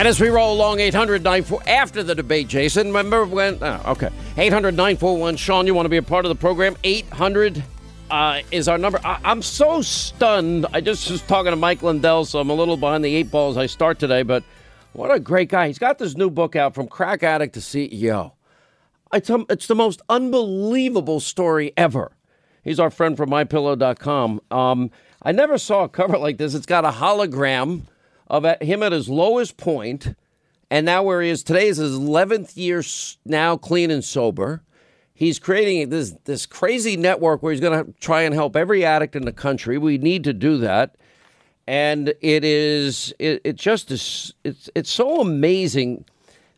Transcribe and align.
right, 0.00 0.06
as 0.06 0.20
we 0.20 0.28
roll 0.28 0.52
along, 0.52 0.80
800 0.80 1.24
after 1.68 2.02
the 2.02 2.16
debate, 2.16 2.48
Jason. 2.48 2.88
Remember 2.88 3.24
when? 3.24 3.58
Oh, 3.62 3.80
okay. 3.92 4.10
800 4.36 4.72
941 4.72 5.36
Sean, 5.36 5.68
you 5.68 5.74
want 5.74 5.86
to 5.86 5.90
be 5.90 5.98
a 5.98 6.02
part 6.02 6.24
of 6.24 6.30
the 6.30 6.34
program? 6.34 6.76
800 6.82 7.62
uh, 8.10 8.40
is 8.50 8.66
our 8.66 8.76
number. 8.76 8.98
I, 9.04 9.20
am 9.24 9.40
so 9.40 9.82
stunned. 9.82 10.66
I 10.72 10.80
just 10.80 11.08
was 11.10 11.22
talking 11.22 11.52
to 11.52 11.56
Mike 11.56 11.82
Lindell, 11.82 12.24
so 12.24 12.40
I'm 12.40 12.50
a 12.50 12.54
little 12.54 12.76
behind 12.76 13.04
the 13.04 13.14
eight 13.14 13.30
ball 13.30 13.50
as 13.50 13.56
I 13.56 13.66
start 13.66 14.00
today, 14.00 14.22
but 14.22 14.42
what 14.94 15.12
a 15.12 15.20
great 15.20 15.48
guy. 15.48 15.68
He's 15.68 15.78
got 15.78 15.98
this 15.98 16.16
new 16.16 16.28
book 16.28 16.56
out 16.56 16.74
from 16.74 16.88
crack 16.88 17.22
addict 17.22 17.54
to 17.54 17.60
CEO. 17.60 18.32
It's, 19.12 19.30
um, 19.30 19.46
it's 19.48 19.68
the 19.68 19.76
most 19.76 20.02
unbelievable 20.08 21.20
story 21.20 21.72
ever. 21.76 22.10
He's 22.64 22.80
our 22.80 22.90
friend 22.90 23.16
from 23.16 23.30
mypillow.com. 23.30 24.40
Um, 24.50 24.90
I 25.22 25.30
never 25.30 25.56
saw 25.56 25.84
a 25.84 25.88
cover 25.88 26.18
like 26.18 26.38
this. 26.38 26.54
It's 26.54 26.66
got 26.66 26.84
a 26.84 26.90
hologram 26.90 27.82
of 28.26 28.44
him 28.60 28.82
at 28.82 28.92
his 28.92 29.08
lowest 29.08 29.56
point, 29.56 30.14
and 30.70 30.86
now 30.86 31.02
where 31.02 31.22
he 31.22 31.30
is 31.30 31.42
today 31.42 31.68
is 31.68 31.76
his 31.76 31.96
11th 31.96 32.56
year 32.56 32.82
now 33.24 33.56
clean 33.56 33.90
and 33.90 34.04
sober. 34.04 34.62
He's 35.16 35.38
creating 35.38 35.90
this 35.90 36.14
this 36.24 36.44
crazy 36.44 36.96
network 36.96 37.42
where 37.42 37.52
he's 37.52 37.60
going 37.60 37.84
to 37.84 37.92
try 38.00 38.22
and 38.22 38.34
help 38.34 38.56
every 38.56 38.84
addict 38.84 39.14
in 39.14 39.24
the 39.24 39.32
country. 39.32 39.78
We 39.78 39.96
need 39.96 40.24
to 40.24 40.32
do 40.32 40.58
that, 40.58 40.96
and 41.68 42.08
it 42.20 42.44
is 42.44 43.14
it, 43.20 43.40
it 43.44 43.56
just 43.56 43.92
is 43.92 44.34
it's 44.42 44.68
it's 44.74 44.90
so 44.90 45.20
amazing 45.20 46.04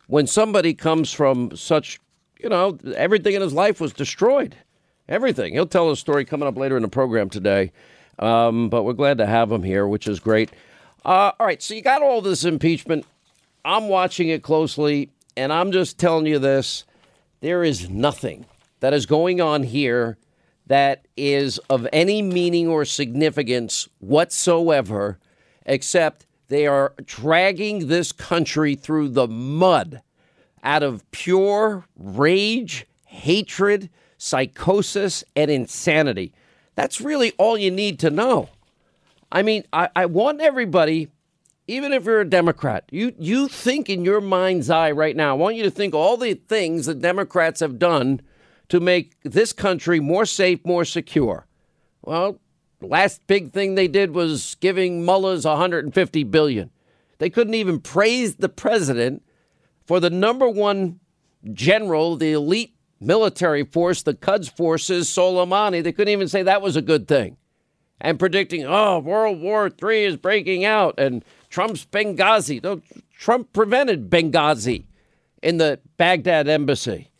when 0.07 0.27
somebody 0.27 0.73
comes 0.73 1.13
from 1.13 1.55
such 1.55 2.01
you 2.41 2.49
know 2.49 2.79
everything 2.95 3.35
in 3.35 3.43
his 3.43 3.53
life 3.53 3.79
was 3.79 3.93
destroyed, 3.93 4.57
everything. 5.07 5.53
He'll 5.53 5.67
tell 5.67 5.91
a 5.91 5.97
story 5.97 6.25
coming 6.25 6.49
up 6.49 6.57
later 6.57 6.77
in 6.77 6.83
the 6.83 6.89
program 6.89 7.29
today, 7.29 7.73
um, 8.19 8.71
but 8.71 8.85
we're 8.85 8.95
glad 8.95 9.19
to 9.19 9.27
have 9.27 9.53
him 9.53 9.65
here, 9.65 9.87
which 9.87 10.09
is 10.09 10.19
great. 10.19 10.51
Uh, 11.07 11.31
all 11.39 11.47
right, 11.47 11.63
so 11.63 11.73
you 11.73 11.83
got 11.83 12.03
all 12.03 12.21
this 12.21 12.45
impeachment. 12.45 13.07
I'm 13.65 13.89
watching 13.89 14.29
it 14.29 14.43
closely, 14.43 15.13
and 15.37 15.53
I'm 15.53 15.71
just 15.71 15.99
telling 15.99 16.27
you 16.27 16.41
this 16.41 16.83
there 17.41 17.63
is 17.63 17.89
nothing 17.89 18.45
that 18.81 18.93
is 18.93 19.07
going 19.07 19.41
on 19.41 19.63
here 19.63 20.19
that 20.67 21.07
is 21.17 21.59
of 21.71 21.87
any 21.93 22.23
meaning 22.23 22.67
or 22.67 22.85
significance 22.85 23.89
whatsoever, 24.01 25.21
except 25.65 26.27
they 26.49 26.67
are 26.67 26.93
dragging 27.05 27.87
this 27.87 28.11
country 28.11 28.75
through 28.75 29.11
the 29.11 29.29
mud 29.29 30.03
out 30.65 30.83
of 30.83 31.09
pure 31.13 31.85
rage, 31.95 32.85
hatred, 33.05 33.91
psychosis, 34.19 35.23
and 35.37 35.53
insanity. 35.53 36.33
That's 36.75 37.01
really 37.01 37.31
all 37.39 37.57
you 37.57 37.71
need 37.71 38.01
to 38.01 38.11
know. 38.11 38.49
I 39.31 39.43
mean, 39.43 39.65
I, 39.73 39.89
I 39.97 40.07
want 40.07 40.41
everybody, 40.41 41.09
even 41.67 41.93
if 41.93 42.05
you're 42.05 42.21
a 42.21 42.29
Democrat, 42.29 42.85
you, 42.91 43.13
you 43.19 43.49
think 43.49 43.91
in 43.91 44.05
your 44.05 44.21
mind's 44.21 44.71
eye 44.71 44.93
right 44.93 45.17
now, 45.17 45.31
I 45.31 45.39
want 45.39 45.57
you 45.57 45.65
to 45.65 45.71
think 45.71 45.95
all 45.95 46.17
the 46.17 46.35
things 46.35 46.87
the 46.87 46.95
Democrats 46.95 47.61
have 47.61 47.79
done 47.79 48.21
to 48.69 48.81
make 48.81 49.17
this 49.23 49.53
country 49.53 50.01
more 50.01 50.27
safe, 50.27 50.65
more 50.65 50.85
secure. 50.85 51.47
Well, 52.03 52.41
last 52.81 53.27
big 53.27 53.53
thing 53.53 53.75
they 53.75 53.89
did 53.89 54.15
was 54.15 54.57
giving 54.57 55.05
mullahs 55.05 55.45
150 55.45 56.25
billion. 56.25 56.71
They 57.19 57.31
couldn't 57.31 57.55
even 57.55 57.81
praise 57.81 58.37
the 58.37 58.49
president 58.49 59.23
for 59.87 60.01
the 60.01 60.11
number 60.11 60.49
one 60.49 61.01
general, 61.53 62.17
the 62.17 62.33
elite 62.33 62.75
military 63.01 63.65
force, 63.65 64.03
the 64.03 64.15
Quds 64.15 64.49
forces, 64.49 65.09
Soleimani. 65.09 65.83
They 65.83 65.93
couldn't 65.93 66.13
even 66.13 66.29
say 66.29 66.43
that 66.43 66.63
was 66.63 66.77
a 66.77 66.83
good 66.83 67.09
thing 67.09 67.37
and 68.01 68.19
predicting, 68.19 68.65
oh, 68.65 68.99
World 68.99 69.41
War 69.41 69.71
III 69.71 70.05
is 70.05 70.17
breaking 70.17 70.65
out 70.65 70.99
and 70.99 71.25
Trump's 71.49 71.85
Benghazi. 71.85 72.83
Trump 73.19 73.53
prevented 73.53 74.11
Benghazi 74.11 74.85
in 75.43 75.59
the 75.59 75.81
Baghdad 75.97 76.49
embassy. 76.49 77.11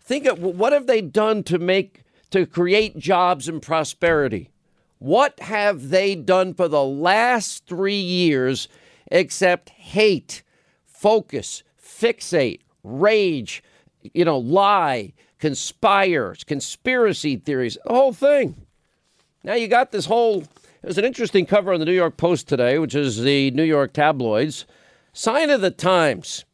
Think 0.00 0.26
of 0.26 0.38
what 0.40 0.72
have 0.72 0.86
they 0.86 1.00
done 1.00 1.42
to 1.44 1.58
make 1.58 2.02
to 2.30 2.46
create 2.46 2.98
jobs 2.98 3.48
and 3.48 3.62
prosperity? 3.62 4.50
What 4.98 5.38
have 5.40 5.90
they 5.90 6.14
done 6.14 6.54
for 6.54 6.68
the 6.68 6.84
last 6.84 7.66
three 7.66 8.00
years 8.00 8.68
except 9.10 9.70
hate, 9.70 10.42
focus, 10.84 11.62
fixate, 11.80 12.60
rage, 12.82 13.62
you 14.02 14.24
know, 14.24 14.38
lie, 14.38 15.12
conspire, 15.38 16.34
conspiracy 16.46 17.36
theories, 17.36 17.78
the 17.84 17.92
whole 17.92 18.12
thing. 18.12 18.66
Now 19.44 19.54
you 19.54 19.68
got 19.68 19.92
this 19.92 20.06
whole. 20.06 20.44
There's 20.82 20.98
an 20.98 21.04
interesting 21.04 21.46
cover 21.46 21.72
on 21.72 21.80
the 21.80 21.86
New 21.86 21.92
York 21.92 22.16
Post 22.16 22.48
today, 22.48 22.78
which 22.78 22.94
is 22.94 23.22
the 23.22 23.50
New 23.52 23.64
York 23.64 23.92
tabloids. 23.92 24.66
Sign 25.12 25.50
of 25.50 25.60
the 25.60 25.70
times. 25.70 26.44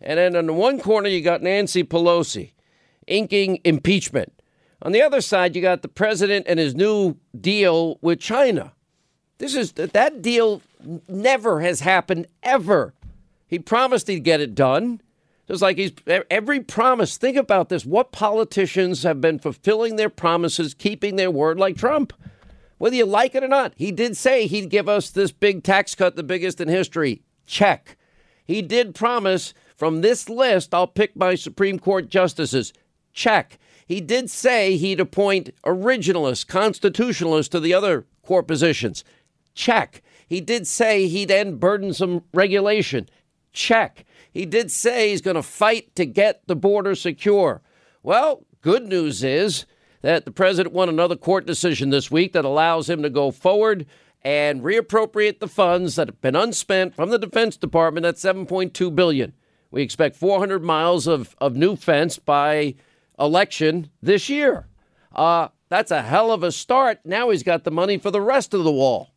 And 0.00 0.18
then 0.18 0.36
in 0.36 0.56
one 0.56 0.80
corner, 0.80 1.08
you 1.08 1.20
got 1.20 1.42
Nancy 1.42 1.84
Pelosi 1.84 2.52
inking 3.06 3.60
impeachment. 3.64 4.32
On 4.82 4.92
the 4.92 5.02
other 5.02 5.20
side, 5.20 5.56
you 5.56 5.62
got 5.62 5.82
the 5.82 5.88
president 5.88 6.46
and 6.48 6.58
his 6.58 6.74
new 6.74 7.16
deal 7.38 7.98
with 8.02 8.20
China. 8.20 8.72
This 9.38 9.54
is 9.54 9.72
that 9.72 10.22
deal 10.22 10.62
never 11.08 11.60
has 11.60 11.80
happened 11.80 12.26
ever. 12.42 12.94
He 13.46 13.58
promised 13.58 14.08
he'd 14.08 14.24
get 14.24 14.40
it 14.40 14.54
done. 14.54 15.00
Just 15.48 15.62
like 15.62 15.76
he's 15.76 15.92
every 16.30 16.60
promise. 16.60 17.16
Think 17.16 17.36
about 17.36 17.68
this. 17.68 17.86
What 17.86 18.10
politicians 18.10 19.04
have 19.04 19.20
been 19.20 19.38
fulfilling 19.38 19.96
their 19.96 20.10
promises, 20.10 20.74
keeping 20.74 21.16
their 21.16 21.30
word 21.30 21.58
like 21.58 21.76
Trump? 21.76 22.12
Whether 22.78 22.96
you 22.96 23.06
like 23.06 23.34
it 23.34 23.44
or 23.44 23.48
not, 23.48 23.72
he 23.76 23.92
did 23.92 24.16
say 24.16 24.46
he'd 24.46 24.70
give 24.70 24.88
us 24.88 25.10
this 25.10 25.32
big 25.32 25.62
tax 25.62 25.94
cut, 25.94 26.16
the 26.16 26.22
biggest 26.22 26.60
in 26.60 26.68
history. 26.68 27.22
Check. 27.46 27.96
He 28.44 28.60
did 28.60 28.94
promise 28.94 29.54
from 29.76 30.00
this 30.00 30.28
list, 30.28 30.74
I'll 30.74 30.86
pick 30.86 31.14
my 31.14 31.34
Supreme 31.34 31.78
Court 31.78 32.08
justices. 32.08 32.72
Check. 33.12 33.58
He 33.86 34.00
did 34.00 34.30
say 34.30 34.76
he'd 34.76 35.00
appoint 35.00 35.50
originalists, 35.64 36.46
constitutionalists 36.46 37.50
to 37.50 37.60
the 37.60 37.74
other 37.74 38.06
court 38.22 38.48
positions. 38.48 39.04
Check. 39.54 40.02
He 40.26 40.40
did 40.40 40.66
say 40.66 41.06
he'd 41.06 41.30
end 41.30 41.60
burdensome 41.60 42.22
regulation. 42.34 43.08
Check. 43.52 44.05
He 44.36 44.44
did 44.44 44.70
say 44.70 45.08
he's 45.08 45.22
going 45.22 45.36
to 45.36 45.42
fight 45.42 45.96
to 45.96 46.04
get 46.04 46.46
the 46.46 46.54
border 46.54 46.94
secure. 46.94 47.62
Well, 48.02 48.44
good 48.60 48.84
news 48.84 49.24
is 49.24 49.64
that 50.02 50.26
the 50.26 50.30
president 50.30 50.74
won 50.74 50.90
another 50.90 51.16
court 51.16 51.46
decision 51.46 51.88
this 51.88 52.10
week 52.10 52.34
that 52.34 52.44
allows 52.44 52.90
him 52.90 53.02
to 53.02 53.08
go 53.08 53.30
forward 53.30 53.86
and 54.20 54.60
reappropriate 54.60 55.38
the 55.38 55.48
funds 55.48 55.96
that 55.96 56.08
have 56.08 56.20
been 56.20 56.36
unspent 56.36 56.94
from 56.94 57.08
the 57.08 57.18
Defense 57.18 57.56
Department 57.56 58.04
at 58.04 58.16
7.2 58.16 58.94
billion. 58.94 59.32
We 59.70 59.80
expect 59.80 60.16
400 60.16 60.62
miles 60.62 61.06
of, 61.06 61.34
of 61.40 61.56
new 61.56 61.74
fence 61.74 62.18
by 62.18 62.74
election 63.18 63.88
this 64.02 64.28
year. 64.28 64.68
Uh, 65.14 65.48
that's 65.70 65.90
a 65.90 66.02
hell 66.02 66.30
of 66.30 66.42
a 66.42 66.52
start. 66.52 66.98
Now 67.06 67.30
he's 67.30 67.42
got 67.42 67.64
the 67.64 67.70
money 67.70 67.96
for 67.96 68.10
the 68.10 68.20
rest 68.20 68.52
of 68.52 68.64
the 68.64 68.70
wall. 68.70 69.12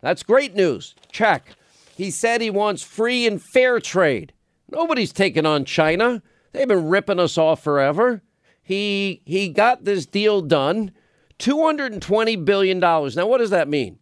That's 0.00 0.22
great 0.22 0.54
news. 0.54 0.94
Check. 1.12 1.50
He 1.94 2.10
said 2.10 2.40
he 2.40 2.48
wants 2.48 2.82
free 2.82 3.26
and 3.26 3.42
fair 3.42 3.78
trade. 3.78 4.32
Nobody's 4.74 5.12
taking 5.12 5.46
on 5.46 5.64
China. 5.64 6.22
They've 6.52 6.68
been 6.68 6.88
ripping 6.88 7.20
us 7.20 7.38
off 7.38 7.62
forever. 7.62 8.22
He 8.62 9.22
he 9.24 9.48
got 9.48 9.84
this 9.84 10.06
deal 10.06 10.40
done, 10.40 10.90
$220 11.38 12.44
billion. 12.44 12.78
Now, 12.78 13.26
what 13.26 13.38
does 13.38 13.50
that 13.50 13.68
mean? 13.68 13.98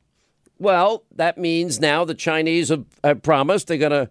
Well, 0.59 1.05
that 1.15 1.39
means 1.39 1.81
now 1.81 2.05
the 2.05 2.15
Chinese 2.15 2.69
have, 2.69 2.85
have 3.03 3.23
promised 3.23 3.67
they're 3.67 3.79
going 3.79 3.91
to 3.91 4.11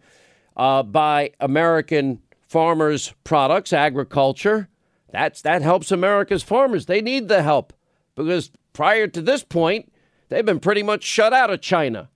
uh, 0.58 0.84
buy 0.84 1.32
American 1.40 2.22
farmers' 2.48 3.14
products, 3.24 3.72
agriculture. 3.72 4.68
That's 5.12 5.42
that 5.42 5.62
helps 5.62 5.92
America's 5.92 6.44
farmers. 6.44 6.86
They 6.86 7.02
need 7.02 7.28
the 7.28 7.42
help 7.42 7.74
because 8.16 8.52
prior 8.74 9.08
to 9.08 9.22
this 9.22 9.44
point, 9.44 9.92
they've 10.30 10.46
been 10.46 10.60
pretty 10.60 10.84
much 10.84 11.04
shut 11.04 11.34
out 11.34 11.50
of 11.50 11.62
China. 11.62 12.10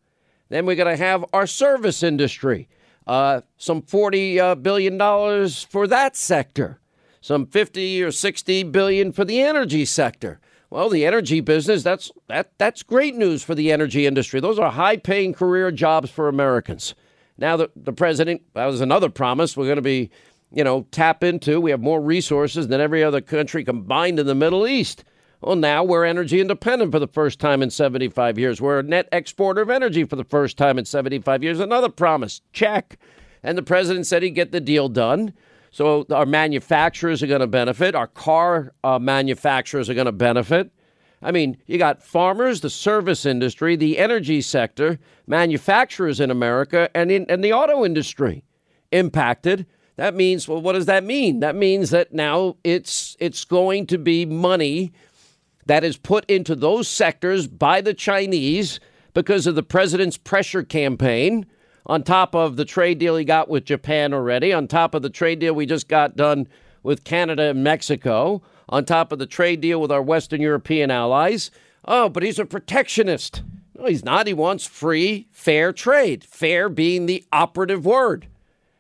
Then 0.50 0.66
we're 0.66 0.76
going 0.76 0.96
to 0.96 1.04
have 1.04 1.26
our 1.34 1.48
service 1.48 2.04
industry 2.04 2.68
uh, 3.08 3.42
some 3.58 3.82
40 3.82 4.40
uh, 4.40 4.56
billion 4.56 4.98
dollars 4.98 5.64
for 5.64 5.88
that 5.88 6.16
sector, 6.16 6.80
some 7.22 7.46
50 7.46 8.04
or 8.04 8.12
60 8.12 8.64
billion 8.64 9.12
for 9.12 9.26
the 9.26 9.42
energy 9.42 9.86
sector. 9.86 10.40
Well, 10.70 10.90
the 10.90 11.06
energy 11.06 11.40
business, 11.42 11.84
that's 11.84 12.12
that 12.28 12.52
that's 12.58 12.84
great 12.84 13.16
news 13.16 13.44
for 13.44 13.56
the 13.56 13.72
energy 13.72 14.06
industry. 14.06 14.40
Those 14.40 14.60
are 14.60 14.72
high-paying 14.72 15.34
career 15.34 15.72
jobs 15.72 16.10
for 16.10 16.28
Americans. 16.28 16.96
Now 17.38 17.58
the, 17.58 17.70
the 17.76 17.94
president, 17.94 18.42
that 18.54 18.66
was 18.66 18.82
another 18.82 19.10
promise 19.10 19.56
we're 19.56 19.66
going 19.66 19.76
to 19.76 19.82
be, 19.82 20.10
you 20.52 20.64
know, 20.64 20.88
tap 20.92 21.24
into. 21.24 21.62
We 21.62 21.72
have 21.72 21.82
more 21.82 22.02
resources 22.02 22.68
than 22.68 22.82
every 22.82 23.04
other 23.04 23.22
country 23.22 23.64
combined 23.64 24.20
in 24.20 24.26
the 24.26 24.36
Middle 24.36 24.68
East. 24.68 25.04
Well, 25.46 25.56
now 25.56 25.84
we're 25.84 26.06
energy 26.06 26.42
independent 26.42 26.92
for 26.92 26.98
the 26.98 27.06
first 27.06 27.40
time 27.40 27.62
in 27.62 27.70
75 27.70 28.40
years. 28.40 28.60
We're 28.60 28.80
a 28.80 28.84
net 28.84 29.08
exporter 29.12 29.62
of 29.62 29.70
energy 29.70 30.04
for 30.04 30.16
the 30.16 30.24
first 30.24 30.58
time 30.58 30.80
in 30.80 30.86
75 30.86 31.44
years. 31.44 31.60
Another 31.60 31.88
promise, 31.88 32.42
check. 32.52 32.98
And 33.44 33.56
the 33.56 33.62
president 33.62 34.08
said 34.08 34.24
he'd 34.24 34.32
get 34.32 34.52
the 34.52 34.60
deal 34.60 34.90
done. 34.90 35.34
So 35.70 36.08
our 36.10 36.26
manufacturers 36.26 37.22
are 37.22 37.28
going 37.28 37.42
to 37.42 37.48
benefit. 37.48 37.94
Our 37.94 38.08
car 38.08 38.74
uh, 38.84 38.98
manufacturers 38.98 39.88
are 39.88 39.94
going 39.94 40.08
to 40.08 40.12
benefit. 40.12 40.72
I 41.22 41.30
mean, 41.30 41.58
you 41.68 41.78
got 41.78 42.02
farmers, 42.02 42.62
the 42.62 42.72
service 42.72 43.24
industry, 43.24 43.76
the 43.76 44.00
energy 44.00 44.42
sector, 44.42 44.98
manufacturers 45.28 46.20
in 46.20 46.32
America, 46.32 46.90
and 46.96 47.12
in 47.12 47.28
and 47.30 47.44
the 47.44 47.54
auto 47.54 47.86
industry. 47.86 48.44
impacted. 48.92 49.68
That 49.96 50.16
means, 50.16 50.48
well, 50.48 50.60
what 50.60 50.74
does 50.74 50.88
that 50.88 51.04
mean? 51.04 51.40
That 51.40 51.56
means 51.56 51.92
that 51.92 52.14
now 52.14 52.58
it's 52.64 53.16
it's 53.20 53.46
going 53.46 53.86
to 53.88 54.00
be 54.00 54.26
money 54.26 54.92
that 55.66 55.84
is 55.84 55.98
put 55.98 56.30
into 56.30 56.56
those 56.56 56.88
sectors 56.88 57.48
by 57.48 57.82
the 57.82 57.94
Chinese 57.94 58.80
because 59.14 59.48
of 59.48 59.56
the 59.56 59.64
president's 59.64 60.18
pressure 60.18 60.64
campaign, 60.64 61.46
on 61.86 62.04
top 62.04 62.36
of 62.36 62.56
the 62.56 62.66
trade 62.66 62.98
deal 62.98 63.16
he 63.16 63.24
got 63.24 63.48
with 63.48 63.66
Japan 63.66 64.14
already, 64.14 64.52
on 64.52 64.68
top 64.68 64.94
of 64.94 65.02
the 65.02 65.10
trade 65.10 65.40
deal 65.40 65.54
we 65.54 65.66
just 65.66 65.88
got 65.88 66.16
done 66.16 66.48
with 66.84 67.04
Canada 67.04 67.44
and 67.50 67.64
Mexico, 67.64 68.42
on 68.70 68.86
top 68.86 69.12
of 69.12 69.20
the 69.20 69.26
trade 69.26 69.62
deal 69.62 69.80
with 69.80 69.92
our 69.92 70.02
Western 70.02 70.42
European 70.42 70.92
allies. 70.92 71.52
Oh, 71.86 72.10
but 72.10 72.24
he's 72.24 72.40
a 72.40 72.46
protectionist. 72.46 73.44
No, 73.78 73.86
he's 73.86 74.06
not. 74.06 74.28
He 74.28 74.34
wants 74.34 74.66
free, 74.66 75.28
fair 75.32 75.72
trade, 75.72 76.24
fair 76.24 76.70
being 76.70 77.06
the 77.06 77.24
operative 77.32 77.86
word. 77.86 78.28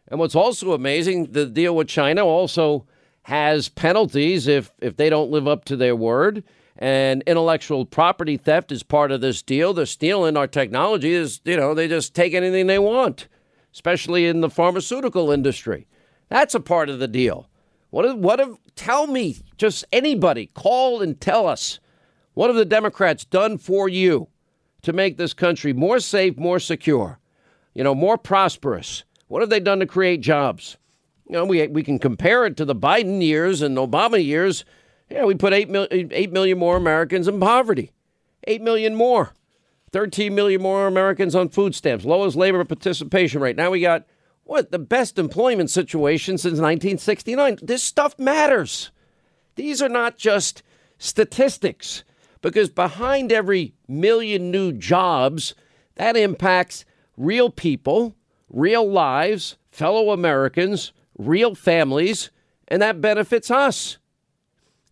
And 0.07 0.19
what's 0.19 0.35
also 0.35 0.73
amazing, 0.73 1.31
the 1.31 1.45
deal 1.45 1.75
with 1.75 1.87
China 1.87 2.25
also 2.25 2.85
has 3.23 3.69
penalties 3.69 4.47
if, 4.47 4.71
if 4.81 4.97
they 4.97 5.09
don't 5.09 5.31
live 5.31 5.47
up 5.47 5.65
to 5.65 5.75
their 5.75 5.95
word. 5.95 6.43
And 6.77 7.23
intellectual 7.25 7.85
property 7.85 8.35
theft 8.37 8.71
is 8.71 8.83
part 8.83 9.11
of 9.11 9.21
this 9.21 9.41
deal. 9.41 9.73
They're 9.73 9.85
stealing 9.85 10.35
our 10.35 10.47
technology. 10.47 11.13
Is 11.13 11.39
you 11.45 11.55
know 11.55 11.73
they 11.73 11.87
just 11.87 12.13
take 12.13 12.33
anything 12.33 12.67
they 12.67 12.79
want, 12.79 13.27
especially 13.73 14.25
in 14.25 14.41
the 14.41 14.49
pharmaceutical 14.49 15.31
industry. 15.31 15.87
That's 16.27 16.55
a 16.55 16.59
part 16.59 16.89
of 16.89 16.99
the 16.99 17.07
deal. 17.07 17.49
What? 17.91 18.05
If, 18.05 18.17
what? 18.17 18.39
If, 18.41 18.49
tell 18.75 19.07
me, 19.07 19.37
just 19.57 19.85
anybody, 19.93 20.47
call 20.53 21.01
and 21.01 21.19
tell 21.19 21.47
us. 21.47 21.79
What 22.33 22.49
have 22.49 22.57
the 22.57 22.65
Democrats 22.65 23.23
done 23.23 23.57
for 23.57 23.87
you 23.87 24.27
to 24.81 24.91
make 24.91 25.15
this 25.15 25.33
country 25.33 25.71
more 25.71 26.01
safe, 26.01 26.35
more 26.35 26.59
secure, 26.59 27.19
you 27.73 27.81
know, 27.83 27.95
more 27.95 28.17
prosperous? 28.17 29.05
What 29.27 29.41
have 29.41 29.49
they 29.49 29.61
done 29.61 29.79
to 29.79 29.85
create 29.85 30.19
jobs? 30.19 30.75
You 31.27 31.33
know, 31.33 31.45
we, 31.45 31.65
we 31.67 31.81
can 31.81 31.97
compare 31.97 32.45
it 32.45 32.57
to 32.57 32.65
the 32.65 32.75
Biden 32.75 33.23
years 33.23 33.61
and 33.61 33.77
Obama 33.77 34.23
years. 34.23 34.65
Yeah, 35.09 35.25
we 35.25 35.35
put 35.35 35.53
8, 35.53 35.69
mil- 35.69 35.87
8 35.91 36.31
million 36.31 36.57
more 36.57 36.77
Americans 36.77 37.27
in 37.27 37.39
poverty. 37.39 37.91
8 38.45 38.61
million 38.61 38.95
more. 38.95 39.33
13 39.91 40.33
million 40.35 40.61
more 40.61 40.87
Americans 40.87 41.35
on 41.35 41.49
food 41.49 41.75
stamps. 41.75 42.05
Lowest 42.05 42.35
labor 42.35 42.63
participation 42.65 43.41
rate. 43.41 43.55
Now 43.55 43.71
we 43.71 43.81
got, 43.81 44.05
what, 44.43 44.71
the 44.71 44.79
best 44.79 45.17
employment 45.17 45.69
situation 45.69 46.37
since 46.37 46.59
1969. 46.59 47.59
This 47.61 47.83
stuff 47.83 48.17
matters. 48.19 48.91
These 49.55 49.81
are 49.81 49.89
not 49.89 50.17
just 50.17 50.63
statistics, 50.97 52.03
because 52.41 52.69
behind 52.69 53.31
every 53.31 53.73
million 53.87 54.51
new 54.51 54.71
jobs, 54.71 55.55
that 55.95 56.17
impacts 56.17 56.83
real 57.15 57.49
people, 57.49 58.15
real 58.49 58.89
lives, 58.89 59.55
fellow 59.71 60.11
Americans, 60.11 60.91
real 61.17 61.55
families, 61.55 62.31
and 62.67 62.81
that 62.81 63.01
benefits 63.01 63.49
us 63.49 63.97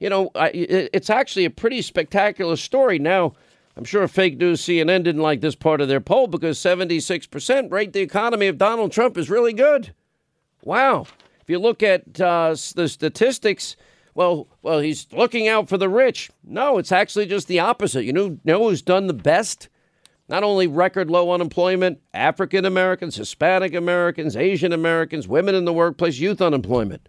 you 0.04 0.10
know, 0.10 0.32
it's 0.36 1.10
actually 1.10 1.46
a 1.46 1.50
pretty 1.50 1.82
spectacular 1.82 2.58
story. 2.58 3.00
Now, 3.00 3.36
I'm 3.78 3.86
sure 3.86 4.06
fake 4.10 4.38
news 4.38 4.62
CNN 4.62 5.06
didn't 5.06 5.22
like 5.22 5.40
this 5.40 5.56
part 5.56 5.80
of 5.80 5.88
their 5.88 6.02
poll 6.02 6.28
because 6.28 6.60
76% 6.60 7.72
rate 7.72 7.94
the 7.94 8.02
economy 8.02 8.48
of 8.48 8.58
Donald 8.58 8.92
Trump 8.92 9.18
is 9.18 9.30
really 9.30 9.54
good. 9.54 9.94
Wow. 10.62 11.06
If 11.42 11.50
you 11.50 11.58
look 11.58 11.82
at 11.82 12.20
uh, 12.20 12.54
the 12.76 12.90
statistics, 12.90 13.78
well, 14.14 14.50
well, 14.62 14.80
he's 14.80 15.08
looking 15.14 15.48
out 15.48 15.70
for 15.70 15.78
the 15.78 15.88
rich. 15.88 16.30
No, 16.44 16.80
it's 16.80 16.92
actually 16.92 17.28
just 17.28 17.48
the 17.48 17.62
opposite. 17.62 18.04
You 18.04 18.12
know, 18.12 18.38
know 18.44 18.68
who's 18.68 18.82
done 18.82 19.08
the 19.08 19.14
best? 19.14 19.70
Not 20.28 20.44
only 20.44 20.68
record 20.68 21.10
low 21.10 21.32
unemployment, 21.32 22.02
African 22.14 22.66
Americans, 22.66 23.16
Hispanic 23.16 23.74
Americans, 23.74 24.36
Asian 24.36 24.74
Americans, 24.74 25.30
women 25.30 25.56
in 25.56 25.64
the 25.64 25.72
workplace, 25.72 26.20
youth 26.20 26.42
unemployment. 26.42 27.08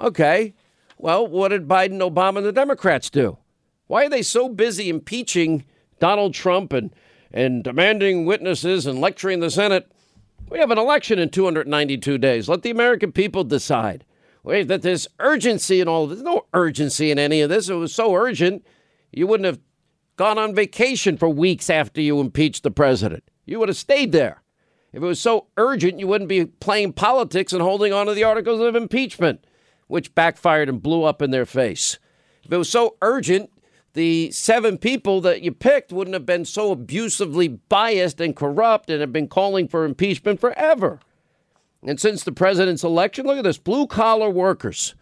Okay, 0.00 0.54
well, 1.00 1.26
what 1.26 1.48
did 1.48 1.66
Biden, 1.66 1.98
Obama, 1.98 2.38
and 2.38 2.46
the 2.46 2.52
Democrats 2.52 3.10
do? 3.10 3.38
Why 3.86 4.06
are 4.06 4.08
they 4.08 4.22
so 4.22 4.48
busy 4.48 4.88
impeaching 4.88 5.64
Donald 5.98 6.34
Trump 6.34 6.72
and, 6.72 6.94
and 7.32 7.64
demanding 7.64 8.26
witnesses 8.26 8.86
and 8.86 9.00
lecturing 9.00 9.40
the 9.40 9.50
Senate? 9.50 9.90
We 10.48 10.58
have 10.58 10.70
an 10.70 10.78
election 10.78 11.18
in 11.18 11.30
292 11.30 12.18
days. 12.18 12.48
Let 12.48 12.62
the 12.62 12.70
American 12.70 13.12
people 13.12 13.44
decide. 13.44 14.04
Wait, 14.42 14.68
that 14.68 14.82
there's 14.82 15.08
urgency 15.18 15.80
in 15.80 15.88
all 15.88 16.04
of 16.04 16.10
this. 16.10 16.20
No 16.20 16.46
urgency 16.54 17.10
in 17.10 17.18
any 17.18 17.40
of 17.40 17.50
this. 17.50 17.68
It 17.68 17.74
was 17.74 17.94
so 17.94 18.14
urgent, 18.14 18.66
you 19.12 19.26
wouldn't 19.26 19.46
have 19.46 19.60
gone 20.16 20.38
on 20.38 20.54
vacation 20.54 21.16
for 21.16 21.28
weeks 21.28 21.70
after 21.70 22.00
you 22.00 22.20
impeached 22.20 22.62
the 22.62 22.70
president. 22.70 23.24
You 23.46 23.58
would 23.58 23.68
have 23.68 23.76
stayed 23.76 24.12
there. 24.12 24.42
If 24.92 25.02
it 25.02 25.06
was 25.06 25.20
so 25.20 25.46
urgent, 25.56 25.98
you 25.98 26.06
wouldn't 26.06 26.28
be 26.28 26.46
playing 26.46 26.92
politics 26.94 27.52
and 27.52 27.62
holding 27.62 27.92
on 27.92 28.06
to 28.06 28.14
the 28.14 28.24
articles 28.24 28.60
of 28.60 28.76
impeachment 28.76 29.44
which 29.90 30.14
backfired 30.14 30.68
and 30.68 30.82
blew 30.82 31.04
up 31.04 31.20
in 31.20 31.30
their 31.30 31.46
face. 31.46 31.98
If 32.44 32.52
it 32.52 32.56
was 32.56 32.68
so 32.68 32.96
urgent, 33.02 33.50
the 33.94 34.30
seven 34.30 34.78
people 34.78 35.20
that 35.22 35.42
you 35.42 35.52
picked 35.52 35.92
wouldn't 35.92 36.14
have 36.14 36.26
been 36.26 36.44
so 36.44 36.70
abusively 36.70 37.48
biased 37.48 38.20
and 38.20 38.36
corrupt 38.36 38.88
and 38.88 39.00
have 39.00 39.12
been 39.12 39.28
calling 39.28 39.66
for 39.66 39.84
impeachment 39.84 40.40
forever. 40.40 41.00
And 41.82 41.98
since 41.98 42.22
the 42.22 42.32
president's 42.32 42.84
election, 42.84 43.26
look 43.26 43.38
at 43.38 43.44
this 43.44 43.58
blue 43.58 43.86
collar 43.86 44.30
workers, 44.30 44.94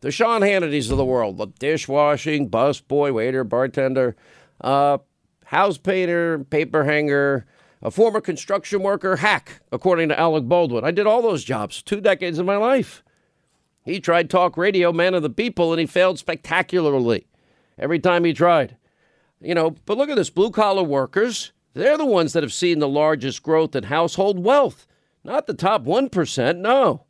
the 0.00 0.10
Sean 0.10 0.40
Hannitys 0.40 0.90
of 0.90 0.96
the 0.96 1.04
world, 1.04 1.36
the 1.36 1.46
dishwashing, 1.46 2.48
busboy, 2.48 3.12
waiter, 3.12 3.44
bartender, 3.44 4.16
uh, 4.60 4.98
house 5.44 5.76
painter, 5.76 6.44
paper 6.44 6.84
hanger, 6.84 7.44
a 7.82 7.90
former 7.90 8.20
construction 8.20 8.82
worker, 8.82 9.16
hack, 9.16 9.60
according 9.72 10.08
to 10.08 10.18
Alec 10.18 10.44
Baldwin. 10.44 10.84
I 10.84 10.92
did 10.92 11.06
all 11.06 11.20
those 11.20 11.44
jobs, 11.44 11.82
two 11.82 12.00
decades 12.00 12.38
of 12.38 12.46
my 12.46 12.56
life. 12.56 13.02
He 13.84 14.00
tried 14.00 14.30
talk 14.30 14.56
radio, 14.56 14.92
man 14.92 15.14
of 15.14 15.22
the 15.22 15.30
people, 15.30 15.72
and 15.72 15.80
he 15.80 15.86
failed 15.86 16.18
spectacularly 16.18 17.26
every 17.78 17.98
time 17.98 18.24
he 18.24 18.32
tried. 18.32 18.76
You 19.40 19.54
know, 19.54 19.70
but 19.86 19.98
look 19.98 20.08
at 20.08 20.16
this 20.16 20.30
blue 20.30 20.50
collar 20.50 20.84
workers. 20.84 21.52
They're 21.74 21.98
the 21.98 22.04
ones 22.04 22.32
that 22.32 22.42
have 22.42 22.52
seen 22.52 22.78
the 22.78 22.88
largest 22.88 23.42
growth 23.42 23.74
in 23.74 23.84
household 23.84 24.44
wealth, 24.44 24.86
not 25.24 25.46
the 25.46 25.54
top 25.54 25.84
1%. 25.84 26.58
No. 26.58 27.04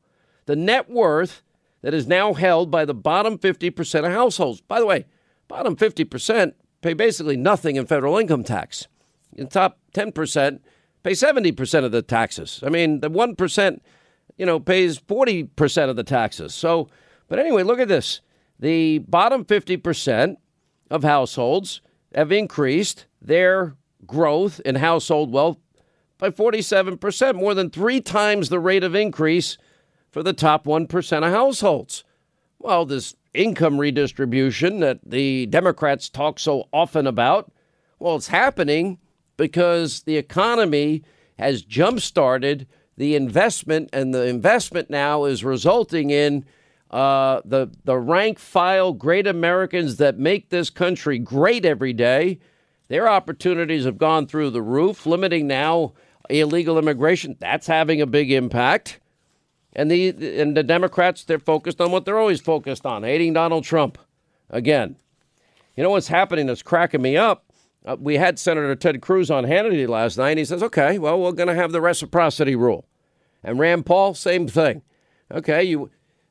The 0.47 0.57
net 0.57 0.89
worth 0.89 1.43
that 1.83 1.95
is 1.95 2.07
now 2.07 2.33
held 2.33 2.71
by 2.71 2.85
the 2.85 2.95
bottom 2.95 3.39
50% 3.39 4.07
of 4.07 4.13
households. 4.13 4.61
By 4.61 4.81
the 4.81 4.87
way, 4.87 5.07
bottom 5.49 5.77
50% 5.77 6.55
pay 6.81 6.95
basically 6.95 7.37
nothing 7.37 7.77
in 7.77 7.87
federal 7.87 8.17
income 8.17 8.45
tax. 8.45 8.87
The 9.35 9.45
top 9.45 9.79
10% 9.95 10.61
pay 11.03 11.13
70% 11.13 11.85
of 11.85 11.93
the 11.93 12.03
taxes. 12.03 12.63
I 12.65 12.71
mean, 12.71 13.01
the 13.01 13.11
1% 13.11 13.81
you 14.43 14.47
know, 14.47 14.59
pays 14.59 14.99
40% 14.99 15.89
of 15.89 15.95
the 15.95 16.03
taxes. 16.03 16.53
So, 16.53 16.89
but 17.29 17.39
anyway, 17.39 17.63
look 17.63 17.79
at 17.79 17.87
this. 17.87 18.23
The 18.59 18.99
bottom 18.99 19.45
50% 19.45 20.35
of 20.91 21.05
households 21.05 21.81
have 22.13 22.33
increased 22.33 23.07
their 23.21 23.77
growth 24.05 24.59
in 24.65 24.75
household 24.75 25.31
wealth 25.31 25.59
by 26.19 26.31
47%, 26.31 27.37
more 27.37 27.55
than 27.55 27.71
three 27.71 28.01
times 28.01 28.49
the 28.49 28.59
rate 28.59 28.83
of 28.83 28.97
increase 28.97 29.59
for 30.11 30.25
the 30.25 30.33
top 30.33 30.65
1% 30.65 31.17
of 31.19 31.33
households. 31.33 32.03
Well, 32.59 32.85
this 32.85 33.15
income 33.35 33.79
redistribution 33.79 34.81
that 34.81 34.99
the 35.07 35.47
Democrats 35.47 36.09
talk 36.09 36.41
so 36.41 36.67
often 36.73 37.07
about, 37.07 37.53
well, 38.01 38.17
it's 38.17 38.27
happening 38.27 38.99
because 39.37 40.03
the 40.03 40.17
economy 40.17 41.05
has 41.39 41.63
jump 41.63 42.01
started 42.01 42.67
the 42.97 43.15
investment, 43.15 43.91
and 43.93 44.15
the 44.15 44.27
investment 44.27 44.91
now 44.91 45.25
is 45.25 45.45
resulting 45.45 46.11
in 46.11 46.45
uh, 46.91 47.41
the 47.45 47.71
the 47.85 47.99
rank 47.99 48.39
file 48.39 48.93
great 48.93 49.27
Americans 49.27 49.97
that 49.97 50.19
make 50.19 50.51
this 50.51 50.71
country 50.71 51.19
great 51.19 51.65
every 51.65 51.93
day. 51.93 52.39
Their 52.89 53.09
opportunities 53.09 53.85
have 53.87 53.97
gone 53.97 54.27
through 54.27 54.51
the 54.51 54.61
roof, 54.61 55.07
limiting 55.07 55.47
now 55.47 55.95
illegal 56.29 56.79
immigration. 56.79 57.37
That's 57.41 57.67
having 57.67 58.01
a 58.01 58.07
big 58.07 58.31
impact. 58.31 59.01
And 59.75 59.91
the 59.91 60.11
and 60.41 60.55
the 60.55 60.63
Democrats, 60.63 61.25
they're 61.25 61.39
focused 61.39 61.81
on 61.81 61.91
what 61.91 62.05
they're 62.05 62.19
always 62.19 62.43
focused 62.43 62.85
on, 62.85 63.05
hating 63.05 63.33
Donald 63.33 63.65
Trump. 63.65 63.97
Again, 64.51 64.97
you 65.77 65.83
know 65.83 65.91
what's 65.91 66.09
happening 66.09 66.47
that's 66.47 66.63
cracking 66.63 67.01
me 67.01 67.17
up? 67.17 67.47
Uh, 67.85 67.97
we 67.99 68.17
had 68.17 68.39
Senator 68.39 68.75
Ted 68.77 69.03
Cruz 69.03 69.31
on 69.31 69.45
Hannity 69.45 69.89
last 69.89 70.17
night. 70.17 70.31
And 70.31 70.39
he 70.39 70.45
says, 70.45 70.63
okay, 70.63 70.99
well, 70.99 71.21
we're 71.21 71.33
going 71.33 71.49
to 71.49 71.55
have 71.55 71.73
the 71.73 71.81
reciprocity 71.81 72.55
rule. 72.55 72.87
And 73.43 73.59
Rand 73.59 73.87
Paul, 73.87 74.15
same 74.15 74.47
thing. 74.47 74.83
Okay, 75.31 75.65
you 75.65 75.91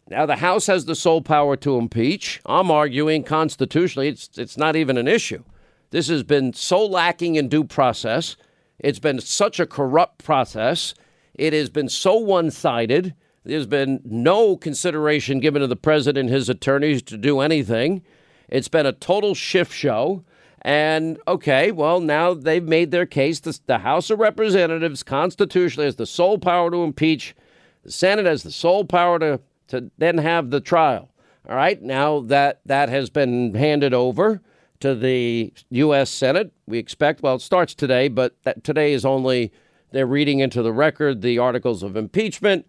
now 0.09 0.25
the 0.25 0.37
House 0.37 0.67
has 0.67 0.85
the 0.85 0.95
sole 0.95 1.21
power 1.21 1.55
to 1.57 1.77
impeach. 1.77 2.41
I'm 2.45 2.69
arguing 2.69 3.23
constitutionally 3.23 4.09
it's 4.09 4.29
it's 4.37 4.57
not 4.57 4.75
even 4.75 4.97
an 4.97 5.07
issue. 5.07 5.43
This 5.89 6.07
has 6.07 6.23
been 6.23 6.53
so 6.53 6.85
lacking 6.85 7.35
in 7.35 7.49
due 7.49 7.63
process. 7.63 8.35
It's 8.79 8.99
been 8.99 9.19
such 9.19 9.59
a 9.59 9.65
corrupt 9.65 10.23
process. 10.23 10.93
It 11.33 11.53
has 11.53 11.69
been 11.69 11.89
so 11.89 12.15
one-sided. 12.15 13.13
There's 13.43 13.65
been 13.65 14.01
no 14.05 14.55
consideration 14.55 15.39
given 15.39 15.61
to 15.61 15.67
the 15.67 15.75
president 15.75 16.27
and 16.27 16.35
his 16.35 16.49
attorneys 16.49 17.01
to 17.03 17.17
do 17.17 17.39
anything. 17.39 18.03
It's 18.47 18.67
been 18.67 18.85
a 18.85 18.93
total 18.93 19.33
shift 19.33 19.73
show. 19.73 20.23
And 20.63 21.19
okay, 21.27 21.71
well, 21.71 21.99
now 21.99 22.33
they've 22.33 22.63
made 22.63 22.91
their 22.91 23.05
case. 23.05 23.39
The, 23.39 23.59
the 23.65 23.79
House 23.79 24.09
of 24.09 24.19
Representatives 24.19 25.01
constitutionally 25.01 25.85
has 25.85 25.95
the 25.95 26.05
sole 26.05 26.37
power 26.37 26.69
to 26.69 26.83
impeach 26.83 27.35
The 27.83 27.91
Senate 27.91 28.25
has 28.25 28.43
the 28.43 28.51
sole 28.51 28.85
power 28.85 29.17
to, 29.19 29.39
to 29.69 29.89
then 29.97 30.19
have 30.19 30.51
the 30.51 30.61
trial. 30.61 31.09
All 31.49 31.55
right, 31.55 31.81
now 31.81 32.19
that 32.21 32.61
that 32.65 32.89
has 32.89 33.09
been 33.09 33.55
handed 33.55 33.95
over 33.95 34.41
to 34.81 34.93
the 34.93 35.51
U.S. 35.71 36.09
Senate, 36.11 36.51
we 36.67 36.77
expect, 36.77 37.23
well, 37.23 37.35
it 37.35 37.41
starts 37.41 37.73
today, 37.73 38.07
but 38.07 38.35
that 38.43 38.63
today 38.63 38.93
is 38.93 39.05
only 39.05 39.51
they're 39.91 40.05
reading 40.05 40.39
into 40.39 40.61
the 40.61 40.71
record 40.71 41.21
the 41.21 41.39
articles 41.39 41.81
of 41.81 41.97
impeachment. 41.97 42.67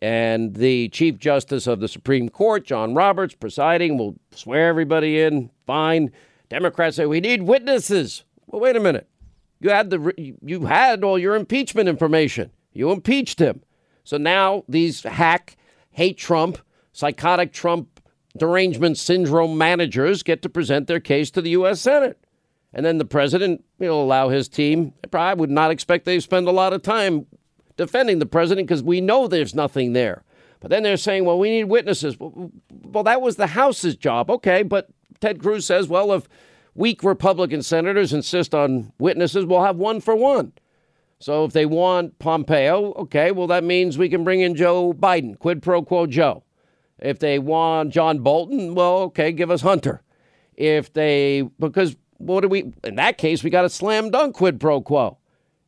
And 0.00 0.54
the 0.54 0.88
Chief 0.88 1.16
Justice 1.18 1.68
of 1.68 1.78
the 1.78 1.86
Supreme 1.86 2.28
Court, 2.28 2.64
John 2.64 2.92
Roberts, 2.92 3.34
presiding, 3.34 3.98
will 3.98 4.16
swear 4.32 4.68
everybody 4.68 5.20
in. 5.20 5.50
Fine. 5.64 6.10
Democrats 6.52 6.96
say 6.96 7.06
we 7.06 7.20
need 7.20 7.44
witnesses. 7.44 8.24
Well, 8.46 8.60
wait 8.60 8.76
a 8.76 8.80
minute. 8.80 9.08
You 9.60 9.70
had 9.70 9.88
the 9.88 10.12
you 10.42 10.66
had 10.66 11.02
all 11.02 11.18
your 11.18 11.34
impeachment 11.34 11.88
information. 11.88 12.50
You 12.74 12.90
impeached 12.90 13.38
him. 13.38 13.62
So 14.04 14.18
now 14.18 14.64
these 14.68 15.02
hack, 15.02 15.56
hate 15.92 16.18
Trump, 16.18 16.58
psychotic 16.92 17.54
Trump 17.54 18.00
derangement 18.36 18.98
syndrome 18.98 19.56
managers 19.56 20.22
get 20.22 20.42
to 20.42 20.50
present 20.50 20.88
their 20.88 21.00
case 21.00 21.30
to 21.30 21.40
the 21.40 21.50
U.S. 21.50 21.80
Senate. 21.80 22.22
And 22.74 22.84
then 22.84 22.98
the 22.98 23.06
president 23.06 23.64
will 23.78 24.02
allow 24.02 24.28
his 24.28 24.48
team. 24.48 24.92
I 25.10 25.32
would 25.32 25.50
not 25.50 25.70
expect 25.70 26.04
they 26.04 26.20
spend 26.20 26.48
a 26.48 26.52
lot 26.52 26.74
of 26.74 26.82
time 26.82 27.26
defending 27.78 28.18
the 28.18 28.26
president 28.26 28.68
because 28.68 28.82
we 28.82 29.00
know 29.00 29.26
there's 29.26 29.54
nothing 29.54 29.94
there. 29.94 30.22
But 30.60 30.70
then 30.70 30.82
they're 30.82 30.96
saying, 30.98 31.24
well, 31.24 31.38
we 31.38 31.50
need 31.50 31.64
witnesses. 31.64 32.16
Well, 32.18 33.04
that 33.04 33.22
was 33.22 33.36
the 33.36 33.48
House's 33.48 33.96
job. 33.96 34.30
Okay, 34.30 34.62
but 34.62 34.88
Ted 35.22 35.40
Cruz 35.40 35.64
says, 35.64 35.86
well, 35.86 36.12
if 36.12 36.28
weak 36.74 37.04
Republican 37.04 37.62
senators 37.62 38.12
insist 38.12 38.56
on 38.56 38.92
witnesses, 38.98 39.46
we'll 39.46 39.62
have 39.62 39.76
one 39.76 40.00
for 40.00 40.16
one. 40.16 40.52
So 41.20 41.44
if 41.44 41.52
they 41.52 41.64
want 41.64 42.18
Pompeo, 42.18 42.92
okay, 42.94 43.30
well, 43.30 43.46
that 43.46 43.62
means 43.62 43.96
we 43.96 44.08
can 44.08 44.24
bring 44.24 44.40
in 44.40 44.56
Joe 44.56 44.92
Biden, 44.92 45.38
quid 45.38 45.62
pro 45.62 45.82
quo 45.82 46.06
Joe. 46.06 46.42
If 46.98 47.20
they 47.20 47.38
want 47.38 47.92
John 47.92 48.18
Bolton, 48.18 48.74
well, 48.74 48.98
okay, 49.02 49.30
give 49.30 49.48
us 49.48 49.60
Hunter. 49.60 50.02
If 50.56 50.92
they, 50.92 51.42
because 51.60 51.94
what 52.18 52.40
do 52.40 52.48
we, 52.48 52.72
in 52.82 52.96
that 52.96 53.16
case, 53.16 53.44
we 53.44 53.50
got 53.50 53.64
a 53.64 53.70
slam 53.70 54.10
dunk 54.10 54.34
quid 54.34 54.58
pro 54.58 54.80
quo. 54.80 55.18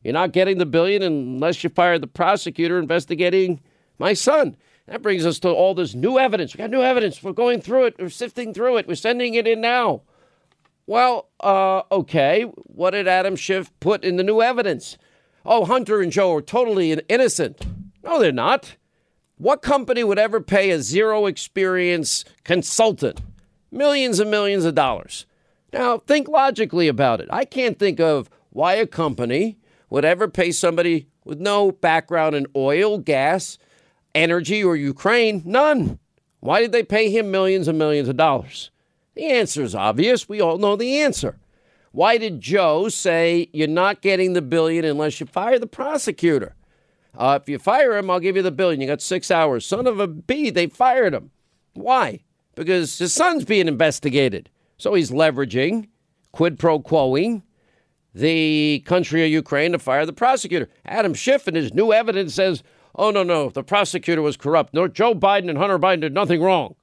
You're 0.03 0.13
not 0.13 0.33
getting 0.33 0.57
the 0.57 0.65
billion 0.65 1.01
unless 1.01 1.63
you 1.63 1.69
fire 1.69 1.97
the 1.97 2.07
prosecutor 2.07 2.77
investigating 2.77 3.61
my 3.99 4.13
son. 4.13 4.57
That 4.87 5.01
brings 5.01 5.25
us 5.25 5.39
to 5.39 5.49
all 5.49 5.73
this 5.73 5.95
new 5.95 6.19
evidence. 6.19 6.53
We 6.53 6.59
got 6.59 6.69
new 6.69 6.83
evidence. 6.83 7.23
We're 7.23 7.31
going 7.31 7.61
through 7.61 7.85
it. 7.85 7.95
We're 7.97 8.09
sifting 8.09 8.53
through 8.53 8.77
it. 8.77 8.87
We're 8.87 8.95
sending 8.95 9.33
it 9.33 9.47
in 9.47 9.61
now. 9.61 10.03
Well, 10.85 11.29
uh, 11.39 11.81
okay. 11.91 12.43
What 12.43 12.91
did 12.91 13.07
Adam 13.07 13.35
Schiff 13.35 13.71
put 13.79 14.03
in 14.03 14.17
the 14.17 14.23
new 14.23 14.41
evidence? 14.41 14.97
Oh, 15.43 15.65
Hunter 15.65 16.01
and 16.01 16.11
Joe 16.11 16.33
are 16.35 16.41
totally 16.41 16.91
innocent. 17.09 17.65
No, 18.03 18.19
they're 18.19 18.31
not. 18.31 18.75
What 19.37 19.61
company 19.61 20.03
would 20.03 20.19
ever 20.19 20.39
pay 20.39 20.69
a 20.69 20.79
zero 20.79 21.25
experience 21.25 22.23
consultant 22.43 23.21
millions 23.71 24.19
and 24.19 24.31
millions 24.31 24.65
of 24.65 24.75
dollars? 24.75 25.25
Now, 25.73 25.97
think 25.97 26.27
logically 26.27 26.87
about 26.87 27.19
it. 27.19 27.27
I 27.31 27.43
can't 27.43 27.77
think 27.77 27.99
of 27.99 28.29
why 28.51 28.75
a 28.75 28.87
company 28.87 29.57
would 29.89 30.05
ever 30.05 30.27
pay 30.27 30.51
somebody 30.51 31.07
with 31.25 31.39
no 31.39 31.71
background 31.71 32.35
in 32.35 32.47
oil, 32.55 32.97
gas, 32.97 33.57
energy, 34.15 34.63
or 34.63 34.75
Ukraine. 34.75 35.43
None. 35.45 35.99
Why 36.39 36.61
did 36.61 36.71
they 36.71 36.83
pay 36.83 37.09
him 37.09 37.29
millions 37.29 37.67
and 37.67 37.77
millions 37.77 38.09
of 38.09 38.17
dollars? 38.17 38.71
The 39.15 39.25
answer 39.25 39.63
is 39.63 39.75
obvious. 39.75 40.27
We 40.27 40.41
all 40.41 40.57
know 40.57 40.75
the 40.75 40.97
answer. 40.97 41.37
Why 41.91 42.17
did 42.17 42.41
Joe 42.41 42.89
say 42.89 43.49
you're 43.53 43.67
not 43.67 44.01
getting 44.01 44.33
the 44.33 44.41
billion 44.41 44.83
unless 44.83 45.19
you 45.19 45.25
fire 45.25 45.57
the 45.57 45.67
prosecutor? 45.67 46.55
Uh, 47.17 47.39
if 47.41 47.47
you 47.47 47.57
fire 47.57 47.95
him, 47.95 48.09
I'll 48.09 48.19
give 48.19 48.35
you 48.35 48.41
the 48.41 48.51
billion. 48.51 48.81
You 48.81 48.87
got 48.87 49.01
six 49.01 49.31
hours. 49.31 49.65
Son 49.65 49.87
of 49.87 49.99
a 49.99 50.07
B, 50.07 50.49
they 50.49 50.67
fired 50.67 51.13
him. 51.13 51.31
Why? 51.73 52.19
Because 52.55 52.97
his 52.97 53.13
son's 53.13 53.45
being 53.45 53.67
investigated. 53.67 54.49
So 54.77 54.93
he's 54.93 55.11
leveraging, 55.11 55.87
quid 56.33 56.59
pro 56.59 56.79
quoing, 56.79 57.43
the 58.13 58.83
country 58.85 59.23
of 59.23 59.31
Ukraine 59.31 59.71
to 59.71 59.79
fire 59.79 60.05
the 60.05 60.13
prosecutor. 60.13 60.69
Adam 60.85 61.13
Schiff, 61.13 61.47
and 61.47 61.55
his 61.55 61.73
new 61.73 61.93
evidence, 61.93 62.33
says, 62.33 62.63
oh, 62.95 63.11
no, 63.11 63.23
no, 63.23 63.49
the 63.49 63.63
prosecutor 63.63 64.21
was 64.21 64.37
corrupt. 64.37 64.73
No, 64.73 64.87
Joe 64.87 65.13
Biden 65.13 65.49
and 65.49 65.57
Hunter 65.57 65.79
Biden 65.79 66.01
did 66.01 66.13
nothing 66.13 66.41
wrong. 66.41 66.75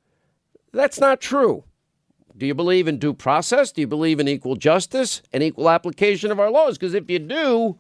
That's 0.73 1.01
not 1.01 1.21
true. 1.21 1.65
Do 2.37 2.47
you 2.47 2.55
believe 2.55 2.89
in 2.89 2.99
due 2.99 3.13
process? 3.13 3.73
Do 3.73 3.83
you 3.83 3.87
believe 3.87 4.19
in 4.19 4.29
equal 4.29 4.57
justice 4.57 5.23
and 5.33 5.43
equal 5.43 5.69
application 5.69 6.31
of 6.31 6.41
our 6.41 6.51
laws? 6.51 6.79
Because 6.79 6.95
if 6.95 7.11
you 7.11 7.19
do, 7.19 7.79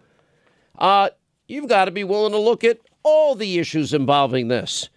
uh, 0.78 1.10
you've 1.48 1.68
got 1.68 1.86
to 1.86 1.90
be 1.90 2.04
willing 2.04 2.32
to 2.32 2.38
look 2.38 2.62
at 2.62 2.78
all 3.02 3.34
the 3.34 3.58
issues 3.58 3.94
involving 3.94 4.48
this. 4.48 4.88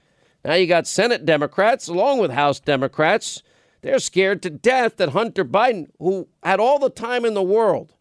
Now 0.43 0.53
you 0.53 0.67
got 0.67 0.87
Senate 0.87 1.25
Democrats 1.25 1.87
along 1.87 2.19
with 2.19 2.31
House 2.31 2.59
Democrats. 2.59 3.41
They're 3.81 3.99
scared 3.99 4.41
to 4.43 4.49
death 4.49 4.97
that 4.97 5.09
Hunter 5.09 5.45
Biden, 5.45 5.87
who 5.99 6.27
had 6.43 6.59
all 6.59 6.79
the 6.79 6.89
time 6.89 7.25
in 7.25 7.33
the 7.33 7.43
world 7.43 7.93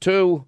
to 0.00 0.44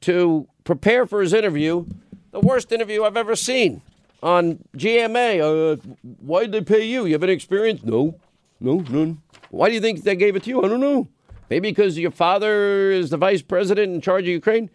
to 0.00 0.46
prepare 0.64 1.06
for 1.06 1.20
his 1.20 1.32
interview, 1.32 1.86
the 2.30 2.40
worst 2.40 2.72
interview 2.72 3.04
I've 3.04 3.16
ever 3.16 3.36
seen 3.36 3.82
on 4.22 4.58
GMA. 4.76 5.40
Uh, 5.40 5.76
why 6.20 6.42
did 6.42 6.52
they 6.52 6.60
pay 6.60 6.84
you? 6.84 7.06
You 7.06 7.12
have 7.12 7.22
any 7.22 7.32
experience? 7.32 7.82
No, 7.82 8.18
no, 8.60 8.80
none. 8.80 9.22
Why 9.50 9.68
do 9.68 9.74
you 9.74 9.80
think 9.80 10.02
they 10.02 10.16
gave 10.16 10.36
it 10.36 10.44
to 10.44 10.50
you? 10.50 10.62
I 10.62 10.68
don't 10.68 10.80
know. 10.80 11.08
Maybe 11.50 11.70
because 11.70 11.98
your 11.98 12.10
father 12.10 12.90
is 12.90 13.10
the 13.10 13.16
vice 13.16 13.42
president 13.42 13.94
in 13.94 14.00
charge 14.00 14.24
of 14.24 14.28
Ukraine? 14.28 14.70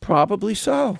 Probably 0.00 0.54
so. 0.54 0.98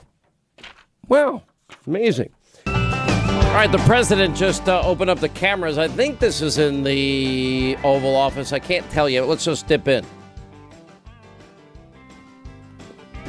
Well, 1.09 1.43
amazing. 1.87 2.31
All 2.67 3.59
right, 3.59 3.71
the 3.71 3.79
president 3.79 4.37
just 4.37 4.69
uh, 4.69 4.81
opened 4.83 5.11
up 5.11 5.19
the 5.19 5.29
cameras. 5.29 5.77
I 5.77 5.89
think 5.89 6.21
this 6.21 6.41
is 6.41 6.57
in 6.59 6.85
the 6.85 7.77
Oval 7.85 8.17
Office. 8.17 8.53
I 8.53 8.59
can't 8.59 8.89
tell 8.91 9.11
you. 9.11 9.25
Let's 9.25 9.45
just 9.45 9.67
dip 9.67 9.89
in. 9.89 10.07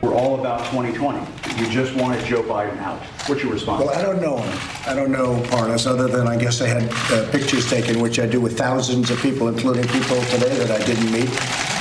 We're 0.03 0.15
all 0.15 0.37
about 0.37 0.59
2020. 0.71 1.19
You 1.61 1.69
just 1.71 1.95
wanted 1.95 2.25
Joe 2.25 2.43
Biden 2.43 2.77
out. 2.79 2.99
What's 3.27 3.41
your 3.41 3.53
response? 3.53 3.85
Well, 3.85 3.97
I 3.97 4.01
don't 4.01 4.21
know 4.21 4.37
him. 4.37 4.59
I 4.85 4.93
don't 4.93 5.11
know 5.13 5.41
Parnas 5.43 5.87
other 5.87 6.09
than 6.09 6.27
I 6.27 6.37
guess 6.37 6.59
I 6.59 6.67
had 6.67 6.91
uh, 7.09 7.31
pictures 7.31 7.69
taken, 7.69 8.01
which 8.01 8.19
I 8.19 8.25
do 8.25 8.41
with 8.41 8.57
thousands 8.57 9.09
of 9.11 9.21
people, 9.21 9.47
including 9.47 9.87
people 9.87 10.21
today 10.23 10.53
that 10.57 10.71
I 10.71 10.85
didn't 10.85 11.09
meet, 11.09 11.29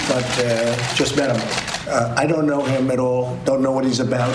but 0.09 0.25
uh, 0.39 0.95
just 0.95 1.17
met 1.17 1.37
him. 1.37 1.43
Uh, 1.89 2.15
I 2.17 2.25
don't 2.29 2.47
know 2.47 2.65
him 2.65 2.93
at 2.93 3.01
all. 3.01 3.37
Don't 3.45 3.61
know 3.61 3.73
what 3.73 3.85
he's 3.85 3.99
about 3.99 4.33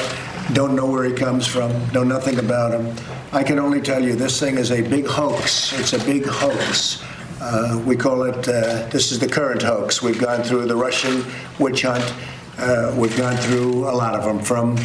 don't 0.54 0.76
know 0.76 0.86
where 0.86 1.04
he 1.04 1.14
comes 1.14 1.46
from, 1.46 1.72
know 1.92 2.04
nothing 2.04 2.40
about 2.40 2.72
him. 2.72 2.96
I 3.34 3.44
can 3.44 3.60
only 3.60 3.82
tell 3.82 4.02
you 4.02 4.16
this 4.16 4.40
thing 4.40 4.58
is 4.58 4.72
a 4.72 4.82
big 4.82 5.06
hoax. 5.06 5.74
It's 5.74 5.92
a 5.92 6.00
big 6.06 6.26
hoax. 6.26 7.04
Uh, 7.42 7.82
we 7.86 7.96
call 7.96 8.24
it, 8.24 8.48
uh, 8.48 8.88
this 8.88 9.12
is 9.12 9.20
the 9.20 9.28
current 9.28 9.62
hoax. 9.62 10.02
We've 10.02 10.20
gone 10.20 10.44
through 10.44 10.68
the 10.68 10.76
Russian 10.76 11.26
witch 11.60 11.82
hunt. 11.82 12.14
Uh, 12.58 12.92
we've 12.98 13.16
gone 13.16 13.38
through 13.38 13.88
a 13.88 13.94
lot 13.94 14.16
of 14.16 14.24
them 14.24 14.40
from 14.40 14.76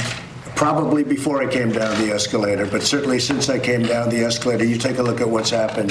probably 0.54 1.02
before 1.02 1.42
I 1.42 1.50
came 1.50 1.72
down 1.72 1.98
the 2.04 2.12
escalator, 2.12 2.66
but 2.66 2.82
certainly 2.82 3.18
since 3.18 3.48
I 3.48 3.58
came 3.58 3.82
down 3.82 4.10
the 4.10 4.24
escalator, 4.24 4.64
you 4.64 4.76
take 4.76 4.98
a 4.98 5.02
look 5.02 5.22
at 5.22 5.28
what's 5.28 5.50
happened. 5.50 5.90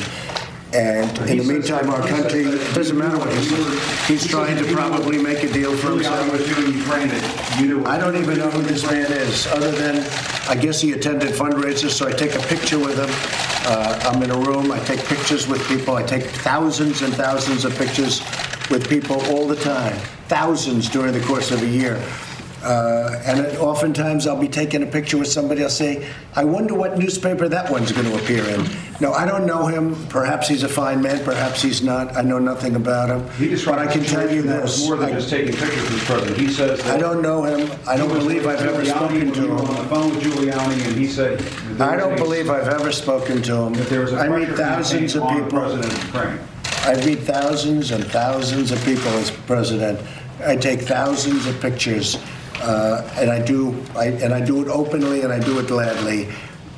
And 0.73 1.17
in 1.29 1.39
the 1.39 1.43
meantime, 1.43 1.89
our 1.89 2.07
country, 2.07 2.43
doesn't 2.73 2.97
matter 2.97 3.17
what 3.17 3.33
he's, 3.33 4.07
he's 4.07 4.27
trying 4.27 4.55
to 4.55 4.73
probably 4.73 5.21
make 5.21 5.43
a 5.43 5.51
deal 5.51 5.75
for 5.75 5.89
himself. 5.91 6.31
I 7.85 7.97
don't 7.97 8.15
even 8.15 8.37
know 8.37 8.49
who 8.49 8.61
this 8.61 8.85
man 8.85 9.11
is, 9.11 9.47
other 9.47 9.71
than, 9.71 9.97
I 10.47 10.55
guess 10.55 10.79
he 10.79 10.93
attended 10.93 11.31
fundraisers, 11.31 11.91
so 11.91 12.07
I 12.07 12.13
take 12.13 12.35
a 12.35 12.39
picture 12.39 12.79
with 12.79 12.97
him. 12.97 13.09
Uh, 13.69 13.99
I'm 14.05 14.23
in 14.23 14.31
a 14.31 14.37
room, 14.37 14.71
I 14.71 14.79
take 14.79 15.03
pictures 15.05 15.45
with 15.45 15.65
people, 15.67 15.95
I 15.95 16.03
take 16.03 16.23
thousands 16.23 17.01
and 17.01 17.13
thousands 17.13 17.65
of 17.65 17.77
pictures 17.77 18.21
with 18.69 18.87
people 18.87 19.21
all 19.25 19.47
the 19.47 19.57
time, 19.57 19.97
thousands 20.27 20.89
during 20.89 21.11
the 21.11 21.21
course 21.25 21.51
of 21.51 21.61
a 21.63 21.67
year. 21.67 22.01
Uh, 22.63 23.19
and 23.25 23.57
oftentimes 23.57 24.27
I'll 24.27 24.39
be 24.39 24.47
taking 24.47 24.83
a 24.83 24.85
picture 24.85 25.17
with 25.17 25.27
somebody. 25.27 25.63
I'll 25.63 25.69
say, 25.69 26.07
"I 26.35 26.43
wonder 26.43 26.75
what 26.75 26.97
newspaper 26.97 27.47
that 27.49 27.71
one's 27.71 27.91
going 27.91 28.05
to 28.05 28.15
appear 28.15 28.43
in." 28.43 28.67
No, 28.99 29.13
I 29.13 29.25
don't 29.25 29.47
know 29.47 29.65
him. 29.65 29.95
Perhaps 30.09 30.47
he's 30.47 30.61
a 30.61 30.69
fine 30.69 31.01
man. 31.01 31.23
Perhaps 31.23 31.61
he's 31.61 31.81
not. 31.81 32.15
I 32.15 32.21
know 32.21 32.37
nothing 32.37 32.75
about 32.75 33.09
him. 33.09 33.27
He 33.31 33.55
but 33.65 33.79
I 33.79 33.87
can 33.87 34.03
tell 34.03 34.31
you 34.31 34.43
this: 34.43 34.85
more 34.85 34.95
than 34.95 35.09
I, 35.09 35.13
just 35.13 35.29
taking 35.29 35.55
pictures 35.55 35.89
with 35.89 35.99
the 35.99 36.05
president. 36.05 36.37
He 36.37 36.49
says 36.49 36.81
I 36.85 36.97
don't 36.97 37.21
know 37.21 37.43
him. 37.43 37.71
I 37.87 37.97
don't 37.97 38.09
believe 38.09 38.45
I've 38.45 38.61
ever 38.61 38.85
spoken 38.85 39.31
to 39.31 39.43
him. 39.43 39.51
On 39.57 39.75
the 39.75 39.89
phone 39.89 40.09
with 40.11 40.23
Giuliani, 40.23 40.85
and 40.87 40.95
he 40.95 41.07
said, 41.07 41.43
"I 41.79 41.95
don't 41.95 42.15
believe 42.15 42.49
I've 42.49 42.67
ever 42.67 42.91
spoken 42.91 43.41
to 43.41 43.55
him." 43.55 43.73
I 44.17 44.27
meet 44.29 44.49
thousands 44.55 45.15
of 45.15 45.27
people. 45.29 45.49
President 45.49 46.11
I 46.83 46.95
meet 47.05 47.19
thousands 47.19 47.91
and 47.91 48.03
thousands 48.05 48.71
of 48.71 48.83
people 48.83 49.09
as 49.09 49.29
president. 49.31 49.99
I 50.45 50.55
take 50.55 50.81
thousands 50.81 51.45
of 51.45 51.61
pictures 51.61 52.17
uh, 52.61 53.09
and 53.17 53.29
I 53.29 53.43
do, 53.43 53.83
I, 53.95 54.05
and 54.07 54.33
I 54.33 54.43
do 54.43 54.61
it 54.61 54.67
openly 54.67 55.21
and 55.21 55.31
I 55.31 55.39
do 55.39 55.59
it 55.59 55.67
gladly. 55.67 56.29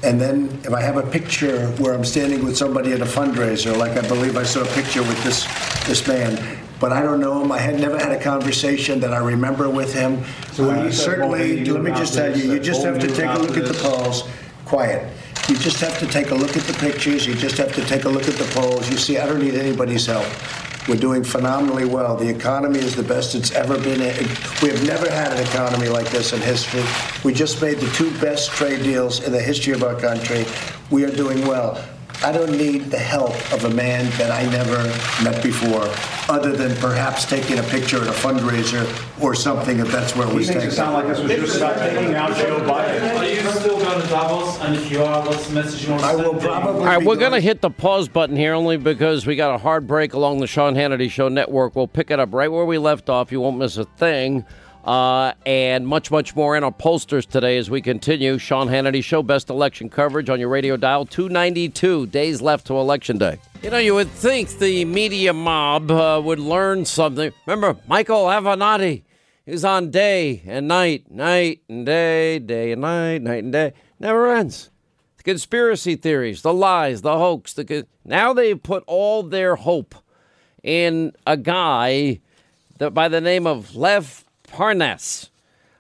And 0.04 0.20
then 0.20 0.50
if 0.64 0.74
I 0.74 0.82
have 0.82 0.98
a 0.98 1.10
picture 1.10 1.68
where 1.78 1.94
I'm 1.94 2.04
standing 2.04 2.44
with 2.44 2.58
somebody 2.58 2.92
at 2.92 3.02
a 3.02 3.06
fundraiser, 3.06 3.76
like 3.78 3.92
I 3.92 4.06
believe 4.08 4.36
I 4.36 4.44
saw 4.44 4.62
a 4.62 4.74
picture 4.74 5.02
with 5.02 5.24
this 5.24 5.46
this 5.88 6.06
man, 6.06 6.60
but 6.80 6.92
I 6.92 7.02
don't 7.02 7.22
know 7.22 7.42
him. 7.42 7.52
I 7.54 7.60
had 7.60 7.80
never 7.80 7.98
had 7.98 8.12
a 8.12 8.22
conversation 8.22 9.00
that 9.00 9.14
I 9.14 9.20
remember 9.20 9.70
with 9.70 9.94
him. 9.94 10.24
So 10.52 10.70
uh, 10.70 10.92
certainly, 10.92 11.64
let 11.64 11.82
me 11.82 11.92
just 11.92 12.14
tell 12.14 12.38
you, 12.38 12.52
you 12.52 12.60
just 12.60 12.84
have 12.84 13.00
to 13.00 13.08
take 13.08 13.30
a 13.30 13.40
look 13.40 13.56
at 13.56 13.66
the 13.66 13.74
polls. 13.76 14.28
Quiet. 14.66 15.10
You 15.48 15.58
just 15.58 15.80
have 15.80 15.98
to 16.00 16.08
take 16.08 16.32
a 16.32 16.36
look 16.36 16.58
at 16.58 16.64
the 16.64 16.74
pictures. 16.74 17.26
You 17.26 17.36
just 17.36 17.58
have 17.58 17.74
to 17.76 17.86
take 17.86 18.04
a 18.04 18.10
look 18.10 18.28
at 18.28 18.36
the 18.36 18.50
polls. 18.54 18.90
You 18.90 18.98
see, 18.98 19.18
I 19.18 19.26
don't 19.26 19.40
need 19.40 19.56
anybody's 19.56 20.06
help. 20.06 20.26
We're 20.88 20.98
doing 20.98 21.24
phenomenally 21.24 21.86
well. 21.86 22.18
The 22.18 22.28
economy 22.28 22.80
is 22.80 22.94
the 22.94 23.04
best 23.04 23.36
it's 23.36 23.52
ever 23.52 23.78
been. 23.78 24.00
We 24.62 24.70
have 24.70 24.86
never 24.86 25.10
had 25.10 25.32
an 25.32 25.40
economy 25.40 25.88
like 25.88 26.10
this 26.10 26.34
in 26.34 26.42
history. 26.42 26.84
We 27.24 27.34
just 27.34 27.62
made 27.62 27.80
the 27.80 27.90
two 27.92 28.12
best 28.20 28.52
trade 28.52 28.84
deals 28.84 29.24
in 29.24 29.32
the 29.32 29.40
history 29.40 29.74
of 29.74 29.82
our 29.84 29.98
country. 29.98 30.46
We 30.92 31.06
are 31.06 31.16
doing 31.16 31.48
well. 31.48 31.82
I 32.24 32.32
don't 32.32 32.52
need 32.52 32.84
the 32.92 32.98
help 33.00 33.34
of 33.52 33.66
a 33.66 33.70
man 33.70 34.10
that 34.18 34.32
I 34.32 34.50
never 34.50 34.78
met 35.24 35.44
before, 35.44 35.84
other 36.34 36.54
than 36.56 36.74
perhaps 36.78 37.26
taking 37.26 37.60
a 37.60 37.64
picture 37.64 37.98
at 38.02 38.08
a 38.08 38.12
fundraiser 38.12 38.86
or 39.22 39.36
something 39.36 39.80
if 39.80 39.92
that's 39.92 40.16
where 40.16 40.28
He 40.28 40.34
we 40.34 40.40
makes 40.40 40.50
take 40.54 40.64
it 40.64 40.72
sound 40.72 40.94
like 40.94 41.08
this 41.08 41.20
was 41.20 41.30
just 41.32 41.58
about 41.58 41.78
taking 41.80 42.14
out 42.16 42.36
Joe 42.38 42.60
Biden. 42.62 43.18
Are 43.18 43.26
you 43.26 43.42
still 43.60 43.78
going 43.78 44.02
to 44.02 44.08
Davos? 44.08 44.60
And 44.62 44.76
if 44.76 44.90
you 44.90 45.04
are, 45.04 45.26
what's 45.28 45.48
the 45.48 45.54
message 45.56 45.84
you 45.84 45.92
want 45.92 46.02
to 46.04 46.08
I 46.08 46.12
send? 46.16 46.24
will 46.28 46.34
to- 46.40 46.40
probably. 46.48 46.80
All 46.82 46.86
right, 46.86 47.04
we're 47.06 47.18
going 47.18 47.34
to 47.34 47.42
hit 47.42 47.60
the 47.62 47.70
pause 47.70 48.08
button 48.08 48.36
here 48.38 48.54
only 48.54 48.78
because 48.78 49.26
we 49.26 49.36
got 49.36 49.54
a 49.56 49.58
hard 49.58 49.86
break 49.88 50.14
along 50.14 50.40
the 50.40 50.48
Sean 50.48 50.76
Hannity 50.76 51.10
Show 51.12 51.28
network. 51.28 51.76
We'll 51.76 51.88
pick 51.88 52.10
it 52.10 52.20
up 52.20 52.34
right 52.34 52.50
where 52.52 52.66
we 52.66 52.78
left 52.78 53.10
off. 53.10 53.32
You 53.34 53.42
won't 53.42 53.58
miss 53.58 53.76
a 53.78 53.86
thing. 53.86 54.46
Uh, 54.84 55.34
and 55.46 55.88
much, 55.88 56.12
much 56.12 56.36
more 56.36 56.58
in 56.58 56.64
our 56.64 56.72
posters 56.72 57.26
today 57.26 57.58
as 57.58 57.70
we 57.70 57.82
continue. 57.82 58.38
Sean 58.38 58.68
Hannity 58.68 59.02
Show, 59.04 59.24
best 59.24 59.50
election 59.50 59.90
coverage 59.90 60.30
on 60.30 60.40
your 60.40 60.50
radio 60.50 60.76
dial. 60.76 61.06
292 61.06 62.08
days 62.08 62.42
left 62.42 62.68
to 62.68 62.78
Election 62.78 63.18
Day. 63.18 63.40
You 63.62 63.70
know, 63.70 63.78
you 63.78 63.96
would 63.96 64.10
think 64.10 64.50
the 64.60 64.84
media 64.84 65.32
mob 65.32 65.90
uh, 65.90 66.22
would 66.24 66.40
learn 66.40 66.84
something. 66.84 67.32
Remember, 67.46 67.80
Michael 67.88 68.26
Avenatti? 68.26 69.04
He's 69.46 69.64
on 69.64 69.90
day 69.90 70.42
and 70.46 70.68
night, 70.68 71.10
night 71.10 71.62
and 71.70 71.86
day, 71.86 72.40
day 72.40 72.74
and 72.74 72.82
night, 72.82 73.22
night 73.22 73.44
and 73.44 73.54
day. 73.54 73.74
Never 74.00 74.34
ends 74.34 74.70
the 75.18 75.24
conspiracy 75.24 75.96
theories, 75.96 76.42
the 76.42 76.54
lies, 76.54 77.02
the 77.02 77.18
hoax. 77.18 77.54
The 77.54 77.66
co- 77.66 77.84
now 78.06 78.34
they've 78.34 78.62
put 78.62 78.84
all 78.88 79.24
their 79.24 79.56
hope 79.56 79.96
in 80.62 81.14
a 81.26 81.38
guy 81.38 82.20
that 82.78 82.94
by 82.94 83.08
the 83.08 83.22
name 83.22 83.48
of 83.48 83.76
Lev 83.76 84.23
Parnas. 84.54 85.30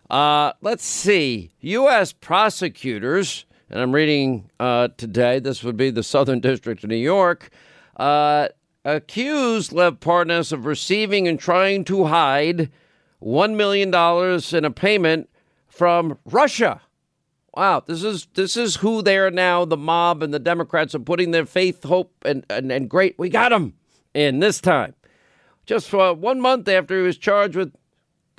Uh, 0.09 0.53
let's 0.61 0.83
see, 0.83 1.51
U.S. 1.61 2.11
prosecutors, 2.11 3.45
and 3.69 3.79
I'm 3.79 3.93
reading 3.93 4.49
uh, 4.59 4.87
today. 4.97 5.37
This 5.37 5.63
would 5.63 5.77
be 5.77 5.91
the 5.91 6.01
Southern 6.01 6.39
District 6.39 6.83
of 6.83 6.89
New 6.89 6.95
York. 6.95 7.51
Uh, 7.95 8.47
accused 8.83 9.73
Lev 9.73 9.99
Parnas 9.99 10.51
of 10.51 10.65
receiving 10.65 11.27
and 11.27 11.39
trying 11.39 11.83
to 11.85 12.05
hide 12.05 12.71
one 13.19 13.55
million 13.55 13.91
dollars 13.91 14.53
in 14.53 14.65
a 14.65 14.71
payment 14.71 15.29
from 15.67 16.17
Russia. 16.25 16.81
Wow, 17.55 17.83
this 17.85 18.03
is 18.03 18.27
this 18.33 18.57
is 18.57 18.77
who 18.77 19.03
they 19.03 19.19
are 19.19 19.29
now. 19.29 19.65
The 19.65 19.77
mob 19.77 20.23
and 20.23 20.33
the 20.33 20.39
Democrats 20.39 20.95
are 20.95 20.99
putting 20.99 21.29
their 21.29 21.45
faith, 21.45 21.83
hope, 21.83 22.11
and 22.25 22.43
and, 22.49 22.71
and 22.71 22.89
great. 22.89 23.19
We 23.19 23.29
got 23.29 23.51
him 23.51 23.75
in 24.15 24.39
this 24.39 24.59
time. 24.59 24.95
Just 25.67 25.87
for 25.89 26.13
one 26.15 26.41
month 26.41 26.67
after 26.67 26.97
he 26.97 27.05
was 27.05 27.17
charged 27.17 27.55
with 27.55 27.71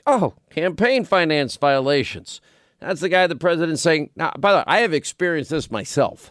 oh 0.07 0.35
campaign 0.51 1.05
finance 1.05 1.57
violations. 1.57 2.41
That's 2.81 3.01
the 3.01 3.09
guy 3.09 3.27
the 3.27 3.37
president's 3.37 3.83
saying. 3.83 4.11
Now, 4.15 4.33
by 4.39 4.53
the 4.53 4.59
way, 4.59 4.65
I 4.67 4.79
have 4.81 4.93
experienced 4.93 5.51
this 5.51 5.71
myself. 5.71 6.31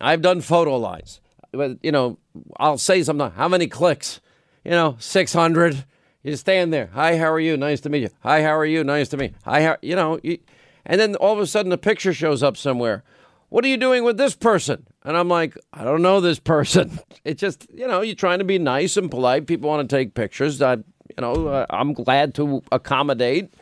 I've 0.00 0.22
done 0.22 0.40
photo 0.40 0.76
lines. 0.76 1.20
But, 1.52 1.78
you 1.82 1.92
know, 1.92 2.18
I'll 2.56 2.78
say 2.78 3.02
something. 3.02 3.30
How 3.32 3.48
many 3.48 3.66
clicks? 3.66 4.20
You 4.64 4.72
know, 4.72 4.96
600. 4.98 5.84
You 6.22 6.36
stand 6.36 6.72
there. 6.72 6.90
Hi, 6.94 7.18
how 7.18 7.30
are 7.32 7.40
you? 7.40 7.56
Nice 7.56 7.80
to 7.82 7.88
meet 7.88 8.02
you. 8.02 8.10
Hi, 8.22 8.42
how 8.42 8.56
are 8.56 8.64
you? 8.64 8.84
Nice 8.84 9.08
to 9.10 9.16
meet 9.16 9.32
you. 9.32 9.36
Hi, 9.44 9.62
how, 9.62 9.76
you 9.82 9.96
know, 9.96 10.20
you, 10.22 10.38
and 10.86 11.00
then 11.00 11.16
all 11.16 11.32
of 11.32 11.40
a 11.40 11.46
sudden 11.46 11.72
a 11.72 11.78
picture 11.78 12.14
shows 12.14 12.42
up 12.42 12.56
somewhere. 12.56 13.02
What 13.48 13.64
are 13.64 13.68
you 13.68 13.76
doing 13.76 14.02
with 14.04 14.16
this 14.16 14.34
person? 14.34 14.86
And 15.02 15.16
I'm 15.16 15.28
like, 15.28 15.58
I 15.72 15.84
don't 15.84 16.02
know 16.02 16.20
this 16.20 16.38
person. 16.38 16.98
It's 17.24 17.40
just, 17.40 17.68
you 17.72 17.86
know, 17.86 18.00
you're 18.00 18.16
trying 18.16 18.40
to 18.40 18.44
be 18.44 18.58
nice 18.58 18.96
and 18.96 19.08
polite. 19.08 19.46
People 19.46 19.70
want 19.70 19.88
to 19.88 19.96
take 19.96 20.12
pictures. 20.12 20.60
I, 20.60 20.78
you 21.16 21.22
know, 21.22 21.48
uh, 21.48 21.66
I'm 21.70 21.92
glad 21.92 22.34
to 22.36 22.62
accommodate. 22.70 23.52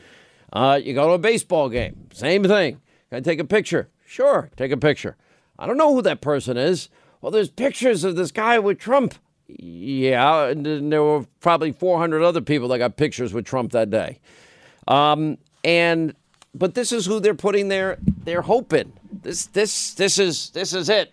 Uh, 0.52 0.80
you 0.82 0.94
go 0.94 1.08
to 1.08 1.12
a 1.14 1.18
baseball 1.18 1.68
game, 1.68 2.08
same 2.12 2.44
thing. 2.44 2.80
Can 3.08 3.18
I 3.18 3.20
take 3.20 3.38
a 3.38 3.44
picture? 3.44 3.88
Sure, 4.04 4.50
take 4.56 4.72
a 4.72 4.76
picture. 4.76 5.16
I 5.58 5.66
don't 5.66 5.76
know 5.76 5.94
who 5.94 6.02
that 6.02 6.20
person 6.20 6.56
is. 6.56 6.88
Well, 7.20 7.30
there's 7.30 7.50
pictures 7.50 8.02
of 8.02 8.16
this 8.16 8.32
guy 8.32 8.58
with 8.58 8.78
Trump. 8.78 9.14
Yeah, 9.46 10.46
and 10.46 10.92
there 10.92 11.02
were 11.02 11.26
probably 11.40 11.72
400 11.72 12.22
other 12.22 12.40
people 12.40 12.68
that 12.68 12.78
got 12.78 12.96
pictures 12.96 13.32
with 13.32 13.44
Trump 13.44 13.72
that 13.72 13.90
day. 13.90 14.20
Um, 14.88 15.38
and 15.64 16.14
but 16.54 16.74
this 16.74 16.92
is 16.92 17.06
who 17.06 17.20
they're 17.20 17.34
putting 17.34 17.68
their 17.68 17.98
their 18.24 18.42
hope 18.42 18.72
in. 18.72 18.92
This 19.22 19.46
this 19.46 19.94
this 19.94 20.18
is 20.18 20.50
this 20.50 20.72
is 20.72 20.88
it. 20.88 21.12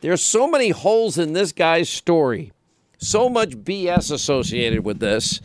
There's 0.00 0.22
so 0.22 0.46
many 0.46 0.70
holes 0.70 1.16
in 1.16 1.32
this 1.32 1.52
guy's 1.52 1.88
story, 1.88 2.52
so 2.98 3.28
much 3.28 3.50
BS 3.50 4.12
associated 4.12 4.84
with 4.84 5.00
this. 5.00 5.40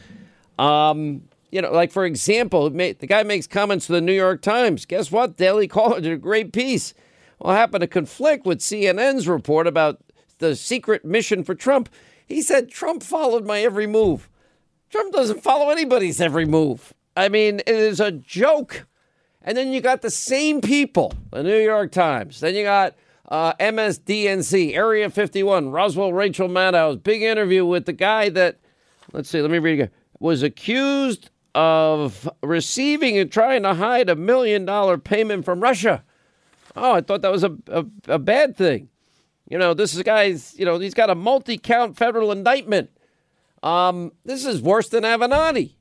Um, 0.59 1.23
you 1.51 1.61
know, 1.61 1.71
like 1.71 1.91
for 1.91 2.05
example, 2.05 2.69
the 2.69 2.93
guy 3.07 3.23
makes 3.23 3.47
comments 3.47 3.87
to 3.87 3.93
the 3.93 4.01
New 4.01 4.13
York 4.13 4.41
Times. 4.41 4.85
Guess 4.85 5.11
what? 5.11 5.37
Daily 5.37 5.67
Caller 5.67 6.01
did 6.01 6.11
a 6.11 6.17
great 6.17 6.53
piece. 6.53 6.93
Well, 7.39 7.55
happened 7.55 7.81
to 7.81 7.87
conflict 7.87 8.45
with 8.45 8.59
CNN's 8.59 9.27
report 9.27 9.65
about 9.65 10.01
the 10.39 10.55
secret 10.55 11.05
mission 11.05 11.43
for 11.43 11.55
Trump. 11.55 11.89
He 12.27 12.41
said 12.41 12.69
Trump 12.69 13.01
followed 13.01 13.45
my 13.45 13.61
every 13.61 13.87
move. 13.87 14.29
Trump 14.89 15.13
doesn't 15.13 15.41
follow 15.41 15.69
anybody's 15.69 16.19
every 16.19 16.45
move. 16.45 16.93
I 17.15 17.29
mean, 17.29 17.59
it 17.59 17.69
is 17.69 17.99
a 17.99 18.11
joke. 18.11 18.85
And 19.41 19.57
then 19.57 19.71
you 19.71 19.81
got 19.81 20.01
the 20.01 20.11
same 20.11 20.61
people, 20.61 21.13
the 21.31 21.43
New 21.43 21.59
York 21.59 21.91
Times. 21.91 22.41
Then 22.41 22.55
you 22.55 22.63
got 22.63 22.95
uh, 23.29 23.53
MSDNC, 23.53 24.75
Area 24.75 25.09
51, 25.09 25.71
Roswell 25.71 26.13
Rachel 26.13 26.49
Maddow's 26.49 26.97
big 26.97 27.21
interview 27.21 27.65
with 27.65 27.85
the 27.85 27.93
guy 27.93 28.29
that, 28.29 28.59
let's 29.13 29.29
see, 29.29 29.41
let 29.41 29.49
me 29.49 29.59
read 29.59 29.73
again, 29.73 29.91
was 30.19 30.43
accused 30.43 31.29
of 31.55 32.29
receiving 32.43 33.17
and 33.17 33.31
trying 33.31 33.63
to 33.63 33.73
hide 33.73 34.09
a 34.09 34.15
million 34.15 34.65
dollar 34.65 34.97
payment 34.97 35.45
from 35.45 35.61
Russia. 35.61 36.03
Oh, 36.75 36.93
I 36.93 37.01
thought 37.01 37.21
that 37.21 37.31
was 37.31 37.43
a, 37.43 37.57
a, 37.67 37.85
a 38.07 38.19
bad 38.19 38.55
thing. 38.55 38.89
You 39.49 39.57
know, 39.57 39.73
this 39.73 39.95
is 39.95 40.03
guy's, 40.03 40.57
you 40.57 40.65
know, 40.65 40.77
he's 40.77 40.93
got 40.93 41.09
a 41.09 41.15
multi 41.15 41.57
count 41.57 41.97
federal 41.97 42.31
indictment. 42.31 42.91
Um, 43.63 44.11
this 44.23 44.45
is 44.45 44.61
worse 44.61 44.89
than 44.89 45.03
Avenatti. 45.03 45.73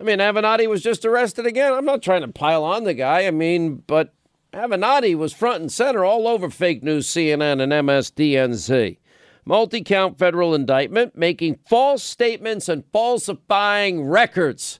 I 0.00 0.04
mean, 0.04 0.18
Avenatti 0.18 0.68
was 0.68 0.82
just 0.82 1.04
arrested 1.04 1.46
again. 1.46 1.72
I'm 1.72 1.84
not 1.84 2.02
trying 2.02 2.22
to 2.22 2.28
pile 2.28 2.64
on 2.64 2.84
the 2.84 2.94
guy. 2.94 3.26
I 3.26 3.30
mean, 3.30 3.84
but 3.86 4.14
Avenatti 4.52 5.14
was 5.14 5.32
front 5.32 5.60
and 5.60 5.72
center 5.72 6.04
all 6.04 6.26
over 6.26 6.50
fake 6.50 6.82
news, 6.82 7.06
CNN, 7.06 7.62
and 7.62 7.72
MSDNC. 7.72 8.98
Multi 9.44 9.82
count 9.82 10.18
federal 10.18 10.54
indictment, 10.54 11.16
making 11.16 11.58
false 11.68 12.02
statements 12.02 12.68
and 12.68 12.84
falsifying 12.92 14.04
records. 14.04 14.78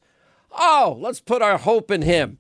Oh, 0.53 0.97
let's 1.01 1.21
put 1.21 1.43
our 1.43 1.59
hope 1.59 1.91
in 1.91 2.03
him. 2.03 2.39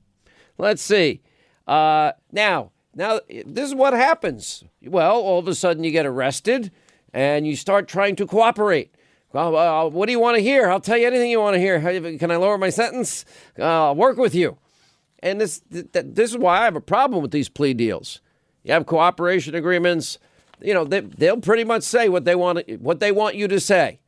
Let's 0.57 0.83
see. 0.83 1.23
Uh, 1.67 2.13
now, 2.31 2.71
now 2.95 3.21
this 3.29 3.69
is 3.69 3.75
what 3.75 3.93
happens. 3.93 4.65
Well, 4.83 5.17
all 5.17 5.39
of 5.39 5.49
a 5.49 5.55
sudden 5.55 5.83
you 5.83 5.91
get 5.91 6.07
arrested 6.07 6.71
and 7.13 7.47
you 7.47 7.57
start 7.57 7.89
trying 7.89 8.17
to 8.17 8.27
cooperate. 8.27 8.95
Well, 9.33 9.57
uh, 9.57 9.89
what 9.89 10.07
do 10.07 10.13
you 10.13 10.21
want 10.21 10.37
to 10.37 10.43
hear? 10.43 10.71
I'll 10.71 10.81
tell 10.81 10.99
you 10.99 11.07
anything 11.07 11.31
you 11.31 11.41
want 11.41 11.55
to 11.55 11.61
hear. 11.61 11.81
Can 12.19 12.31
I 12.31 12.37
lower 12.37 12.59
my 12.59 12.71
sentence? 12.71 13.25
Uh, 13.59 13.87
I'll 13.87 13.95
work 13.95 14.19
with 14.19 14.35
you. 14.35 14.59
And 15.21 15.41
this 15.41 15.63
th- 15.73 15.87
this 15.93 16.31
is 16.31 16.39
why 16.39 16.61
I 16.61 16.65
have 16.65 16.77
a 16.77 16.81
problem 16.81 17.23
with 17.23 17.31
these 17.31 17.49
plea 17.49 17.75
deals. 17.75 18.21
You 18.63 18.73
have 18.73 18.87
cooperation 18.87 19.55
agreements. 19.55 20.19
You 20.63 20.75
know, 20.75 20.85
they, 20.85 21.01
they'll 21.01 21.41
pretty 21.41 21.65
much 21.65 21.83
say 21.83 22.09
what 22.09 22.25
they 22.25 22.35
want 22.35 22.69
what 22.81 23.01
they 23.01 23.13
want 23.13 23.35
you 23.35 23.49
to 23.49 23.61
say. 23.61 24.01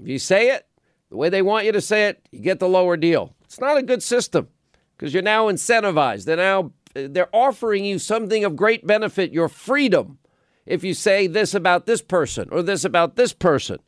If 0.00 0.08
you 0.08 0.18
say 0.18 0.50
it 0.50 0.66
the 1.10 1.16
way 1.16 1.28
they 1.28 1.42
want 1.42 1.66
you 1.66 1.72
to 1.72 1.80
say 1.80 2.08
it, 2.08 2.26
you 2.30 2.40
get 2.40 2.58
the 2.58 2.68
lower 2.68 2.96
deal. 2.96 3.34
It's 3.44 3.60
not 3.60 3.76
a 3.76 3.82
good 3.82 4.02
system 4.02 4.48
because 4.96 5.14
you're 5.14 5.22
now 5.22 5.46
incentivized. 5.46 6.24
They're 6.24 6.36
now 6.36 6.72
they're 6.94 7.34
offering 7.34 7.84
you 7.84 7.98
something 7.98 8.44
of 8.44 8.56
great 8.56 8.86
benefit, 8.86 9.32
your 9.32 9.48
freedom, 9.48 10.18
if 10.64 10.82
you 10.82 10.94
say 10.94 11.26
this 11.26 11.54
about 11.54 11.86
this 11.86 12.02
person 12.02 12.48
or 12.50 12.62
this 12.62 12.84
about 12.84 13.16
this 13.16 13.32
person. 13.32 13.78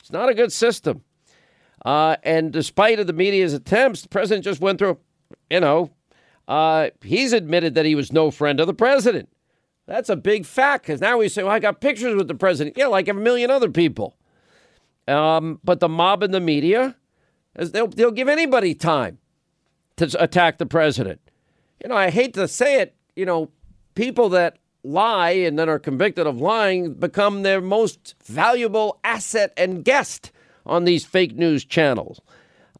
It's 0.00 0.12
not 0.12 0.28
a 0.28 0.34
good 0.34 0.52
system. 0.52 1.02
Uh, 1.84 2.16
and 2.22 2.52
despite 2.52 2.98
of 2.98 3.06
the 3.06 3.12
media's 3.12 3.52
attempts, 3.52 4.02
the 4.02 4.08
president 4.08 4.44
just 4.44 4.60
went 4.60 4.78
through, 4.78 4.98
you 5.50 5.60
know, 5.60 5.90
uh, 6.48 6.90
he's 7.02 7.32
admitted 7.32 7.74
that 7.74 7.84
he 7.84 7.94
was 7.94 8.12
no 8.12 8.30
friend 8.30 8.60
of 8.60 8.66
the 8.66 8.74
president. 8.74 9.28
That's 9.86 10.08
a 10.08 10.16
big 10.16 10.46
fact 10.46 10.86
because 10.86 11.00
now 11.00 11.18
we 11.18 11.28
say, 11.28 11.42
well, 11.42 11.52
I 11.52 11.58
got 11.58 11.80
pictures 11.80 12.14
with 12.14 12.28
the 12.28 12.34
president. 12.34 12.76
Yeah, 12.76 12.86
like 12.86 13.08
a 13.08 13.14
million 13.14 13.50
other 13.50 13.70
people. 13.70 14.16
Um, 15.06 15.60
but 15.62 15.80
the 15.80 15.88
mob 15.88 16.22
and 16.22 16.32
the 16.32 16.40
media, 16.40 16.96
they'll, 17.54 17.88
they'll 17.88 18.10
give 18.10 18.28
anybody 18.28 18.74
time 18.74 19.18
to 19.96 20.10
attack 20.22 20.58
the 20.58 20.66
president. 20.66 21.20
You 21.82 21.90
know, 21.90 21.96
I 21.96 22.10
hate 22.10 22.34
to 22.34 22.48
say 22.48 22.80
it, 22.80 22.94
you 23.14 23.26
know, 23.26 23.50
people 23.94 24.30
that 24.30 24.58
lie 24.82 25.30
and 25.30 25.58
then 25.58 25.68
are 25.68 25.78
convicted 25.78 26.26
of 26.26 26.40
lying 26.40 26.94
become 26.94 27.42
their 27.42 27.60
most 27.60 28.14
valuable 28.24 29.00
asset 29.04 29.52
and 29.56 29.84
guest 29.84 30.32
on 30.66 30.84
these 30.84 31.04
fake 31.04 31.36
news 31.36 31.64
channels. 31.64 32.20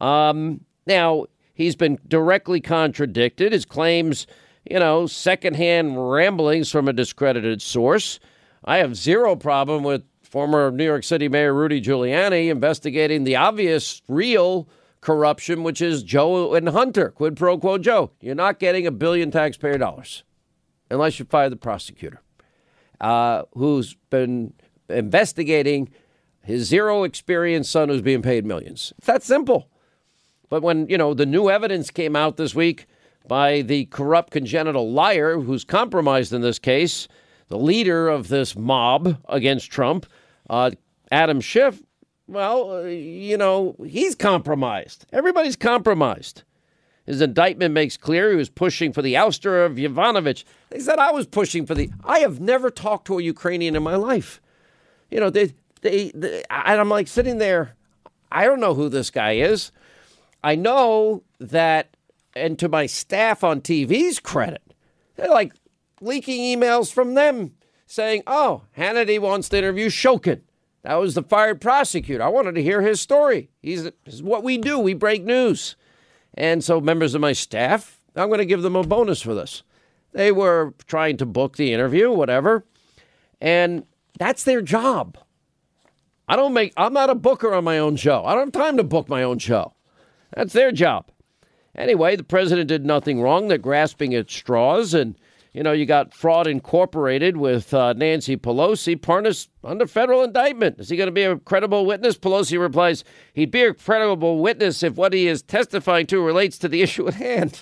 Um, 0.01 0.65
now, 0.87 1.27
he's 1.55 1.77
been 1.77 1.99
directly 2.09 2.61
contradicted. 2.61 3.53
His 3.53 3.65
claims 3.65 4.27
you 4.69 4.79
know, 4.79 5.07
secondhand 5.07 6.11
ramblings 6.11 6.71
from 6.71 6.89
a 6.89 6.93
discredited 6.93 7.61
source. 7.61 8.19
I 8.65 8.79
have 8.79 8.97
zero 8.97 9.37
problem 9.37 9.83
with 9.83 10.05
former 10.23 10.71
New 10.71 10.85
York 10.85 11.05
City 11.05 11.29
Mayor 11.29 11.55
Rudy 11.55 11.81
Giuliani 11.81 12.49
investigating 12.49 13.25
the 13.25 13.37
obvious, 13.37 14.03
real 14.09 14.69
corruption, 15.01 15.63
which 15.63 15.83
is 15.83 16.03
Joe 16.03 16.55
and 16.55 16.69
Hunter, 16.71 17.11
quid 17.11 17.37
pro 17.37 17.59
quo 17.59 17.79
Joe. 17.79 18.11
You're 18.21 18.35
not 18.35 18.59
getting 18.59 18.87
a 18.87 18.91
billion 18.91 19.31
taxpayer 19.31 19.79
dollars 19.79 20.25
unless 20.91 21.19
you 21.19 21.25
fire 21.27 21.51
the 21.51 21.57
prosecutor 21.57 22.21
uh, 23.01 23.43
who's 23.55 23.95
been 24.11 24.55
investigating 24.89 25.91
his 26.43 26.67
zero 26.67 27.05
experience 27.05 27.69
son 27.69 27.89
who's 27.89 28.03
being 28.03 28.23
paid 28.23 28.45
millions. 28.45 28.93
It's 28.99 29.07
that 29.07 29.23
simple. 29.23 29.69
But 30.49 30.63
when, 30.63 30.89
you 30.89 30.99
know, 30.99 31.15
the 31.15 31.27
new 31.27 31.51
evidence 31.51 31.91
came 31.91 32.17
out 32.17 32.37
this 32.37 32.55
week 32.55 32.87
by 33.27 33.63
the 33.63 33.87
corrupt 33.87 34.33
congenital 34.33 34.93
liar 34.93 35.41
who's 35.41 35.65
compromised 35.65 36.33
in 36.33 36.41
this 36.41 36.59
case, 36.59 37.09
the 37.49 37.59
leader 37.59 38.09
of 38.09 38.29
this 38.29 38.57
mob 38.57 39.19
against 39.29 39.71
Trump, 39.71 40.07
uh, 40.51 40.71
Adam 41.11 41.41
Schiff, 41.41 41.83
well, 42.27 42.71
uh, 42.71 42.83
you 42.85 43.37
know, 43.37 43.77
he's 43.87 44.15
compromised. 44.15 45.07
Everybody's 45.13 45.57
compromised. 45.57 46.43
His 47.07 47.21
indictment 47.21 47.75
makes 47.75 47.99
clear 47.99 48.31
he 48.31 48.37
was 48.37 48.49
pushing 48.49 48.93
for 48.93 49.03
the 49.03 49.15
ouster 49.15 49.67
of 49.67 49.73
Yovanovitch. 49.73 50.45
They 50.71 50.81
said 50.81 50.99
I 50.99 51.11
was 51.11 51.27
pushing 51.27 51.67
for 51.67 51.75
the. 51.75 51.91
I 52.03 52.21
have 52.21 52.41
never 52.41 52.71
talked 52.71 53.07
to 53.09 53.19
a 53.19 53.23
Ukrainian 53.23 53.77
in 53.77 53.83
my 53.83 53.97
life. 53.97 54.41
You 55.11 55.21
know, 55.21 55.29
they, 55.29 55.53
they, 55.83 56.13
they 56.15 56.43
and 56.49 56.81
I'm 56.81 56.89
like 56.89 57.09
sitting 57.09 57.37
there. 57.37 57.77
I 58.33 58.45
don't 58.45 58.61
know 58.61 58.75
who 58.75 58.89
this 58.89 59.11
guy 59.11 59.33
is. 59.33 59.71
I 60.43 60.57
know 60.57 61.23
that, 61.39 61.94
and 62.35 62.59
to 62.59 62.69
my 62.69 62.87
staff 62.87 63.45
on 63.45 63.61
TV's 63.61 64.21
credit, 64.21 64.75
they're 65.17 65.29
like 65.29 65.53
leaking 66.01 66.41
emails 66.41 66.93
from 66.93 67.15
them 67.15 67.53
saying, 67.87 68.23
"Oh, 68.27 68.63
Hannity 68.77 69.19
wants 69.19 69.49
to 69.51 69.59
interview 69.59 69.89
Shokin." 69.89 70.43
That 70.83 70.97
was 70.97 71.15
the 71.15 71.23
fired 71.23 71.61
prosecutor. 71.61 72.23
I 72.23 72.29
wanted 72.29 72.55
to 72.57 72.63
hear 72.63 72.83
his 72.83 73.01
story. 73.01 73.51
He's 73.63 73.85
this 73.85 73.95
is 74.07 74.23
what 74.23 74.43
we 74.43 74.59
do. 74.59 74.79
We 74.79 74.95
break 74.95 75.25
news. 75.25 75.77
And 76.35 76.65
so, 76.65 76.81
members 76.81 77.15
of 77.15 77.21
my 77.21 77.33
staff, 77.33 78.01
I'm 78.17 78.29
going 78.29 78.39
to 78.39 78.45
give 78.45 78.63
them 78.63 78.77
a 78.77 78.83
bonus 78.83 79.23
for 79.23 79.35
this. 79.35 79.63
They 80.13 80.33
were 80.33 80.75
trying 80.87 81.17
to 81.19 81.27
book 81.27 81.57
the 81.57 81.73
interview, 81.73 82.11
whatever, 82.11 82.65
and 83.41 83.85
that's 84.19 84.45
their 84.45 84.63
job. 84.63 85.19
I 86.29 86.37
don't 86.37 86.53
make, 86.53 86.73
I'm 86.77 86.93
not 86.93 87.11
a 87.11 87.15
booker 87.15 87.53
on 87.53 87.65
my 87.65 87.79
own 87.79 87.97
show. 87.97 88.25
I 88.25 88.35
don't 88.35 88.55
have 88.55 88.65
time 88.65 88.77
to 88.79 88.85
book 88.85 89.09
my 89.09 89.23
own 89.23 89.39
show. 89.39 89.75
That's 90.35 90.53
their 90.53 90.73
job. 90.73 91.11
Anyway, 91.75 92.17
the 92.17 92.25
president 92.25 92.69
did 92.69 92.85
nothing 92.85 93.21
wrong. 93.21 93.49
They're 93.49 93.59
grasping 93.59 94.15
at 94.15 94.31
straws 94.31 94.95
and 94.95 95.17
you 95.55 95.63
know, 95.63 95.71
you 95.71 95.87
got 95.87 96.13
Fraud 96.13 96.49
Incorporated 96.49 97.37
with 97.37 97.73
uh, 97.73 97.93
Nancy 97.93 98.37
Pelosi. 98.37 98.97
Parnas 98.97 99.47
under 99.63 99.87
federal 99.87 100.25
indictment. 100.25 100.81
Is 100.81 100.89
he 100.89 100.97
going 100.97 101.07
to 101.07 101.13
be 101.13 101.23
a 101.23 101.37
credible 101.39 101.87
witness? 101.87 102.19
Pelosi 102.19 102.61
replies, 102.61 103.05
he'd 103.35 103.53
be 103.53 103.63
a 103.63 103.73
credible 103.73 104.41
witness 104.41 104.83
if 104.83 104.97
what 104.97 105.13
he 105.13 105.29
is 105.29 105.43
testifying 105.43 106.09
to 106.09 106.21
relates 106.21 106.59
to 106.59 106.69
the 106.69 106.83
issue 106.83 107.07
at 107.07 107.15
hand. 107.15 107.61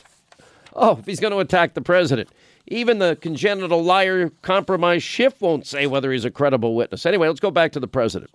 Oh, 0.72 0.96
if 0.98 1.04
he's 1.04 1.20
going 1.20 1.34
to 1.34 1.38
attack 1.38 1.74
the 1.74 1.82
president. 1.82 2.30
Even 2.66 2.98
the 2.98 3.16
congenital 3.20 3.82
liar 3.82 4.30
compromise 4.40 5.02
Schiff 5.02 5.38
won't 5.42 5.66
say 5.66 5.86
whether 5.86 6.10
he's 6.12 6.24
a 6.24 6.30
credible 6.30 6.74
witness. 6.74 7.04
Anyway, 7.04 7.28
let's 7.28 7.40
go 7.40 7.50
back 7.50 7.72
to 7.72 7.80
the 7.80 7.88
president. 7.88 8.30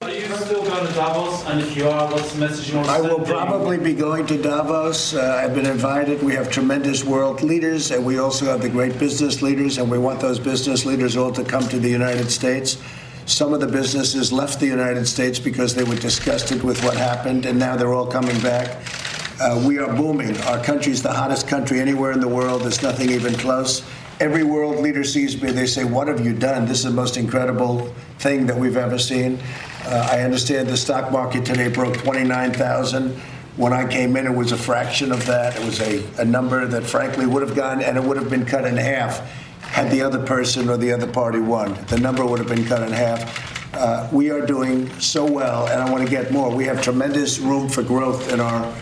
Are 0.00 0.10
you 0.14 0.26
still 0.36 0.62
going 0.62 0.86
to 0.86 0.92
Davos? 0.94 1.44
And 1.46 1.60
if 1.60 1.76
you 1.76 1.88
are, 1.88 2.10
what's 2.12 2.32
the 2.32 2.38
message 2.38 2.70
you 2.70 2.76
want 2.76 2.86
to 2.86 2.94
I 2.94 3.00
will 3.00 3.18
probably 3.18 3.78
be 3.78 3.94
going 3.94 4.26
to 4.28 4.40
Davos. 4.40 5.14
Uh, 5.14 5.42
I've 5.42 5.56
been 5.56 5.66
invited. 5.66 6.22
We 6.22 6.34
have 6.34 6.52
tremendous 6.52 7.04
world 7.04 7.42
leaders, 7.42 7.90
and 7.90 8.06
we 8.06 8.18
also 8.20 8.46
have 8.46 8.62
the 8.62 8.68
great 8.68 8.96
business 9.00 9.42
leaders, 9.42 9.78
and 9.78 9.90
we 9.90 9.98
want 9.98 10.20
those 10.20 10.38
business 10.38 10.86
leaders 10.86 11.16
all 11.16 11.32
to 11.32 11.42
come 11.42 11.68
to 11.68 11.80
the 11.80 11.88
United 11.88 12.30
States. 12.30 12.80
Some 13.26 13.52
of 13.52 13.58
the 13.58 13.66
businesses 13.66 14.32
left 14.32 14.60
the 14.60 14.66
United 14.68 15.04
States 15.06 15.40
because 15.40 15.74
they 15.74 15.82
were 15.82 15.96
disgusted 15.96 16.62
with 16.62 16.82
what 16.84 16.96
happened, 16.96 17.44
and 17.44 17.58
now 17.58 17.74
they're 17.74 17.92
all 17.92 18.06
coming 18.06 18.40
back. 18.40 18.80
Uh, 19.40 19.60
we 19.66 19.78
are 19.78 19.92
booming. 19.92 20.40
Our 20.42 20.62
country 20.62 20.92
is 20.92 21.02
the 21.02 21.12
hottest 21.12 21.48
country 21.48 21.80
anywhere 21.80 22.12
in 22.12 22.20
the 22.20 22.28
world. 22.28 22.62
There's 22.62 22.82
nothing 22.82 23.10
even 23.10 23.34
close. 23.34 23.82
Every 24.20 24.44
world 24.44 24.80
leader 24.80 25.02
sees 25.02 25.40
me, 25.42 25.50
they 25.50 25.66
say, 25.66 25.84
What 25.84 26.06
have 26.06 26.24
you 26.24 26.34
done? 26.34 26.66
This 26.66 26.78
is 26.78 26.84
the 26.84 26.90
most 26.90 27.16
incredible 27.16 27.92
thing 28.18 28.46
that 28.46 28.56
we've 28.56 28.76
ever 28.76 28.98
seen. 28.98 29.38
Uh, 29.88 30.08
I 30.12 30.20
understand 30.20 30.68
the 30.68 30.76
stock 30.76 31.10
market 31.10 31.46
today 31.46 31.68
broke 31.68 31.96
29,000. 31.96 33.10
When 33.56 33.72
I 33.72 33.90
came 33.90 34.16
in, 34.16 34.26
it 34.26 34.34
was 34.34 34.52
a 34.52 34.56
fraction 34.56 35.10
of 35.10 35.26
that. 35.26 35.56
It 35.56 35.64
was 35.64 35.80
a, 35.80 36.04
a 36.20 36.24
number 36.24 36.66
that, 36.66 36.84
frankly, 36.84 37.26
would 37.26 37.42
have 37.42 37.56
gone 37.56 37.82
and 37.82 37.96
it 37.96 38.04
would 38.04 38.16
have 38.16 38.30
been 38.30 38.44
cut 38.44 38.64
in 38.66 38.76
half 38.76 39.26
had 39.68 39.90
the 39.90 40.02
other 40.02 40.24
person 40.24 40.68
or 40.68 40.76
the 40.76 40.92
other 40.92 41.06
party 41.06 41.38
won. 41.38 41.74
The 41.86 41.98
number 41.98 42.24
would 42.24 42.38
have 42.38 42.48
been 42.48 42.64
cut 42.64 42.82
in 42.82 42.92
half. 42.92 43.74
Uh, 43.74 44.08
we 44.10 44.30
are 44.30 44.44
doing 44.44 44.88
so 44.98 45.24
well, 45.24 45.68
and 45.68 45.80
I 45.82 45.90
want 45.90 46.02
to 46.02 46.10
get 46.10 46.32
more. 46.32 46.50
We 46.50 46.64
have 46.64 46.82
tremendous 46.82 47.38
room 47.38 47.68
for 47.68 47.82
growth 47.82 48.32
in 48.32 48.40
our 48.40 48.74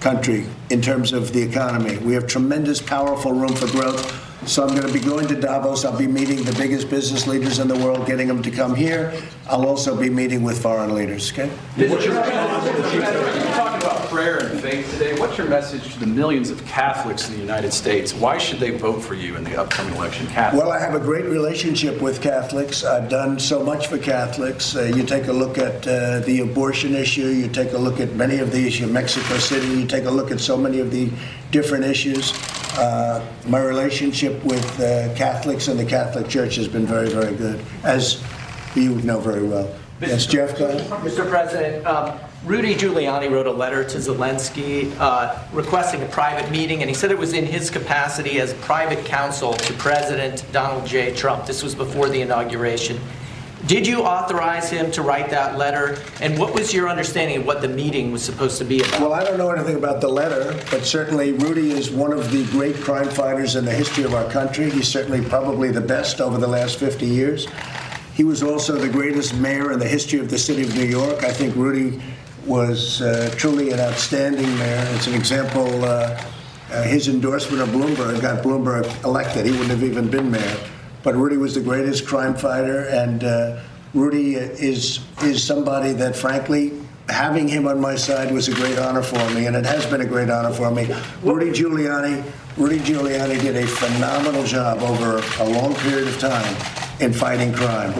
country 0.00 0.46
in 0.70 0.80
terms 0.80 1.12
of 1.12 1.32
the 1.32 1.42
economy. 1.42 1.98
We 1.98 2.14
have 2.14 2.26
tremendous, 2.26 2.80
powerful 2.80 3.32
room 3.32 3.54
for 3.54 3.70
growth. 3.70 4.31
So 4.46 4.64
I'm 4.64 4.74
going 4.74 4.86
to 4.86 4.92
be 4.92 5.00
going 5.00 5.28
to 5.28 5.40
Davos. 5.40 5.84
I'll 5.84 5.96
be 5.96 6.08
meeting 6.08 6.42
the 6.42 6.52
biggest 6.54 6.90
business 6.90 7.28
leaders 7.28 7.60
in 7.60 7.68
the 7.68 7.76
world, 7.76 8.06
getting 8.06 8.26
them 8.26 8.42
to 8.42 8.50
come 8.50 8.74
here. 8.74 9.12
I'll 9.48 9.66
also 9.66 9.98
be 9.98 10.10
meeting 10.10 10.42
with 10.42 10.60
foreign 10.60 10.94
leaders. 10.94 11.30
Okay. 11.32 11.48
What's 11.48 12.04
your, 12.04 12.14
you're 12.14 12.24
talking 12.24 13.82
about 13.82 14.08
prayer 14.08 14.40
and 14.40 14.60
faith 14.60 14.90
today. 14.92 15.18
What's 15.18 15.38
your 15.38 15.48
message 15.48 15.94
to 15.94 16.00
the 16.00 16.06
millions 16.06 16.50
of 16.50 16.62
Catholics 16.66 17.28
in 17.28 17.34
the 17.34 17.40
United 17.40 17.72
States? 17.72 18.12
Why 18.12 18.36
should 18.36 18.58
they 18.58 18.70
vote 18.70 19.00
for 19.00 19.14
you 19.14 19.36
in 19.36 19.44
the 19.44 19.58
upcoming 19.58 19.94
election? 19.94 20.26
Catholics. 20.26 20.62
Well, 20.62 20.70
I 20.70 20.78
have 20.78 20.94
a 20.94 21.00
great 21.00 21.24
relationship 21.24 22.02
with 22.02 22.20
Catholics. 22.20 22.84
I've 22.84 23.08
done 23.08 23.38
so 23.38 23.64
much 23.64 23.86
for 23.86 23.96
Catholics. 23.96 24.76
Uh, 24.76 24.82
you 24.82 25.04
take 25.04 25.28
a 25.28 25.32
look 25.32 25.56
at 25.56 25.88
uh, 25.88 26.18
the 26.20 26.40
abortion 26.40 26.94
issue, 26.94 27.28
you 27.28 27.48
take 27.48 27.72
a 27.72 27.78
look 27.78 28.00
at 28.00 28.14
many 28.14 28.38
of 28.38 28.52
the 28.52 28.66
issues, 28.66 28.90
Mexico 28.90 29.38
City, 29.38 29.66
you 29.68 29.86
take 29.86 30.04
a 30.04 30.10
look 30.10 30.30
at 30.30 30.40
so 30.40 30.58
many 30.58 30.80
of 30.80 30.90
the 30.90 31.10
different 31.50 31.84
issues. 31.84 32.32
Uh, 32.78 33.24
my 33.46 33.62
relationship 33.62 34.42
with 34.44 34.80
uh, 34.80 35.14
Catholics 35.14 35.68
and 35.68 35.78
the 35.78 35.84
Catholic 35.84 36.28
Church 36.28 36.56
has 36.56 36.68
been 36.68 36.86
very, 36.86 37.10
very 37.10 37.34
good, 37.34 37.62
as 37.84 38.22
you 38.74 38.94
know 39.02 39.20
very 39.20 39.46
well. 39.46 39.74
Yes, 40.00 40.26
Jeff, 40.26 40.58
go 40.58 40.68
ahead. 40.68 40.90
Mr. 41.02 41.28
President, 41.28 41.86
um, 41.86 42.18
Rudy 42.44 42.74
Giuliani 42.74 43.30
wrote 43.30 43.46
a 43.46 43.52
letter 43.52 43.84
to 43.84 43.98
Zelensky 43.98 44.92
uh, 44.98 45.38
requesting 45.52 46.02
a 46.02 46.06
private 46.06 46.50
meeting, 46.50 46.80
and 46.80 46.88
he 46.88 46.94
said 46.94 47.12
it 47.12 47.18
was 47.18 47.34
in 47.34 47.44
his 47.46 47.70
capacity 47.70 48.40
as 48.40 48.54
private 48.54 49.04
counsel 49.04 49.52
to 49.52 49.72
President 49.74 50.44
Donald 50.50 50.86
J. 50.86 51.14
Trump. 51.14 51.46
This 51.46 51.62
was 51.62 51.74
before 51.74 52.08
the 52.08 52.20
inauguration. 52.20 52.98
Did 53.72 53.86
you 53.86 54.02
authorize 54.02 54.68
him 54.68 54.90
to 54.90 55.00
write 55.00 55.30
that 55.30 55.56
letter? 55.56 55.98
And 56.20 56.38
what 56.38 56.52
was 56.52 56.74
your 56.74 56.90
understanding 56.90 57.38
of 57.38 57.46
what 57.46 57.62
the 57.62 57.68
meeting 57.68 58.12
was 58.12 58.22
supposed 58.22 58.58
to 58.58 58.66
be 58.66 58.80
about? 58.82 59.00
Well, 59.00 59.14
I 59.14 59.24
don't 59.24 59.38
know 59.38 59.50
anything 59.50 59.76
about 59.76 60.02
the 60.02 60.08
letter, 60.08 60.62
but 60.70 60.84
certainly 60.84 61.32
Rudy 61.32 61.70
is 61.70 61.90
one 61.90 62.12
of 62.12 62.30
the 62.30 62.44
great 62.48 62.76
crime 62.76 63.08
fighters 63.08 63.56
in 63.56 63.64
the 63.64 63.72
history 63.72 64.04
of 64.04 64.12
our 64.12 64.30
country. 64.30 64.68
He's 64.68 64.88
certainly 64.88 65.26
probably 65.26 65.70
the 65.70 65.80
best 65.80 66.20
over 66.20 66.36
the 66.36 66.46
last 66.46 66.78
50 66.78 67.06
years. 67.06 67.46
He 68.12 68.24
was 68.24 68.42
also 68.42 68.76
the 68.76 68.90
greatest 68.90 69.34
mayor 69.36 69.72
in 69.72 69.78
the 69.78 69.88
history 69.88 70.20
of 70.20 70.28
the 70.28 70.36
city 70.36 70.64
of 70.64 70.76
New 70.76 70.84
York. 70.84 71.24
I 71.24 71.32
think 71.32 71.56
Rudy 71.56 71.98
was 72.44 73.00
uh, 73.00 73.34
truly 73.38 73.70
an 73.70 73.80
outstanding 73.80 74.54
mayor. 74.58 74.86
It's 74.90 75.06
an 75.06 75.14
example. 75.14 75.82
Uh, 75.82 76.22
uh, 76.70 76.82
his 76.82 77.08
endorsement 77.08 77.62
of 77.62 77.70
Bloomberg 77.70 78.20
got 78.20 78.44
Bloomberg 78.44 79.02
elected. 79.02 79.46
He 79.46 79.52
wouldn't 79.52 79.70
have 79.70 79.82
even 79.82 80.10
been 80.10 80.30
mayor. 80.30 80.58
But 81.02 81.16
Rudy 81.16 81.36
was 81.36 81.54
the 81.54 81.60
greatest 81.60 82.06
crime 82.06 82.34
fighter, 82.34 82.84
and 82.88 83.24
uh, 83.24 83.60
Rudy 83.94 84.36
is 84.36 85.00
is 85.22 85.42
somebody 85.42 85.92
that, 85.94 86.14
frankly, 86.14 86.72
having 87.08 87.48
him 87.48 87.66
on 87.66 87.80
my 87.80 87.96
side 87.96 88.32
was 88.32 88.48
a 88.48 88.54
great 88.54 88.78
honor 88.78 89.02
for 89.02 89.30
me, 89.30 89.46
and 89.46 89.56
it 89.56 89.66
has 89.66 89.84
been 89.86 90.00
a 90.00 90.06
great 90.06 90.30
honor 90.30 90.52
for 90.52 90.70
me. 90.70 90.86
Rudy 91.22 91.50
Giuliani, 91.50 92.24
Rudy 92.56 92.78
Giuliani 92.78 93.40
did 93.40 93.56
a 93.56 93.66
phenomenal 93.66 94.44
job 94.44 94.82
over 94.82 95.22
a 95.40 95.48
long 95.48 95.74
period 95.76 96.08
of 96.08 96.18
time 96.18 96.56
in 97.00 97.12
fighting 97.12 97.52
crime, 97.52 97.92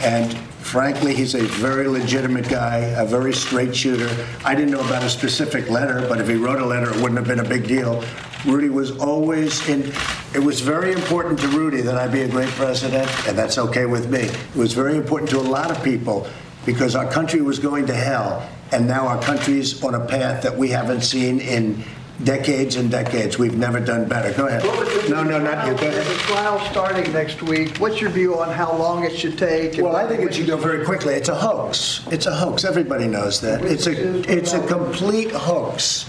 and 0.00 0.36
frankly, 0.66 1.14
he's 1.14 1.34
a 1.34 1.42
very 1.42 1.86
legitimate 1.86 2.48
guy, 2.48 2.78
a 2.78 3.06
very 3.06 3.32
straight 3.32 3.76
shooter. 3.76 4.08
I 4.44 4.54
didn't 4.54 4.72
know 4.72 4.84
about 4.84 5.04
a 5.04 5.10
specific 5.10 5.70
letter, 5.70 6.06
but 6.08 6.20
if 6.20 6.28
he 6.28 6.34
wrote 6.34 6.60
a 6.60 6.66
letter, 6.66 6.90
it 6.90 6.96
wouldn't 6.96 7.18
have 7.18 7.28
been 7.28 7.40
a 7.40 7.48
big 7.48 7.68
deal. 7.68 8.02
Rudy 8.46 8.68
was 8.68 8.96
always 8.98 9.68
in. 9.68 9.92
It 10.34 10.42
was 10.42 10.60
very 10.60 10.92
important 10.92 11.38
to 11.40 11.48
Rudy 11.48 11.80
that 11.82 11.96
I 11.96 12.06
be 12.06 12.22
a 12.22 12.28
great 12.28 12.48
president, 12.50 13.08
and 13.26 13.36
that's 13.36 13.58
okay 13.58 13.86
with 13.86 14.08
me. 14.10 14.20
It 14.20 14.56
was 14.56 14.72
very 14.72 14.96
important 14.96 15.30
to 15.30 15.38
a 15.38 15.48
lot 15.48 15.70
of 15.70 15.82
people 15.82 16.28
because 16.64 16.94
our 16.94 17.10
country 17.10 17.42
was 17.42 17.58
going 17.58 17.86
to 17.86 17.94
hell, 17.94 18.48
and 18.72 18.86
now 18.86 19.06
our 19.08 19.20
country's 19.20 19.82
on 19.82 19.94
a 19.94 20.06
path 20.06 20.42
that 20.42 20.56
we 20.56 20.68
haven't 20.68 21.02
seen 21.02 21.40
in 21.40 21.82
decades 22.24 22.76
and 22.76 22.90
decades. 22.90 23.38
We've 23.38 23.56
never 23.56 23.80
done 23.80 24.08
better. 24.08 24.32
Go 24.32 24.46
ahead. 24.46 24.64
No, 25.08 25.22
no, 25.22 25.38
not 25.38 25.66
you. 25.66 25.74
Go 25.74 25.88
ahead. 25.88 26.06
trial 26.20 26.60
starting 26.70 27.12
next 27.12 27.42
week. 27.42 27.76
What's 27.78 28.00
your 28.00 28.10
view 28.10 28.38
on 28.38 28.50
how 28.52 28.76
long 28.76 29.04
it 29.04 29.16
should 29.16 29.38
take? 29.38 29.80
Well, 29.80 29.96
I 29.96 30.06
think 30.06 30.22
it 30.22 30.34
should 30.34 30.46
go 30.46 30.56
very 30.56 30.84
quickly. 30.84 31.14
It's 31.14 31.28
a 31.28 31.34
hoax. 31.34 32.06
It's 32.10 32.26
a 32.26 32.34
hoax. 32.34 32.64
Everybody 32.64 33.06
knows 33.06 33.40
that. 33.42 33.64
It's 33.64 33.86
a 33.86 34.30
it's 34.30 34.52
a 34.52 34.66
complete 34.66 35.30
hoax. 35.30 36.06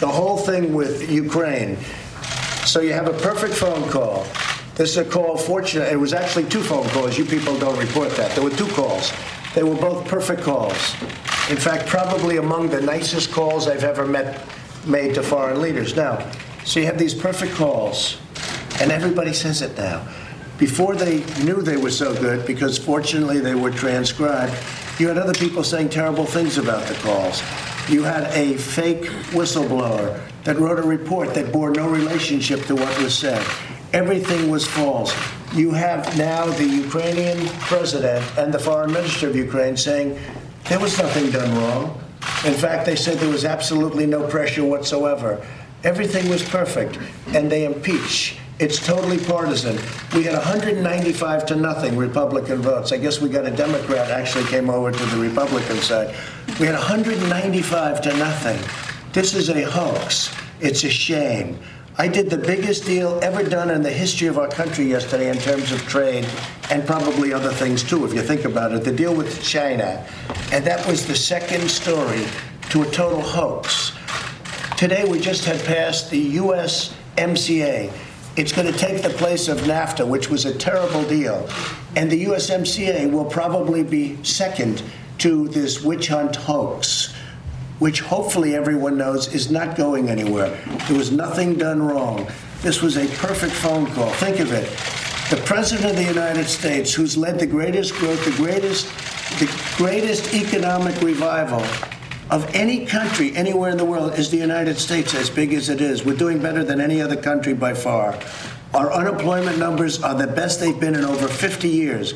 The 0.00 0.08
whole 0.08 0.38
thing 0.38 0.72
with 0.72 1.10
Ukraine. 1.10 1.76
So 2.64 2.80
you 2.80 2.94
have 2.94 3.06
a 3.06 3.12
perfect 3.12 3.54
phone 3.54 3.88
call. 3.90 4.26
This 4.74 4.92
is 4.92 4.96
a 4.96 5.04
call, 5.04 5.36
fortunate, 5.36 5.92
it 5.92 5.96
was 5.96 6.14
actually 6.14 6.44
two 6.44 6.62
phone 6.62 6.88
calls. 6.88 7.18
You 7.18 7.26
people 7.26 7.58
don't 7.58 7.78
report 7.78 8.10
that. 8.16 8.34
There 8.34 8.42
were 8.42 8.50
two 8.50 8.68
calls. 8.68 9.12
They 9.54 9.62
were 9.62 9.74
both 9.74 10.08
perfect 10.08 10.40
calls. 10.40 10.94
In 11.50 11.58
fact, 11.58 11.86
probably 11.86 12.38
among 12.38 12.70
the 12.70 12.80
nicest 12.80 13.30
calls 13.30 13.68
I've 13.68 13.84
ever 13.84 14.06
met 14.06 14.42
made 14.86 15.16
to 15.16 15.22
foreign 15.22 15.60
leaders. 15.60 15.94
Now, 15.94 16.30
so 16.64 16.80
you 16.80 16.86
have 16.86 16.98
these 16.98 17.14
perfect 17.14 17.52
calls, 17.52 18.16
and 18.80 18.90
everybody 18.90 19.34
says 19.34 19.60
it 19.60 19.76
now. 19.76 20.06
Before 20.56 20.94
they 20.94 21.24
knew 21.44 21.60
they 21.60 21.76
were 21.76 21.90
so 21.90 22.14
good, 22.14 22.46
because 22.46 22.78
fortunately 22.78 23.40
they 23.40 23.54
were 23.54 23.70
transcribed, 23.70 24.54
you 24.98 25.08
had 25.08 25.18
other 25.18 25.34
people 25.34 25.64
saying 25.64 25.90
terrible 25.90 26.24
things 26.24 26.56
about 26.56 26.86
the 26.86 26.94
calls. 26.94 27.42
You 27.90 28.04
had 28.04 28.22
a 28.36 28.56
fake 28.56 29.06
whistleblower 29.32 30.20
that 30.44 30.56
wrote 30.58 30.78
a 30.78 30.82
report 30.82 31.34
that 31.34 31.52
bore 31.52 31.70
no 31.70 31.88
relationship 31.88 32.64
to 32.66 32.76
what 32.76 33.02
was 33.02 33.18
said. 33.18 33.44
Everything 33.92 34.48
was 34.48 34.64
false. 34.64 35.12
You 35.54 35.72
have 35.72 36.16
now 36.16 36.46
the 36.46 36.64
Ukrainian 36.64 37.48
president 37.58 38.24
and 38.38 38.54
the 38.54 38.60
foreign 38.60 38.92
minister 38.92 39.28
of 39.28 39.34
Ukraine 39.34 39.76
saying 39.76 40.16
there 40.68 40.78
was 40.78 40.96
nothing 40.98 41.32
done 41.32 41.52
wrong. 41.56 42.00
In 42.44 42.54
fact, 42.54 42.86
they 42.86 42.94
said 42.94 43.18
there 43.18 43.28
was 43.28 43.44
absolutely 43.44 44.06
no 44.06 44.24
pressure 44.28 44.64
whatsoever. 44.64 45.44
Everything 45.82 46.28
was 46.28 46.48
perfect, 46.48 46.96
and 47.34 47.50
they 47.50 47.64
impeach. 47.64 48.36
It's 48.60 48.78
totally 48.78 49.16
partisan. 49.16 49.76
We 50.14 50.22
had 50.22 50.34
195 50.34 51.46
to 51.46 51.56
nothing 51.56 51.96
Republican 51.96 52.60
votes. 52.60 52.92
I 52.92 52.98
guess 52.98 53.18
we 53.18 53.30
got 53.30 53.46
a 53.46 53.50
Democrat 53.50 54.10
actually 54.10 54.44
came 54.44 54.68
over 54.68 54.92
to 54.92 55.04
the 55.06 55.16
Republican 55.16 55.78
side. 55.78 56.14
We 56.60 56.66
had 56.66 56.74
195 56.74 58.02
to 58.02 58.16
nothing. 58.18 58.58
This 59.14 59.34
is 59.34 59.48
a 59.48 59.62
hoax. 59.62 60.36
It's 60.60 60.84
a 60.84 60.90
shame. 60.90 61.58
I 61.96 62.06
did 62.06 62.28
the 62.28 62.36
biggest 62.36 62.84
deal 62.84 63.18
ever 63.22 63.42
done 63.42 63.70
in 63.70 63.82
the 63.82 63.90
history 63.90 64.28
of 64.28 64.36
our 64.36 64.48
country 64.48 64.84
yesterday 64.84 65.30
in 65.30 65.38
terms 65.38 65.72
of 65.72 65.80
trade 65.88 66.28
and 66.70 66.86
probably 66.86 67.32
other 67.32 67.52
things 67.52 67.82
too, 67.82 68.04
if 68.04 68.12
you 68.12 68.20
think 68.20 68.44
about 68.44 68.72
it. 68.72 68.84
The 68.84 68.92
deal 68.92 69.14
with 69.14 69.42
China. 69.42 70.06
And 70.52 70.66
that 70.66 70.86
was 70.86 71.06
the 71.06 71.16
second 71.16 71.70
story 71.70 72.26
to 72.68 72.82
a 72.82 72.90
total 72.90 73.22
hoax. 73.22 73.92
Today 74.76 75.06
we 75.06 75.18
just 75.18 75.46
had 75.46 75.64
passed 75.64 76.10
the 76.10 76.36
USMCA. 76.36 77.90
It's 78.40 78.52
going 78.52 78.72
to 78.72 78.78
take 78.78 79.02
the 79.02 79.10
place 79.10 79.48
of 79.48 79.58
NAFTA, 79.58 80.08
which 80.08 80.30
was 80.30 80.46
a 80.46 80.54
terrible 80.54 81.04
deal. 81.04 81.46
And 81.94 82.10
the 82.10 82.24
USMCA 82.24 83.12
will 83.12 83.26
probably 83.26 83.82
be 83.82 84.16
second 84.24 84.82
to 85.18 85.48
this 85.48 85.82
witch 85.82 86.08
hunt 86.08 86.36
hoax, 86.36 87.14
which 87.80 88.00
hopefully 88.00 88.56
everyone 88.56 88.96
knows 88.96 89.34
is 89.34 89.50
not 89.50 89.76
going 89.76 90.08
anywhere. 90.08 90.58
There 90.88 90.96
was 90.96 91.12
nothing 91.12 91.56
done 91.56 91.82
wrong. 91.82 92.30
This 92.62 92.80
was 92.80 92.96
a 92.96 93.06
perfect 93.18 93.52
phone 93.52 93.84
call. 93.88 94.08
Think 94.12 94.40
of 94.40 94.52
it. 94.52 94.70
The 95.28 95.42
President 95.44 95.90
of 95.90 95.96
the 95.96 96.04
United 96.04 96.46
States, 96.46 96.94
who's 96.94 97.18
led 97.18 97.38
the 97.38 97.46
greatest 97.46 97.92
growth, 97.92 98.24
the 98.24 98.42
greatest, 98.42 98.86
the 99.38 99.54
greatest 99.76 100.32
economic 100.32 100.98
revival 101.02 101.62
of 102.30 102.54
any 102.54 102.86
country 102.86 103.34
anywhere 103.34 103.70
in 103.70 103.76
the 103.76 103.84
world 103.84 104.14
is 104.14 104.30
the 104.30 104.36
United 104.36 104.78
States, 104.78 105.14
as 105.14 105.28
big 105.28 105.52
as 105.52 105.68
it 105.68 105.80
is. 105.80 106.04
We're 106.04 106.16
doing 106.16 106.40
better 106.40 106.62
than 106.62 106.80
any 106.80 107.02
other 107.02 107.16
country 107.16 107.54
by 107.54 107.74
far. 107.74 108.18
Our 108.72 108.92
unemployment 108.92 109.58
numbers 109.58 110.00
are 110.02 110.14
the 110.14 110.28
best 110.28 110.60
they've 110.60 110.78
been 110.78 110.94
in 110.94 111.04
over 111.04 111.26
50 111.26 111.68
years. 111.68 112.14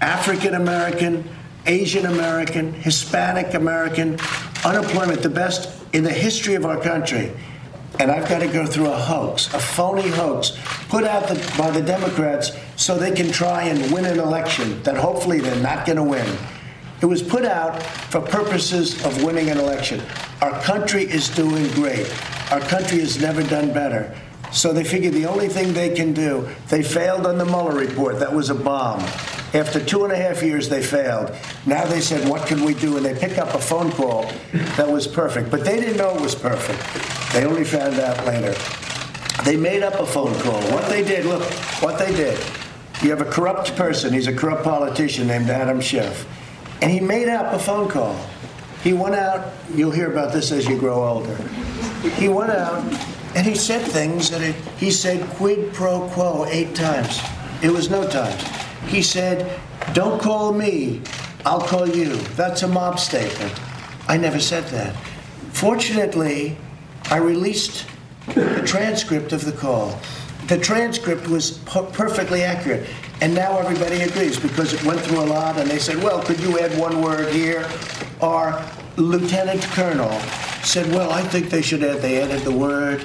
African 0.00 0.54
American, 0.54 1.28
Asian 1.66 2.06
American, 2.06 2.72
Hispanic 2.72 3.52
American, 3.52 4.18
unemployment 4.64 5.22
the 5.22 5.28
best 5.28 5.68
in 5.92 6.04
the 6.04 6.12
history 6.12 6.54
of 6.54 6.64
our 6.64 6.80
country. 6.80 7.30
And 7.98 8.10
I've 8.10 8.30
got 8.30 8.38
to 8.38 8.48
go 8.48 8.64
through 8.64 8.86
a 8.86 8.96
hoax, 8.96 9.52
a 9.52 9.58
phony 9.58 10.08
hoax, 10.08 10.56
put 10.88 11.04
out 11.04 11.28
the, 11.28 11.34
by 11.58 11.70
the 11.70 11.82
Democrats 11.82 12.52
so 12.76 12.96
they 12.96 13.10
can 13.10 13.30
try 13.30 13.64
and 13.64 13.92
win 13.92 14.06
an 14.06 14.20
election 14.20 14.82
that 14.84 14.96
hopefully 14.96 15.40
they're 15.40 15.62
not 15.62 15.84
going 15.84 15.96
to 15.96 16.02
win. 16.02 16.26
It 17.00 17.06
was 17.06 17.22
put 17.22 17.44
out 17.44 17.82
for 17.82 18.20
purposes 18.20 19.04
of 19.04 19.22
winning 19.24 19.48
an 19.48 19.58
election. 19.58 20.02
Our 20.42 20.60
country 20.62 21.04
is 21.04 21.28
doing 21.28 21.66
great. 21.72 22.06
Our 22.52 22.60
country 22.60 23.00
has 23.00 23.20
never 23.20 23.42
done 23.42 23.72
better. 23.72 24.14
So 24.52 24.72
they 24.72 24.84
figured 24.84 25.14
the 25.14 25.26
only 25.26 25.48
thing 25.48 25.72
they 25.72 25.94
can 25.94 26.12
do, 26.12 26.48
they 26.68 26.82
failed 26.82 27.26
on 27.26 27.38
the 27.38 27.44
Mueller 27.44 27.74
report. 27.74 28.18
That 28.18 28.34
was 28.34 28.50
a 28.50 28.54
bomb. 28.54 29.00
After 29.52 29.84
two 29.84 30.04
and 30.04 30.12
a 30.12 30.16
half 30.16 30.42
years, 30.42 30.68
they 30.68 30.82
failed. 30.82 31.34
Now 31.66 31.84
they 31.84 32.00
said, 32.00 32.28
What 32.28 32.46
can 32.46 32.64
we 32.64 32.74
do? 32.74 32.96
And 32.96 33.06
they 33.06 33.14
pick 33.14 33.38
up 33.38 33.54
a 33.54 33.58
phone 33.58 33.90
call 33.92 34.30
that 34.52 34.88
was 34.88 35.06
perfect. 35.06 35.50
But 35.50 35.64
they 35.64 35.80
didn't 35.80 35.96
know 35.96 36.14
it 36.14 36.20
was 36.20 36.34
perfect. 36.34 37.32
They 37.32 37.44
only 37.44 37.64
found 37.64 37.98
out 37.98 38.26
later. 38.26 38.54
They 39.44 39.56
made 39.56 39.82
up 39.82 39.94
a 39.94 40.06
phone 40.06 40.34
call. 40.40 40.60
What 40.72 40.88
they 40.88 41.02
did, 41.02 41.24
look, 41.26 41.42
what 41.82 41.98
they 41.98 42.12
did. 42.14 42.38
You 43.02 43.10
have 43.10 43.22
a 43.22 43.30
corrupt 43.30 43.74
person, 43.76 44.12
he's 44.12 44.26
a 44.26 44.34
corrupt 44.34 44.64
politician 44.64 45.26
named 45.26 45.48
Adam 45.48 45.80
Schiff. 45.80 46.26
And 46.82 46.90
he 46.90 47.00
made 47.00 47.28
up 47.28 47.52
a 47.52 47.58
phone 47.58 47.88
call. 47.88 48.16
He 48.82 48.92
went 48.92 49.14
out, 49.14 49.52
you'll 49.74 49.90
hear 49.90 50.10
about 50.10 50.32
this 50.32 50.52
as 50.52 50.66
you 50.66 50.78
grow 50.78 51.04
older. 51.06 51.36
He 52.16 52.28
went 52.28 52.50
out 52.50 52.82
and 53.34 53.46
he 53.46 53.54
said 53.54 53.82
things 53.82 54.30
that 54.30 54.40
it, 54.40 54.54
he 54.78 54.90
said 54.90 55.28
quid 55.36 55.72
pro 55.74 56.08
quo 56.08 56.46
eight 56.46 56.74
times. 56.74 57.20
It 57.62 57.70
was 57.70 57.90
no 57.90 58.08
times. 58.08 58.42
He 58.86 59.02
said, 59.02 59.60
Don't 59.92 60.20
call 60.20 60.52
me, 60.52 61.02
I'll 61.44 61.60
call 61.60 61.86
you. 61.86 62.16
That's 62.36 62.62
a 62.62 62.68
mob 62.68 62.98
statement. 62.98 63.52
I 64.08 64.16
never 64.16 64.40
said 64.40 64.64
that. 64.68 64.94
Fortunately, 65.52 66.56
I 67.10 67.18
released 67.18 67.86
the 68.34 68.62
transcript 68.64 69.32
of 69.32 69.44
the 69.44 69.52
call. 69.52 70.00
The 70.46 70.58
transcript 70.58 71.28
was 71.28 71.58
perfectly 71.58 72.42
accurate. 72.42 72.88
And 73.22 73.34
now 73.34 73.58
everybody 73.58 74.00
agrees 74.00 74.38
because 74.38 74.72
it 74.72 74.82
went 74.84 75.00
through 75.00 75.20
a 75.20 75.26
lot 75.26 75.58
and 75.58 75.70
they 75.70 75.78
said, 75.78 76.02
well, 76.02 76.22
could 76.22 76.40
you 76.40 76.58
add 76.58 76.78
one 76.78 77.02
word 77.02 77.32
here? 77.32 77.68
Our 78.22 78.64
lieutenant 78.96 79.62
colonel 79.62 80.18
said, 80.62 80.90
well, 80.92 81.10
I 81.10 81.22
think 81.22 81.50
they 81.50 81.60
should 81.60 81.82
add, 81.82 82.00
they 82.00 82.22
added 82.22 82.42
the 82.42 82.52
word. 82.52 83.04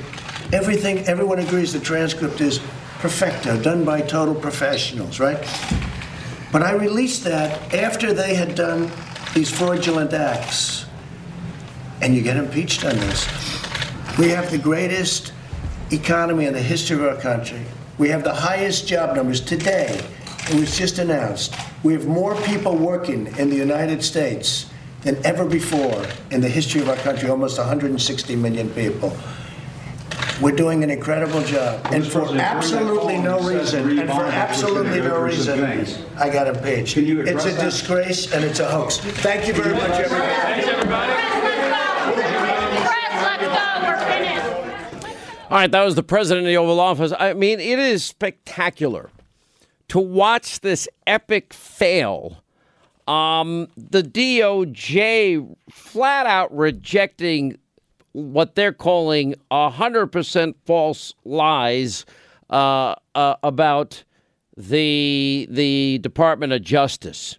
Everything, 0.54 1.00
everyone 1.00 1.40
agrees 1.40 1.74
the 1.74 1.80
transcript 1.80 2.40
is 2.40 2.60
perfecto, 3.00 3.62
done 3.62 3.84
by 3.84 4.02
total 4.02 4.36
professionals, 4.36 5.20
right? 5.20 5.38
But 6.52 6.64
I 6.64 6.72
released 6.72 7.26
that 7.26 7.74
after 7.74 8.14
they 8.14 8.36
had 8.36 8.56
done 8.56 8.90
these 9.34 9.52
fraudulent 9.52 10.14
acts. 10.14 10.86
And 12.02 12.16
you 12.16 12.22
get 12.22 12.38
impeached 12.38 12.86
on 12.86 12.96
this. 12.96 13.28
We 14.18 14.30
have 14.30 14.50
the 14.50 14.58
greatest 14.58 15.34
economy 15.92 16.46
in 16.46 16.54
the 16.54 16.62
history 16.62 16.96
of 16.96 17.04
our 17.04 17.22
country. 17.22 17.66
We 17.98 18.10
have 18.10 18.24
the 18.24 18.34
highest 18.34 18.88
job 18.88 19.16
numbers 19.16 19.40
today. 19.40 20.04
It 20.50 20.60
was 20.60 20.78
just 20.78 21.00
announced. 21.00 21.56
We 21.84 21.94
have 21.94 22.08
more 22.08 22.36
people 22.42 22.76
working 22.76 23.28
in 23.38 23.50
the 23.50 23.56
United 23.56 24.04
States 24.04 24.70
than 25.02 25.24
ever 25.26 25.46
before 25.46 26.06
in 26.30 26.42
the 26.42 26.50
history 26.50 26.82
of 26.82 26.90
our 26.90 26.98
country, 26.98 27.30
almost 27.30 27.58
160 27.58 28.36
million 28.36 28.70
people. 28.72 29.16
We're 30.42 30.56
doing 30.56 30.84
an 30.84 30.90
incredible 30.90 31.42
job. 31.44 31.88
And 31.92 32.06
for 32.06 32.36
absolutely 32.36 33.18
no 33.18 33.40
reason, 33.40 33.98
and 33.98 34.10
for 34.10 34.26
absolutely 34.26 35.00
no 35.00 35.22
reason, 35.22 35.64
I 36.18 36.30
got 36.30 36.48
a 36.48 36.58
impeached. 36.58 36.98
It's 36.98 37.46
a 37.46 37.62
disgrace 37.62 38.34
and 38.34 38.44
it's 38.44 38.60
a 38.60 38.70
hoax. 38.70 38.98
Thank 38.98 39.48
you 39.48 39.54
very 39.54 39.74
much, 39.74 39.92
everybody. 39.92 40.34
Thanks, 40.34 40.68
everybody. 40.68 41.36
All 45.48 45.58
right, 45.58 45.72
that 45.72 45.84
was 45.84 45.94
the 45.94 46.02
president 46.02 46.48
of 46.48 46.50
the 46.50 46.58
Oval 46.58 46.80
Office. 46.80 47.14
I 47.20 47.34
mean, 47.34 47.60
it 47.60 47.78
is 47.78 48.04
spectacular 48.04 49.12
to 49.90 50.00
watch 50.00 50.62
this 50.62 50.88
epic 51.06 51.54
fail. 51.54 52.42
Um, 53.08 53.68
the 53.78 54.02
DOJ 54.02 55.56
flat 55.70 56.26
out 56.26 56.56
rejecting 56.56 57.60
what 58.14 58.56
they're 58.56 58.74
calling 58.74 59.36
100% 59.52 60.56
false 60.66 61.14
lies 61.24 62.08
uh, 62.50 62.96
uh, 63.14 63.36
about 63.44 64.04
the 64.58 65.48
the 65.52 66.00
Department 66.00 66.54
of 66.54 66.64
Justice. 66.64 67.38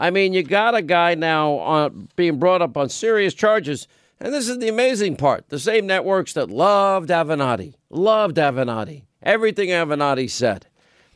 I 0.00 0.08
mean, 0.10 0.32
you 0.32 0.42
got 0.44 0.74
a 0.74 0.82
guy 0.82 1.14
now 1.14 1.54
on, 1.54 2.08
being 2.16 2.38
brought 2.38 2.62
up 2.62 2.76
on 2.78 2.88
serious 2.88 3.34
charges 3.34 3.86
and 4.20 4.34
this 4.34 4.48
is 4.48 4.58
the 4.58 4.68
amazing 4.68 5.16
part 5.16 5.48
the 5.48 5.58
same 5.58 5.86
networks 5.86 6.32
that 6.32 6.50
loved 6.50 7.10
Avenatti, 7.10 7.74
loved 7.90 8.36
Avenatti, 8.36 9.02
everything 9.22 9.70
Avenatti 9.70 10.28
said, 10.30 10.66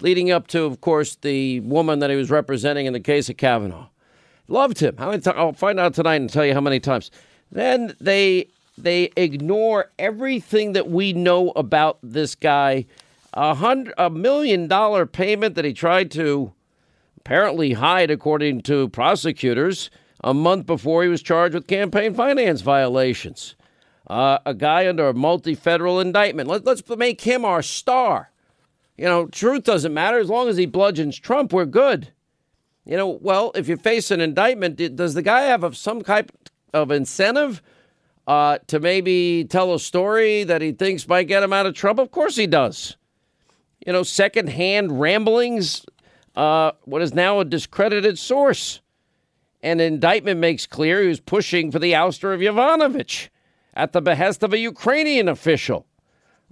leading 0.00 0.30
up 0.30 0.46
to, 0.48 0.64
of 0.64 0.80
course, 0.80 1.16
the 1.16 1.60
woman 1.60 1.98
that 2.00 2.10
he 2.10 2.16
was 2.16 2.30
representing 2.30 2.86
in 2.86 2.92
the 2.92 3.00
case 3.00 3.28
of 3.28 3.36
Kavanaugh. 3.36 3.88
Loved 4.48 4.80
him. 4.80 4.96
I'll 4.98 5.52
find 5.52 5.80
out 5.80 5.94
tonight 5.94 6.16
and 6.16 6.28
tell 6.28 6.44
you 6.44 6.52
how 6.52 6.60
many 6.60 6.80
times. 6.80 7.10
Then 7.50 7.94
they 8.00 8.48
they 8.76 9.10
ignore 9.16 9.90
everything 9.98 10.72
that 10.72 10.88
we 10.88 11.12
know 11.12 11.50
about 11.50 11.98
this 12.02 12.34
guy. 12.34 12.86
A 13.34 13.54
hundred, 13.54 13.94
a 13.96 14.10
million 14.10 14.68
dollar 14.68 15.06
payment 15.06 15.54
that 15.54 15.64
he 15.64 15.72
tried 15.72 16.10
to 16.12 16.52
apparently 17.18 17.74
hide, 17.74 18.10
according 18.10 18.62
to 18.62 18.88
prosecutors 18.88 19.90
a 20.22 20.32
month 20.34 20.66
before 20.66 21.02
he 21.02 21.08
was 21.08 21.22
charged 21.22 21.54
with 21.54 21.66
campaign 21.66 22.14
finance 22.14 22.60
violations. 22.60 23.56
uh, 24.08 24.38
a 24.44 24.54
guy 24.54 24.88
under 24.88 25.08
a 25.08 25.14
multi 25.14 25.54
federal 25.54 26.00
indictment. 26.00 26.48
Let, 26.48 26.64
let's 26.64 26.82
make 26.96 27.22
him 27.22 27.44
our 27.44 27.62
star. 27.62 28.30
You 28.96 29.04
know, 29.04 29.26
truth 29.26 29.64
doesn't 29.64 29.94
matter. 29.94 30.18
As 30.18 30.28
long 30.28 30.48
as 30.48 30.56
he 30.56 30.66
bludgeons 30.66 31.18
Trump, 31.18 31.52
we're 31.52 31.64
good. 31.64 32.12
You 32.84 32.96
know, 32.96 33.08
well, 33.08 33.52
if 33.54 33.68
you 33.68 33.76
face 33.76 34.10
an 34.10 34.20
indictment, 34.20 34.96
does 34.96 35.14
the 35.14 35.22
guy 35.22 35.42
have 35.42 35.76
some 35.76 36.02
type 36.02 36.32
of 36.74 36.90
incentive 36.90 37.62
uh, 38.26 38.58
to 38.66 38.80
maybe 38.80 39.46
tell 39.48 39.72
a 39.72 39.78
story 39.80 40.44
that 40.44 40.62
he 40.62 40.72
thinks 40.72 41.06
might 41.08 41.24
get 41.28 41.42
him 41.42 41.52
out 41.52 41.66
of 41.66 41.74
trouble? 41.74 42.04
Of 42.04 42.10
course 42.10 42.36
he 42.36 42.46
does. 42.46 42.96
You 43.86 43.92
know, 43.92 44.02
secondhand 44.02 45.00
ramblings, 45.00 45.86
uh, 46.36 46.72
what 46.84 47.02
is 47.02 47.14
now 47.14 47.40
a 47.40 47.44
discredited 47.44 48.18
source. 48.18 48.80
An 49.62 49.78
indictment 49.78 50.40
makes 50.40 50.66
clear 50.66 51.00
he 51.02 51.08
was 51.08 51.20
pushing 51.20 51.70
for 51.70 51.78
the 51.78 51.92
ouster 51.92 52.34
of 52.34 52.40
Yovanovitch 52.40 53.28
at 53.74 53.92
the 53.92 54.02
behest 54.02 54.42
of 54.42 54.52
a 54.52 54.58
Ukrainian 54.58 55.28
official. 55.28 55.86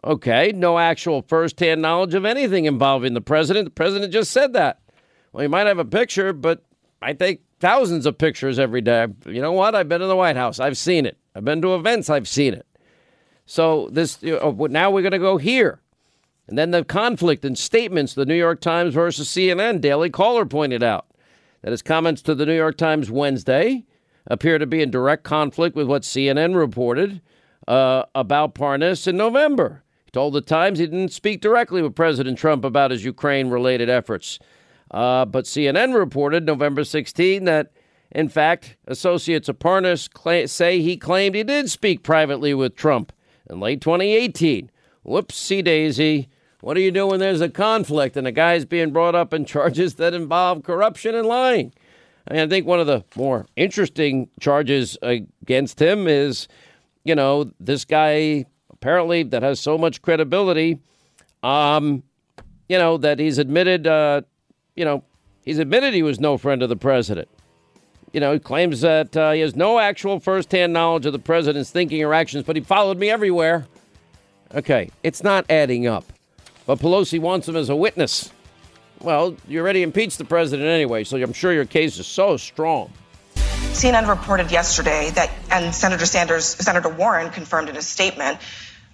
Okay, 0.05 0.53
no 0.55 0.79
actual 0.79 1.23
firsthand 1.23 1.83
knowledge 1.83 2.14
of 2.14 2.25
anything 2.25 2.64
involving 2.64 3.14
the 3.14 3.20
president. 3.20 3.66
The 3.66 3.70
president 3.73 4.12
just 4.12 4.31
said 4.31 4.53
that. 4.55 4.81
Well, 5.33 5.42
he 5.42 5.49
might 5.49 5.66
have 5.66 5.79
a 5.79 5.85
picture, 5.85 6.33
but 6.33 6.62
I 7.03 7.12
take 7.12 7.42
thousands 7.59 8.07
of 8.07 8.16
pictures 8.16 8.59
every 8.59 8.81
day. 8.81 9.09
You 9.27 9.42
know 9.42 9.53
what? 9.53 9.75
I've 9.75 9.88
been 9.88 10.03
in 10.03 10.09
the 10.09 10.16
White 10.16 10.37
House. 10.37 10.59
I've 10.59 10.79
seen 10.79 11.05
it. 11.05 11.18
I've 11.35 11.44
been 11.44 11.61
to 11.62 11.75
events. 11.75 12.09
I've 12.09 12.29
seen 12.29 12.55
it. 12.55 12.66
So 13.44 13.88
this 13.90 14.23
you 14.23 14.38
now 14.70 14.90
we're 14.90 15.03
going 15.03 15.12
to 15.12 15.18
go 15.18 15.37
here. 15.37 15.81
And 16.46 16.57
then 16.57 16.70
the 16.70 16.85
conflict 16.85 17.44
in 17.44 17.55
statements, 17.57 18.14
the 18.14 18.25
New 18.25 18.35
York 18.35 18.61
Times 18.61 18.94
versus 18.94 19.29
CNN, 19.29 19.81
Daily 19.81 20.11
Caller 20.11 20.46
pointed 20.46 20.83
out 20.83 21.07
that 21.62 21.70
his 21.70 21.83
comments 21.83 22.23
to 22.23 22.35
the 22.35 22.46
New 22.46 22.57
York 22.57 22.77
Times 22.77 23.11
Wednesday 23.11 23.85
appear 24.27 24.59
to 24.59 24.66
be 24.66 24.83
in 24.83 24.90
direct 24.90 25.25
conflict 25.25 25.77
with 25.77 25.87
what 25.87 26.03
CNN 26.03 26.55
reported 26.55 27.20
uh, 27.68 28.05
about 28.14 28.55
Parnas 28.55 29.07
in 29.07 29.16
November. 29.16 29.83
He 30.05 30.11
told 30.11 30.35
the 30.35 30.40
Times 30.40 30.79
he 30.79 30.87
didn't 30.87 31.12
speak 31.12 31.40
directly 31.40 31.83
with 31.83 31.94
President 31.94 32.38
Trump 32.38 32.64
about 32.64 32.90
his 32.90 33.05
Ukraine 33.05 33.49
related 33.51 33.88
efforts. 33.88 34.38
Uh, 34.90 35.25
but 35.25 35.44
CNN 35.44 35.94
reported 35.94 36.44
November 36.44 36.83
16 36.83 37.44
that, 37.44 37.70
in 38.11 38.29
fact, 38.29 38.77
associates 38.87 39.49
of 39.49 39.59
Parnas 39.59 40.49
say 40.49 40.81
he 40.81 40.96
claimed 40.96 41.35
he 41.35 41.44
did 41.44 41.70
speak 41.70 42.03
privately 42.03 42.55
with 42.55 42.75
Trump 42.75 43.12
in 43.49 43.61
late 43.61 43.81
2018. 43.81 44.70
Whoopsie 45.07 45.64
daisy. 45.64 46.29
What 46.61 46.75
do 46.75 46.81
you 46.81 46.90
do 46.90 47.07
when 47.07 47.20
there's 47.20 47.40
a 47.40 47.49
conflict 47.49 48.16
and 48.16 48.27
a 48.27 48.33
guy's 48.33 48.64
being 48.64 48.90
brought 48.90 49.14
up 49.14 49.33
in 49.33 49.44
charges 49.44 49.94
that 49.94 50.12
involve 50.12 50.62
corruption 50.62 51.14
and 51.14 51.27
lying? 51.27 51.73
I, 52.29 52.35
mean, 52.35 52.42
I 52.42 52.46
think 52.49 52.66
one 52.66 52.81
of 52.81 52.87
the 52.87 53.03
more 53.16 53.46
interesting 53.57 54.29
charges 54.40 54.99
against 55.03 55.81
him 55.81 56.07
is, 56.07 56.49
you 57.05 57.14
know, 57.14 57.51
this 57.59 57.85
guy 57.85 58.44
apparently 58.70 59.23
that 59.23 59.42
has 59.42 59.59
so 59.59 59.79
much 59.79 60.03
credibility, 60.03 60.79
um, 61.42 62.03
you 62.68 62.79
know, 62.79 62.99
that 62.99 63.18
he's 63.18 63.38
admitted, 63.38 63.87
uh, 63.87 64.20
you 64.77 64.85
know, 64.85 65.03
he's 65.44 65.59
admitted 65.59 65.94
he 65.94 66.03
was 66.03 66.20
no 66.20 66.37
friend 66.37 66.62
of 66.62 66.68
the 66.68 66.77
president. 66.77 67.29
You 68.12 68.20
know, 68.20 68.33
he 68.35 68.38
claims 68.38 68.83
that 68.83 69.16
uh, 69.16 69.33
he 69.33 69.40
has 69.40 69.57
no 69.57 69.79
actual 69.79 70.20
firsthand 70.20 70.73
knowledge 70.73 71.07
of 71.07 71.12
the 71.12 71.18
president's 71.18 71.70
thinking 71.70 72.03
or 72.03 72.12
actions, 72.12 72.44
but 72.44 72.57
he 72.57 72.62
followed 72.62 72.99
me 72.99 73.09
everywhere. 73.09 73.66
Okay, 74.55 74.90
it's 75.03 75.23
not 75.23 75.46
adding 75.49 75.87
up. 75.87 76.05
But 76.66 76.79
Pelosi 76.79 77.20
wants 77.20 77.49
him 77.49 77.57
as 77.57 77.68
a 77.68 77.77
witness. 77.77 78.31
Well, 79.01 79.37
you 79.49 79.61
already 79.61 79.83
impeached 79.83 80.18
the 80.18 80.25
president 80.25 80.68
anyway, 80.68 81.05
so 81.05 81.16
I'm 81.16 81.33
sure 81.33 81.53
your 81.53 81.64
case 81.64 81.99
is 81.99 82.07
so 82.07 82.37
strong. 82.37 82.92
CNN 83.35 84.09
reported 84.09 84.51
yesterday 84.51 85.11
that, 85.14 85.31
and 85.51 85.75
Senator 85.75 86.05
Sanders, 86.05 86.44
Senator 86.44 86.88
Warren 86.88 87.31
confirmed 87.31 87.68
in 87.68 87.77
a 87.77 87.83
statement 87.83 88.38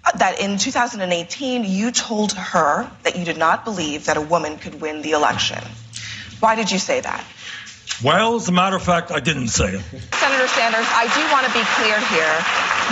uh, 0.05 0.17
that 0.19 0.41
in 0.41 0.59
2018 0.59 1.65
you 1.65 1.91
told 1.91 2.33
her 2.33 2.89
that 3.03 3.17
you 3.17 3.25
did 3.25 3.39
not 3.39 3.65
believe 3.65 4.05
that 4.05 4.17
a 4.17 4.21
woman 4.21 4.59
could 4.59 4.81
win 4.81 5.03
the 5.03 5.13
election. 5.13 5.59
Why 6.39 6.55
did 6.55 6.71
you 6.71 6.79
say 6.79 7.01
that? 7.01 7.25
Well, 8.05 8.37
as 8.37 8.49
a 8.49 8.53
matter 8.53 8.77
of 8.77 8.83
fact, 8.83 9.11
I 9.11 9.21
didn't 9.21 9.49
say 9.49 9.69
it. 9.69 9.83
Senator 10.15 10.49
Sanders, 10.49 10.87
I 10.89 11.11
do 11.15 11.33
want 11.33 11.47
to 11.47 11.53
be 11.53 11.65
clear 11.77 11.99
here. 12.11 12.45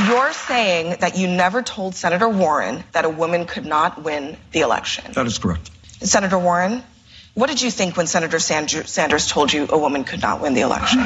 You're 0.09 0.33
saying 0.33 0.97
that 1.01 1.17
you 1.17 1.29
never 1.29 1.63
told 1.63 1.95
Senator 1.95 2.29
Warren 2.29 2.85
that 2.93 3.05
a 3.05 3.11
woman 3.11 3.47
could 3.47 3.67
not 3.67 4.03
win 4.03 4.37
the 4.53 4.61
election. 4.61 5.13
That 5.13 5.27
is 5.27 5.39
correct. 5.39 5.71
Senator 6.01 6.39
Warren, 6.39 6.83
what 7.35 7.49
did 7.49 7.61
you 7.61 7.71
think 7.71 7.97
when 7.97 8.07
Senator 8.07 8.39
Sanders 8.39 9.29
told 9.29 9.53
you 9.53 9.67
a 9.69 9.77
woman 9.79 10.05
could 10.05 10.23
not 10.23 10.41
win 10.41 10.55
the 10.55 10.63
election? 10.63 11.01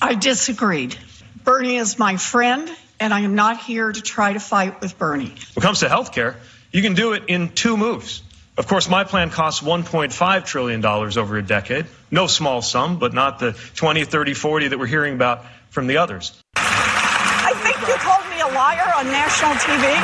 I 0.00 0.14
disagreed. 0.18 0.96
Bernie 1.42 1.76
is 1.76 1.98
my 1.98 2.16
friend, 2.16 2.70
and 2.98 3.12
I 3.12 3.20
am 3.20 3.34
not 3.34 3.60
here 3.62 3.90
to 3.90 4.00
try 4.00 4.32
to 4.32 4.40
fight 4.40 4.80
with 4.80 4.98
Bernie. 4.98 5.24
When 5.24 5.36
it 5.56 5.62
comes 5.62 5.80
to 5.80 5.88
health 5.88 6.12
care, 6.12 6.36
you 6.70 6.82
can 6.82 6.94
do 6.94 7.14
it 7.14 7.24
in 7.28 7.48
two 7.50 7.76
moves. 7.76 8.22
Of 8.60 8.66
course, 8.66 8.90
my 8.90 9.04
plan 9.04 9.30
costs 9.30 9.62
$1.5 9.62 10.44
trillion 10.44 10.84
over 10.84 11.38
a 11.38 11.42
decade. 11.42 11.86
No 12.10 12.26
small 12.26 12.60
sum, 12.60 12.98
but 12.98 13.14
not 13.14 13.38
the 13.38 13.52
20, 13.74 14.04
30, 14.04 14.34
40 14.34 14.68
that 14.68 14.78
we're 14.78 14.84
hearing 14.84 15.14
about 15.14 15.46
from 15.70 15.86
the 15.86 15.96
others. 15.96 16.38
I 16.56 17.54
think 17.64 17.88
you 17.88 17.94
called 17.94 18.28
me 18.28 18.40
a 18.42 18.54
liar 18.54 18.92
on 18.98 19.06
national 19.06 19.52
TV. 19.52 19.96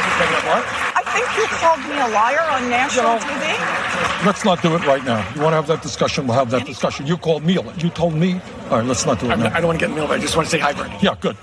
What? 0.48 0.86
think 1.16 1.36
you 1.36 1.46
called 1.56 1.80
me 1.80 1.98
a 1.98 2.08
liar 2.08 2.40
on 2.40 2.70
national 2.70 3.14
you 3.14 3.20
know, 3.20 3.26
TV? 3.26 4.26
Let's 4.26 4.44
not 4.44 4.62
do 4.62 4.74
it 4.74 4.86
right 4.86 5.04
now. 5.04 5.20
You 5.34 5.42
want 5.42 5.52
to 5.52 5.56
have 5.56 5.66
that 5.66 5.82
discussion? 5.82 6.26
We'll 6.26 6.38
have 6.38 6.50
that 6.50 6.64
discussion. 6.64 7.06
You 7.06 7.18
called 7.18 7.44
me. 7.44 7.58
You 7.78 7.90
told 7.90 8.14
me. 8.14 8.40
All 8.70 8.78
right, 8.78 8.86
let's 8.86 9.04
not 9.04 9.20
do 9.20 9.26
it 9.26 9.32
I'm, 9.32 9.40
now. 9.40 9.54
I 9.54 9.60
don't 9.60 9.66
want 9.66 9.80
to 9.80 9.86
get 9.86 9.90
in 9.90 9.96
the 9.96 10.00
middle. 10.00 10.16
I 10.16 10.18
just 10.18 10.34
want 10.34 10.46
to 10.46 10.50
say 10.50 10.58
hi, 10.58 10.72
Bernie. 10.72 10.96
Yeah, 11.02 11.14
good. 11.20 11.36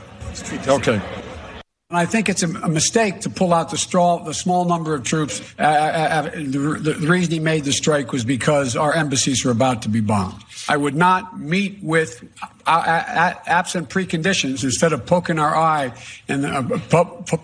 Okay. 0.67 0.99
And 1.93 1.99
I 1.99 2.07
think 2.07 2.27
it's 2.27 2.41
a, 2.41 2.47
mistake 2.47 3.21
to 3.21 3.29
pull 3.29 3.53
out 3.53 3.69
the 3.69 3.77
straw, 3.77 4.17
the 4.17 4.33
small 4.33 4.65
number 4.65 4.95
of 4.95 5.03
troops. 5.03 5.41
Uh, 5.59 5.61
uh, 5.61 5.65
uh, 5.65 6.21
the, 6.31 6.79
the, 6.81 6.93
the, 6.93 7.07
reason 7.07 7.31
he 7.31 7.39
made 7.39 7.65
the 7.65 7.71
strike 7.71 8.11
was 8.11 8.25
because 8.25 8.75
our 8.75 8.91
embassies 8.91 9.45
were 9.45 9.51
about 9.51 9.83
to 9.83 9.89
be 9.89 10.01
bombed. 10.01 10.41
I 10.67 10.75
would 10.75 10.95
not 10.95 11.39
meet 11.39 11.77
with, 11.83 12.23
uh, 12.65 12.69
uh 12.71 13.33
absent 13.45 13.89
preconditions, 13.89 14.63
instead 14.63 14.91
of 14.91 15.05
poking 15.05 15.37
our 15.37 15.55
eye 15.55 15.93
and 16.27 16.47
uh, 16.47 16.79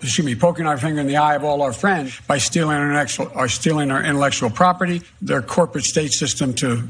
excuse 0.02 0.26
me, 0.26 0.34
poking 0.34 0.66
our 0.66 0.78
finger 0.78 1.00
in 1.00 1.06
the 1.06 1.18
eye 1.18 1.36
of 1.36 1.44
all 1.44 1.62
our 1.62 1.72
friends 1.72 2.20
by 2.26 2.38
stealing 2.38 2.76
our 2.76 2.86
intellectual, 2.86 3.30
or 3.36 3.46
stealing 3.46 3.92
our 3.92 4.02
intellectual 4.02 4.50
property, 4.50 5.00
their 5.22 5.42
corporate 5.42 5.84
state 5.84 6.12
system 6.12 6.54
to 6.54 6.88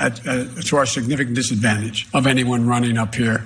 at, 0.00 0.16
to 0.16 0.76
our 0.78 0.86
significant 0.86 1.36
disadvantage 1.36 2.08
of 2.14 2.26
anyone 2.26 2.66
running 2.66 2.96
up 2.96 3.14
here 3.14 3.44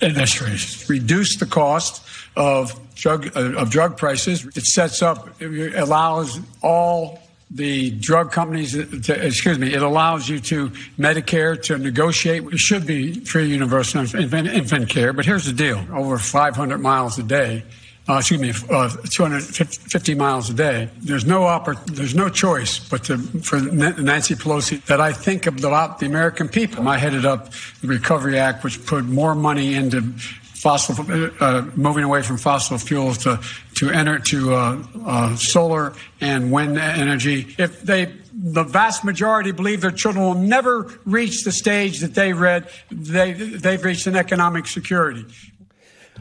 in 0.00 0.14
this 0.14 0.40
race. 0.40 0.88
Reduce 0.88 1.36
the 1.38 1.46
cost 1.46 2.06
of 2.36 2.78
drug 2.94 3.36
uh, 3.36 3.54
of 3.54 3.70
drug 3.70 3.96
prices. 3.96 4.44
It 4.56 4.64
sets 4.64 5.02
up, 5.02 5.28
it 5.40 5.74
allows 5.74 6.40
all 6.62 7.20
the 7.50 7.90
drug 7.90 8.32
companies, 8.32 8.72
to, 8.72 9.26
excuse 9.26 9.58
me, 9.58 9.74
it 9.74 9.82
allows 9.82 10.28
you 10.28 10.40
to 10.40 10.70
Medicare 10.98 11.60
to 11.64 11.76
negotiate. 11.76 12.44
It 12.44 12.58
should 12.58 12.86
be 12.86 13.20
free 13.24 13.46
universal 13.46 14.00
infant, 14.00 14.48
infant 14.48 14.88
care, 14.88 15.12
but 15.12 15.26
here's 15.26 15.44
the 15.44 15.52
deal: 15.52 15.84
over 15.92 16.18
500 16.18 16.78
miles 16.78 17.18
a 17.18 17.22
day. 17.22 17.64
Uh, 18.08 18.16
excuse 18.16 18.40
me, 18.40 18.52
uh, 18.68 18.88
250 19.10 20.14
miles 20.16 20.50
a 20.50 20.54
day. 20.54 20.88
There's 21.02 21.24
no 21.24 21.42
oppor- 21.42 21.84
there's 21.86 22.16
no 22.16 22.28
choice 22.28 22.80
but 22.80 23.04
to, 23.04 23.18
for 23.18 23.60
Nancy 23.60 24.34
Pelosi 24.34 24.84
that 24.86 25.00
I 25.00 25.12
think 25.12 25.46
about 25.46 26.00
the 26.00 26.06
American 26.06 26.48
people. 26.48 26.88
I 26.88 26.98
headed 26.98 27.24
up 27.24 27.50
the 27.80 27.86
Recovery 27.86 28.40
Act, 28.40 28.64
which 28.64 28.84
put 28.86 29.04
more 29.04 29.36
money 29.36 29.74
into 29.74 30.14
fossil, 30.62 30.94
uh, 31.40 31.62
moving 31.74 32.04
away 32.04 32.22
from 32.22 32.36
fossil 32.36 32.78
fuels 32.78 33.18
to 33.18 33.40
to 33.74 33.90
enter 33.90 34.20
to 34.20 34.54
uh, 34.54 34.82
uh, 35.04 35.36
solar 35.36 35.92
and 36.20 36.52
wind 36.52 36.78
energy. 36.78 37.52
If 37.58 37.82
they 37.82 38.14
the 38.32 38.62
vast 38.62 39.02
majority 39.02 39.50
believe 39.50 39.80
their 39.80 39.90
children 39.90 40.24
will 40.24 40.34
never 40.34 40.88
reach 41.04 41.42
the 41.42 41.50
stage 41.50 41.98
that 41.98 42.14
they 42.14 42.32
read 42.32 42.68
they 42.92 43.32
they've 43.32 43.84
reached 43.84 44.06
an 44.06 44.14
economic 44.14 44.68
security. 44.68 45.26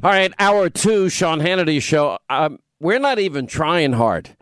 All 0.04 0.10
right, 0.10 0.34
hour 0.39 0.71
two, 0.71 1.10
Sean 1.10 1.39
Hannity 1.39 1.80
show. 1.80 2.17
Um, 2.27 2.58
we're 2.79 3.00
not 3.00 3.19
even 3.19 3.46
trying 3.46 3.94
hard. 3.94 4.35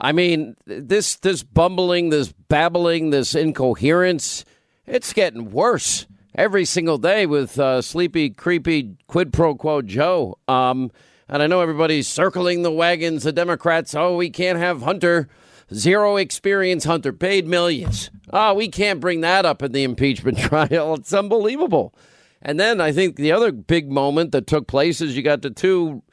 I 0.00 0.10
mean, 0.10 0.56
this 0.66 1.14
this 1.14 1.44
bumbling, 1.44 2.10
this 2.10 2.32
babbling, 2.48 3.10
this 3.10 3.36
incoherence, 3.36 4.44
it's 4.84 5.12
getting 5.12 5.52
worse 5.52 6.06
every 6.38 6.64
single 6.64 6.98
day 6.98 7.26
with 7.26 7.58
uh, 7.58 7.82
sleepy, 7.82 8.30
creepy 8.30 8.96
quid 9.08 9.32
pro 9.32 9.56
quo 9.56 9.82
Joe. 9.82 10.38
Um, 10.46 10.92
and 11.28 11.42
I 11.42 11.48
know 11.48 11.60
everybody's 11.60 12.06
circling 12.06 12.62
the 12.62 12.70
wagons. 12.70 13.24
The 13.24 13.32
Democrats, 13.32 13.94
oh, 13.94 14.16
we 14.16 14.30
can't 14.30 14.58
have 14.58 14.82
Hunter, 14.82 15.28
zero 15.74 16.16
experience 16.16 16.84
Hunter, 16.84 17.12
paid 17.12 17.46
millions. 17.46 18.10
Oh, 18.32 18.54
we 18.54 18.68
can't 18.68 19.00
bring 19.00 19.20
that 19.22 19.44
up 19.44 19.62
in 19.62 19.72
the 19.72 19.82
impeachment 19.82 20.38
trial. 20.38 20.94
It's 20.94 21.12
unbelievable. 21.12 21.92
And 22.40 22.58
then 22.58 22.80
I 22.80 22.92
think 22.92 23.16
the 23.16 23.32
other 23.32 23.50
big 23.50 23.90
moment 23.90 24.30
that 24.30 24.46
took 24.46 24.68
place 24.68 25.00
is 25.00 25.16
you 25.16 25.24
got 25.24 25.42
the 25.42 25.50
two, 25.50 26.04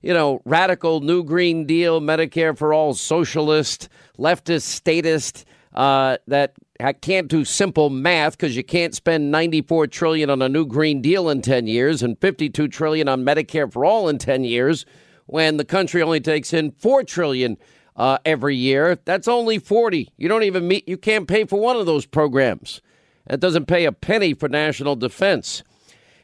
you 0.00 0.14
know, 0.14 0.40
radical 0.46 1.00
New 1.00 1.22
Green 1.22 1.66
Deal, 1.66 2.00
Medicare 2.00 2.56
for 2.56 2.72
all 2.72 2.94
socialist, 2.94 3.90
leftist, 4.18 4.62
statist 4.62 5.44
uh, 5.74 6.16
that 6.26 6.54
can't 6.92 7.28
do 7.28 7.44
simple 7.44 7.88
math 7.88 8.36
because 8.36 8.56
you 8.56 8.64
can't 8.64 8.94
spend 8.94 9.30
94 9.30 9.86
trillion 9.86 10.28
on 10.28 10.42
a 10.42 10.48
new 10.48 10.66
green 10.66 11.00
deal 11.00 11.28
in 11.28 11.40
10 11.40 11.66
years 11.66 12.02
and 12.02 12.20
52 12.20 12.68
trillion 12.68 13.08
on 13.08 13.24
Medicare 13.24 13.72
for 13.72 13.84
all 13.84 14.08
in 14.08 14.18
10 14.18 14.44
years 14.44 14.84
when 15.26 15.56
the 15.56 15.64
country 15.64 16.02
only 16.02 16.20
takes 16.20 16.52
in 16.52 16.72
4 16.72 17.04
trillion 17.04 17.56
uh, 17.96 18.18
every 18.24 18.56
year. 18.56 18.98
That's 19.04 19.28
only 19.28 19.58
40. 19.58 20.10
You 20.16 20.28
don't 20.28 20.42
even 20.42 20.66
meet 20.66 20.88
you 20.88 20.96
can't 20.96 21.28
pay 21.28 21.44
for 21.44 21.60
one 21.60 21.76
of 21.76 21.86
those 21.86 22.06
programs. 22.06 22.80
It 23.28 23.40
doesn't 23.40 23.66
pay 23.66 23.84
a 23.84 23.92
penny 23.92 24.34
for 24.34 24.48
national 24.48 24.96
defense. 24.96 25.62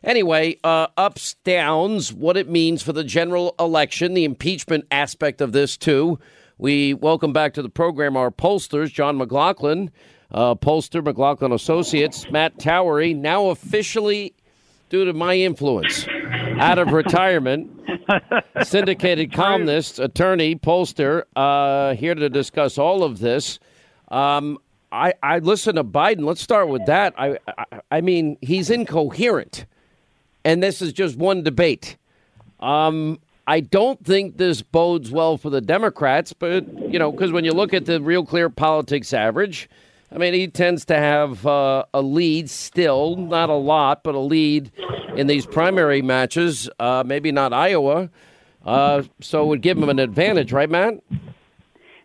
Anyway, 0.03 0.59
uh, 0.65 0.89
ups, 0.97 1.35
downs, 1.45 2.13
what 2.13 2.37
it 2.37 2.49
means 2.49 2.83
for 2.83 2.93
the 2.93 3.05
general 3.05 3.55
election, 3.61 4.15
the 4.15 4.25
impeachment 4.25 4.87
aspect 4.91 5.41
of 5.41 5.53
this, 5.53 5.77
too. 5.77 6.19
We 6.59 6.95
welcome 6.95 7.33
back 7.33 7.55
to 7.55 7.63
the 7.63 7.69
program 7.69 8.17
our 8.17 8.31
pollsters, 8.31 8.93
John 8.93 9.19
McLaughlin, 9.19 9.91
uh, 10.33 10.55
pollster, 10.55 11.05
McLaughlin 11.05 11.53
Associates, 11.53 12.31
Matt 12.31 12.59
Towery, 12.59 13.15
now 13.15 13.47
officially, 13.47 14.35
due 14.89 15.05
to 15.05 15.13
my 15.13 15.35
influence, 15.37 16.07
out 16.59 16.79
of 16.79 16.93
retirement, 16.93 17.71
syndicated 18.63 19.33
columnist, 19.33 19.99
attorney, 19.99 20.57
pollster, 20.57 21.23
uh, 21.37 21.95
here 21.95 22.15
to 22.15 22.29
discuss 22.29 22.79
all 22.79 23.03
of 23.03 23.19
this. 23.19 23.59
Um, 24.09 24.59
I, 24.93 25.15
I 25.23 25.39
listen 25.39 25.77
to 25.77 25.85
Biden. 25.85 26.25
Let's 26.25 26.43
start 26.43 26.69
with 26.69 26.87
that. 26.87 27.15
I, 27.17 27.39
I, 27.47 27.81
I 27.91 28.01
mean, 28.01 28.37
he's 28.41 28.71
incoherent, 28.71 29.67
and 30.45 30.63
this 30.63 30.83
is 30.83 30.93
just 30.93 31.17
one 31.17 31.43
debate. 31.43 31.97
Um, 32.59 33.21
I 33.47 33.61
don't 33.61 34.05
think 34.05 34.37
this 34.37 34.63
bodes 34.63 35.11
well 35.11 35.37
for 35.37 35.51
the 35.51 35.61
Democrats, 35.61 36.33
but 36.33 36.67
you 36.93 36.99
know, 36.99 37.11
because 37.11 37.33
when 37.33 37.45
you 37.45 37.53
look 37.53 37.73
at 37.73 37.87
the 37.87 38.01
Real 38.01 38.25
Clear 38.25 38.51
Politics 38.51 39.13
average, 39.13 39.69
I 40.13 40.19
mean, 40.19 40.35
he 40.35 40.49
tends 40.49 40.85
to 40.87 40.97
have 40.97 41.47
uh, 41.47 41.85
a 41.95 42.03
lead 42.03 42.51
still, 42.51 43.17
not 43.17 43.49
a 43.49 43.55
lot, 43.55 44.03
but 44.03 44.15
a 44.15 44.19
lead 44.19 44.73
in 45.17 45.29
these 45.29 45.47
primary 45.47 46.03
matches. 46.03 46.69
Uh, 46.81 47.05
maybe 47.07 47.31
not 47.31 47.53
Iowa, 47.53 48.11
uh, 48.65 49.03
so 49.21 49.45
it 49.45 49.47
would 49.47 49.63
give 49.63 49.79
him 49.79 49.89
an 49.89 49.99
advantage, 50.01 50.53
right, 50.53 50.69
Matt? 50.69 50.95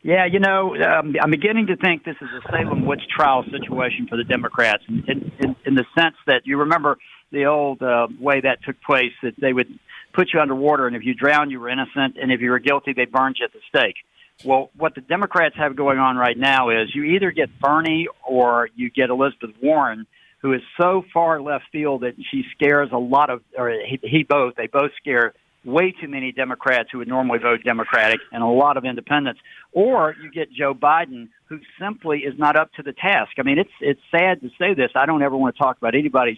Yeah, 0.04 0.28
you 0.28 0.40
know, 0.40 0.76
um, 0.76 1.16
I'm 1.20 1.32
beginning 1.32 1.66
to 1.66 1.76
think 1.78 2.04
this 2.04 2.16
is 2.22 2.30
a 2.38 2.52
Salem 2.52 2.86
witch 2.86 3.02
trial 3.10 3.44
situation 3.50 4.08
for 4.08 4.18
the 4.18 4.24
Democrats, 4.24 4.84
in, 4.88 5.32
in, 5.40 5.56
in 5.66 5.74
the 5.74 5.86
sense 5.98 6.16
that 6.28 6.44
you 6.46 6.58
remember 6.58 7.00
the 7.32 7.46
old 7.46 7.82
uh, 7.82 8.08
way 8.20 8.40
that 8.42 8.60
took 8.64 8.80
place 8.84 9.14
that 9.24 9.34
they 9.42 9.52
would 9.52 9.80
put 10.14 10.30
you 10.32 10.40
underwater, 10.40 10.86
and 10.86 10.96
if 10.96 11.04
you 11.04 11.16
drowned, 11.16 11.50
you 11.50 11.60
were 11.60 11.70
innocent, 11.70 12.18
and 12.22 12.32
if 12.32 12.40
you 12.40 12.52
were 12.52 12.60
guilty, 12.60 12.94
they 12.94 13.06
burned 13.06 13.38
you 13.40 13.46
at 13.46 13.52
the 13.54 13.60
stake. 13.68 13.96
Well, 14.44 14.70
what 14.76 14.96
the 14.96 15.02
Democrats 15.02 15.56
have 15.58 15.76
going 15.76 15.98
on 15.98 16.18
right 16.18 16.38
now 16.38 16.70
is 16.70 16.94
you 16.94 17.04
either 17.04 17.32
get 17.32 17.50
Bernie 17.60 18.08
or 18.28 18.70
you 18.76 18.90
get 18.90 19.10
Elizabeth 19.10 19.52
Warren, 19.62 20.08
who 20.42 20.54
is 20.54 20.62
so 20.80 21.04
far 21.14 21.42
left 21.42 21.66
field 21.72 22.02
that 22.02 22.16
she 22.32 22.44
scares 22.54 22.90
a 22.92 22.98
lot 22.98 23.30
of, 23.30 23.42
or 23.58 23.72
he, 23.72 24.00
he 24.04 24.24
both, 24.24 24.56
they 24.56 24.68
both 24.68 24.92
scare 24.98 25.34
way 25.64 25.92
too 26.00 26.08
many 26.08 26.32
Democrats 26.32 26.90
who 26.92 27.00
would 27.00 27.08
normally 27.08 27.40
vote 27.40 27.62
Democratic 27.64 28.20
and 28.32 28.44
a 28.44 28.48
lot 28.48 28.78
of 28.78 28.86
independents. 28.86 29.40
Or 29.72 30.16
you 30.22 30.30
get 30.32 30.52
Joe 30.52 30.74
Biden, 30.74 31.30
who 31.46 31.60
simply 31.80 32.20
is 32.20 32.38
not 32.38 32.56
up 32.56 32.72
to 32.74 32.84
the 32.84 32.94
task. 32.94 33.32
I 33.40 33.44
mean, 33.44 33.58
it's 33.58 33.72
it's 33.82 34.00
sad 34.12 34.42
to 34.42 34.50
say 34.60 34.74
this. 34.74 34.92
I 34.96 35.06
don't 35.06 35.24
ever 35.24 35.36
want 35.36 35.56
to 35.56 35.60
talk 35.60 35.78
about 35.78 35.96
anybody's, 35.96 36.38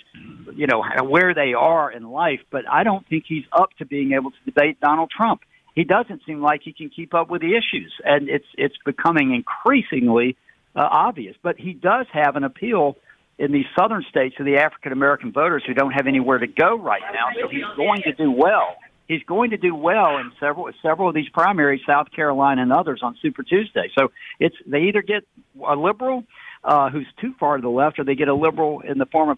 you 0.55 0.67
know, 0.67 0.83
where 1.03 1.33
they 1.33 1.53
are 1.53 1.91
in 1.91 2.03
life, 2.03 2.39
but 2.49 2.63
I 2.71 2.83
don't 2.83 3.05
think 3.07 3.25
he's 3.27 3.43
up 3.51 3.69
to 3.79 3.85
being 3.85 4.13
able 4.13 4.31
to 4.31 4.37
debate 4.45 4.79
Donald 4.79 5.11
Trump. 5.15 5.41
He 5.77 5.83
doesn't 5.83 6.23
seem 6.25 6.41
like 6.41 6.61
he 6.63 6.73
can 6.73 6.89
keep 6.89 7.13
up 7.13 7.29
with 7.29 7.41
the 7.41 7.55
issues, 7.55 7.93
and 8.03 8.29
it's 8.29 8.47
it's 8.57 8.73
becoming 8.83 9.35
increasingly 9.35 10.35
uh, 10.75 10.87
obvious. 10.89 11.35
But 11.43 11.59
he 11.59 11.73
does 11.73 12.07
have 12.13 12.35
an 12.35 12.43
appeal 12.43 12.97
in 13.37 13.51
these 13.51 13.67
southern 13.77 14.03
states 14.09 14.35
to 14.37 14.43
the 14.43 14.57
African 14.57 14.91
American 14.91 15.31
voters 15.31 15.61
who 15.67 15.75
don't 15.75 15.91
have 15.91 16.07
anywhere 16.07 16.39
to 16.39 16.47
go 16.47 16.79
right 16.79 17.03
now. 17.13 17.27
So 17.39 17.47
he's 17.47 17.61
going 17.75 18.01
to 18.01 18.13
do 18.13 18.31
well 18.31 18.75
he's 19.07 19.23
going 19.23 19.51
to 19.51 19.57
do 19.57 19.73
well 19.73 20.17
in 20.17 20.31
several 20.39 20.69
several 20.81 21.09
of 21.09 21.15
these 21.15 21.29
primaries, 21.29 21.81
South 21.85 22.11
Carolina 22.11 22.61
and 22.63 22.73
others 22.73 23.01
on 23.03 23.15
Super 23.21 23.43
Tuesday. 23.43 23.91
So 23.97 24.11
it's 24.39 24.55
they 24.65 24.81
either 24.83 25.03
get 25.03 25.27
a 25.63 25.75
liberal 25.75 26.23
uh, 26.63 26.89
who's 26.89 27.07
too 27.21 27.33
far 27.39 27.57
to 27.57 27.61
the 27.61 27.69
left, 27.69 27.99
or 27.99 28.03
they 28.03 28.15
get 28.15 28.27
a 28.27 28.35
liberal 28.35 28.81
in 28.81 28.97
the 28.97 29.05
form 29.05 29.29
of 29.29 29.37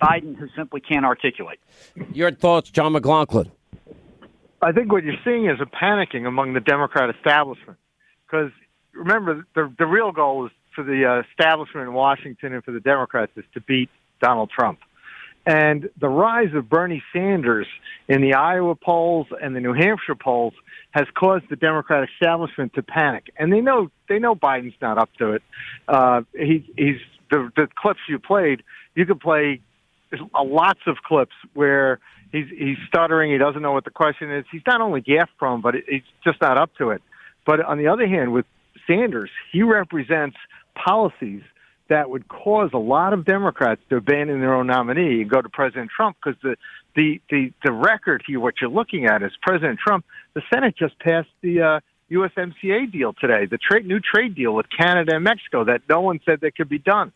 Biden 0.00 0.36
who 0.36 0.46
simply 0.56 0.80
can't 0.80 1.04
articulate. 1.04 1.58
Your 2.12 2.30
thoughts, 2.30 2.70
John 2.70 2.92
McLaughlin? 2.92 3.50
I 4.64 4.72
think 4.72 4.90
what 4.90 5.04
you're 5.04 5.14
seeing 5.24 5.46
is 5.46 5.60
a 5.60 5.66
panicking 5.66 6.26
among 6.26 6.54
the 6.54 6.60
Democrat 6.60 7.14
establishment 7.14 7.76
because 8.26 8.50
remember 8.94 9.46
the 9.54 9.72
the 9.78 9.86
real 9.86 10.10
goal 10.10 10.46
is 10.46 10.52
for 10.74 10.82
the 10.82 11.04
uh, 11.04 11.22
establishment 11.30 11.86
in 11.86 11.92
Washington 11.92 12.54
and 12.54 12.64
for 12.64 12.72
the 12.72 12.80
Democrats 12.80 13.32
is 13.36 13.44
to 13.52 13.60
beat 13.60 13.90
Donald 14.20 14.50
Trump. 14.50 14.78
And 15.46 15.90
the 16.00 16.08
rise 16.08 16.54
of 16.54 16.70
Bernie 16.70 17.02
Sanders 17.12 17.66
in 18.08 18.22
the 18.22 18.32
Iowa 18.32 18.74
polls 18.74 19.26
and 19.42 19.54
the 19.54 19.60
New 19.60 19.74
Hampshire 19.74 20.14
polls 20.14 20.54
has 20.92 21.06
caused 21.14 21.44
the 21.50 21.56
Democratic 21.56 22.08
establishment 22.14 22.72
to 22.74 22.82
panic. 22.82 23.30
And 23.38 23.52
they 23.52 23.60
know 23.60 23.90
they 24.08 24.18
know 24.18 24.34
Biden's 24.34 24.80
not 24.80 24.96
up 24.96 25.10
to 25.18 25.32
it. 25.32 25.42
Uh, 25.86 26.22
he, 26.32 26.64
he's 26.76 26.96
the, 27.30 27.50
the 27.54 27.68
clips 27.76 28.00
you 28.08 28.18
played. 28.18 28.62
You 28.94 29.04
could 29.04 29.20
play 29.20 29.60
lots 30.34 30.80
of 30.86 30.96
clips 31.06 31.34
where 31.54 32.00
he's 32.32 32.46
he's 32.56 32.78
stuttering. 32.88 33.32
He 33.32 33.38
doesn't 33.38 33.62
know 33.62 33.72
what 33.72 33.84
the 33.84 33.90
question 33.90 34.32
is. 34.32 34.44
He's 34.50 34.62
not 34.66 34.80
only 34.80 35.00
gaffe 35.00 35.28
prone, 35.38 35.60
but 35.60 35.74
he's 35.88 36.02
just 36.24 36.40
not 36.40 36.58
up 36.58 36.70
to 36.78 36.90
it. 36.90 37.02
But 37.46 37.64
on 37.64 37.78
the 37.78 37.88
other 37.88 38.06
hand, 38.06 38.32
with 38.32 38.46
Sanders, 38.86 39.30
he 39.52 39.62
represents 39.62 40.36
policies 40.74 41.42
that 41.88 42.08
would 42.08 42.28
cause 42.28 42.70
a 42.72 42.78
lot 42.78 43.12
of 43.12 43.24
Democrats 43.24 43.80
to 43.90 43.96
abandon 43.96 44.40
their 44.40 44.54
own 44.54 44.66
nominee 44.66 45.20
and 45.20 45.30
go 45.30 45.42
to 45.42 45.48
President 45.48 45.90
Trump 45.94 46.16
because 46.22 46.40
the, 46.42 46.56
the, 46.96 47.20
the, 47.30 47.52
the 47.62 47.72
record 47.72 48.22
here, 48.26 48.40
what 48.40 48.54
you're 48.60 48.70
looking 48.70 49.04
at 49.04 49.22
is 49.22 49.32
President 49.42 49.78
Trump, 49.78 50.04
the 50.32 50.42
Senate 50.52 50.74
just 50.78 50.98
passed 50.98 51.28
the 51.42 51.60
uh, 51.60 51.80
USMCA 52.10 52.90
deal 52.90 53.12
today, 53.12 53.46
the 53.46 53.58
trade, 53.58 53.86
new 53.86 54.00
trade 54.00 54.34
deal 54.34 54.54
with 54.54 54.66
Canada 54.76 55.16
and 55.16 55.24
Mexico 55.24 55.64
that 55.64 55.82
no 55.88 56.00
one 56.00 56.20
said 56.24 56.40
that 56.40 56.56
could 56.56 56.68
be 56.68 56.78
done. 56.78 57.12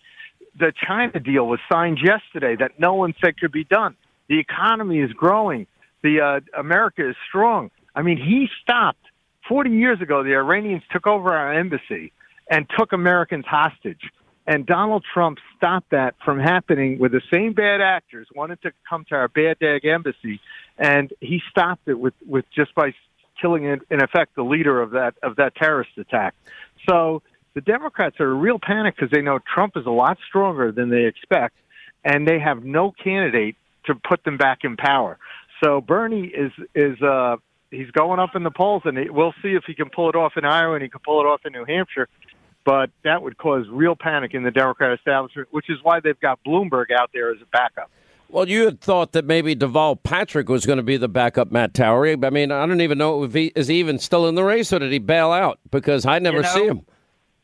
The 0.59 0.73
China 0.87 1.21
deal 1.21 1.47
was 1.47 1.61
signed 1.71 1.99
yesterday 2.03 2.57
that 2.57 2.79
no 2.79 2.95
one 2.95 3.15
said 3.21 3.39
could 3.39 3.53
be 3.53 3.65
done. 3.65 3.97
The 4.29 4.39
economy 4.39 5.01
is 5.01 5.13
growing. 5.13 5.67
The 6.03 6.21
uh, 6.21 6.59
America 6.59 7.09
is 7.09 7.17
strong. 7.29 7.71
I 7.95 8.03
mean, 8.03 8.19
he 8.19 8.49
stopped 8.63 9.05
40 9.49 9.71
years 9.71 10.01
ago. 10.01 10.23
The 10.23 10.35
Iranians 10.35 10.83
took 10.93 11.07
over 11.07 11.33
our 11.33 11.53
embassy 11.53 12.13
and 12.51 12.67
took 12.77 12.93
Americans 12.93 13.45
hostage 13.47 14.01
and 14.49 14.65
Donald 14.65 15.05
Trump 15.13 15.39
stopped 15.59 15.91
that 15.91 16.15
from 16.25 16.41
happening 16.41 16.99
with 16.99 17.13
the 17.13 17.21
same 17.31 17.53
bad 17.53 17.83
actors 17.83 18.27
wanted 18.35 18.63
to 18.63 18.73
come 18.89 19.05
to 19.11 19.15
our 19.15 19.29
Baghdad 19.29 19.85
embassy, 19.85 20.41
and 20.79 21.13
he 21.21 21.43
stopped 21.51 21.87
it 21.87 22.01
with, 22.01 22.15
with 22.27 22.47
just 22.57 22.75
by 22.75 22.95
killing 23.39 23.65
in, 23.65 23.83
in 23.91 24.03
effect 24.03 24.35
the 24.37 24.43
leader 24.43 24.81
of 24.81 24.93
that 24.93 25.15
of 25.23 25.37
that 25.37 25.55
terrorist 25.55 25.91
attack. 25.99 26.35
So 26.89 27.23
the 27.59 27.73
Democrats 27.73 28.21
are 28.21 28.33
in 28.33 28.41
real 28.41 28.59
panic 28.63 28.95
because 28.95 29.11
they 29.11 29.21
know 29.21 29.41
Trump 29.53 29.77
is 29.77 29.85
a 29.85 29.91
lot 29.91 30.17
stronger 30.29 30.71
than 30.71 30.91
they 30.91 31.07
expect, 31.07 31.57
and 32.05 32.27
they 32.27 32.39
have 32.39 32.63
no 32.63 32.93
candidate 33.03 33.57
to 33.87 33.95
put 33.97 34.23
them 34.23 34.37
back 34.37 34.59
in 34.63 34.77
power. 34.77 35.19
So 35.63 35.81
Bernie 35.81 36.29
is 36.29 36.53
is 36.75 37.03
uh, 37.03 37.37
he's 37.73 37.91
going 37.91 38.21
up 38.21 38.37
in 38.37 38.45
the 38.45 38.53
polls, 38.53 38.83
and 38.85 38.97
we'll 39.11 39.35
see 39.43 39.55
if 39.55 39.65
he 39.67 39.75
can 39.75 39.91
pull 39.91 40.09
it 40.09 40.15
off 40.15 40.35
in 40.37 40.45
Iowa 40.45 40.75
and 40.75 40.83
he 40.85 40.89
can 40.89 41.01
pull 41.05 41.21
it 41.21 41.25
off 41.25 41.41
in 41.45 41.53
New 41.53 41.65
Hampshire 41.65 42.09
but 42.69 42.91
that 43.03 43.23
would 43.23 43.39
cause 43.39 43.65
real 43.71 43.97
panic 43.99 44.35
in 44.35 44.43
the 44.43 44.51
Democrat 44.51 44.93
establishment, 44.93 45.49
which 45.53 45.71
is 45.71 45.79
why 45.83 46.01
they've 46.01 46.21
got 46.21 46.39
Bloomberg 46.47 46.91
out 46.95 47.09
there 47.15 47.31
as 47.31 47.41
a 47.41 47.47
backup. 47.47 47.91
Well, 48.29 48.47
you 48.47 48.67
had 48.67 48.83
thought 48.83 49.13
that 49.13 49.25
maybe 49.25 49.57
Deval 49.57 50.03
Patrick 50.03 50.51
was 50.51 50.67
going 50.67 50.77
to 50.77 50.83
be 50.83 50.99
the 50.99 51.09
backup 51.09 51.51
Matt 51.51 51.73
Towery. 51.73 52.23
I 52.23 52.29
mean, 52.29 52.53
I 52.53 52.67
don't 52.67 52.83
even 52.83 52.99
know 52.99 53.25
if 53.25 53.33
he 53.33 53.47
is 53.57 53.69
he 53.69 53.79
even 53.79 53.99
still 53.99 54.29
in 54.29 54.35
the 54.35 54.45
race 54.45 54.71
or 54.71 54.81
did 54.81 54.93
he 54.93 54.99
bail 54.99 55.33
out? 55.33 55.59
Because 55.71 56.05
I 56.05 56.19
never 56.19 56.39
you 56.39 56.43
know, 56.43 56.55
see 56.55 56.67
him. 56.67 56.87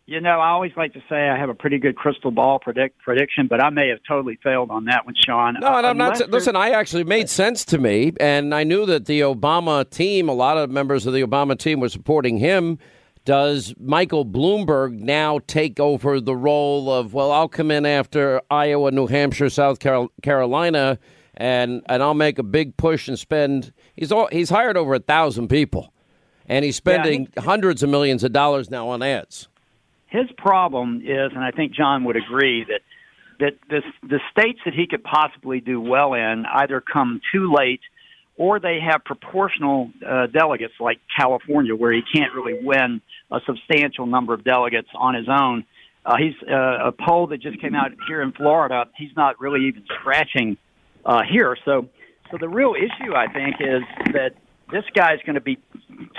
You 0.07 0.21
know, 0.21 0.39
I 0.39 0.51
always 0.51 0.73
like 0.77 0.93
to 0.93 1.03
say 1.09 1.29
I 1.29 1.39
have 1.39 1.49
a 1.49 1.55
pretty 1.55 1.79
good 1.79 1.97
crystal 1.97 2.31
ball 2.31 2.59
predict, 2.59 2.99
prediction, 2.99 3.47
but 3.49 3.63
I 3.63 3.71
may 3.71 3.89
have 3.89 4.01
totally 4.07 4.39
failed 4.43 4.71
on 4.71 4.85
that 4.85 5.07
one, 5.07 5.15
Sean. 5.17 5.55
No, 5.59 5.77
and 5.79 5.87
uh, 5.87 5.89
I'm 5.89 5.97
not. 5.97 6.29
Listen, 6.29 6.57
I 6.57 6.71
actually 6.71 7.05
made 7.05 7.31
sense 7.31 7.65
to 7.67 7.79
me, 7.79 8.13
and 8.21 8.55
I 8.55 8.65
knew 8.65 8.85
that 8.85 9.07
the 9.07 9.21
Obama 9.21 9.89
team, 9.89 10.29
a 10.29 10.35
lot 10.35 10.59
of 10.59 10.71
members 10.71 11.07
of 11.07 11.15
the 11.15 11.23
Obama 11.23 11.59
team, 11.59 11.81
were 11.81 11.89
supporting 11.89 12.37
him. 12.37 12.79
Does 13.25 13.75
Michael 13.81 14.27
Bloomberg 14.27 14.99
now 14.99 15.41
take 15.47 15.81
over 15.81 16.21
the 16.21 16.37
role 16.37 16.93
of, 16.93 17.15
well, 17.15 17.33
I'll 17.33 17.49
come 17.49 17.71
in 17.71 17.87
after 17.87 18.43
Iowa, 18.51 18.91
New 18.91 19.07
Hampshire, 19.07 19.49
South 19.49 19.79
Carolina, 19.79 20.99
and, 21.33 21.81
and 21.87 22.03
I'll 22.03 22.13
make 22.13 22.39
a 22.39 22.43
big 22.43 22.77
push 22.77 23.09
and 23.09 23.19
spend. 23.19 23.73
He's, 23.97 24.13
all, 24.13 24.29
he's 24.31 24.51
hired 24.51 24.77
over 24.77 24.93
a 24.93 24.99
thousand 24.99 25.49
people, 25.49 25.95
and 26.47 26.67
he's 26.67 26.77
spending 26.77 27.29
yeah, 27.35 27.43
hundreds 27.43 27.83
of 27.83 27.89
millions 27.89 28.23
of 28.23 28.35
dollars 28.35 28.69
now 28.69 28.89
on 28.91 29.03
ads. 29.03 29.49
His 30.15 30.31
problem 30.37 31.03
is, 31.05 31.33
and 31.35 31.43
I 31.43 31.51
think 31.51 31.75
John 31.75 32.05
would 32.05 32.15
agree, 32.17 32.65
that 32.69 32.83
that 33.41 33.59
the, 33.69 33.83
the 34.09 34.21
states 34.31 34.61
that 34.65 34.73
he 34.73 34.87
could 34.87 35.03
possibly 35.03 35.59
do 35.59 35.81
well 35.81 36.15
in 36.15 36.45
either 36.47 36.81
come 36.81 37.21
too 37.33 37.53
late 37.53 37.81
or 38.37 38.61
they 38.61 38.79
have 38.79 39.05
proportional 39.05 39.91
uh, 40.07 40.29
delegates 40.29 40.75
like 40.79 41.01
California, 41.19 41.75
where 41.75 41.93
he 41.93 42.03
can't 42.15 42.33
really 42.33 42.61
win 42.63 43.01
a 43.33 43.41
substantial 43.45 44.07
number 44.07 44.33
of 44.33 44.45
delegates 44.45 44.89
on 44.95 45.17
his 45.17 45.27
own. 45.29 45.65
Uh, 46.07 46.17
he's 46.17 46.35
uh, 46.49 46.91
a 46.91 46.93
poll 46.93 47.27
that 47.27 47.41
just 47.41 47.61
came 47.61 47.75
out 47.75 47.91
here 48.07 48.23
in 48.23 48.31
Florida. 48.31 48.85
He's 48.97 49.17
not 49.17 49.41
really 49.41 49.67
even 49.67 49.85
scratching 49.99 50.57
uh, 51.05 51.23
here. 51.29 51.57
So, 51.65 51.89
so 52.31 52.37
the 52.39 52.49
real 52.49 52.75
issue, 52.77 53.15
I 53.17 53.33
think, 53.33 53.57
is 53.59 53.83
that 54.13 54.35
this 54.71 54.85
guy's 54.95 55.19
going 55.27 55.35
to 55.35 55.41
be 55.41 55.59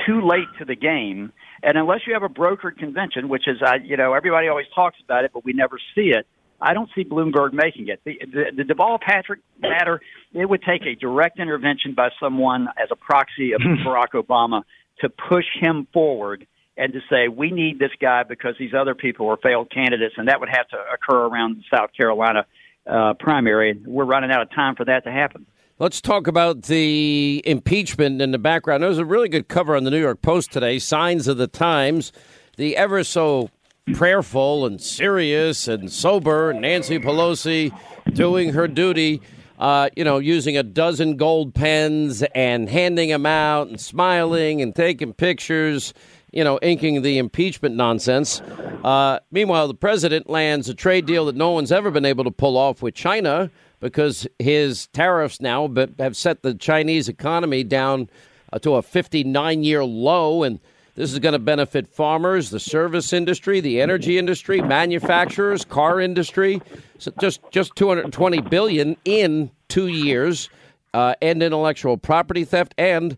too 0.06 0.20
late 0.20 0.48
to 0.60 0.66
the 0.66 0.76
game. 0.76 1.32
And 1.64 1.78
unless 1.78 2.02
you 2.06 2.14
have 2.14 2.24
a 2.24 2.30
brokered 2.30 2.78
convention, 2.78 3.30
which 3.30 3.48
is, 3.48 3.62
uh, 3.62 3.76
you 3.84 3.98
know, 3.98 4.14
everybody 4.14 4.48
always 4.48 4.68
talks 4.74 4.98
about 5.04 5.24
it, 5.26 5.32
but 5.34 5.46
we 5.46 5.54
never 5.54 5.78
see 5.96 6.10
it. 6.10 6.28
I 6.62 6.74
don't 6.74 6.90
see 6.96 7.04
Bloomberg 7.04 7.54
making 7.54 7.90
it. 7.90 8.02
The, 8.06 8.18
the, 8.22 8.64
the 8.64 8.74
Deval 8.74 9.00
Patrick 9.00 9.42
matter, 9.60 10.02
it 10.34 10.50
would 10.50 10.62
take 10.64 10.84
a 10.84 10.96
direct 10.96 11.40
intervention 11.40 11.94
by 11.94 12.10
someone 12.20 12.68
as 12.82 12.90
a 12.92 12.96
proxy 12.96 13.54
of 13.54 13.62
Barack 13.62 14.14
Obama 14.14 14.64
to 15.02 15.10
push 15.10 15.46
him 15.60 15.88
forward 15.94 16.48
and 16.78 16.94
to 16.94 17.00
say, 17.10 17.28
we 17.28 17.52
need 17.52 17.80
this 17.80 17.92
guy 18.02 18.24
because 18.24 18.56
these 18.60 18.74
other 18.74 18.96
people 18.96 19.28
are 19.30 19.38
failed 19.38 19.70
candidates. 19.72 20.16
And 20.18 20.28
that 20.28 20.40
would 20.40 20.50
have 20.50 20.68
to 20.70 20.78
occur 20.94 21.26
around 21.26 21.58
the 21.58 21.78
South 21.78 21.92
Carolina 21.96 22.46
uh, 22.86 23.14
primary. 23.20 23.80
We're 23.86 24.06
running 24.06 24.32
out 24.32 24.42
of 24.42 24.52
time 24.52 24.76
for 24.76 24.86
that 24.86 25.04
to 25.06 25.12
happen. 25.12 25.46
Let's 25.78 26.00
talk 26.00 26.28
about 26.28 26.62
the 26.62 27.42
impeachment 27.46 28.22
in 28.22 28.32
the 28.32 28.38
background. 28.38 28.82
There 28.82 28.88
was 28.88 28.98
a 28.98 29.04
really 29.04 29.28
good 29.28 29.50
cover 29.50 29.76
on 29.76 29.84
the 29.84 29.92
New 29.92 30.00
York 30.00 30.22
Post 30.22 30.54
today, 30.54 30.80
Signs 30.80 31.28
of 31.28 31.36
the 31.36 31.48
Times. 31.48 32.14
The 32.56 32.78
ever 32.78 33.04
so 33.04 33.50
prayerful 33.94 34.66
and 34.66 34.80
serious 34.80 35.68
and 35.68 35.92
sober 35.92 36.54
Nancy 36.54 36.98
Pelosi 36.98 37.78
doing 38.14 38.54
her 38.54 38.70
duty, 38.70 39.22
uh, 39.60 39.90
you 39.98 40.06
know, 40.06 40.18
using 40.18 40.56
a 40.56 40.64
dozen 40.64 41.18
gold 41.18 41.54
pens 41.54 42.24
and 42.34 42.70
handing 42.70 43.10
them 43.10 43.26
out 43.26 43.68
and 43.68 43.78
smiling 43.78 44.62
and 44.62 44.74
taking 44.74 45.12
pictures, 45.12 45.94
you 46.32 46.46
know, 46.46 46.58
inking 46.64 47.02
the 47.02 47.18
impeachment 47.18 47.76
nonsense. 47.76 48.40
Uh, 48.86 49.20
meanwhile, 49.30 49.68
the 49.68 49.74
president 49.74 50.30
lands 50.30 50.70
a 50.70 50.74
trade 50.74 51.06
deal 51.06 51.26
that 51.26 51.36
no 51.36 51.52
one's 51.52 51.74
ever 51.74 51.92
been 51.92 52.06
able 52.06 52.24
to 52.24 52.32
pull 52.32 52.56
off 52.56 52.82
with 52.82 52.96
China 52.96 53.52
because 53.80 54.28
his 54.40 54.88
tariffs 54.88 55.42
now 55.42 55.70
have 56.00 56.16
set 56.16 56.42
the 56.42 56.54
Chinese 56.54 57.10
economy 57.10 57.64
down 57.64 58.10
uh, 58.52 58.60
to 58.60 58.76
a 58.76 58.82
59 58.82 59.64
year 59.64 59.84
low. 59.84 60.44
And 60.44 60.60
this 60.96 61.12
is 61.12 61.20
going 61.20 61.34
to 61.34 61.40
benefit 61.40 61.88
farmers, 61.88 62.50
the 62.50 62.60
service 62.60 63.12
industry, 63.12 63.60
the 63.60 63.82
energy 63.82 64.18
industry, 64.18 64.62
manufacturers, 64.62 65.66
car 65.66 66.00
industry. 66.00 66.62
So 67.00 67.12
just 67.20 67.42
just 67.52 67.76
220 67.76 68.42
billion 68.42 68.96
in 69.04 69.52
two 69.68 69.88
years, 69.88 70.50
uh, 70.94 71.16
and 71.22 71.44
intellectual 71.44 71.98
property 71.98 72.46
theft. 72.46 72.74
And 72.78 73.18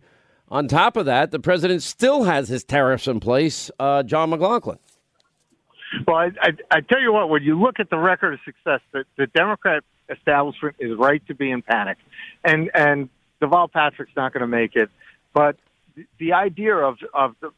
on 0.50 0.68
top 0.68 0.98
of 0.98 1.06
that, 1.06 1.32
the 1.32 1.40
president 1.40 1.84
still 1.84 2.24
has 2.24 2.50
his 2.50 2.64
tariffs 2.64 3.08
in 3.08 3.20
place. 3.20 3.70
Uh, 3.80 4.02
John 4.04 4.32
McLaughlin. 4.32 4.80
Well, 6.08 6.18
I, 6.18 6.32
I, 6.42 6.52
I 6.72 6.82
tell 6.82 7.00
you 7.00 7.14
what, 7.14 7.30
when 7.30 7.44
you 7.44 7.60
look 7.60 7.80
at 7.80 7.90
the 7.90 7.98
record 7.98 8.34
of 8.34 8.40
success, 8.46 8.82
the, 8.92 9.06
the 9.18 9.28
Democrat 9.28 9.84
establishment 10.10 10.76
is 10.80 10.98
right 10.98 11.26
to 11.28 11.36
be 11.36 11.52
in 11.52 11.62
panic, 11.62 11.98
and 12.44 12.72
and 12.74 13.10
Deval 13.42 13.72
Patrick's 13.72 14.16
not 14.16 14.34
going 14.34 14.42
to 14.42 14.48
make 14.48 14.76
it. 14.76 14.90
But 15.34 15.58
the, 15.96 16.06
the 16.18 16.34
idea 16.34 16.76
of 16.76 16.98
of 17.14 17.36
the 17.40 17.52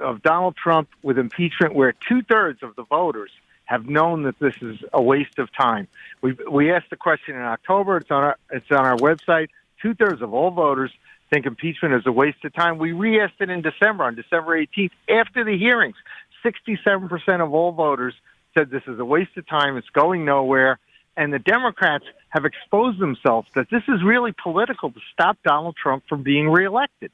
of 0.00 0.22
Donald 0.22 0.56
Trump 0.56 0.88
with 1.02 1.18
impeachment, 1.18 1.74
where 1.74 1.92
two 1.92 2.22
thirds 2.22 2.62
of 2.62 2.74
the 2.76 2.84
voters 2.84 3.30
have 3.64 3.86
known 3.86 4.24
that 4.24 4.38
this 4.38 4.54
is 4.60 4.78
a 4.92 5.02
waste 5.02 5.38
of 5.38 5.52
time. 5.52 5.88
We 6.20 6.36
we 6.50 6.72
asked 6.72 6.90
the 6.90 6.96
question 6.96 7.36
in 7.36 7.42
October. 7.42 7.98
It's 7.98 8.10
on 8.10 8.22
our 8.22 8.36
it's 8.50 8.70
on 8.70 8.84
our 8.84 8.96
website. 8.96 9.48
Two 9.80 9.94
thirds 9.94 10.22
of 10.22 10.32
all 10.32 10.50
voters 10.50 10.92
think 11.32 11.46
impeachment 11.46 11.94
is 11.94 12.02
a 12.06 12.12
waste 12.12 12.44
of 12.44 12.52
time. 12.52 12.78
We 12.78 12.92
re-asked 12.92 13.40
it 13.40 13.48
in 13.48 13.62
December, 13.62 14.04
on 14.04 14.14
December 14.14 14.60
18th, 14.60 14.90
after 15.08 15.44
the 15.44 15.56
hearings. 15.56 15.96
67% 16.44 17.40
of 17.40 17.52
all 17.52 17.72
voters 17.72 18.14
said 18.56 18.70
this 18.70 18.82
is 18.86 18.98
a 18.98 19.04
waste 19.04 19.36
of 19.36 19.46
time. 19.46 19.76
It's 19.76 19.88
going 19.90 20.24
nowhere. 20.24 20.78
And 21.16 21.32
the 21.32 21.38
Democrats 21.38 22.04
have 22.30 22.44
exposed 22.44 22.98
themselves 22.98 23.48
that 23.54 23.68
this 23.70 23.82
is 23.88 24.02
really 24.02 24.32
political 24.32 24.90
to 24.90 25.00
stop 25.12 25.38
Donald 25.44 25.76
Trump 25.76 26.04
from 26.08 26.22
being 26.22 26.48
reelected. 26.48 27.10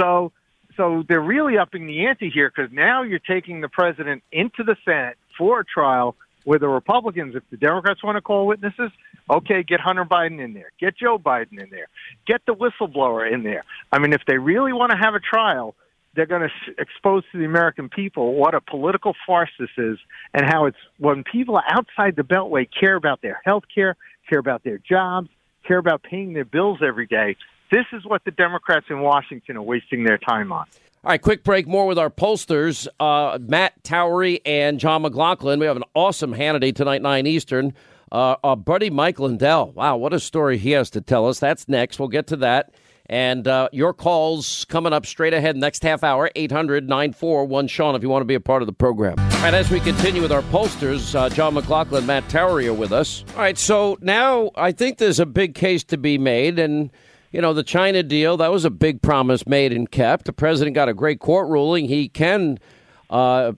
So 0.00 0.32
so 0.76 1.04
they're 1.08 1.20
really 1.20 1.58
upping 1.58 1.86
the 1.86 2.06
ante 2.06 2.30
here 2.30 2.50
because 2.54 2.72
now 2.72 3.02
you're 3.02 3.20
taking 3.20 3.60
the 3.60 3.68
president 3.68 4.22
into 4.32 4.64
the 4.64 4.76
Senate 4.84 5.16
for 5.38 5.60
a 5.60 5.64
trial 5.64 6.16
where 6.44 6.58
the 6.58 6.68
Republicans, 6.68 7.34
if 7.34 7.42
the 7.50 7.56
Democrats 7.56 8.02
want 8.02 8.16
to 8.16 8.20
call 8.20 8.46
witnesses, 8.46 8.90
okay, 9.30 9.62
get 9.62 9.80
Hunter 9.80 10.04
Biden 10.04 10.42
in 10.42 10.52
there, 10.52 10.72
get 10.78 10.96
Joe 10.96 11.18
Biden 11.18 11.62
in 11.62 11.70
there, 11.70 11.86
get 12.26 12.42
the 12.46 12.54
whistleblower 12.54 13.30
in 13.30 13.42
there. 13.44 13.64
I 13.90 13.98
mean, 13.98 14.12
if 14.12 14.22
they 14.26 14.36
really 14.36 14.72
want 14.72 14.90
to 14.92 14.98
have 14.98 15.14
a 15.14 15.20
trial, 15.20 15.74
they're 16.14 16.26
going 16.26 16.48
to 16.48 16.74
expose 16.78 17.24
to 17.32 17.38
the 17.38 17.44
American 17.44 17.88
people 17.88 18.34
what 18.34 18.54
a 18.54 18.60
political 18.60 19.14
farce 19.26 19.50
this 19.58 19.70
is 19.76 19.98
and 20.32 20.44
how 20.46 20.66
it's 20.66 20.76
when 20.98 21.24
people 21.24 21.60
outside 21.68 22.16
the 22.16 22.22
Beltway 22.22 22.68
care 22.68 22.96
about 22.96 23.22
their 23.22 23.40
health 23.44 23.64
care, 23.72 23.96
care 24.28 24.38
about 24.38 24.64
their 24.64 24.78
jobs, 24.78 25.28
care 25.66 25.78
about 25.78 26.02
paying 26.02 26.32
their 26.32 26.44
bills 26.44 26.80
every 26.86 27.06
day. 27.06 27.36
This 27.70 27.86
is 27.92 28.04
what 28.04 28.24
the 28.24 28.30
Democrats 28.30 28.86
in 28.90 29.00
Washington 29.00 29.56
are 29.56 29.62
wasting 29.62 30.04
their 30.04 30.18
time 30.18 30.52
on. 30.52 30.66
All 31.04 31.10
right, 31.10 31.20
quick 31.20 31.44
break. 31.44 31.66
More 31.66 31.86
with 31.86 31.98
our 31.98 32.08
pollsters, 32.08 32.88
uh, 32.98 33.38
Matt 33.40 33.82
Towery 33.84 34.40
and 34.46 34.78
John 34.80 35.02
McLaughlin. 35.02 35.60
We 35.60 35.66
have 35.66 35.76
an 35.76 35.84
awesome 35.94 36.34
Hannity 36.34 36.74
tonight, 36.74 37.02
9 37.02 37.26
Eastern. 37.26 37.74
Uh, 38.10 38.36
our 38.44 38.56
buddy 38.56 38.90
Mike 38.90 39.18
Lindell. 39.18 39.72
Wow, 39.72 39.96
what 39.96 40.14
a 40.14 40.20
story 40.20 40.56
he 40.56 40.70
has 40.70 40.88
to 40.90 41.00
tell 41.00 41.26
us. 41.26 41.40
That's 41.40 41.68
next. 41.68 41.98
We'll 41.98 42.08
get 42.08 42.26
to 42.28 42.36
that. 42.36 42.72
And 43.06 43.46
uh, 43.46 43.68
your 43.70 43.92
calls 43.92 44.64
coming 44.66 44.94
up 44.94 45.04
straight 45.04 45.34
ahead 45.34 45.56
next 45.56 45.82
half 45.82 46.02
hour, 46.02 46.30
800 46.34 46.88
941 46.88 47.68
Sean, 47.68 47.94
if 47.94 48.02
you 48.02 48.08
want 48.08 48.22
to 48.22 48.26
be 48.26 48.34
a 48.34 48.40
part 48.40 48.62
of 48.62 48.66
the 48.66 48.72
program. 48.72 49.16
And 49.18 49.54
as 49.54 49.70
we 49.70 49.78
continue 49.80 50.22
with 50.22 50.32
our 50.32 50.42
posters, 50.42 51.14
uh, 51.14 51.28
John 51.28 51.54
McLaughlin, 51.54 52.06
Matt 52.06 52.28
Towery 52.30 52.66
are 52.66 52.72
with 52.72 52.92
us. 52.92 53.24
All 53.34 53.42
right, 53.42 53.58
so 53.58 53.98
now 54.00 54.50
I 54.56 54.72
think 54.72 54.96
there's 54.96 55.20
a 55.20 55.26
big 55.26 55.54
case 55.54 55.84
to 55.84 55.98
be 55.98 56.16
made. 56.16 56.58
And 56.58 56.90
you 57.30 57.40
know, 57.40 57.52
the 57.52 57.64
China 57.64 58.02
deal, 58.04 58.36
that 58.36 58.52
was 58.52 58.64
a 58.64 58.70
big 58.70 59.02
promise 59.02 59.44
made 59.44 59.72
and 59.72 59.90
kept. 59.90 60.26
The 60.26 60.32
president 60.32 60.74
got 60.74 60.88
a 60.88 60.94
great 60.94 61.18
court 61.18 61.48
ruling. 61.48 61.88
He 61.88 62.08
can 62.08 62.58
uh, 63.10 63.52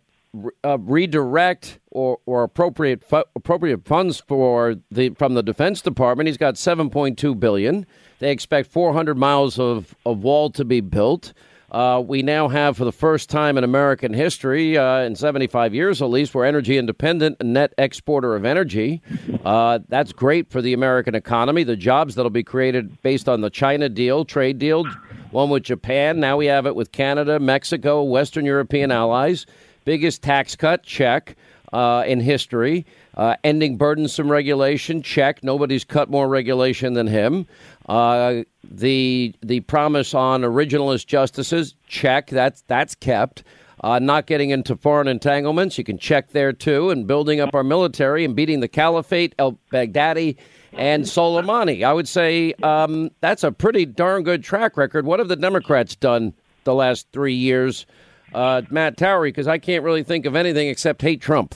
uh, 0.65 0.79
redirect 0.79 1.79
or, 1.91 2.19
or 2.27 2.43
appropriate 2.43 3.05
fu- 3.05 3.25
appropriate 3.35 3.85
funds 3.85 4.23
for 4.27 4.77
the 4.91 5.11
from 5.11 5.35
the 5.35 5.43
Defense 5.43 5.83
Department. 5.83 6.27
He's 6.27 6.37
got 6.37 6.55
7.2 6.55 7.39
billion. 7.39 7.87
They 8.19 8.31
expect 8.31 8.71
400 8.71 9.17
miles 9.17 9.59
of, 9.59 9.95
of 10.05 10.23
wall 10.23 10.51
to 10.51 10.65
be 10.65 10.81
built. 10.81 11.33
Uh, 11.71 12.03
we 12.07 12.23
now 12.23 12.49
have, 12.49 12.77
for 12.77 12.85
the 12.85 12.93
first 12.93 13.29
time 13.29 13.59
in 13.59 13.65
American 13.65 14.15
history, 14.15 14.79
uh, 14.79 15.01
in 15.01 15.17
75 15.17 15.75
years 15.75 16.01
at 16.01 16.09
least, 16.09 16.35
we're 16.35 16.45
energy 16.45 16.79
independent, 16.79 17.37
a 17.41 17.45
net 17.45 17.75
exporter 17.77 18.37
of 18.37 18.45
energy. 18.45 19.03
Uh, 19.45 19.81
that's 19.89 20.13
great 20.13 20.49
for 20.49 20.63
the 20.63 20.73
American 20.73 21.15
economy. 21.15 21.65
The 21.65 21.77
jobs 21.77 22.15
that'll 22.15 22.31
be 22.31 22.45
created 22.45 23.03
based 23.03 23.29
on 23.29 23.41
the 23.41 23.51
China 23.51 23.89
deal, 23.89 24.25
trade 24.25 24.59
deal, 24.59 24.85
one 25.33 25.51
with 25.51 25.65
Japan. 25.65 26.21
Now 26.21 26.37
we 26.37 26.47
have 26.47 26.67
it 26.67 26.77
with 26.77 26.93
Canada, 26.93 27.41
Mexico, 27.41 28.03
Western 28.05 28.45
European 28.45 28.93
allies. 28.93 29.45
Biggest 29.85 30.23
tax 30.23 30.55
cut, 30.55 30.85
check, 30.85 31.37
uh, 31.73 32.05
in 32.07 32.21
history. 32.21 32.87
Uh, 33.15 33.37
ending 33.45 33.77
burdensome 33.77 34.31
regulation, 34.31 35.03
check. 35.03 35.43
Nobody's 35.43 35.85
cut 35.85 36.11
more 36.11 36.29
regulation 36.29 36.95
than 36.95 37.07
him. 37.07 37.47
Uh, 37.87 38.43
the 38.65 39.35
the 39.43 39.61
promise 39.61 40.13
on 40.13 40.43
originalist 40.43 41.07
justices, 41.07 41.75
check. 41.87 42.29
That's 42.29 42.63
that's 42.67 42.95
kept. 42.95 43.45
Uh, 43.83 43.99
not 43.99 44.27
getting 44.27 44.51
into 44.51 44.75
foreign 44.75 45.07
entanglements, 45.07 45.77
you 45.77 45.85
can 45.85 45.99
check 45.99 46.31
there 46.31 46.53
too. 46.53 46.91
And 46.91 47.07
building 47.07 47.41
up 47.41 47.55
our 47.55 47.63
military 47.63 48.25
and 48.25 48.35
beating 48.35 48.61
the 48.61 48.69
caliphate, 48.69 49.35
El 49.39 49.59
Baghdadi, 49.71 50.37
and 50.73 51.05
Soleimani. 51.05 51.85
I 51.85 51.93
would 51.93 52.09
say 52.09 52.55
um, 52.63 53.11
that's 53.21 53.45
a 53.45 53.53
pretty 53.53 53.85
darn 53.85 54.23
good 54.23 54.43
track 54.43 54.77
record. 54.77 55.05
What 55.05 55.19
have 55.19 55.29
the 55.29 55.37
Democrats 55.37 55.95
done 55.95 56.33
the 56.65 56.75
last 56.75 57.07
three 57.13 57.35
years, 57.35 57.87
uh, 58.35 58.63
Matt 58.71 58.97
Towery? 58.97 59.29
Because 59.29 59.47
I 59.47 59.59
can't 59.59 59.85
really 59.85 60.03
think 60.03 60.25
of 60.25 60.35
anything 60.35 60.69
except 60.69 61.03
hate 61.03 61.21
Trump. 61.21 61.55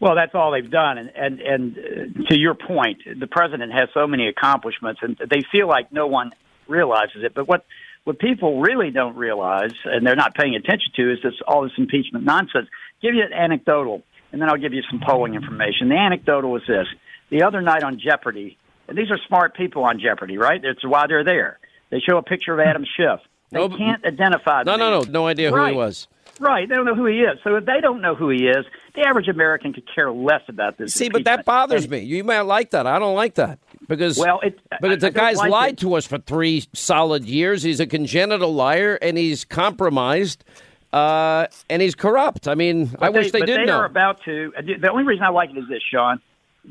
Well, 0.00 0.14
that's 0.14 0.34
all 0.34 0.50
they've 0.52 0.70
done, 0.70 0.96
and 0.96 1.10
and 1.14 1.40
and 1.40 1.78
uh, 1.78 2.28
to 2.30 2.38
your 2.38 2.54
point, 2.54 3.02
the 3.18 3.26
president 3.26 3.72
has 3.72 3.90
so 3.92 4.06
many 4.06 4.28
accomplishments, 4.28 5.00
and 5.02 5.16
they 5.30 5.42
feel 5.52 5.68
like 5.68 5.92
no 5.92 6.06
one 6.06 6.32
realizes 6.68 7.22
it. 7.22 7.34
But 7.34 7.46
what 7.46 7.66
what 8.04 8.18
people 8.18 8.60
really 8.62 8.90
don't 8.90 9.14
realize, 9.14 9.72
and 9.84 10.06
they're 10.06 10.16
not 10.16 10.34
paying 10.34 10.54
attention 10.54 10.92
to, 10.96 11.12
is 11.12 11.18
this 11.22 11.34
all 11.46 11.62
this 11.62 11.72
impeachment 11.76 12.24
nonsense. 12.24 12.68
Give 13.02 13.14
you 13.14 13.22
an 13.22 13.34
anecdotal, 13.34 14.02
and 14.32 14.40
then 14.40 14.48
I'll 14.48 14.56
give 14.56 14.72
you 14.72 14.82
some 14.90 15.00
polling 15.00 15.34
information. 15.34 15.90
The 15.90 15.96
anecdotal 15.96 16.56
is 16.56 16.62
this: 16.66 16.86
the 17.28 17.42
other 17.42 17.60
night 17.60 17.82
on 17.82 17.98
Jeopardy, 18.00 18.56
and 18.88 18.96
these 18.96 19.10
are 19.10 19.18
smart 19.28 19.54
people 19.54 19.84
on 19.84 20.00
Jeopardy, 20.00 20.38
right? 20.38 20.62
That's 20.62 20.82
why 20.82 21.08
they're 21.08 21.24
there. 21.24 21.58
They 21.90 22.00
show 22.00 22.16
a 22.16 22.22
picture 22.22 22.54
of 22.54 22.60
Adam 22.60 22.86
Schiff. 22.96 23.20
They 23.50 23.58
No, 23.58 23.76
can't 23.76 24.04
identify. 24.04 24.62
No, 24.62 24.76
no, 24.76 25.00
no, 25.00 25.10
no 25.10 25.26
idea 25.26 25.50
who 25.50 25.62
he 25.66 25.72
was. 25.74 26.08
Right, 26.40 26.66
they 26.68 26.74
don't 26.74 26.86
know 26.86 26.94
who 26.94 27.04
he 27.06 27.18
is. 27.20 27.38
So 27.44 27.54
if 27.56 27.66
they 27.66 27.80
don't 27.82 28.00
know 28.00 28.14
who 28.14 28.30
he 28.30 28.46
is, 28.48 28.64
the 28.94 29.02
average 29.06 29.28
American 29.28 29.74
could 29.74 29.84
care 29.94 30.10
less 30.10 30.40
about 30.48 30.78
this. 30.78 30.94
See, 30.94 31.10
but 31.10 31.24
that 31.24 31.44
bothers 31.44 31.86
me. 31.88 31.98
You 32.00 32.24
might 32.24 32.40
like 32.40 32.70
that. 32.70 32.86
I 32.86 32.98
don't 32.98 33.14
like 33.14 33.34
that 33.34 33.58
because 33.88 34.16
Well, 34.18 34.40
it- 34.42 34.58
because 34.70 34.80
I- 34.82 34.96
the 34.96 35.06
I 35.06 35.10
don't 35.10 35.14
guy's 35.14 35.36
like 35.36 35.50
lied 35.50 35.72
it. 35.74 35.78
to 35.80 35.94
us 35.94 36.06
for 36.06 36.16
three 36.18 36.64
solid 36.72 37.26
years. 37.26 37.62
He's 37.62 37.78
a 37.78 37.86
congenital 37.86 38.54
liar 38.54 38.98
and 39.02 39.18
he's 39.18 39.44
compromised. 39.44 40.42
uh, 40.92 41.46
and 41.68 41.80
he's 41.80 41.94
corrupt. 41.94 42.48
I 42.48 42.56
mean, 42.56 42.86
But 42.86 43.02
I 43.04 43.08
wish 43.10 43.30
they, 43.30 43.40
did 43.42 43.60
they 43.60 43.64
know. 43.64 43.76
are 43.78 43.84
about 43.84 44.24
to. 44.24 44.52
The 44.80 44.90
only 44.90 45.04
reason 45.04 45.22
I 45.24 45.28
like 45.28 45.50
it 45.50 45.56
is 45.58 45.68
this, 45.68 45.82
Sean. 45.88 46.20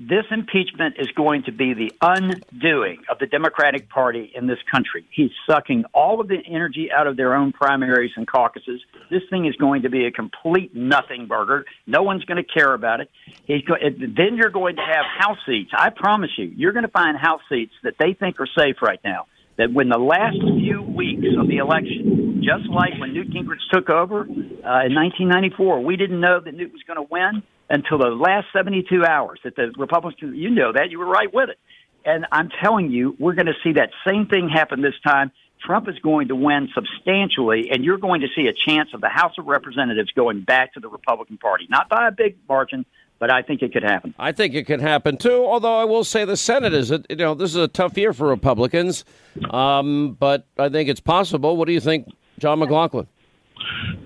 This 0.01 0.23
impeachment 0.31 0.95
is 0.97 1.09
going 1.11 1.43
to 1.43 1.51
be 1.51 1.73
the 1.73 1.91
undoing 2.01 3.03
of 3.11 3.19
the 3.19 3.25
Democratic 3.25 3.89
Party 3.89 4.31
in 4.33 4.47
this 4.47 4.59
country. 4.71 5.05
He's 5.11 5.31
sucking 5.45 5.83
all 5.93 6.21
of 6.21 6.29
the 6.29 6.37
energy 6.47 6.89
out 6.89 7.05
of 7.05 7.17
their 7.17 7.35
own 7.35 7.51
primaries 7.51 8.11
and 8.15 8.25
caucuses. 8.25 8.79
This 9.11 9.23
thing 9.29 9.45
is 9.45 9.57
going 9.57 9.81
to 9.81 9.89
be 9.89 10.05
a 10.05 10.11
complete 10.11 10.73
nothing 10.73 11.27
burger. 11.27 11.65
No 11.85 12.03
one's 12.03 12.23
going 12.23 12.41
to 12.41 12.49
care 12.49 12.73
about 12.73 13.01
it. 13.01 13.11
He's 13.43 13.61
go- 13.63 13.75
then 13.81 14.37
you're 14.37 14.51
going 14.51 14.77
to 14.77 14.81
have 14.81 15.03
House 15.17 15.39
seats. 15.45 15.71
I 15.77 15.89
promise 15.89 16.31
you, 16.37 16.45
you're 16.45 16.71
going 16.71 16.85
to 16.85 16.91
find 16.91 17.17
House 17.17 17.41
seats 17.49 17.73
that 17.83 17.95
they 17.99 18.13
think 18.13 18.39
are 18.39 18.47
safe 18.57 18.77
right 18.81 19.01
now. 19.03 19.25
That 19.59 19.73
when 19.73 19.89
the 19.89 19.99
last 19.99 20.39
few 20.39 20.81
weeks 20.81 21.27
of 21.37 21.49
the 21.49 21.57
election, 21.57 22.41
just 22.41 22.69
like 22.71 22.97
when 22.97 23.13
Newt 23.13 23.29
Gingrich 23.29 23.59
took 23.73 23.89
over 23.89 24.21
uh, 24.21 24.87
in 24.87 24.95
1994, 24.95 25.83
we 25.83 25.97
didn't 25.97 26.21
know 26.21 26.39
that 26.39 26.53
Newt 26.53 26.71
was 26.71 26.81
going 26.87 26.95
to 26.95 27.05
win 27.11 27.43
until 27.69 27.97
the 27.97 28.07
last 28.07 28.47
72 28.55 29.03
hours. 29.03 29.41
That 29.43 29.57
the 29.57 29.73
Republicans, 29.77 30.37
you 30.37 30.49
know 30.49 30.71
that, 30.71 30.91
you 30.91 30.97
were 30.97 31.09
right 31.09 31.27
with 31.33 31.49
it. 31.49 31.59
And 32.05 32.25
I'm 32.31 32.47
telling 32.63 32.89
you, 32.89 33.17
we're 33.19 33.35
going 33.35 33.47
to 33.47 33.59
see 33.61 33.73
that 33.73 33.89
same 34.07 34.27
thing 34.27 34.47
happen 34.47 34.81
this 34.81 34.95
time. 35.05 35.29
Trump 35.65 35.89
is 35.89 35.99
going 35.99 36.29
to 36.29 36.37
win 36.37 36.69
substantially, 36.73 37.69
and 37.69 37.83
you're 37.83 37.97
going 37.97 38.21
to 38.21 38.27
see 38.33 38.47
a 38.47 38.53
chance 38.53 38.91
of 38.93 39.01
the 39.01 39.09
House 39.09 39.33
of 39.37 39.45
Representatives 39.45 40.09
going 40.15 40.39
back 40.39 40.73
to 40.75 40.79
the 40.79 40.87
Republican 40.87 41.37
Party. 41.37 41.67
Not 41.69 41.89
by 41.89 42.07
a 42.07 42.11
big 42.11 42.37
margin, 42.47 42.85
but 43.19 43.31
I 43.31 43.41
think 43.41 43.61
it 43.61 43.73
could 43.73 43.83
happen. 43.83 44.15
I 44.17 44.31
think 44.31 44.55
it 44.55 44.65
could 44.65 44.81
happen 44.81 45.17
too. 45.17 45.45
Although 45.45 45.77
I 45.77 45.83
will 45.83 46.03
say 46.03 46.25
the 46.25 46.37
Senate 46.37 46.73
is, 46.73 46.89
a, 46.89 47.03
you 47.09 47.17
know, 47.17 47.35
this 47.35 47.51
is 47.51 47.57
a 47.57 47.67
tough 47.67 47.97
year 47.97 48.13
for 48.13 48.27
Republicans, 48.27 49.03
um, 49.51 50.17
but 50.19 50.47
I 50.57 50.69
think 50.69 50.89
it's 50.89 51.01
possible. 51.01 51.57
What 51.57 51.67
do 51.67 51.73
you 51.73 51.81
think, 51.81 52.07
John 52.39 52.59
McLaughlin? 52.59 53.07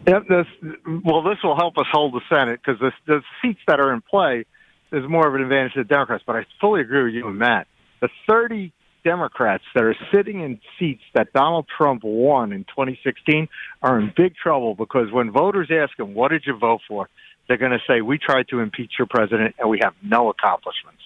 Yep, 0.07 0.23
this, 0.27 0.47
well, 1.05 1.21
this 1.21 1.37
will 1.43 1.55
help 1.55 1.77
us 1.77 1.85
hold 1.91 2.13
the 2.13 2.21
Senate 2.27 2.59
because 2.63 2.79
the, 2.79 2.91
the 3.05 3.21
seats 3.41 3.59
that 3.67 3.79
are 3.79 3.93
in 3.93 4.01
play 4.01 4.45
is 4.91 5.03
more 5.07 5.27
of 5.27 5.35
an 5.35 5.41
advantage 5.41 5.73
to 5.73 5.83
the 5.83 5.87
Democrats. 5.87 6.23
But 6.25 6.35
I 6.35 6.45
fully 6.59 6.81
agree 6.81 7.03
with 7.03 7.13
you 7.13 7.27
and 7.27 7.37
Matt. 7.37 7.67
The 8.01 8.09
30 8.27 8.73
Democrats 9.03 9.63
that 9.75 9.83
are 9.83 9.95
sitting 10.13 10.41
in 10.41 10.59
seats 10.79 11.03
that 11.13 11.31
Donald 11.33 11.67
Trump 11.77 12.03
won 12.03 12.51
in 12.51 12.63
2016 12.65 13.47
are 13.81 13.99
in 13.99 14.13
big 14.15 14.35
trouble 14.35 14.75
because 14.75 15.11
when 15.11 15.31
voters 15.31 15.69
ask 15.71 15.95
them, 15.97 16.13
what 16.13 16.31
did 16.31 16.43
you 16.45 16.57
vote 16.57 16.81
for? 16.87 17.09
They're 17.47 17.57
going 17.57 17.71
to 17.71 17.81
say, 17.87 18.01
we 18.01 18.17
tried 18.17 18.47
to 18.49 18.59
impeach 18.59 18.93
your 18.97 19.07
president 19.07 19.55
and 19.59 19.69
we 19.69 19.79
have 19.83 19.93
no 20.01 20.29
accomplishments. 20.29 21.01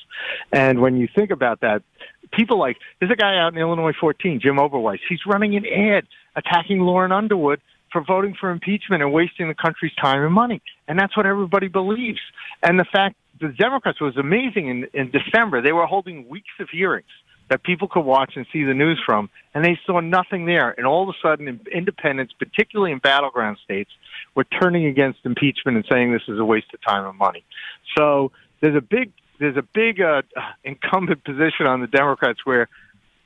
And 0.51 0.81
when 0.81 0.97
you 0.97 1.07
think 1.13 1.31
about 1.31 1.61
that, 1.61 1.83
people 2.31 2.59
like, 2.59 2.77
there's 2.99 3.11
a 3.11 3.15
guy 3.15 3.38
out 3.38 3.53
in 3.53 3.59
Illinois 3.59 3.93
14, 3.99 4.39
Jim 4.41 4.57
Oberweis. 4.57 4.99
He's 5.07 5.25
running 5.25 5.55
an 5.55 5.65
ad 5.65 6.05
attacking 6.35 6.79
Lauren 6.79 7.11
Underwood 7.11 7.61
for 7.91 8.03
voting 8.03 8.35
for 8.39 8.51
impeachment 8.51 9.01
and 9.01 9.11
wasting 9.11 9.47
the 9.47 9.55
country's 9.55 9.93
time 9.95 10.23
and 10.23 10.33
money. 10.33 10.61
And 10.88 10.99
that's 10.99 11.15
what 11.15 11.25
everybody 11.25 11.67
believes. 11.67 12.19
And 12.61 12.79
the 12.79 12.85
fact 12.91 13.15
the 13.39 13.49
Democrats 13.49 14.01
was 14.01 14.17
amazing 14.17 14.67
in, 14.67 14.88
in 14.93 15.11
December. 15.11 15.61
They 15.61 15.71
were 15.71 15.85
holding 15.85 16.27
weeks 16.27 16.51
of 16.59 16.69
hearings 16.69 17.05
that 17.49 17.63
people 17.63 17.88
could 17.88 18.01
watch 18.01 18.33
and 18.35 18.45
see 18.51 18.63
the 18.63 18.73
news 18.73 19.01
from, 19.05 19.29
and 19.53 19.63
they 19.63 19.79
saw 19.85 20.01
nothing 20.01 20.45
there. 20.45 20.71
And 20.77 20.85
all 20.85 21.03
of 21.03 21.09
a 21.09 21.17
sudden, 21.21 21.61
independents, 21.73 22.33
particularly 22.38 22.91
in 22.91 22.99
battleground 22.99 23.57
states, 23.63 23.89
were 24.38 24.43
turning 24.43 24.85
against 24.85 25.19
impeachment 25.25 25.77
and 25.77 25.85
saying 25.91 26.13
this 26.13 26.21
is 26.27 26.38
a 26.39 26.45
waste 26.45 26.67
of 26.71 26.79
time 26.88 27.09
and 27.09 27.17
money. 27.17 27.43
So 27.97 28.31
there's 28.61 28.75
a 28.75 28.81
big 28.81 29.11
there's 29.39 29.57
a 29.57 29.63
big 29.63 29.99
uh, 29.99 30.21
incumbent 30.63 31.23
position 31.23 31.67
on 31.67 31.81
the 31.81 31.88
Democrats 31.88 32.39
where 32.45 32.69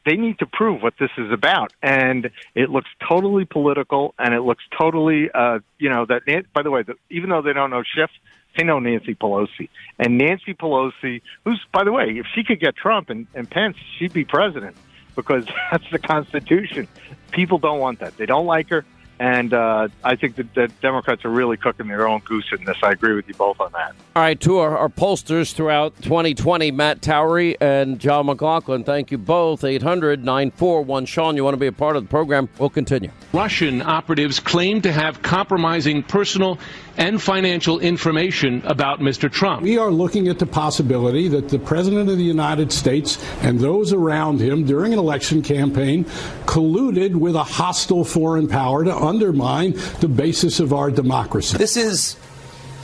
they 0.05 0.15
need 0.15 0.39
to 0.39 0.45
prove 0.45 0.81
what 0.81 0.93
this 0.99 1.11
is 1.17 1.31
about, 1.31 1.73
and 1.83 2.31
it 2.55 2.69
looks 2.69 2.89
totally 3.07 3.45
political, 3.45 4.15
and 4.17 4.33
it 4.33 4.41
looks 4.41 4.63
totally, 4.77 5.29
uh, 5.33 5.59
you 5.77 5.89
know, 5.89 6.05
that. 6.05 6.45
By 6.53 6.63
the 6.63 6.71
way, 6.71 6.83
the, 6.83 6.95
even 7.09 7.29
though 7.29 7.41
they 7.41 7.53
don't 7.53 7.69
know 7.69 7.83
Schiff, 7.83 8.09
they 8.57 8.63
know 8.63 8.79
Nancy 8.79 9.13
Pelosi, 9.13 9.69
and 9.99 10.17
Nancy 10.17 10.53
Pelosi, 10.53 11.21
who's, 11.43 11.61
by 11.71 11.83
the 11.83 11.91
way, 11.91 12.17
if 12.17 12.25
she 12.33 12.43
could 12.43 12.59
get 12.59 12.75
Trump 12.75 13.09
and, 13.09 13.27
and 13.35 13.49
Pence, 13.49 13.77
she'd 13.99 14.13
be 14.13 14.25
president 14.25 14.75
because 15.15 15.45
that's 15.71 15.89
the 15.91 15.99
Constitution. 15.99 16.87
People 17.31 17.57
don't 17.57 17.79
want 17.79 17.99
that; 17.99 18.17
they 18.17 18.25
don't 18.25 18.45
like 18.45 18.69
her. 18.69 18.85
And 19.21 19.53
uh, 19.53 19.89
I 20.03 20.15
think 20.15 20.37
that 20.37 20.51
the 20.55 20.67
Democrats 20.81 21.25
are 21.25 21.29
really 21.29 21.55
cooking 21.55 21.87
their 21.87 22.07
own 22.07 22.21
goose 22.21 22.49
in 22.57 22.65
this. 22.65 22.77
I 22.81 22.89
agree 22.89 23.13
with 23.13 23.27
you 23.27 23.35
both 23.35 23.61
on 23.61 23.71
that. 23.73 23.93
All 24.15 24.23
right, 24.23 24.39
to 24.41 24.57
our, 24.57 24.75
our 24.75 24.89
pollsters 24.89 25.53
throughout 25.53 25.95
2020, 26.01 26.71
Matt 26.71 27.03
Towery 27.03 27.55
and 27.61 27.99
John 27.99 28.25
McLaughlin, 28.25 28.83
thank 28.83 29.11
you 29.11 29.19
both. 29.19 29.63
800 29.63 30.25
941 30.25 31.05
Sean, 31.05 31.35
you 31.35 31.43
want 31.43 31.53
to 31.53 31.59
be 31.59 31.67
a 31.67 31.71
part 31.71 31.97
of 31.97 32.03
the 32.03 32.09
program? 32.09 32.49
We'll 32.57 32.71
continue. 32.71 33.11
Russian 33.31 33.83
operatives 33.83 34.39
claim 34.39 34.81
to 34.81 34.91
have 34.91 35.21
compromising 35.21 36.01
personal 36.01 36.57
and 36.97 37.21
financial 37.21 37.79
information 37.79 38.61
about 38.65 38.99
Mr. 38.99 39.31
Trump. 39.31 39.61
We 39.61 39.77
are 39.77 39.91
looking 39.91 40.27
at 40.27 40.39
the 40.39 40.45
possibility 40.45 41.27
that 41.29 41.49
the 41.49 41.59
President 41.59 42.09
of 42.09 42.17
the 42.17 42.23
United 42.23 42.71
States 42.71 43.17
and 43.43 43.59
those 43.59 43.93
around 43.93 44.41
him 44.41 44.65
during 44.65 44.93
an 44.93 44.99
election 44.99 45.41
campaign 45.41 46.05
colluded 46.45 47.15
with 47.15 47.35
a 47.35 47.43
hostile 47.43 48.03
foreign 48.03 48.47
power 48.47 48.83
to 48.83 48.93
undermine 49.11 49.73
the 49.99 50.07
basis 50.07 50.59
of 50.61 50.71
our 50.71 50.89
democracy. 50.89 51.57
This 51.57 51.75
is 51.75 52.15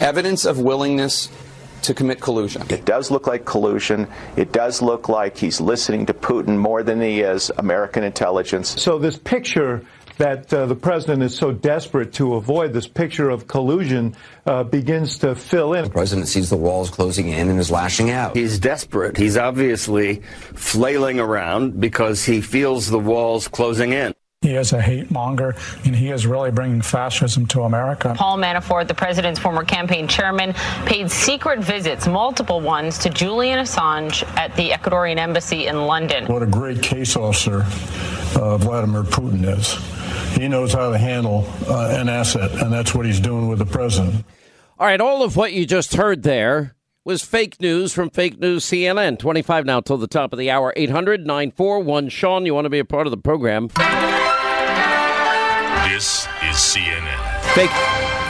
evidence 0.01 0.45
of 0.45 0.59
willingness 0.59 1.29
to 1.83 1.93
commit 1.93 2.19
collusion. 2.19 2.63
It 2.69 2.83
does 2.83 3.09
look 3.09 3.27
like 3.27 3.45
collusion. 3.45 4.07
It 4.35 4.51
does 4.51 4.81
look 4.81 5.07
like 5.07 5.37
he's 5.37 5.61
listening 5.61 6.05
to 6.07 6.13
Putin 6.13 6.57
more 6.57 6.83
than 6.83 6.99
he 6.99 7.21
is 7.21 7.49
American 7.57 8.03
intelligence. 8.03 8.81
So, 8.81 8.99
this 8.99 9.17
picture 9.17 9.85
that 10.17 10.51
uh, 10.51 10.65
the 10.65 10.75
president 10.75 11.21
is 11.23 11.35
so 11.35 11.51
desperate 11.51 12.11
to 12.13 12.35
avoid, 12.35 12.73
this 12.73 12.87
picture 12.87 13.29
of 13.29 13.47
collusion, 13.47 14.15
uh, 14.47 14.63
begins 14.63 15.19
to 15.19 15.35
fill 15.35 15.75
in. 15.75 15.85
The 15.85 15.89
president 15.91 16.27
sees 16.27 16.49
the 16.49 16.57
walls 16.57 16.89
closing 16.89 17.29
in 17.29 17.49
and 17.49 17.59
is 17.59 17.71
lashing 17.71 18.09
out. 18.09 18.35
He's 18.35 18.59
desperate. 18.59 19.15
He's 19.15 19.37
obviously 19.37 20.23
flailing 20.55 21.19
around 21.19 21.79
because 21.79 22.25
he 22.25 22.41
feels 22.41 22.89
the 22.89 22.99
walls 22.99 23.47
closing 23.47 23.93
in. 23.93 24.13
He 24.47 24.55
is 24.55 24.71
a 24.71 24.81
hate 24.81 25.11
monger, 25.11 25.55
and 25.83 25.93
he 25.93 26.09
is 26.09 26.25
really 26.25 26.51
bringing 26.51 26.81
fascism 26.81 27.47
to 27.47 27.63
America. 27.63 28.13
Paul 28.15 28.37
Manafort, 28.37 28.87
the 28.87 28.93
president's 28.93 29.41
former 29.41 29.65
campaign 29.65 30.07
chairman, 30.07 30.53
paid 30.85 31.11
secret 31.11 31.59
visits, 31.59 32.07
multiple 32.07 32.61
ones, 32.61 32.97
to 32.99 33.09
Julian 33.09 33.59
Assange 33.59 34.23
at 34.37 34.55
the 34.55 34.69
Ecuadorian 34.69 35.17
embassy 35.17 35.67
in 35.67 35.85
London. 35.85 36.27
What 36.27 36.43
a 36.43 36.45
great 36.45 36.81
case 36.81 37.17
officer 37.17 37.63
uh, 38.39 38.57
Vladimir 38.57 39.03
Putin 39.03 39.43
is. 39.45 39.75
He 40.37 40.47
knows 40.47 40.71
how 40.71 40.91
to 40.91 40.97
handle 40.97 41.45
uh, 41.67 41.97
an 41.99 42.07
asset, 42.07 42.49
and 42.63 42.71
that's 42.71 42.95
what 42.95 43.05
he's 43.05 43.19
doing 43.19 43.49
with 43.49 43.59
the 43.59 43.65
president. 43.65 44.23
All 44.79 44.87
right, 44.87 45.01
all 45.01 45.23
of 45.23 45.35
what 45.35 45.51
you 45.51 45.65
just 45.65 45.95
heard 45.95 46.23
there 46.23 46.73
was 47.03 47.21
fake 47.21 47.59
news 47.59 47.91
from 47.91 48.09
fake 48.09 48.39
news 48.39 48.63
CNN. 48.63 49.19
25 49.19 49.65
now 49.65 49.81
till 49.81 49.97
the 49.97 50.07
top 50.07 50.31
of 50.31 50.39
the 50.39 50.49
hour. 50.49 50.71
800 50.77 51.25
941 51.25 52.07
Sean, 52.07 52.45
you 52.45 52.53
want 52.53 52.63
to 52.63 52.69
be 52.69 52.79
a 52.79 52.85
part 52.85 53.07
of 53.07 53.11
the 53.11 53.17
program? 53.17 53.69
This 55.89 56.27
is 56.43 56.57
CNN. 56.57 57.53
Fake, 57.53 57.71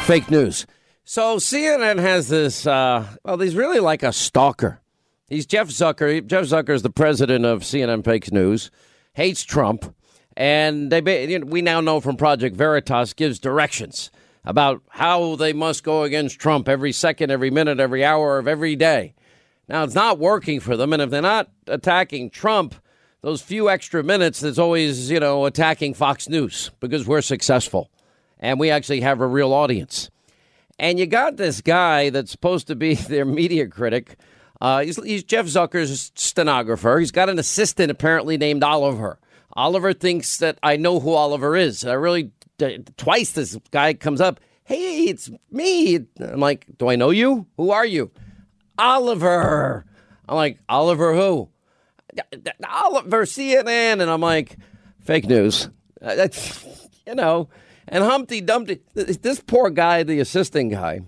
fake 0.05 0.29
news. 0.29 0.67
So 1.05 1.37
CNN 1.37 1.97
has 1.97 2.29
this. 2.29 2.67
Uh, 2.67 3.07
well, 3.25 3.39
he's 3.39 3.55
really 3.55 3.79
like 3.79 4.03
a 4.03 4.13
stalker. 4.13 4.79
He's 5.27 5.47
Jeff 5.47 5.69
Zucker. 5.69 6.25
Jeff 6.25 6.45
Zucker 6.45 6.69
is 6.69 6.83
the 6.83 6.91
president 6.91 7.45
of 7.45 7.61
CNN 7.61 8.05
Fake 8.05 8.31
News. 8.31 8.69
Hates 9.13 9.43
Trump, 9.43 9.91
and 10.37 10.91
they 10.91 11.27
you 11.27 11.39
know, 11.39 11.47
we 11.47 11.63
now 11.63 11.81
know 11.81 11.99
from 11.99 12.15
Project 12.15 12.55
Veritas 12.55 13.13
gives 13.13 13.39
directions 13.39 14.11
about 14.45 14.83
how 14.89 15.35
they 15.35 15.51
must 15.51 15.83
go 15.83 16.03
against 16.03 16.39
Trump 16.39 16.69
every 16.69 16.91
second, 16.91 17.31
every 17.31 17.49
minute, 17.49 17.79
every 17.79 18.05
hour 18.05 18.37
of 18.37 18.47
every 18.47 18.75
day. 18.75 19.15
Now 19.67 19.83
it's 19.83 19.95
not 19.95 20.19
working 20.19 20.59
for 20.59 20.77
them, 20.77 20.93
and 20.93 21.01
if 21.01 21.09
they're 21.09 21.23
not 21.23 21.49
attacking 21.65 22.29
Trump, 22.29 22.75
those 23.21 23.41
few 23.41 23.69
extra 23.69 24.03
minutes 24.03 24.39
that's 24.39 24.57
always, 24.57 25.09
you 25.09 25.19
know, 25.19 25.45
attacking 25.45 25.93
Fox 25.93 26.29
News 26.29 26.71
because 26.79 27.07
we're 27.07 27.21
successful 27.21 27.89
and 28.39 28.59
we 28.59 28.69
actually 28.69 29.01
have 29.01 29.21
a 29.21 29.27
real 29.27 29.53
audience. 29.53 30.09
And 30.79 30.99
you 30.99 31.07
got 31.07 31.37
this 31.37 31.61
guy 31.61 32.09
that's 32.09 32.31
supposed 32.31 32.67
to 32.67 32.75
be 32.75 32.93
their 32.95 33.25
media 33.25 33.67
critic. 33.67 34.17
Uh, 34.61 34.81
he's, 34.81 35.03
he's 35.03 35.23
Jeff 35.23 35.45
Zucker's 35.45 36.11
stenographer. 36.15 36.99
He's 36.99 37.11
got 37.11 37.29
an 37.29 37.39
assistant 37.39 37.91
apparently 37.91 38.37
named 38.37 38.63
Oliver. 38.63 39.19
Oliver 39.53 39.93
thinks 39.93 40.37
that 40.37 40.59
I 40.61 40.77
know 40.77 40.99
who 40.99 41.13
Oliver 41.13 41.55
is. 41.55 41.83
I 41.85 41.93
really, 41.93 42.31
twice 42.97 43.31
this 43.31 43.57
guy 43.71 43.93
comes 43.95 44.21
up, 44.21 44.39
hey, 44.63 45.05
it's 45.05 45.31
me. 45.49 45.99
I'm 46.19 46.39
like, 46.39 46.67
do 46.77 46.89
I 46.89 46.95
know 46.95 47.09
you? 47.09 47.47
Who 47.57 47.71
are 47.71 47.85
you? 47.85 48.11
Oliver. 48.77 49.85
I'm 50.29 50.35
like, 50.35 50.59
Oliver 50.69 51.15
who? 51.15 51.49
Oliver 52.67 53.23
CNN, 53.25 54.01
and 54.01 54.03
I'm 54.03 54.21
like, 54.21 54.57
fake 54.99 55.27
news. 55.27 55.69
Uh, 56.01 56.15
That's 56.15 56.65
you 57.05 57.15
know, 57.15 57.49
and 57.87 58.03
Humpty 58.03 58.41
Dumpty. 58.41 58.81
This 58.93 59.39
poor 59.39 59.69
guy, 59.69 60.03
the 60.03 60.19
assistant 60.19 60.71
guy. 60.71 61.01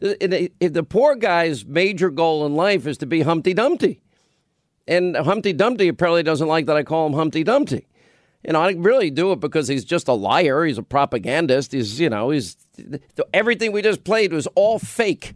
If 0.00 0.72
the 0.72 0.82
poor 0.82 1.14
guy's 1.14 1.66
major 1.66 2.10
goal 2.10 2.46
in 2.46 2.54
life 2.54 2.86
is 2.86 2.98
to 2.98 3.06
be 3.06 3.20
Humpty 3.20 3.52
Dumpty, 3.52 4.02
and 4.86 5.16
Humpty 5.16 5.52
Dumpty 5.52 5.88
apparently 5.88 6.22
doesn't 6.22 6.48
like 6.48 6.66
that 6.66 6.76
I 6.76 6.82
call 6.82 7.06
him 7.06 7.12
Humpty 7.12 7.44
Dumpty. 7.44 7.86
You 8.44 8.54
know, 8.54 8.62
I 8.62 8.72
really 8.72 9.10
do 9.10 9.32
it 9.32 9.40
because 9.40 9.68
he's 9.68 9.84
just 9.84 10.08
a 10.08 10.14
liar. 10.14 10.64
He's 10.64 10.78
a 10.78 10.82
propagandist. 10.82 11.72
He's, 11.72 12.00
you 12.00 12.08
know, 12.08 12.30
he's 12.30 12.56
everything 13.34 13.72
we 13.72 13.82
just 13.82 14.02
played 14.02 14.32
was 14.32 14.46
all 14.54 14.78
fake. 14.78 15.34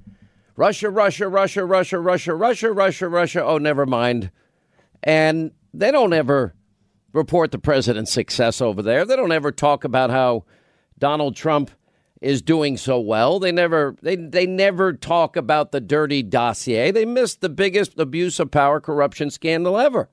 Russia, 0.56 0.88
Russia, 0.88 1.28
Russia, 1.28 1.64
Russia, 1.64 1.98
Russia, 1.98 2.34
Russia, 2.34 2.72
Russia, 2.72 3.08
Russia. 3.08 3.44
Oh, 3.44 3.58
never 3.58 3.84
mind. 3.84 4.30
And 5.04 5.52
they 5.72 5.92
don't 5.92 6.12
ever 6.12 6.54
report 7.12 7.52
the 7.52 7.58
president's 7.58 8.12
success 8.12 8.60
over 8.60 8.82
there. 8.82 9.04
They 9.04 9.16
don't 9.16 9.32
ever 9.32 9.52
talk 9.52 9.84
about 9.84 10.10
how 10.10 10.44
Donald 10.98 11.36
Trump 11.36 11.70
is 12.20 12.40
doing 12.40 12.76
so 12.76 12.98
well. 12.98 13.38
They 13.38 13.52
never 13.52 13.96
they 14.00 14.16
they 14.16 14.46
never 14.46 14.94
talk 14.94 15.36
about 15.36 15.72
the 15.72 15.80
dirty 15.80 16.22
dossier. 16.22 16.90
They 16.90 17.04
missed 17.04 17.42
the 17.42 17.50
biggest 17.50 17.98
abuse 17.98 18.40
of 18.40 18.50
power 18.50 18.80
corruption 18.80 19.30
scandal 19.30 19.78
ever. 19.78 20.08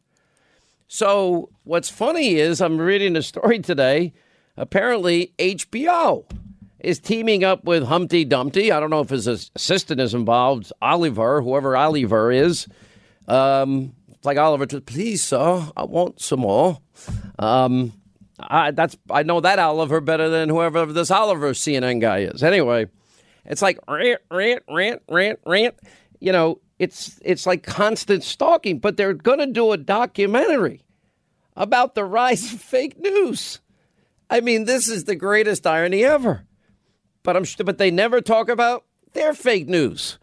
So 0.87 1.49
what's 1.63 1.89
funny 1.89 2.35
is 2.35 2.59
I'm 2.59 2.77
reading 2.77 3.15
a 3.15 3.21
story 3.21 3.59
today. 3.59 4.13
Apparently 4.57 5.33
HBO 5.39 6.25
is 6.79 6.99
teaming 6.99 7.45
up 7.45 7.63
with 7.63 7.83
Humpty 7.83 8.25
Dumpty. 8.25 8.71
I 8.71 8.79
don't 8.81 8.89
know 8.89 8.99
if 8.99 9.09
his 9.09 9.27
assistant 9.27 10.01
is 10.01 10.13
involved, 10.13 10.73
Oliver, 10.81 11.41
whoever 11.41 11.77
Oliver 11.77 12.31
is. 12.31 12.67
Um, 13.27 13.95
like 14.23 14.37
Oliver, 14.37 14.67
please, 14.81 15.23
sir, 15.23 15.71
I 15.75 15.83
want 15.83 16.21
some 16.21 16.41
more. 16.41 16.79
Um, 17.39 17.93
I, 18.39 18.71
that's 18.71 18.97
I 19.09 19.23
know 19.23 19.39
that 19.41 19.59
Oliver 19.59 20.01
better 20.01 20.29
than 20.29 20.49
whoever 20.49 20.85
this 20.85 21.11
Oliver 21.11 21.51
CNN 21.51 22.01
guy 22.01 22.19
is. 22.19 22.43
Anyway, 22.43 22.87
it's 23.45 23.61
like 23.61 23.79
rant, 23.87 24.21
rant, 24.29 24.63
rant, 24.69 25.01
rant, 25.07 25.39
rant. 25.45 25.75
You 26.19 26.31
know, 26.31 26.59
it's 26.79 27.19
it's 27.23 27.45
like 27.45 27.63
constant 27.63 28.23
stalking. 28.23 28.79
But 28.79 28.97
they're 28.97 29.13
going 29.13 29.39
to 29.39 29.47
do 29.47 29.71
a 29.71 29.77
documentary 29.77 30.83
about 31.55 31.95
the 31.95 32.05
rise 32.05 32.53
of 32.53 32.61
fake 32.61 32.99
news. 32.99 33.59
I 34.29 34.39
mean, 34.39 34.65
this 34.65 34.87
is 34.87 35.03
the 35.03 35.15
greatest 35.15 35.67
irony 35.67 36.03
ever. 36.03 36.45
But 37.23 37.37
I'm 37.37 37.45
but 37.63 37.77
they 37.77 37.91
never 37.91 38.21
talk 38.21 38.49
about 38.49 38.85
their 39.13 39.33
fake 39.33 39.67
news. 39.67 40.17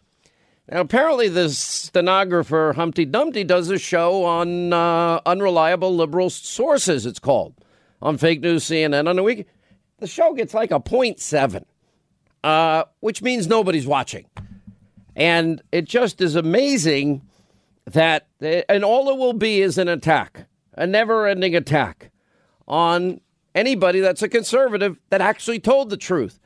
Now, 0.70 0.80
apparently, 0.80 1.28
the 1.28 1.48
stenographer 1.48 2.74
Humpty 2.74 3.06
Dumpty 3.06 3.42
does 3.42 3.70
a 3.70 3.78
show 3.78 4.24
on 4.24 4.72
uh, 4.72 5.20
unreliable 5.24 5.96
liberal 5.96 6.28
sources. 6.28 7.06
It's 7.06 7.18
called 7.18 7.54
on 8.02 8.18
fake 8.18 8.42
news 8.42 8.64
CNN 8.64 9.08
on 9.08 9.16
the 9.16 9.22
week. 9.22 9.46
The 9.98 10.06
show 10.06 10.34
gets 10.34 10.52
like 10.52 10.70
a 10.70 10.78
0.7, 10.78 11.64
uh, 12.44 12.84
which 13.00 13.22
means 13.22 13.46
nobody's 13.46 13.86
watching. 13.86 14.26
And 15.16 15.62
it 15.72 15.86
just 15.86 16.20
is 16.20 16.36
amazing 16.36 17.22
that, 17.86 18.28
and 18.40 18.84
all 18.84 19.08
it 19.08 19.16
will 19.16 19.32
be 19.32 19.62
is 19.62 19.78
an 19.78 19.88
attack, 19.88 20.46
a 20.74 20.86
never 20.86 21.26
ending 21.26 21.56
attack 21.56 22.10
on 22.68 23.22
anybody 23.54 24.00
that's 24.00 24.22
a 24.22 24.28
conservative 24.28 24.98
that 25.08 25.22
actually 25.22 25.60
told 25.60 25.88
the 25.88 25.96
truth. 25.96 26.38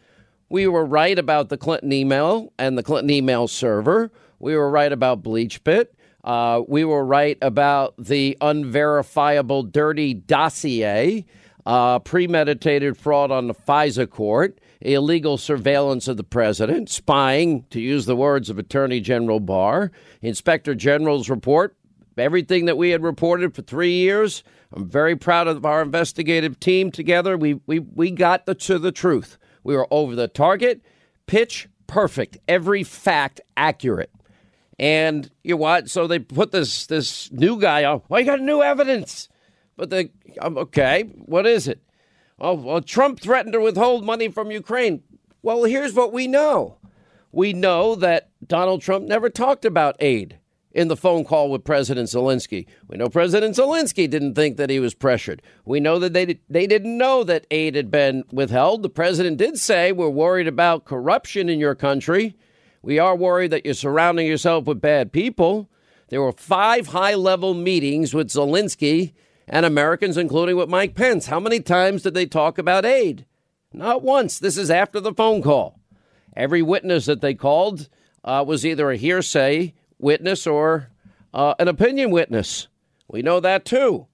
We 0.52 0.66
were 0.66 0.84
right 0.84 1.18
about 1.18 1.48
the 1.48 1.56
Clinton 1.56 1.94
email 1.94 2.52
and 2.58 2.76
the 2.76 2.82
Clinton 2.82 3.08
email 3.08 3.48
server. 3.48 4.12
We 4.38 4.54
were 4.54 4.68
right 4.68 4.92
about 4.92 5.22
BleachBit. 5.22 5.86
Uh, 6.22 6.60
we 6.68 6.84
were 6.84 7.06
right 7.06 7.38
about 7.40 7.94
the 7.96 8.36
unverifiable 8.38 9.62
dirty 9.62 10.12
dossier 10.12 11.24
uh, 11.64 12.00
premeditated 12.00 12.98
fraud 12.98 13.30
on 13.30 13.46
the 13.46 13.54
FISA 13.54 14.10
court, 14.10 14.58
illegal 14.82 15.38
surveillance 15.38 16.06
of 16.06 16.18
the 16.18 16.22
president, 16.22 16.90
spying, 16.90 17.64
to 17.70 17.80
use 17.80 18.04
the 18.04 18.14
words 18.14 18.50
of 18.50 18.58
Attorney 18.58 19.00
General 19.00 19.40
Barr, 19.40 19.90
Inspector 20.20 20.74
General's 20.74 21.30
report, 21.30 21.74
everything 22.18 22.66
that 22.66 22.76
we 22.76 22.90
had 22.90 23.02
reported 23.02 23.54
for 23.54 23.62
three 23.62 23.94
years. 23.94 24.44
I'm 24.70 24.86
very 24.86 25.16
proud 25.16 25.48
of 25.48 25.64
our 25.64 25.80
investigative 25.80 26.60
team 26.60 26.90
together. 26.90 27.38
We, 27.38 27.54
we, 27.66 27.78
we 27.78 28.10
got 28.10 28.44
the, 28.44 28.54
to 28.56 28.78
the 28.78 28.92
truth. 28.92 29.38
We 29.64 29.76
were 29.76 29.86
over 29.90 30.14
the 30.14 30.28
target, 30.28 30.82
pitch 31.26 31.68
perfect, 31.86 32.38
every 32.48 32.82
fact 32.82 33.40
accurate. 33.56 34.10
And 34.78 35.30
you 35.44 35.54
know 35.54 35.58
what? 35.58 35.90
So 35.90 36.06
they 36.06 36.18
put 36.18 36.50
this 36.50 36.86
this 36.86 37.30
new 37.30 37.60
guy 37.60 37.84
on. 37.84 38.02
Well, 38.08 38.20
you 38.20 38.26
got 38.26 38.40
new 38.40 38.62
evidence. 38.62 39.28
But 39.76 39.90
the 39.90 40.10
um, 40.40 40.58
okay, 40.58 41.02
what 41.02 41.46
is 41.46 41.68
it? 41.68 41.80
Oh, 42.38 42.54
well, 42.54 42.80
Trump 42.80 43.20
threatened 43.20 43.52
to 43.52 43.60
withhold 43.60 44.04
money 44.04 44.28
from 44.28 44.50
Ukraine. 44.50 45.02
Well, 45.42 45.64
here's 45.64 45.94
what 45.94 46.12
we 46.12 46.26
know. 46.26 46.78
We 47.30 47.52
know 47.52 47.94
that 47.96 48.30
Donald 48.46 48.82
Trump 48.82 49.06
never 49.06 49.30
talked 49.30 49.64
about 49.64 49.96
aid 50.00 50.38
in 50.74 50.88
the 50.88 50.96
phone 50.96 51.24
call 51.24 51.50
with 51.50 51.64
President 51.64 52.08
Zelensky. 52.08 52.66
We 52.88 52.96
know 52.96 53.08
President 53.08 53.56
Zelensky 53.56 54.08
didn't 54.08 54.34
think 54.34 54.56
that 54.56 54.70
he 54.70 54.80
was 54.80 54.94
pressured. 54.94 55.42
We 55.64 55.80
know 55.80 55.98
that 55.98 56.12
they 56.12 56.38
they 56.48 56.66
didn't 56.66 56.96
know 56.96 57.24
that 57.24 57.46
aid 57.50 57.74
had 57.74 57.90
been 57.90 58.24
withheld. 58.32 58.82
The 58.82 58.88
president 58.88 59.36
did 59.36 59.58
say 59.58 59.92
we're 59.92 60.08
worried 60.08 60.48
about 60.48 60.84
corruption 60.84 61.48
in 61.48 61.58
your 61.58 61.74
country. 61.74 62.36
We 62.82 62.98
are 62.98 63.14
worried 63.14 63.52
that 63.52 63.64
you're 63.64 63.74
surrounding 63.74 64.26
yourself 64.26 64.64
with 64.64 64.80
bad 64.80 65.12
people. 65.12 65.68
There 66.08 66.20
were 66.20 66.32
five 66.32 66.88
high-level 66.88 67.54
meetings 67.54 68.12
with 68.12 68.28
Zelensky 68.28 69.14
and 69.46 69.64
Americans, 69.64 70.16
including 70.16 70.56
with 70.56 70.68
Mike 70.68 70.94
Pence. 70.94 71.26
How 71.26 71.40
many 71.40 71.60
times 71.60 72.02
did 72.02 72.14
they 72.14 72.26
talk 72.26 72.58
about 72.58 72.84
aid? 72.84 73.24
Not 73.72 74.02
once. 74.02 74.38
This 74.38 74.58
is 74.58 74.70
after 74.70 75.00
the 75.00 75.14
phone 75.14 75.42
call. 75.42 75.78
Every 76.36 76.60
witness 76.60 77.06
that 77.06 77.20
they 77.20 77.34
called 77.34 77.88
uh, 78.24 78.44
was 78.46 78.66
either 78.66 78.90
a 78.90 78.96
hearsay 78.96 79.74
witness 80.02 80.46
or 80.46 80.88
uh, 81.32 81.54
an 81.58 81.68
opinion 81.68 82.10
witness. 82.10 82.68
We 83.08 83.22
know 83.22 83.40
that 83.40 83.64
too. 83.64 84.06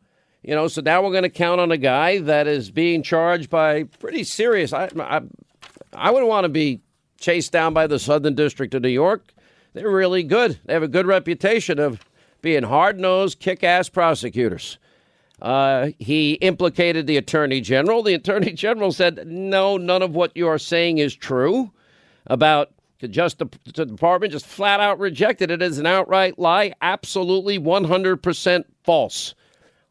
You 0.43 0.55
know, 0.55 0.69
so 0.69 0.81
now 0.81 1.03
we're 1.03 1.11
going 1.11 1.25
to 1.25 1.31
count 1.31 1.61
on 1.61 1.73
a 1.73 1.77
guy 1.77 2.19
that 2.19 2.47
is 2.47 2.71
being 2.71 3.03
charged 3.03 3.51
by 3.51 3.85
pretty 3.85 4.23
serious. 4.25 4.73
I, 4.73 4.89
I, 4.99 5.23
I 5.93 6.11
wouldn't 6.11 6.29
want 6.29 6.45
to 6.45 6.49
be 6.49 6.81
chased 7.19 7.51
down 7.51 7.75
by 7.75 7.87
the 7.87 7.99
Southern 7.99 8.35
District 8.35 8.73
of 8.75 8.83
New 8.83 8.89
York. 8.89 9.33
They're 9.75 9.91
really 9.91 10.23
good. 10.23 10.59
They 10.65 10.73
have 10.73 10.83
a 10.83 10.89
good 10.89 11.07
reputation 11.07 11.79
of 11.79 12.05
being 12.41 12.63
hard 12.63 13.01
nosed, 13.01 13.41
kick 13.41 13.65
ass 13.65 13.89
prosecutors. 13.89 14.79
Uh, 15.43 15.91
he 15.99 16.35
implicated 16.35 17.07
the 17.07 17.17
attorney 17.17 17.61
general. 17.61 18.03
The 18.03 18.15
attorney 18.15 18.53
general 18.55 18.93
said, 18.93 19.27
"No, 19.27 19.77
none 19.77 20.03
of 20.03 20.15
what 20.15 20.37
you 20.37 20.49
are 20.49 20.59
saying 20.59 20.99
is 20.99 21.15
true." 21.15 21.73
About 22.27 22.73
the 23.01 23.09
Justice 23.09 23.49
Department 23.73 24.33
just 24.33 24.47
flat 24.47 24.81
out 24.81 24.99
rejected 24.99 25.51
it 25.51 25.63
as 25.63 25.79
an 25.79 25.87
outright 25.87 26.39
lie, 26.39 26.73
absolutely 26.83 27.59
100% 27.59 28.65
false. 28.83 29.35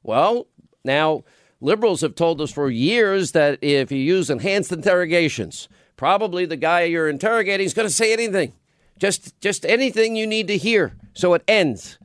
Well, 0.04 0.48
now 0.84 1.24
liberals 1.62 2.02
have 2.02 2.16
told 2.16 2.42
us 2.42 2.52
for 2.52 2.70
years 2.70 3.32
that 3.32 3.60
if 3.62 3.92
you 3.92 4.00
use 4.00 4.30
enhanced 4.30 4.72
interrogations, 4.72 5.70
probably 5.96 6.46
the 6.46 6.58
guy 6.58 6.84
you're 6.84 7.10
interrogating 7.10 7.66
is 7.66 7.74
going 7.74 7.88
to 7.88 7.94
say 7.94 8.14
anything, 8.14 8.54
just 9.00 9.40
just 9.42 9.66
anything 9.66 10.16
you 10.16 10.28
need 10.28 10.48
to 10.48 10.58
hear, 10.58 10.96
so 11.14 11.34
it 11.34 11.44
ends. 11.48 11.98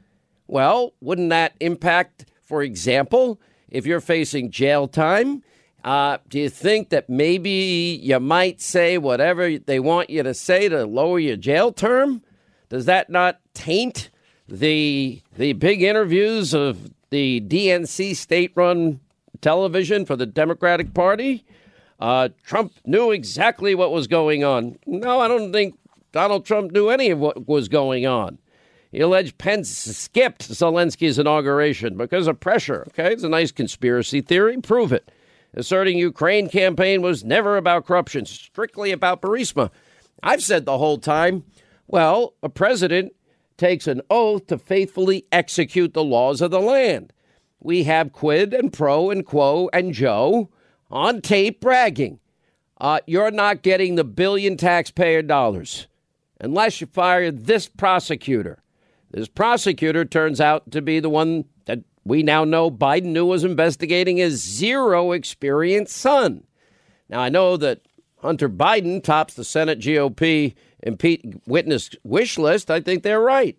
Well, 0.46 0.92
wouldn't 1.00 1.30
that 1.30 1.54
impact? 1.60 2.26
For 2.42 2.62
example, 2.62 3.40
if 3.68 3.86
you're 3.86 4.00
facing 4.00 4.50
jail 4.50 4.86
time, 4.86 5.42
uh, 5.84 6.18
do 6.28 6.38
you 6.38 6.48
think 6.48 6.90
that 6.90 7.08
maybe 7.08 8.00
you 8.02 8.20
might 8.20 8.60
say 8.60 8.98
whatever 8.98 9.58
they 9.58 9.80
want 9.80 10.10
you 10.10 10.22
to 10.22 10.34
say 10.34 10.68
to 10.68 10.86
lower 10.86 11.18
your 11.18 11.36
jail 11.36 11.72
term? 11.72 12.22
Does 12.68 12.84
that 12.86 13.10
not 13.10 13.40
taint 13.54 14.10
the 14.48 15.20
the 15.36 15.54
big 15.54 15.82
interviews 15.82 16.54
of 16.54 16.90
the 17.10 17.40
DNC 17.40 18.16
state-run 18.16 19.00
television 19.40 20.06
for 20.06 20.16
the 20.16 20.26
Democratic 20.26 20.94
Party? 20.94 21.44
Uh, 21.98 22.28
Trump 22.44 22.72
knew 22.84 23.10
exactly 23.10 23.74
what 23.74 23.92
was 23.92 24.06
going 24.06 24.42
on. 24.42 24.78
No, 24.86 25.20
I 25.20 25.28
don't 25.28 25.52
think 25.52 25.78
Donald 26.12 26.44
Trump 26.44 26.72
knew 26.72 26.88
any 26.88 27.10
of 27.10 27.18
what 27.18 27.46
was 27.48 27.68
going 27.68 28.06
on. 28.06 28.38
He 28.90 29.00
alleged 29.00 29.38
Pence 29.38 29.70
skipped 29.70 30.48
Zelensky's 30.48 31.18
inauguration 31.18 31.96
because 31.96 32.26
of 32.26 32.38
pressure. 32.40 32.84
Okay, 32.88 33.12
it's 33.12 33.22
a 33.22 33.28
nice 33.28 33.50
conspiracy 33.50 34.20
theory. 34.20 34.60
Prove 34.60 34.92
it. 34.92 35.10
Asserting 35.54 35.98
Ukraine 35.98 36.48
campaign 36.48 37.02
was 37.02 37.24
never 37.24 37.56
about 37.56 37.86
corruption, 37.86 38.24
strictly 38.24 38.90
about 38.90 39.20
Burisma. 39.20 39.70
I've 40.22 40.42
said 40.42 40.64
the 40.64 40.78
whole 40.78 40.98
time, 40.98 41.44
well, 41.86 42.34
a 42.42 42.48
president 42.48 43.12
takes 43.58 43.86
an 43.86 44.00
oath 44.08 44.46
to 44.46 44.56
faithfully 44.56 45.26
execute 45.30 45.92
the 45.92 46.04
laws 46.04 46.40
of 46.40 46.50
the 46.50 46.60
land. 46.60 47.12
We 47.60 47.84
have 47.84 48.12
Quid 48.12 48.54
and 48.54 48.72
Pro 48.72 49.10
and 49.10 49.24
Quo 49.24 49.68
and 49.72 49.92
Joe 49.92 50.50
on 50.90 51.20
tape 51.20 51.60
bragging. 51.60 52.18
Uh, 52.80 53.00
you're 53.06 53.30
not 53.30 53.62
getting 53.62 53.94
the 53.94 54.04
billion 54.04 54.56
taxpayer 54.56 55.22
dollars 55.22 55.86
unless 56.40 56.80
you 56.80 56.86
fire 56.86 57.30
this 57.30 57.68
prosecutor. 57.68 58.62
This 59.10 59.28
prosecutor 59.28 60.04
turns 60.04 60.40
out 60.40 60.70
to 60.72 60.82
be 60.82 60.98
the 60.98 61.10
one 61.10 61.44
that 61.66 61.80
we 62.04 62.22
now 62.22 62.44
know 62.44 62.70
Biden 62.70 63.12
knew 63.12 63.26
was 63.26 63.44
investigating 63.44 64.16
his 64.16 64.42
zero 64.42 65.12
experience 65.12 65.92
son. 65.92 66.44
Now, 67.08 67.20
I 67.20 67.28
know 67.28 67.56
that 67.56 67.82
Hunter 68.18 68.48
Biden 68.48 69.02
tops 69.02 69.34
the 69.34 69.44
Senate 69.44 69.80
GOP 69.80 70.54
impe- 70.86 71.40
witness 71.46 71.90
wish 72.02 72.38
list. 72.38 72.70
I 72.70 72.80
think 72.80 73.02
they're 73.02 73.20
right. 73.20 73.56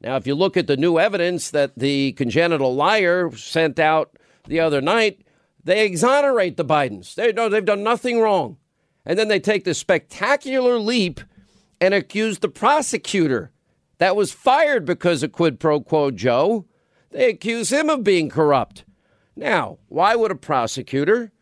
Now, 0.00 0.16
if 0.16 0.26
you 0.26 0.34
look 0.34 0.56
at 0.56 0.66
the 0.66 0.76
new 0.76 0.98
evidence 0.98 1.50
that 1.50 1.78
the 1.78 2.12
congenital 2.12 2.74
liar 2.74 3.30
sent 3.36 3.78
out 3.78 4.16
the 4.46 4.60
other 4.60 4.80
night, 4.80 5.22
They 5.64 5.84
exonerate 5.84 6.56
the 6.56 6.64
Bidens. 6.64 7.16
They 7.16 7.32
know 7.32 7.48
they've 7.48 7.64
done 7.64 7.82
nothing 7.82 8.20
wrong. 8.20 8.56
And 9.04 9.18
then 9.18 9.26
they 9.26 9.40
take 9.40 9.64
this 9.64 9.78
spectacular 9.78 10.78
leap 10.78 11.20
and 11.80 11.92
accuse 11.92 12.38
the 12.38 12.48
prosecutor 12.48 13.50
that 13.98 14.14
was 14.14 14.30
fired 14.30 14.84
because 14.84 15.24
of 15.24 15.32
quid 15.32 15.58
pro 15.58 15.80
quo 15.80 16.12
Joe. 16.12 16.66
They 17.16 17.30
accuse 17.30 17.72
him 17.72 17.88
of 17.88 18.04
being 18.04 18.28
corrupt. 18.28 18.84
Now, 19.34 19.78
why 19.88 20.14
would 20.14 20.30
a 20.30 20.34
prosecutor 20.34 21.32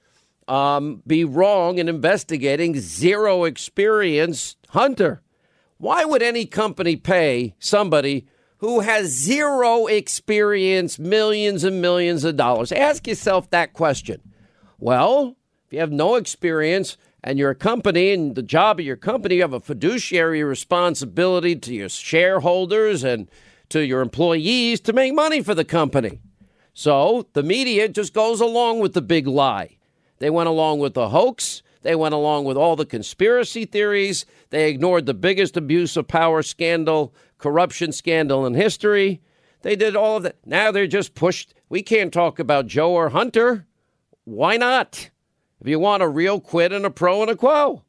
um, 0.46 1.02
be 1.04 1.24
wrong 1.24 1.78
in 1.78 1.88
investigating 1.88 2.78
zero 2.78 3.42
experience 3.42 4.54
Hunter? 4.68 5.20
Why 5.78 6.04
would 6.04 6.22
any 6.22 6.46
company 6.46 6.94
pay 6.94 7.56
somebody 7.58 8.28
who 8.58 8.80
has 8.80 9.08
zero 9.08 9.86
experience 9.86 10.96
millions 11.00 11.64
and 11.64 11.82
millions 11.82 12.22
of 12.22 12.36
dollars? 12.36 12.70
Ask 12.70 13.08
yourself 13.08 13.50
that 13.50 13.72
question. 13.72 14.20
Well, 14.78 15.36
if 15.66 15.72
you 15.72 15.80
have 15.80 15.90
no 15.90 16.14
experience 16.14 16.96
and 17.24 17.36
you're 17.36 17.50
a 17.50 17.56
company 17.56 18.12
and 18.12 18.36
the 18.36 18.42
job 18.44 18.78
of 18.78 18.86
your 18.86 18.94
company, 18.94 19.34
you 19.34 19.42
have 19.42 19.52
a 19.52 19.58
fiduciary 19.58 20.44
responsibility 20.44 21.56
to 21.56 21.74
your 21.74 21.88
shareholders 21.88 23.02
and 23.02 23.28
to 23.74 23.84
your 23.84 24.02
employees 24.02 24.80
to 24.80 24.92
make 24.92 25.12
money 25.12 25.42
for 25.42 25.52
the 25.52 25.64
company. 25.64 26.20
So 26.74 27.26
the 27.32 27.42
media 27.42 27.88
just 27.88 28.14
goes 28.14 28.40
along 28.40 28.78
with 28.78 28.94
the 28.94 29.02
big 29.02 29.26
lie. 29.26 29.78
They 30.20 30.30
went 30.30 30.48
along 30.48 30.78
with 30.78 30.94
the 30.94 31.08
hoax. 31.08 31.60
They 31.82 31.96
went 31.96 32.14
along 32.14 32.44
with 32.44 32.56
all 32.56 32.76
the 32.76 32.86
conspiracy 32.86 33.64
theories. 33.64 34.26
They 34.50 34.70
ignored 34.70 35.06
the 35.06 35.12
biggest 35.12 35.56
abuse 35.56 35.96
of 35.96 36.06
power 36.06 36.40
scandal, 36.42 37.16
corruption 37.38 37.90
scandal 37.90 38.46
in 38.46 38.54
history. 38.54 39.20
They 39.62 39.74
did 39.74 39.96
all 39.96 40.18
of 40.18 40.22
that. 40.22 40.36
Now 40.46 40.70
they're 40.70 40.86
just 40.86 41.16
pushed. 41.16 41.52
We 41.68 41.82
can't 41.82 42.12
talk 42.12 42.38
about 42.38 42.68
Joe 42.68 42.92
or 42.92 43.08
Hunter. 43.08 43.66
Why 44.22 44.56
not? 44.56 45.10
If 45.60 45.66
you 45.66 45.80
want 45.80 46.04
a 46.04 46.08
real 46.08 46.38
quid 46.38 46.72
and 46.72 46.86
a 46.86 46.90
pro 46.90 47.22
and 47.22 47.30
a 47.30 47.34
quo. 47.34 47.82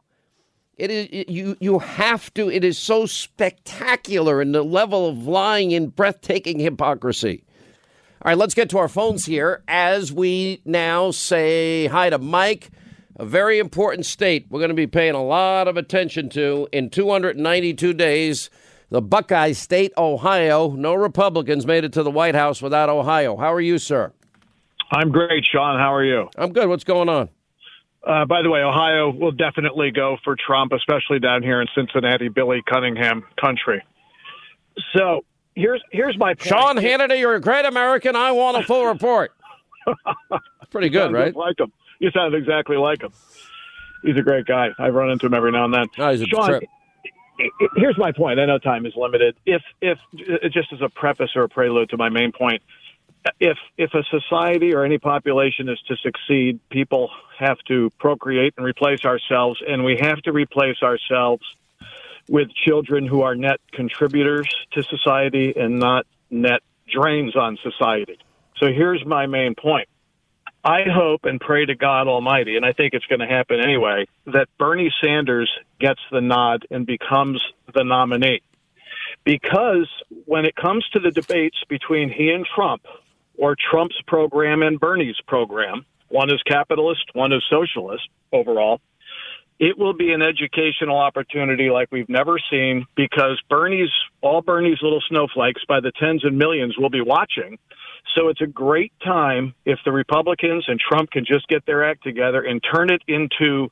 It 0.78 0.92
is 0.92 1.08
it, 1.10 1.30
you 1.30 1.56
you 1.62 1.80
have 1.80 2.34
to 2.34 2.50
it 2.50 2.64
is 2.64 2.78
so 2.78 3.06
spectacular 3.06 4.42
in 4.42 4.52
the 4.52 4.64
level 4.64 5.08
of 5.08 5.26
lying 5.26 5.74
and 5.74 5.96
breathtaking 5.96 6.60
hypocrisy. 6.60 7.46
All 8.22 8.32
right, 8.32 8.38
let's 8.38 8.54
get 8.54 8.70
to 8.72 8.78
our 8.78 8.90
phones 8.90 9.26
here 9.26 9.64
as 9.68 10.12
we 10.12 10.62
now 10.66 11.12
say 11.12 11.88
hi 11.88 12.10
to 12.10 12.18
Mike, 12.18 12.72
a 13.16 13.26
very 13.26 13.58
important 13.60 14.06
state 14.06 14.48
we're 14.50 14.60
going 14.60 14.70
to 14.70 14.76
be 14.76 14.88
paying 14.88 15.16
a 15.16 15.24
lot 15.24 15.70
of 15.70 15.78
attention 15.78 16.28
to 16.30 16.68
in 16.74 16.90
292 16.90 17.94
days. 17.94 18.50
The 18.90 19.02
Buckeye 19.02 19.54
State, 19.54 19.94
Ohio. 19.98 20.72
No 20.72 20.94
Republicans 20.94 21.66
made 21.66 21.84
it 21.84 21.94
to 21.94 22.04
the 22.04 22.12
White 22.12 22.36
House 22.36 22.62
without 22.62 22.88
Ohio. 22.88 23.36
How 23.36 23.52
are 23.52 23.62
you, 23.62 23.80
sir? 23.80 24.14
I'm 24.92 25.12
great, 25.12 25.44
Sean. 25.52 25.80
How 25.80 25.94
are 25.94 26.06
you? 26.06 26.30
I'm 26.38 26.54
good. 26.54 26.70
What's 26.70 26.84
going 26.84 27.10
on? 27.10 27.30
Uh, 28.06 28.24
by 28.26 28.42
the 28.44 28.50
way, 28.50 28.60
Ohio 28.62 29.10
will 29.10 29.32
definitely 29.32 29.90
go 29.92 30.18
for 30.24 30.36
Trump, 30.36 30.74
especially 30.74 31.20
down 31.20 31.42
here 31.42 31.60
in 31.62 31.68
Cincinnati, 31.76 32.28
Billy 32.28 32.62
Cunningham 32.68 33.24
country. 33.42 33.84
So 34.96 35.26
here's 35.56 35.82
here's 35.92 36.18
my 36.18 36.36
point. 36.36 36.42
Sean 36.48 36.76
Hannity, 36.78 37.20
you're 37.20 37.36
a 37.36 37.42
great 37.42 37.66
American. 37.66 38.16
I 38.16 38.32
want 38.32 38.58
a 38.58 38.64
full 38.64 38.86
report. 38.92 39.32
Pretty 40.70 40.90
good, 40.90 41.12
right? 41.12 41.36
Like 41.36 41.60
him. 41.60 41.72
You 42.00 42.12
sound 42.12 42.36
exactly 42.36 42.78
like 42.78 43.02
him. 43.02 43.14
He's 44.04 44.18
a 44.18 44.22
great 44.22 44.46
guy. 44.46 44.70
I 44.78 44.90
run 44.90 45.10
into 45.10 45.26
him 45.26 45.34
every 45.34 45.52
now 45.52 45.66
and 45.66 45.74
then. 45.74 45.86
Oh, 45.98 46.12
he's 46.12 46.22
a 46.22 46.26
Sean, 46.26 46.48
trip. 46.50 46.64
here's 47.76 47.98
my 47.98 48.12
point. 48.12 48.40
I 48.40 48.46
know 48.46 48.60
time 48.60 48.86
is 48.86 48.94
limited. 48.96 49.36
If 49.46 49.62
if 49.82 49.98
uh, 50.14 50.48
just 50.50 50.72
as 50.74 50.82
a 50.82 50.90
preface 50.90 51.32
or 51.36 51.44
a 51.44 51.50
prelude 51.50 51.90
to 51.90 51.98
my 51.98 52.10
main 52.10 52.32
point, 52.32 52.62
if 53.40 53.58
if 53.78 53.94
a 53.94 54.04
society 54.04 54.74
or 54.74 54.84
any 54.84 54.98
population 54.98 55.70
is 55.70 55.80
to 55.88 55.96
succeed, 55.98 56.60
people 56.70 57.10
have 57.38 57.58
to 57.68 57.90
procreate 58.00 58.54
and 58.58 58.66
replace 58.66 59.04
ourselves, 59.06 59.62
and 59.68 59.84
we 59.84 59.98
have 60.00 60.22
to 60.24 60.32
replace 60.32 60.82
ourselves 60.84 61.44
with 62.28 62.50
children 62.54 63.06
who 63.06 63.22
are 63.22 63.36
net 63.36 63.60
contributors 63.72 64.48
to 64.72 64.84
society 64.84 65.54
and 65.56 65.80
not 65.80 66.06
net 66.30 66.62
drains 66.88 67.36
on 67.36 67.58
society. 67.62 68.18
So 68.58 68.68
here's 68.68 69.06
my 69.06 69.28
main 69.28 69.56
point. 69.56 69.88
I 70.64 70.84
hope 70.90 71.26
and 71.26 71.40
pray 71.40 71.66
to 71.66 71.76
God 71.76 72.08
Almighty, 72.08 72.58
and 72.58 72.66
I 72.66 72.72
think 72.72 72.96
it's 72.96 73.06
going 73.06 73.20
to 73.20 73.28
happen 73.28 73.60
anyway, 73.60 74.08
that 74.26 74.48
Bernie 74.58 74.92
Sanders 75.04 75.52
gets 75.80 76.00
the 76.12 76.22
nod 76.22 76.66
and 76.72 76.88
becomes 76.88 77.44
the 77.72 77.84
nominee. 77.84 78.42
Because 79.24 79.88
when 80.26 80.46
it 80.46 80.56
comes 80.56 80.88
to 80.94 81.00
the 81.00 81.12
debates 81.12 81.58
between 81.70 82.10
he 82.10 82.32
and 82.32 82.48
Trump, 82.56 82.82
or 83.38 83.56
Trump's 83.72 84.00
program 84.08 84.62
and 84.62 84.80
Bernie's 84.80 85.20
program, 85.28 85.86
one 86.10 86.32
is 86.32 86.42
capitalist, 86.46 87.04
one 87.14 87.34
is 87.34 87.44
socialist 87.50 88.08
overall, 88.32 88.80
it 89.60 89.78
will 89.78 89.94
be 89.94 90.12
an 90.12 90.22
educational 90.22 90.98
opportunity 90.98 91.70
like 91.70 91.88
we've 91.92 92.10
never 92.10 92.38
seen 92.50 92.86
because 92.96 93.42
Bernie's, 93.50 93.92
all 94.22 94.42
Bernie's 94.42 94.80
little 94.82 95.02
snowflakes 95.08 95.62
by 95.68 95.80
the 95.80 95.92
tens 95.98 96.26
and 96.26 96.38
millions 96.38 96.78
will 96.78 96.90
be 96.90 97.02
watching. 97.02 97.58
So 98.16 98.28
it's 98.28 98.42
a 98.42 98.48
great 98.48 98.92
time 99.04 99.54
if 99.66 99.80
the 99.86 99.92
Republicans 99.92 100.66
and 100.68 100.80
Trump 100.80 101.12
can 101.12 101.26
just 101.26 101.48
get 101.48 101.66
their 101.66 101.90
act 101.90 102.04
together 102.04 102.42
and 102.42 102.62
turn 102.62 102.90
it 102.92 103.02
into 103.08 103.70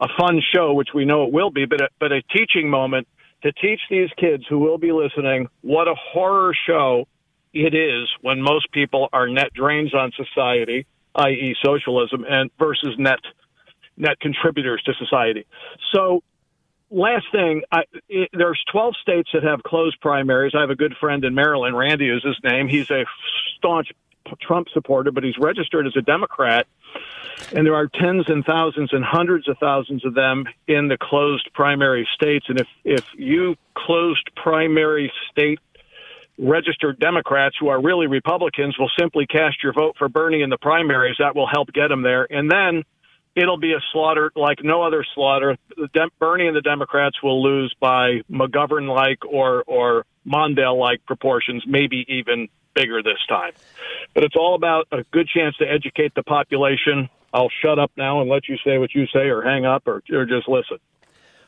a 0.00 0.08
fun 0.18 0.40
show, 0.54 0.74
which 0.74 0.88
we 0.94 1.04
know 1.04 1.24
it 1.24 1.32
will 1.32 1.50
be, 1.50 1.64
but 1.64 1.80
a, 1.80 1.88
but 2.00 2.12
a 2.12 2.22
teaching 2.36 2.68
moment 2.68 3.06
to 3.42 3.52
teach 3.52 3.80
these 3.90 4.08
kids 4.18 4.44
who 4.48 4.58
will 4.58 4.78
be 4.78 4.90
listening 4.90 5.48
what 5.60 5.86
a 5.86 5.94
horror 5.94 6.54
show 6.66 7.06
it 7.54 7.74
is 7.74 8.08
when 8.20 8.42
most 8.42 8.70
people 8.72 9.08
are 9.12 9.28
net 9.28 9.52
drains 9.54 9.94
on 9.94 10.12
society, 10.12 10.86
i.e., 11.14 11.56
socialism, 11.64 12.24
and 12.28 12.50
versus 12.58 12.96
net 12.98 13.20
net 13.96 14.18
contributors 14.18 14.82
to 14.82 14.92
society. 14.94 15.46
So 15.94 16.24
last 16.90 17.26
thing, 17.30 17.62
I, 17.70 17.82
it, 18.08 18.28
there's 18.32 18.60
12 18.72 18.96
states 19.00 19.30
that 19.32 19.44
have 19.44 19.62
closed 19.62 20.00
primaries. 20.00 20.52
I 20.56 20.62
have 20.62 20.70
a 20.70 20.74
good 20.74 20.94
friend 20.98 21.24
in 21.24 21.34
Maryland, 21.34 21.78
Randy 21.78 22.08
is 22.08 22.22
his 22.24 22.36
name. 22.42 22.66
He's 22.66 22.90
a 22.90 23.04
staunch 23.56 23.92
Trump 24.40 24.68
supporter, 24.72 25.12
but 25.12 25.22
he's 25.22 25.38
registered 25.38 25.86
as 25.86 25.94
a 25.96 26.02
Democrat. 26.02 26.66
And 27.54 27.66
there 27.66 27.74
are 27.74 27.88
tens 27.88 28.24
and 28.28 28.44
thousands 28.44 28.92
and 28.92 29.04
hundreds 29.04 29.48
of 29.48 29.58
thousands 29.58 30.04
of 30.04 30.14
them 30.14 30.46
in 30.66 30.88
the 30.88 30.96
closed 31.00 31.48
primary 31.52 32.08
states. 32.14 32.46
And 32.48 32.58
if, 32.58 32.68
if 32.84 33.04
you 33.16 33.56
closed 33.74 34.30
primary 34.36 35.12
state 35.30 35.58
registered 36.38 36.98
Democrats 36.98 37.56
who 37.58 37.68
are 37.68 37.80
really 37.80 38.06
Republicans 38.06 38.76
will 38.78 38.90
simply 38.98 39.26
cast 39.26 39.62
your 39.62 39.72
vote 39.72 39.96
for 39.98 40.08
Bernie 40.08 40.42
in 40.42 40.50
the 40.50 40.58
primaries, 40.58 41.16
that 41.18 41.34
will 41.34 41.46
help 41.46 41.72
get 41.72 41.90
him 41.90 42.02
there. 42.02 42.26
And 42.30 42.50
then 42.50 42.84
it'll 43.34 43.58
be 43.58 43.72
a 43.72 43.80
slaughter 43.92 44.30
like 44.34 44.58
no 44.62 44.82
other 44.82 45.04
slaughter. 45.14 45.56
Bernie 46.18 46.46
and 46.46 46.56
the 46.56 46.60
Democrats 46.60 47.22
will 47.22 47.42
lose 47.42 47.74
by 47.80 48.20
McGovern 48.30 48.92
like 48.94 49.24
or 49.24 49.62
or 49.66 50.06
Mondale 50.26 50.78
like 50.78 51.04
proportions, 51.06 51.64
maybe 51.66 52.04
even 52.08 52.48
bigger 52.74 53.02
this 53.02 53.18
time. 53.28 53.52
But 54.14 54.24
it's 54.24 54.36
all 54.36 54.54
about 54.54 54.88
a 54.90 55.04
good 55.12 55.28
chance 55.28 55.56
to 55.58 55.64
educate 55.64 56.14
the 56.14 56.22
population. 56.22 57.08
I'll 57.32 57.50
shut 57.64 57.78
up 57.78 57.90
now 57.96 58.20
and 58.20 58.30
let 58.30 58.48
you 58.48 58.56
say 58.64 58.78
what 58.78 58.94
you 58.94 59.06
say, 59.12 59.28
or 59.28 59.42
hang 59.42 59.64
up, 59.64 59.86
or, 59.86 60.02
or 60.12 60.24
just 60.24 60.48
listen. 60.48 60.78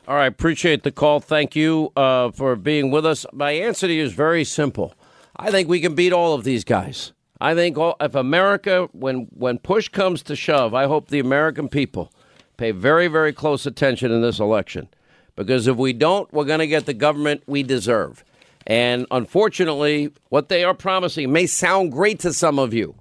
All 0.07 0.15
right, 0.15 0.27
appreciate 0.27 0.83
the 0.83 0.91
call. 0.93 1.19
Thank 1.19 1.53
you 1.53 1.91
uh, 1.97 2.31
for 2.31 2.55
being 2.55 2.91
with 2.91 3.05
us. 3.05 3.25
My 3.33 3.51
answer 3.51 3.87
to 3.87 3.93
you 3.93 4.05
is 4.05 4.13
very 4.13 4.45
simple. 4.45 4.95
I 5.35 5.51
think 5.51 5.67
we 5.67 5.81
can 5.81 5.95
beat 5.95 6.13
all 6.13 6.33
of 6.33 6.45
these 6.45 6.63
guys. 6.63 7.11
I 7.41 7.53
think 7.53 7.77
all, 7.77 7.97
if 7.99 8.15
America, 8.15 8.87
when 8.93 9.27
when 9.35 9.57
push 9.57 9.89
comes 9.89 10.23
to 10.23 10.35
shove, 10.37 10.73
I 10.73 10.85
hope 10.85 11.09
the 11.09 11.19
American 11.19 11.67
people 11.67 12.09
pay 12.55 12.71
very 12.71 13.09
very 13.09 13.33
close 13.33 13.65
attention 13.65 14.13
in 14.13 14.21
this 14.21 14.39
election, 14.39 14.87
because 15.35 15.67
if 15.67 15.75
we 15.75 15.91
don't, 15.91 16.31
we're 16.31 16.45
going 16.45 16.59
to 16.59 16.67
get 16.67 16.85
the 16.85 16.93
government 16.93 17.43
we 17.45 17.61
deserve. 17.61 18.23
And 18.65 19.07
unfortunately, 19.11 20.13
what 20.29 20.47
they 20.47 20.63
are 20.63 20.73
promising 20.73 21.33
may 21.33 21.47
sound 21.47 21.91
great 21.91 22.19
to 22.21 22.31
some 22.31 22.59
of 22.59 22.73
you. 22.73 22.95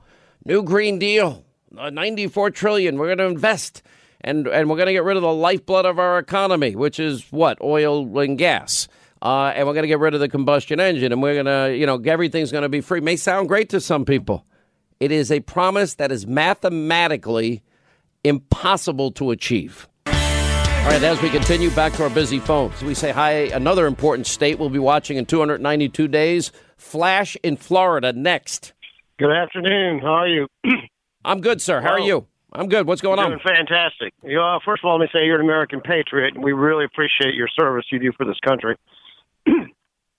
New 0.44 0.64
Green 0.64 0.98
Deal, 0.98 1.44
uh, 1.78 1.88
94 1.88 2.50
trillion. 2.50 2.98
We're 2.98 3.14
going 3.14 3.18
to 3.18 3.26
invest 3.26 3.82
and 4.27 4.47
and 4.49 4.68
we're 4.68 4.77
going 4.77 4.87
to 4.87 4.93
get 4.93 5.05
rid 5.05 5.16
of 5.16 5.22
the 5.22 5.33
lifeblood 5.33 5.87
of 5.87 5.99
our 5.99 6.18
economy, 6.18 6.74
which 6.74 6.99
is 6.99 7.27
what 7.31 7.59
oil 7.62 8.18
and 8.18 8.37
gas. 8.37 8.89
Uh, 9.22 9.53
and 9.55 9.66
we're 9.66 9.72
going 9.72 9.85
to 9.85 9.89
get 9.89 9.99
rid 9.99 10.12
of 10.12 10.20
the 10.20 10.29
combustion 10.29 10.79
engine, 10.79 11.11
and 11.11 11.22
we're 11.22 11.43
going 11.43 11.47
to, 11.47 11.74
you 11.74 11.87
know, 11.87 11.99
everything's 12.05 12.53
going 12.53 12.62
to 12.62 12.68
be 12.68 12.83
free. 12.83 13.01
May 13.01 13.16
sound 13.16 13.49
great 13.49 13.70
to 13.70 13.81
some 13.81 14.05
people. 14.05 14.45
It 15.01 15.11
is 15.11 15.33
a 15.33 15.41
promise 15.41 15.95
that 15.95 16.12
is 16.12 16.27
mathematically 16.27 17.62
impossible 18.24 19.12
to 19.12 19.31
achieve. 19.31 19.89
All 20.07 20.93
right, 20.93 21.03
as 21.03 21.20
we 21.22 21.31
continue 21.31 21.70
back 21.70 21.95
to 21.95 22.05
our 22.05 22.11
busy 22.11 22.39
phones, 22.39 22.83
we 22.83 22.95
say 22.95 23.11
hi. 23.11 23.31
Another 23.31 23.87
important 23.87 24.27
state 24.27 24.59
we'll 24.59 24.70
be 24.70 24.79
watching 24.79 25.16
in 25.16 25.27
292 25.27 26.09
days. 26.09 26.53
Flash 26.77 27.37
in 27.43 27.57
Florida 27.57 28.12
next. 28.12 28.72
Good 29.18 29.33
afternoon. 29.33 30.01
How 30.01 30.12
are 30.12 30.29
you? 30.29 30.47
I'm 31.24 31.41
good, 31.41 31.62
sir. 31.62 31.81
How 31.81 31.93
are 31.93 32.01
you? 32.01 32.27
I'm 32.57 32.68
good. 32.68 32.86
What's 32.86 33.02
going 33.02 33.18
You're 33.18 33.26
on? 33.26 33.30
Doing 33.32 33.42
fantastic. 33.44 34.14
You 34.22 34.36
know, 34.36 34.59
first 34.64 34.82
of 34.82 34.88
all, 34.88 34.98
let 34.98 35.04
me 35.04 35.09
say 35.12 35.26
you're 35.26 35.36
an 35.38 35.44
American 35.44 35.80
patriot, 35.80 36.34
and 36.34 36.42
we 36.42 36.52
really 36.52 36.84
appreciate 36.84 37.34
your 37.34 37.48
service 37.48 37.84
you 37.90 37.98
do 37.98 38.12
for 38.16 38.24
this 38.24 38.38
country. 38.44 38.76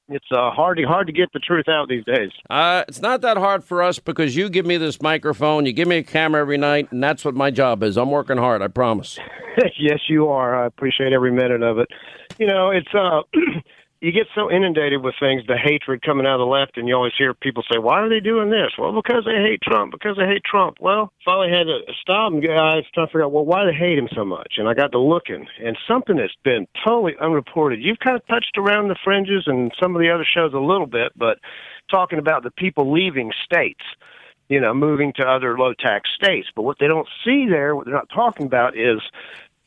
It's 0.09 0.25
uh, 0.31 0.51
hard 0.51 0.77
to 0.77 0.83
hard 0.85 1.07
to 1.07 1.13
get 1.13 1.33
the 1.33 1.39
truth 1.39 1.67
out 1.67 1.89
these 1.89 2.05
days. 2.05 2.29
Uh, 2.49 2.85
it's 2.87 3.01
not 3.01 3.19
that 3.21 3.35
hard 3.35 3.65
for 3.65 3.83
us 3.83 3.99
because 3.99 4.37
you 4.37 4.49
give 4.49 4.65
me 4.65 4.77
this 4.77 5.01
microphone, 5.01 5.65
you 5.65 5.73
give 5.73 5.89
me 5.89 5.97
a 5.97 6.03
camera 6.03 6.39
every 6.39 6.57
night, 6.57 6.89
and 6.93 7.03
that's 7.03 7.25
what 7.25 7.35
my 7.35 7.51
job 7.51 7.83
is. 7.83 7.97
I'm 7.97 8.09
working 8.09 8.37
hard, 8.37 8.61
I 8.61 8.69
promise. 8.69 9.19
yes, 9.77 9.99
you 10.07 10.29
are. 10.29 10.63
I 10.63 10.65
appreciate 10.65 11.11
every 11.11 11.31
minute 11.31 11.61
of 11.61 11.79
it. 11.79 11.89
You 12.39 12.47
know, 12.47 12.69
it's 12.69 12.87
uh, 12.93 13.23
you 13.99 14.11
get 14.11 14.27
so 14.35 14.51
inundated 14.51 15.01
with 15.03 15.15
things, 15.19 15.41
the 15.47 15.57
hatred 15.57 16.01
coming 16.03 16.25
out 16.25 16.35
of 16.35 16.45
the 16.45 16.45
left, 16.45 16.77
and 16.77 16.87
you 16.87 16.95
always 16.95 17.13
hear 17.17 17.33
people 17.33 17.63
say, 17.71 17.79
"Why 17.79 17.99
are 17.99 18.09
they 18.09 18.19
doing 18.19 18.49
this?" 18.49 18.71
Well, 18.77 18.93
because 18.93 19.25
they 19.25 19.41
hate 19.41 19.61
Trump. 19.61 19.91
Because 19.91 20.17
they 20.17 20.25
hate 20.25 20.43
Trump. 20.43 20.77
Well, 20.79 21.11
finally 21.25 21.49
had 21.49 21.65
to 21.65 21.79
stop 22.01 22.31
and 22.31 22.43
guys 22.43 22.83
trying 22.93 23.07
to 23.07 23.11
figure 23.11 23.23
out, 23.23 23.31
well, 23.31 23.45
why 23.45 23.65
they 23.65 23.73
hate 23.73 23.97
him 23.97 24.09
so 24.13 24.23
much? 24.23 24.55
And 24.57 24.69
I 24.69 24.73
got 24.73 24.91
to 24.91 24.99
looking, 24.99 25.47
and 25.63 25.77
something 25.87 26.17
that's 26.17 26.35
been 26.43 26.67
totally 26.85 27.15
unreported. 27.19 27.81
You've 27.81 27.99
kind 27.99 28.15
of 28.15 28.25
touched 28.27 28.57
around 28.57 28.89
the 28.89 28.97
fringes 29.03 29.43
and 29.47 29.71
some 29.81 29.95
of 29.95 30.01
the 30.01 30.11
other 30.11 30.25
shows 30.25 30.53
a 30.53 30.59
little 30.59 30.87
bit, 30.87 31.11
but 31.15 31.39
talking 31.89 32.19
about 32.19 32.43
the 32.43 32.51
people 32.51 32.91
leaving 32.91 33.31
states 33.45 33.83
you 34.49 34.61
know, 34.61 34.73
moving 34.73 35.11
to 35.13 35.23
other 35.23 35.57
low 35.57 35.73
tax 35.73 36.09
states. 36.15 36.47
But 36.55 36.61
what 36.61 36.77
they 36.79 36.87
don't 36.87 37.07
see 37.25 37.47
there, 37.49 37.75
what 37.75 37.85
they're 37.85 37.93
not 37.93 38.07
talking 38.09 38.45
about 38.45 38.77
is 38.77 39.01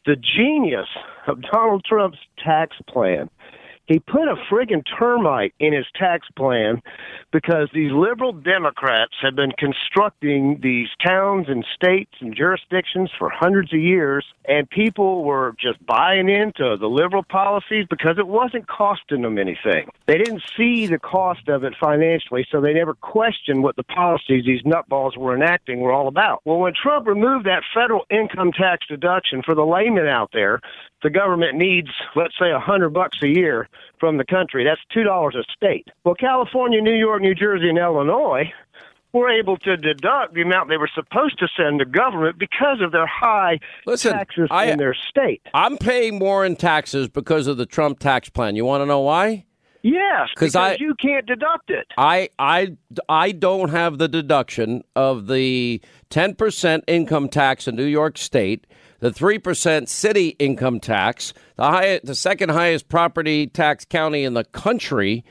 the 0.06 0.16
genius 0.16 0.88
of 1.26 1.42
Donald 1.42 1.84
Trump's 1.84 2.18
tax 2.42 2.76
plan. 2.88 3.28
He 3.90 3.98
put 3.98 4.28
a 4.28 4.36
friggin' 4.48 4.84
termite 5.00 5.52
in 5.58 5.72
his 5.72 5.84
tax 5.98 6.28
plan 6.36 6.80
because 7.32 7.68
these 7.74 7.90
liberal 7.90 8.32
Democrats 8.32 9.14
have 9.20 9.34
been 9.34 9.50
constructing 9.58 10.60
these 10.62 10.86
towns 11.04 11.46
and 11.48 11.66
states 11.74 12.12
and 12.20 12.32
jurisdictions 12.32 13.10
for 13.18 13.30
hundreds 13.30 13.72
of 13.72 13.80
years, 13.80 14.24
and 14.44 14.70
people 14.70 15.24
were 15.24 15.56
just 15.60 15.84
buying 15.84 16.28
into 16.28 16.76
the 16.76 16.86
liberal 16.86 17.24
policies 17.24 17.84
because 17.90 18.16
it 18.16 18.28
wasn't 18.28 18.68
costing 18.68 19.22
them 19.22 19.38
anything. 19.38 19.88
They 20.06 20.18
didn't 20.18 20.44
see 20.56 20.86
the 20.86 21.00
cost 21.00 21.48
of 21.48 21.64
it 21.64 21.74
financially, 21.80 22.46
so 22.48 22.60
they 22.60 22.74
never 22.74 22.94
questioned 22.94 23.64
what 23.64 23.74
the 23.74 23.82
policies 23.82 24.44
these 24.44 24.62
nutballs 24.62 25.16
were 25.16 25.34
enacting 25.34 25.80
were 25.80 25.92
all 25.92 26.06
about. 26.06 26.42
Well, 26.44 26.58
when 26.58 26.74
Trump 26.80 27.08
removed 27.08 27.44
that 27.46 27.64
federal 27.74 28.06
income 28.08 28.52
tax 28.52 28.86
deduction 28.86 29.42
for 29.42 29.56
the 29.56 29.66
layman 29.66 30.06
out 30.06 30.30
there, 30.32 30.60
the 31.02 31.10
government 31.10 31.56
needs, 31.56 31.88
let's 32.14 32.38
say, 32.38 32.52
a 32.52 32.60
hundred 32.60 32.90
bucks 32.90 33.18
a 33.22 33.28
year 33.28 33.68
from 33.98 34.16
the 34.16 34.24
country. 34.24 34.64
That's 34.64 34.80
two 34.92 35.04
dollars 35.04 35.34
a 35.34 35.44
state. 35.54 35.88
Well, 36.04 36.14
California, 36.14 36.80
New 36.80 36.94
York, 36.94 37.22
New 37.22 37.34
Jersey, 37.34 37.68
and 37.68 37.78
Illinois 37.78 38.52
were 39.12 39.28
able 39.28 39.56
to 39.56 39.76
deduct 39.76 40.34
the 40.34 40.42
amount 40.42 40.68
they 40.68 40.76
were 40.76 40.90
supposed 40.94 41.36
to 41.40 41.48
send 41.56 41.80
to 41.80 41.84
government 41.84 42.38
because 42.38 42.80
of 42.80 42.92
their 42.92 43.06
high 43.08 43.58
Listen, 43.84 44.12
taxes 44.12 44.46
I- 44.52 44.66
in 44.66 44.78
their 44.78 44.94
state. 44.94 45.42
I'm 45.52 45.76
paying 45.78 46.18
more 46.18 46.46
in 46.46 46.54
taxes 46.54 47.08
because 47.08 47.46
of 47.48 47.56
the 47.56 47.66
Trump 47.66 47.98
tax 47.98 48.28
plan. 48.28 48.54
You 48.54 48.64
want 48.64 48.82
to 48.82 48.86
know 48.86 49.00
why? 49.00 49.46
Yes, 49.82 50.28
because 50.34 50.54
I- 50.54 50.76
you 50.78 50.94
can't 50.94 51.24
deduct 51.26 51.70
it. 51.70 51.86
I 51.96 52.28
I 52.38 52.76
I 53.08 53.32
don't 53.32 53.70
have 53.70 53.96
the 53.98 54.08
deduction 54.08 54.82
of 54.94 55.26
the 55.26 55.80
10% 56.10 56.84
income 56.86 57.28
tax 57.28 57.66
in 57.66 57.76
New 57.76 57.84
York 57.86 58.18
State, 58.18 58.66
the 59.00 59.10
3% 59.10 59.88
city 59.88 60.28
income 60.38 60.78
tax, 60.78 61.32
the 61.56 61.64
high, 61.64 62.00
the 62.04 62.14
second 62.14 62.50
highest 62.50 62.88
property 62.88 63.46
tax 63.46 63.84
county 63.84 64.24
in 64.24 64.34
the 64.34 64.44
country. 64.44 65.24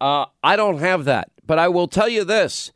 Uh, 0.00 0.26
I 0.42 0.56
don't 0.56 0.78
have 0.78 1.04
that, 1.06 1.30
but 1.46 1.58
I 1.58 1.68
will 1.68 1.88
tell 1.88 2.08
you 2.08 2.24
this: 2.24 2.72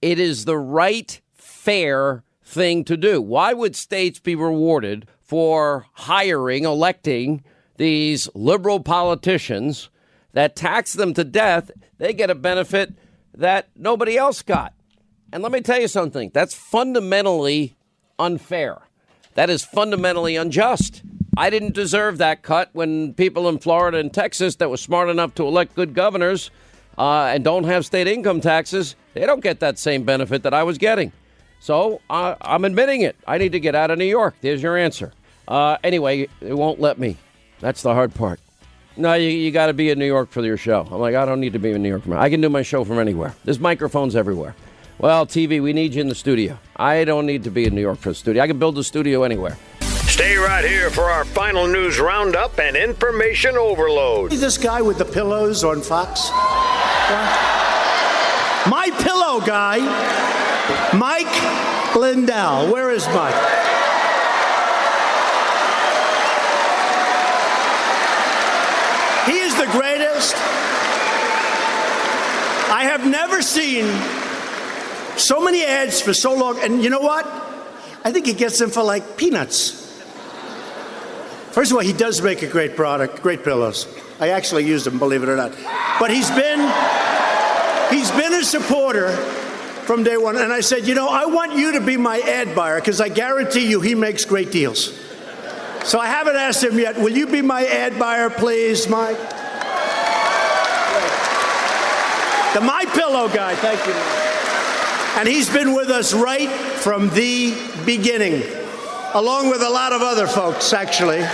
it 0.00 0.18
is 0.18 0.44
the 0.44 0.56
right, 0.56 1.20
fair 1.34 2.24
thing 2.44 2.84
to 2.84 2.96
do. 2.96 3.20
Why 3.20 3.52
would 3.52 3.76
states 3.76 4.20
be 4.20 4.34
rewarded 4.34 5.06
for 5.20 5.86
hiring, 5.92 6.64
electing 6.64 7.44
these 7.76 8.28
liberal 8.34 8.80
politicians 8.80 9.90
that 10.32 10.56
tax 10.56 10.92
them 10.92 11.12
to 11.14 11.24
death? 11.24 11.70
They 11.98 12.12
get 12.12 12.30
a 12.30 12.34
benefit 12.34 12.94
that 13.34 13.68
nobody 13.76 14.16
else 14.16 14.42
got. 14.42 14.74
And 15.32 15.42
let 15.42 15.52
me 15.52 15.60
tell 15.60 15.80
you 15.80 15.88
something 15.88 16.30
that's 16.32 16.54
fundamentally 16.54 17.76
unfair. 18.18 18.87
That 19.38 19.50
is 19.50 19.64
fundamentally 19.64 20.34
unjust. 20.34 21.04
I 21.36 21.48
didn't 21.48 21.72
deserve 21.72 22.18
that 22.18 22.42
cut 22.42 22.70
when 22.72 23.14
people 23.14 23.48
in 23.48 23.60
Florida 23.60 23.98
and 23.98 24.12
Texas 24.12 24.56
that 24.56 24.68
were 24.68 24.76
smart 24.76 25.08
enough 25.08 25.32
to 25.36 25.46
elect 25.46 25.76
good 25.76 25.94
governors 25.94 26.50
uh, 26.98 27.30
and 27.32 27.44
don't 27.44 27.62
have 27.62 27.86
state 27.86 28.08
income 28.08 28.40
taxes, 28.40 28.96
they 29.14 29.24
don't 29.26 29.40
get 29.40 29.60
that 29.60 29.78
same 29.78 30.02
benefit 30.02 30.42
that 30.42 30.52
I 30.52 30.64
was 30.64 30.76
getting. 30.76 31.12
So 31.60 32.00
uh, 32.10 32.34
I'm 32.40 32.64
admitting 32.64 33.02
it. 33.02 33.14
I 33.28 33.38
need 33.38 33.52
to 33.52 33.60
get 33.60 33.76
out 33.76 33.92
of 33.92 33.98
New 33.98 34.06
York. 34.06 34.34
There's 34.40 34.60
your 34.60 34.76
answer. 34.76 35.12
Uh, 35.46 35.76
anyway, 35.84 36.26
it 36.40 36.54
won't 36.54 36.80
let 36.80 36.98
me. 36.98 37.16
That's 37.60 37.82
the 37.82 37.94
hard 37.94 38.12
part. 38.14 38.40
No, 38.96 39.14
you, 39.14 39.28
you 39.28 39.52
got 39.52 39.66
to 39.66 39.72
be 39.72 39.90
in 39.90 40.00
New 40.00 40.06
York 40.06 40.32
for 40.32 40.44
your 40.44 40.56
show. 40.56 40.84
I'm 40.90 40.98
like, 40.98 41.14
I 41.14 41.24
don't 41.24 41.38
need 41.38 41.52
to 41.52 41.60
be 41.60 41.70
in 41.70 41.80
New 41.80 41.90
York. 41.90 42.02
I 42.08 42.28
can 42.28 42.40
do 42.40 42.48
my 42.48 42.62
show 42.62 42.82
from 42.82 42.98
anywhere. 42.98 43.36
There's 43.44 43.60
microphones 43.60 44.16
everywhere. 44.16 44.56
Well, 45.00 45.26
TV, 45.26 45.62
we 45.62 45.72
need 45.72 45.94
you 45.94 46.00
in 46.00 46.08
the 46.08 46.14
studio. 46.16 46.58
I 46.74 47.04
don't 47.04 47.24
need 47.24 47.44
to 47.44 47.50
be 47.50 47.66
in 47.66 47.74
New 47.74 47.80
York 47.80 48.00
for 48.00 48.08
the 48.08 48.16
studio. 48.16 48.42
I 48.42 48.48
can 48.48 48.58
build 48.58 48.76
a 48.78 48.82
studio 48.82 49.22
anywhere. 49.22 49.56
Stay 49.80 50.36
right 50.36 50.64
here 50.64 50.90
for 50.90 51.04
our 51.04 51.24
final 51.24 51.68
news 51.68 52.00
roundup 52.00 52.58
and 52.58 52.76
information 52.76 53.56
overload. 53.56 54.32
See 54.32 54.38
this 54.38 54.58
guy 54.58 54.82
with 54.82 54.98
the 54.98 55.04
pillows 55.04 55.62
on 55.62 55.82
Fox? 55.82 56.30
My 58.68 58.90
pillow 58.98 59.40
guy, 59.46 59.78
Mike 60.98 61.94
Lindell. 61.94 62.72
Where 62.72 62.90
is 62.90 63.06
Mike? 63.08 63.36
He 69.26 69.38
is 69.38 69.54
the 69.54 69.66
greatest. 69.66 70.34
I 72.70 72.82
have 72.82 73.06
never 73.06 73.42
seen 73.42 73.86
so 75.18 75.42
many 75.42 75.64
ads 75.64 76.00
for 76.00 76.14
so 76.14 76.34
long. 76.34 76.58
And 76.60 76.82
you 76.82 76.90
know 76.90 77.00
what? 77.00 77.26
I 78.04 78.12
think 78.12 78.26
he 78.26 78.32
gets 78.32 78.58
them 78.58 78.70
for 78.70 78.82
like 78.82 79.16
peanuts. 79.16 79.86
First 81.50 81.70
of 81.70 81.76
all, 81.76 81.82
he 81.82 81.92
does 81.92 82.22
make 82.22 82.42
a 82.42 82.46
great 82.46 82.76
product, 82.76 83.22
great 83.22 83.42
pillows. 83.42 83.86
I 84.20 84.30
actually 84.30 84.64
use 84.64 84.84
them, 84.84 84.98
believe 84.98 85.22
it 85.22 85.28
or 85.28 85.36
not. 85.36 85.52
But 85.98 86.10
he's 86.10 86.30
been 86.30 86.60
he's 87.90 88.10
been 88.12 88.34
a 88.34 88.44
supporter 88.44 89.10
from 89.86 90.04
day 90.04 90.16
one. 90.16 90.36
And 90.36 90.52
I 90.52 90.60
said, 90.60 90.86
you 90.86 90.94
know, 90.94 91.08
I 91.08 91.26
want 91.26 91.56
you 91.56 91.72
to 91.72 91.80
be 91.80 91.96
my 91.96 92.18
ad 92.20 92.54
buyer 92.54 92.80
because 92.80 93.00
I 93.00 93.08
guarantee 93.08 93.68
you 93.68 93.80
he 93.80 93.94
makes 93.94 94.24
great 94.24 94.52
deals. 94.52 94.92
So 95.84 95.98
I 95.98 96.06
haven't 96.06 96.36
asked 96.36 96.62
him 96.62 96.78
yet. 96.78 96.98
Will 96.98 97.16
you 97.16 97.26
be 97.26 97.40
my 97.40 97.64
ad 97.64 97.98
buyer, 97.98 98.28
please, 98.28 98.88
Mike? 98.88 99.18
The 102.54 102.60
My 102.60 102.84
Pillow 102.94 103.28
guy. 103.28 103.54
Thank 103.56 103.86
you. 103.86 104.37
And 105.18 105.26
he's 105.26 105.52
been 105.52 105.74
with 105.74 105.90
us 105.90 106.14
right 106.14 106.48
from 106.48 107.08
the 107.10 107.52
beginning, 107.84 108.40
along 109.14 109.50
with 109.50 109.60
a 109.62 109.68
lot 109.68 109.92
of 109.92 110.00
other 110.00 110.28
folks, 110.28 110.72
actually. 110.72 111.24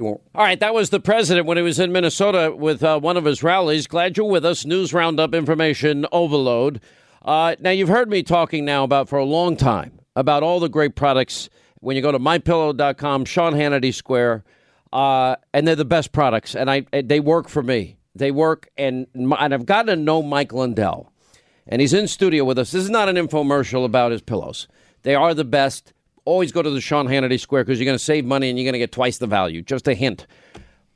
All 0.00 0.20
right, 0.34 0.58
that 0.58 0.74
was 0.74 0.90
the 0.90 0.98
president 0.98 1.46
when 1.46 1.56
he 1.56 1.62
was 1.62 1.78
in 1.78 1.92
Minnesota 1.92 2.52
with 2.52 2.82
uh, 2.82 2.98
one 2.98 3.16
of 3.16 3.24
his 3.24 3.44
rallies. 3.44 3.86
Glad 3.86 4.16
you're 4.16 4.28
with 4.28 4.44
us. 4.44 4.66
News 4.66 4.92
roundup, 4.92 5.34
information 5.34 6.04
overload. 6.10 6.80
Uh, 7.24 7.54
now 7.60 7.70
you've 7.70 7.88
heard 7.88 8.10
me 8.10 8.24
talking 8.24 8.64
now 8.64 8.82
about 8.82 9.08
for 9.08 9.20
a 9.20 9.24
long 9.24 9.56
time 9.56 10.00
about 10.16 10.42
all 10.42 10.58
the 10.58 10.68
great 10.68 10.96
products. 10.96 11.48
When 11.78 11.94
you 11.94 12.02
go 12.02 12.10
to 12.10 12.18
mypillow.com, 12.18 13.24
Sean 13.24 13.52
Hannity 13.52 13.94
Square, 13.94 14.42
uh, 14.92 15.36
and 15.54 15.68
they're 15.68 15.76
the 15.76 15.84
best 15.84 16.10
products, 16.10 16.56
and 16.56 16.68
I 16.68 16.84
they 16.90 17.20
work 17.20 17.48
for 17.48 17.62
me. 17.62 17.98
They 18.16 18.32
work, 18.32 18.68
and 18.76 19.06
and 19.14 19.32
I've 19.32 19.64
gotten 19.64 19.86
to 19.86 19.96
know 19.96 20.22
Mike 20.22 20.52
Lindell, 20.52 21.12
and 21.68 21.80
he's 21.80 21.92
in 21.92 22.08
studio 22.08 22.44
with 22.44 22.58
us. 22.58 22.70
This 22.70 22.84
is 22.84 22.90
not 22.90 23.08
an 23.08 23.16
infomercial 23.16 23.84
about 23.84 24.12
his 24.12 24.22
pillows. 24.22 24.68
They 25.02 25.14
are 25.14 25.34
the 25.34 25.44
best. 25.44 25.92
Always 26.24 26.50
go 26.52 26.62
to 26.62 26.70
the 26.70 26.80
Sean 26.80 27.06
Hannity 27.06 27.38
Square 27.38 27.64
because 27.64 27.78
you're 27.78 27.84
going 27.86 27.98
to 27.98 28.02
save 28.04 28.24
money 28.24 28.48
and 28.50 28.58
you're 28.58 28.64
going 28.64 28.72
to 28.72 28.78
get 28.80 28.92
twice 28.92 29.18
the 29.18 29.26
value. 29.26 29.62
Just 29.62 29.86
a 29.86 29.94
hint. 29.94 30.26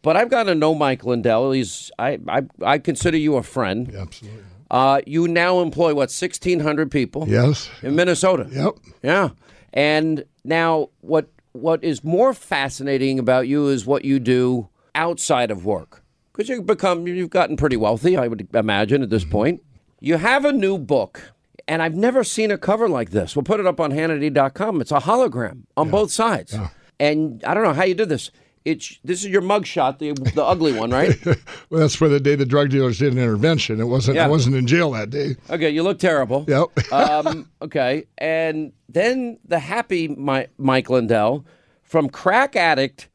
But 0.03 0.17
I've 0.17 0.31
got 0.31 0.45
to 0.45 0.55
know 0.55 0.75
Mike 0.75 1.05
Lindell. 1.05 1.53
He's 1.53 1.91
I 1.99 2.19
I, 2.27 2.43
I 2.63 2.79
consider 2.79 3.17
you 3.19 3.37
a 3.37 3.43
friend. 3.43 3.95
absolutely. 3.95 4.43
Uh, 4.71 5.01
you 5.05 5.27
now 5.27 5.61
employ 5.61 5.95
what 5.95 6.11
sixteen 6.11 6.61
hundred 6.61 6.91
people? 6.91 7.29
Yes. 7.29 7.69
in 7.83 7.97
Minnesota. 7.97 8.49
Yep. 8.51 8.75
Yeah, 9.03 9.31
and 9.73 10.25
now 10.45 10.89
what? 11.01 11.29
What 11.53 11.83
is 11.83 12.05
more 12.05 12.33
fascinating 12.33 13.19
about 13.19 13.49
you 13.49 13.67
is 13.67 13.85
what 13.85 14.05
you 14.05 14.21
do 14.21 14.69
outside 14.95 15.51
of 15.51 15.65
work, 15.67 16.05
because 16.33 16.49
you've 16.49 16.67
become 16.67 17.09
you've 17.09 17.31
gotten 17.31 17.57
pretty 17.57 17.77
wealthy. 17.77 18.17
I 18.17 18.29
would 18.29 18.47
imagine 18.55 19.03
at 19.03 19.11
this 19.11 19.25
point. 19.25 19.61
You 20.01 20.17
have 20.17 20.45
a 20.47 20.53
new 20.53 20.79
book, 20.79 21.33
and 21.69 21.83
I've 21.83 21.95
never 21.95 22.25
seen 22.25 22.51
a 22.51 22.59
cover 22.59 22.89
like 22.89 23.11
this. 23.11 23.37
We'll 23.37 23.43
put 23.43 23.61
it 23.61 23.67
up 23.67 23.79
on 23.81 23.93
Hannity.com. 23.93 24.81
It's 24.81 24.93
a 24.93 25.01
hologram 25.01 25.63
on 25.77 25.91
both 25.91 26.11
sides, 26.11 26.57
and 26.99 27.45
I 27.45 27.53
don't 27.55 27.63
know 27.65 27.75
how 27.75 27.85
you 27.85 27.95
did 27.95 28.09
this. 28.09 28.31
It's 28.65 28.99
this 29.05 29.25
is 29.25 29.31
your 29.31 29.41
mugshot, 29.43 29.99
the 29.99 30.13
the 30.33 30.45
ugly 30.45 30.73
one, 30.73 30.91
right? 30.91 31.17
Well, 31.71 31.81
that's 31.81 31.95
for 31.95 32.09
the 32.09 32.19
day 32.19 32.35
the 32.35 32.45
drug 32.45 32.71
dealers 32.71 32.99
did 32.99 33.13
an 33.13 33.19
intervention. 33.19 33.81
It 33.81 33.85
wasn't. 33.85 34.17
Yeah. 34.17 34.25
I 34.25 34.29
wasn't 34.29 34.57
in 34.57 34.67
jail 34.67 34.91
that 34.91 35.11
day. 35.11 35.37
Okay, 35.49 35.71
you 35.71 35.83
look 35.85 35.99
terrible. 36.01 36.45
Yep. 36.49 36.93
um, 36.93 37.49
okay, 37.63 38.05
and 38.19 38.73
then 38.89 39.39
the 39.45 39.61
happy 39.61 40.09
Mi- 40.09 40.49
Mike 40.59 40.91
Lindell, 40.91 41.47
from 41.83 42.09
crack 42.09 42.57
addict 42.57 43.09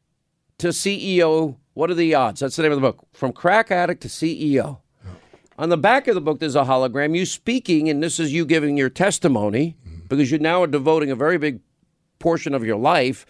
to 0.58 0.68
CEO. 0.68 1.56
What 1.74 1.90
are 1.90 1.94
the 1.94 2.14
odds? 2.14 2.40
That's 2.40 2.56
the 2.56 2.62
name 2.62 2.72
of 2.72 2.76
the 2.76 2.82
book. 2.82 3.06
From 3.12 3.32
crack 3.32 3.70
addict 3.70 4.00
to 4.02 4.08
CEO. 4.08 4.78
On 5.58 5.68
the 5.70 5.76
back 5.78 6.06
of 6.06 6.14
the 6.14 6.20
book, 6.20 6.38
there's 6.40 6.56
a 6.56 6.64
hologram. 6.64 7.16
You 7.16 7.24
speaking, 7.26 7.88
and 7.88 8.02
this 8.02 8.20
is 8.20 8.32
you 8.32 8.44
giving 8.44 8.76
your 8.76 8.90
testimony 8.90 9.76
because 10.08 10.30
you 10.30 10.38
now 10.38 10.62
are 10.62 10.66
devoting 10.66 11.10
a 11.10 11.16
very 11.16 11.38
big 11.38 11.60
portion 12.18 12.54
of 12.54 12.64
your 12.64 12.76
life 12.76 13.24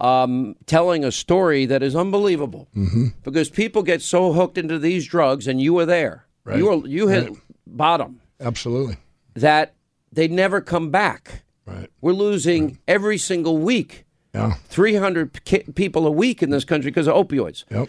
um, 0.00 0.54
telling 0.66 1.04
a 1.04 1.10
story 1.12 1.66
that 1.66 1.82
is 1.82 1.94
unbelievable. 1.96 2.68
Mm-hmm. 2.76 3.06
Because 3.22 3.48
people 3.50 3.82
get 3.82 4.02
so 4.02 4.32
hooked 4.32 4.56
into 4.58 4.78
these 4.78 5.06
drugs, 5.06 5.46
and 5.48 5.60
you 5.60 5.74
were 5.74 5.86
there. 5.86 6.26
Right. 6.44 6.58
You 6.58 6.66
were 6.66 6.86
you 6.86 7.08
hit 7.08 7.30
Right. 7.30 7.38
bottom 7.66 8.20
Absolutely. 8.40 8.96
that 9.34 9.74
they 10.12 10.28
never 10.28 10.60
come 10.60 10.90
back. 10.90 11.42
Right. 11.66 11.88
We're 12.00 12.12
losing 12.12 12.78
every 12.86 13.18
single 13.18 13.56
week. 13.58 14.04
Yeah. 14.34 14.54
300 14.68 15.44
ki- 15.44 15.64
people 15.74 16.06
a 16.06 16.10
week 16.10 16.42
in 16.42 16.50
this 16.50 16.64
country 16.64 16.90
because 16.90 17.08
of 17.08 17.14
opioids. 17.14 17.64
Yep. 17.70 17.88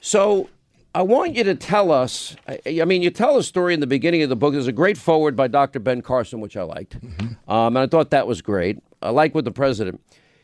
So 0.00 0.50
I 0.98 1.02
want 1.02 1.36
you 1.36 1.44
to 1.44 1.54
tell 1.54 1.92
us. 1.92 2.34
I, 2.48 2.80
I 2.80 2.84
mean, 2.84 3.02
you 3.02 3.10
tell 3.10 3.36
a 3.36 3.42
story 3.44 3.72
in 3.72 3.78
the 3.78 3.86
beginning 3.86 4.22
of 4.22 4.28
the 4.30 4.34
book. 4.34 4.52
There's 4.52 4.66
a 4.66 4.72
great 4.72 4.98
foreword 4.98 5.36
by 5.36 5.46
Dr. 5.46 5.78
Ben 5.78 6.02
Carson, 6.02 6.40
which 6.40 6.56
I 6.56 6.64
liked, 6.64 7.00
Mm-hmm. 7.00 7.48
um, 7.48 7.76
and 7.76 7.78
I 7.78 7.86
thought 7.86 8.10
that 8.10 8.26
was 8.26 8.42
great. 8.42 8.82
I 9.00 9.10
like 9.10 9.32
with 9.32 9.44
the 9.44 9.52
president. 9.52 10.02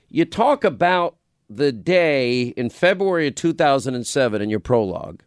You 0.09 0.25
talk 0.25 0.63
about 0.63 1.17
the 1.51 1.73
day 1.73 2.55
in 2.57 2.71
February 2.71 3.27
of 3.27 3.35
2007 3.35 4.41
in 4.41 4.49
your 4.49 4.61
prologue 4.61 5.23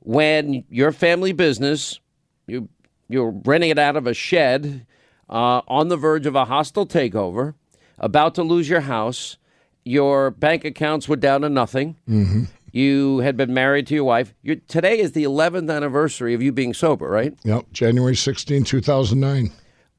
when 0.00 0.64
your 0.68 0.92
family 0.92 1.32
business, 1.32 1.98
you 2.46 2.68
you're 3.08 3.30
renting 3.30 3.70
it 3.70 3.78
out 3.78 3.96
of 3.96 4.06
a 4.06 4.12
shed 4.12 4.84
uh, 5.30 5.62
on 5.68 5.88
the 5.88 5.96
verge 5.96 6.26
of 6.26 6.36
a 6.36 6.44
hostile 6.44 6.86
takeover, 6.86 7.54
about 7.98 8.34
to 8.34 8.42
lose 8.42 8.68
your 8.68 8.82
house. 8.82 9.38
Your 9.86 10.30
bank 10.30 10.66
accounts 10.66 11.08
were 11.08 11.16
down 11.16 11.40
to 11.40 11.48
nothing. 11.48 11.96
Mm-hmm. 12.06 12.44
You 12.72 13.18
had 13.18 13.36
been 13.36 13.52
married 13.52 13.86
to 13.88 13.94
your 13.94 14.04
wife. 14.04 14.34
you 14.42 14.56
today 14.56 14.98
is 14.98 15.12
the 15.12 15.24
11th 15.24 15.74
anniversary 15.74 16.34
of 16.34 16.42
you 16.42 16.52
being 16.52 16.74
sober, 16.74 17.08
right? 17.08 17.34
Yep. 17.44 17.66
January 17.72 18.16
16, 18.16 18.64
2009. 18.64 19.50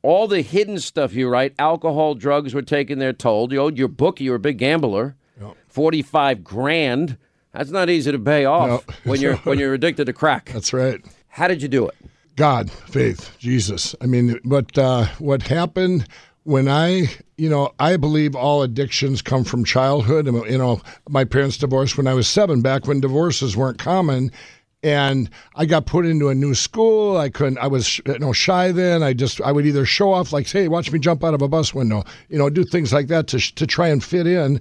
All 0.03 0.27
the 0.27 0.41
hidden 0.41 0.79
stuff 0.79 1.13
you 1.13 1.27
write, 1.29 1.53
alcohol, 1.59 2.15
drugs 2.15 2.53
were 2.53 2.61
taking 2.63 2.97
their 2.99 3.13
toll. 3.13 3.51
You 3.53 3.59
owed 3.59 3.77
your 3.77 3.87
book. 3.87 4.19
You 4.19 4.31
were 4.31 4.37
a 4.37 4.39
big 4.39 4.57
gambler. 4.57 5.15
Yep. 5.39 5.55
45 5.67 6.43
grand. 6.43 7.17
That's 7.53 7.69
not 7.69 7.89
easy 7.89 8.11
to 8.11 8.19
pay 8.19 8.45
off 8.45 8.87
No. 8.87 8.93
when 9.11 9.19
you're 9.21 9.35
when 9.37 9.59
you're 9.59 9.73
addicted 9.73 10.05
to 10.05 10.13
crack. 10.13 10.51
That's 10.53 10.73
right. 10.73 11.03
How 11.27 11.47
did 11.47 11.61
you 11.61 11.67
do 11.67 11.87
it? 11.87 11.95
God, 12.37 12.71
faith, 12.71 13.35
Jesus. 13.37 13.93
I 14.01 14.05
mean, 14.05 14.39
but 14.45 14.75
uh, 14.77 15.05
what 15.19 15.43
happened 15.43 16.07
when 16.43 16.67
I, 16.67 17.07
you 17.37 17.49
know, 17.49 17.73
I 17.79 17.97
believe 17.97 18.35
all 18.35 18.63
addictions 18.63 19.21
come 19.21 19.43
from 19.43 19.63
childhood. 19.63 20.25
You 20.25 20.57
know, 20.57 20.81
my 21.09 21.23
parents 21.23 21.57
divorced 21.57 21.97
when 21.97 22.07
I 22.07 22.13
was 22.13 22.27
seven, 22.27 22.61
back 22.61 22.87
when 22.87 22.99
divorces 22.99 23.55
weren't 23.55 23.77
common. 23.77 24.31
And 24.83 25.29
I 25.55 25.65
got 25.65 25.85
put 25.85 26.07
into 26.07 26.29
a 26.29 26.35
new 26.35 26.55
school. 26.55 27.15
I 27.15 27.29
couldn't. 27.29 27.59
I 27.59 27.67
was 27.67 27.99
you 27.99 28.17
know 28.17 28.33
shy 28.33 28.71
then. 28.71 29.03
I 29.03 29.13
just 29.13 29.39
I 29.41 29.51
would 29.51 29.67
either 29.67 29.85
show 29.85 30.11
off 30.11 30.33
like, 30.33 30.49
hey, 30.49 30.67
watch 30.67 30.91
me 30.91 30.97
jump 30.97 31.23
out 31.23 31.35
of 31.35 31.43
a 31.43 31.47
bus 31.47 31.71
window, 31.71 32.03
you 32.29 32.39
know, 32.39 32.49
do 32.49 32.63
things 32.63 32.91
like 32.91 33.07
that 33.07 33.27
to 33.27 33.39
to 33.39 33.67
try 33.67 33.89
and 33.89 34.03
fit 34.03 34.25
in 34.25 34.59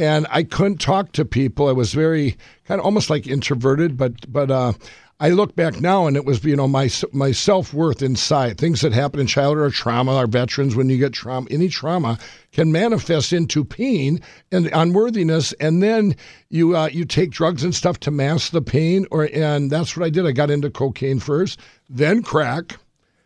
and 0.00 0.26
I 0.30 0.44
couldn't 0.44 0.78
talk 0.80 1.12
to 1.12 1.26
people. 1.26 1.68
I 1.68 1.72
was 1.72 1.92
very 1.92 2.38
kind 2.64 2.80
of 2.80 2.86
almost 2.86 3.10
like 3.10 3.26
introverted, 3.26 3.98
but 3.98 4.32
but 4.32 4.50
uh, 4.50 4.72
I 5.22 5.28
look 5.28 5.54
back 5.54 5.82
now 5.82 6.06
and 6.06 6.16
it 6.16 6.24
was 6.24 6.42
you 6.44 6.56
know 6.56 6.66
my 6.66 6.88
my 7.12 7.30
self 7.32 7.74
worth 7.74 8.00
inside 8.02 8.56
things 8.56 8.80
that 8.80 8.92
happen 8.92 9.20
in 9.20 9.26
childhood 9.26 9.66
or 9.66 9.70
trauma. 9.70 10.16
Our 10.16 10.26
veterans, 10.26 10.74
when 10.74 10.88
you 10.88 10.96
get 10.96 11.12
trauma, 11.12 11.46
any 11.50 11.68
trauma 11.68 12.18
can 12.52 12.72
manifest 12.72 13.32
into 13.34 13.62
pain 13.62 14.20
and 14.50 14.70
unworthiness, 14.72 15.52
and 15.60 15.82
then 15.82 16.16
you 16.48 16.74
uh, 16.74 16.88
you 16.90 17.04
take 17.04 17.30
drugs 17.30 17.62
and 17.62 17.74
stuff 17.74 18.00
to 18.00 18.10
mask 18.10 18.52
the 18.52 18.62
pain. 18.62 19.06
Or 19.10 19.28
and 19.34 19.70
that's 19.70 19.94
what 19.94 20.06
I 20.06 20.10
did. 20.10 20.26
I 20.26 20.32
got 20.32 20.50
into 20.50 20.70
cocaine 20.70 21.20
first, 21.20 21.60
then 21.90 22.22
crack. 22.22 22.78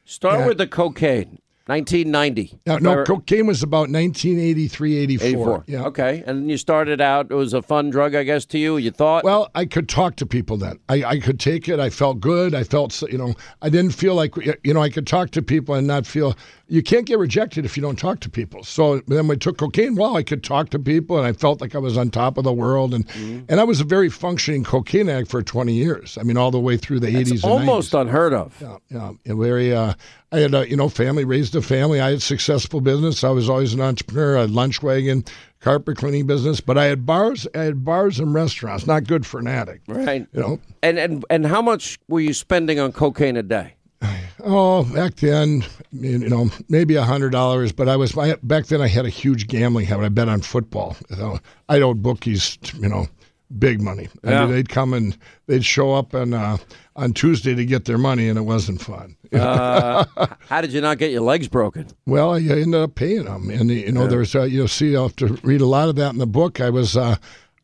Start 0.04 0.40
Yeah. 0.40 0.46
with 0.48 0.58
the 0.58 0.66
cocaine. 0.66 1.38
1990. 1.66 2.60
No, 2.66 2.76
no, 2.76 3.04
cocaine 3.04 3.46
was 3.46 3.62
about 3.62 3.88
1983, 3.88 4.98
84. 4.98 5.26
84. 5.26 5.64
Yeah. 5.66 5.84
Okay. 5.84 6.22
And 6.26 6.50
you 6.50 6.58
started 6.58 7.00
out, 7.00 7.30
it 7.30 7.34
was 7.34 7.54
a 7.54 7.62
fun 7.62 7.88
drug, 7.88 8.14
I 8.14 8.22
guess, 8.22 8.44
to 8.46 8.58
you. 8.58 8.76
You 8.76 8.90
thought? 8.90 9.24
Well, 9.24 9.50
I 9.54 9.64
could 9.64 9.88
talk 9.88 10.16
to 10.16 10.26
people 10.26 10.58
then. 10.58 10.78
I, 10.90 11.04
I 11.04 11.18
could 11.18 11.40
take 11.40 11.68
it. 11.68 11.80
I 11.80 11.88
felt 11.88 12.20
good. 12.20 12.54
I 12.54 12.64
felt, 12.64 13.00
you 13.02 13.16
know, 13.16 13.34
I 13.62 13.70
didn't 13.70 13.92
feel 13.92 14.14
like, 14.14 14.34
you 14.62 14.74
know, 14.74 14.82
I 14.82 14.90
could 14.90 15.06
talk 15.06 15.30
to 15.30 15.42
people 15.42 15.74
and 15.74 15.86
not 15.86 16.06
feel, 16.06 16.36
you 16.74 16.82
can't 16.82 17.06
get 17.06 17.18
rejected 17.18 17.64
if 17.64 17.76
you 17.76 17.82
don't 17.82 17.98
talk 17.98 18.18
to 18.20 18.28
people. 18.28 18.64
So 18.64 19.00
then 19.06 19.28
we 19.28 19.36
took 19.36 19.58
cocaine. 19.58 19.94
Well, 19.94 20.16
I 20.16 20.22
could 20.24 20.42
talk 20.42 20.70
to 20.70 20.78
people 20.78 21.16
and 21.18 21.26
I 21.26 21.32
felt 21.32 21.60
like 21.60 21.74
I 21.74 21.78
was 21.78 21.96
on 21.96 22.10
top 22.10 22.36
of 22.36 22.42
the 22.44 22.52
world. 22.52 22.92
And, 22.92 23.06
Mm-hmm. 23.06 23.44
and 23.48 23.60
I 23.60 23.64
was 23.64 23.80
a 23.80 23.84
very 23.84 24.08
functioning 24.10 24.64
cocaine 24.64 25.08
addict 25.08 25.30
for 25.30 25.42
20 25.42 25.72
years. 25.72 26.18
I 26.18 26.24
mean, 26.24 26.36
all 26.36 26.50
the 26.50 26.58
way 26.58 26.76
through 26.76 26.98
the 27.00 27.06
80s 27.06 27.30
and 27.30 27.40
90s. 27.40 27.44
almost 27.44 27.94
unheard 27.94 28.32
of. 28.32 28.60
Yeah, 28.60 28.76
yeah. 28.90 29.12
Very, 29.34 29.72
uh, 29.74 29.94
I 30.32 30.38
had 30.40 30.52
a, 30.54 30.68
you 30.68 30.76
know, 30.76 30.88
family, 30.88 31.24
raised 31.24 31.54
a 31.54 31.62
family. 31.62 32.00
I 32.00 32.10
had 32.10 32.22
successful 32.22 32.80
business. 32.80 33.22
I 33.22 33.30
was 33.30 33.48
always 33.48 33.72
an 33.72 33.80
entrepreneur. 33.80 34.38
I 34.38 34.40
had 34.42 34.50
lunch 34.50 34.82
wagon, 34.82 35.24
carpet 35.60 35.96
cleaning 35.96 36.26
business, 36.26 36.60
but 36.60 36.76
I 36.76 36.86
had 36.86 37.06
bars, 37.06 37.46
I 37.54 37.62
had 37.62 37.84
bars 37.84 38.18
and 38.18 38.34
restaurants. 38.34 38.86
Not 38.86 39.04
good 39.04 39.24
for 39.24 39.38
an 39.38 39.46
addict. 39.46 39.86
Right. 39.88 40.26
You 40.32 40.40
know, 40.40 40.60
And, 40.82 40.98
and, 40.98 41.24
and 41.30 41.46
how 41.46 41.62
much 41.62 41.98
were 42.08 42.20
you 42.20 42.34
spending 42.34 42.80
on 42.80 42.90
cocaine 42.92 43.36
a 43.36 43.42
day? 43.44 43.74
Oh, 44.46 44.84
back 44.84 45.16
then, 45.16 45.64
you 45.92 46.18
know, 46.28 46.50
maybe 46.68 46.96
a 46.96 47.02
hundred 47.02 47.30
dollars. 47.30 47.72
But 47.72 47.88
I 47.88 47.96
was 47.96 48.16
I, 48.16 48.34
back 48.42 48.66
then. 48.66 48.80
I 48.82 48.88
had 48.88 49.06
a 49.06 49.10
huge 49.10 49.46
gambling 49.48 49.86
habit. 49.86 50.04
I 50.04 50.08
bet 50.10 50.28
on 50.28 50.40
football. 50.42 50.96
So 51.16 51.38
I 51.68 51.80
owed 51.80 52.02
bookies, 52.02 52.58
you 52.78 52.88
know, 52.88 53.06
big 53.58 53.80
money. 53.80 54.08
I 54.24 54.30
Yeah. 54.30 54.40
mean, 54.46 54.54
they'd 54.54 54.68
come 54.68 54.92
and 54.92 55.16
they'd 55.46 55.64
show 55.64 55.94
up 55.94 56.14
on 56.14 56.34
uh, 56.34 56.58
on 56.96 57.12
Tuesday 57.12 57.54
to 57.54 57.64
get 57.64 57.86
their 57.86 57.98
money, 57.98 58.28
and 58.28 58.38
it 58.38 58.42
wasn't 58.42 58.80
fun. 58.82 59.16
Uh, 59.32 60.04
how 60.48 60.60
did 60.60 60.72
you 60.72 60.80
not 60.80 60.98
get 60.98 61.10
your 61.10 61.22
legs 61.22 61.48
broken? 61.48 61.86
Well, 62.06 62.34
I 62.34 62.38
ended 62.40 62.74
up 62.74 62.94
paying 62.94 63.24
them, 63.24 63.50
and 63.50 63.70
you 63.70 63.92
know, 63.92 64.06
there's 64.06 64.34
uh, 64.34 64.42
you'll 64.42 64.68
see. 64.68 64.90
You'll 64.90 65.08
have 65.08 65.16
to 65.16 65.38
read 65.42 65.60
a 65.60 65.66
lot 65.66 65.88
of 65.88 65.96
that 65.96 66.12
in 66.12 66.18
the 66.18 66.26
book. 66.26 66.60
I 66.60 66.70
was 66.70 66.96
uh, 66.96 67.16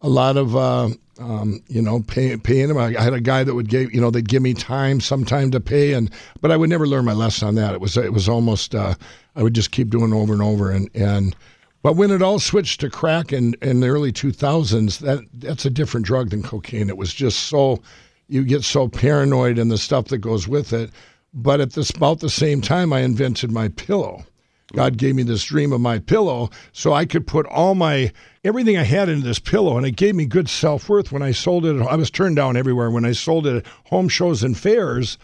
a 0.02 0.08
lot 0.08 0.36
of 0.36 0.56
uh, 0.56 0.88
um, 1.18 1.62
you 1.68 1.82
know 1.82 2.00
pay, 2.00 2.36
paying 2.36 2.68
them. 2.68 2.78
I, 2.78 2.96
I 2.96 3.02
had 3.02 3.14
a 3.14 3.20
guy 3.20 3.44
that 3.44 3.54
would 3.54 3.68
give 3.68 3.92
you 3.92 4.00
know 4.00 4.10
they'd 4.10 4.28
give 4.28 4.42
me 4.42 4.54
time, 4.54 5.00
some 5.00 5.24
time 5.24 5.50
to 5.50 5.60
pay, 5.60 5.92
and 5.92 6.10
but 6.40 6.50
I 6.50 6.56
would 6.56 6.70
never 6.70 6.86
learn 6.86 7.04
my 7.04 7.12
lesson 7.12 7.48
on 7.48 7.54
that. 7.56 7.74
It 7.74 7.80
was 7.80 7.96
it 7.96 8.12
was 8.12 8.28
almost 8.28 8.74
uh, 8.74 8.94
I 9.36 9.42
would 9.42 9.54
just 9.54 9.70
keep 9.70 9.90
doing 9.90 10.12
over 10.12 10.32
and 10.32 10.42
over, 10.42 10.70
and 10.70 10.90
and. 10.94 11.36
But 11.82 11.96
when 11.96 12.10
it 12.10 12.20
all 12.20 12.38
switched 12.38 12.80
to 12.80 12.90
crack 12.90 13.32
in, 13.32 13.54
in 13.62 13.80
the 13.80 13.88
early 13.88 14.12
2000s, 14.12 14.98
that 14.98 15.24
that's 15.32 15.64
a 15.64 15.70
different 15.70 16.04
drug 16.04 16.28
than 16.28 16.42
cocaine. 16.42 16.90
It 16.90 16.98
was 16.98 17.14
just 17.14 17.44
so 17.44 17.80
you 18.28 18.44
get 18.44 18.64
so 18.64 18.86
paranoid 18.86 19.58
and 19.58 19.70
the 19.70 19.78
stuff 19.78 20.08
that 20.08 20.18
goes 20.18 20.46
with 20.46 20.74
it. 20.74 20.90
But 21.32 21.60
at 21.60 21.72
this 21.72 21.88
about 21.88 22.20
the 22.20 22.28
same 22.28 22.60
time, 22.60 22.92
I 22.92 23.00
invented 23.00 23.50
my 23.50 23.68
pillow. 23.68 24.24
God 24.72 24.96
gave 24.96 25.14
me 25.14 25.22
this 25.22 25.44
dream 25.44 25.72
of 25.72 25.80
my 25.80 25.98
pillow 25.98 26.50
so 26.72 26.92
I 26.92 27.04
could 27.04 27.26
put 27.26 27.46
all 27.46 27.74
my 27.74 28.12
everything 28.44 28.76
I 28.76 28.84
had 28.84 29.08
into 29.08 29.26
this 29.26 29.38
pillow, 29.38 29.76
and 29.76 29.86
it 29.86 29.96
gave 29.96 30.14
me 30.14 30.26
good 30.26 30.48
self 30.48 30.88
worth 30.88 31.12
when 31.12 31.22
I 31.22 31.32
sold 31.32 31.66
it. 31.66 31.80
I 31.80 31.96
was 31.96 32.10
turned 32.10 32.36
down 32.36 32.56
everywhere 32.56 32.90
when 32.90 33.04
I 33.04 33.12
sold 33.12 33.46
it 33.46 33.56
at 33.56 33.66
home 33.86 34.08
shows 34.08 34.42
and 34.42 34.56
fairs. 34.56 35.18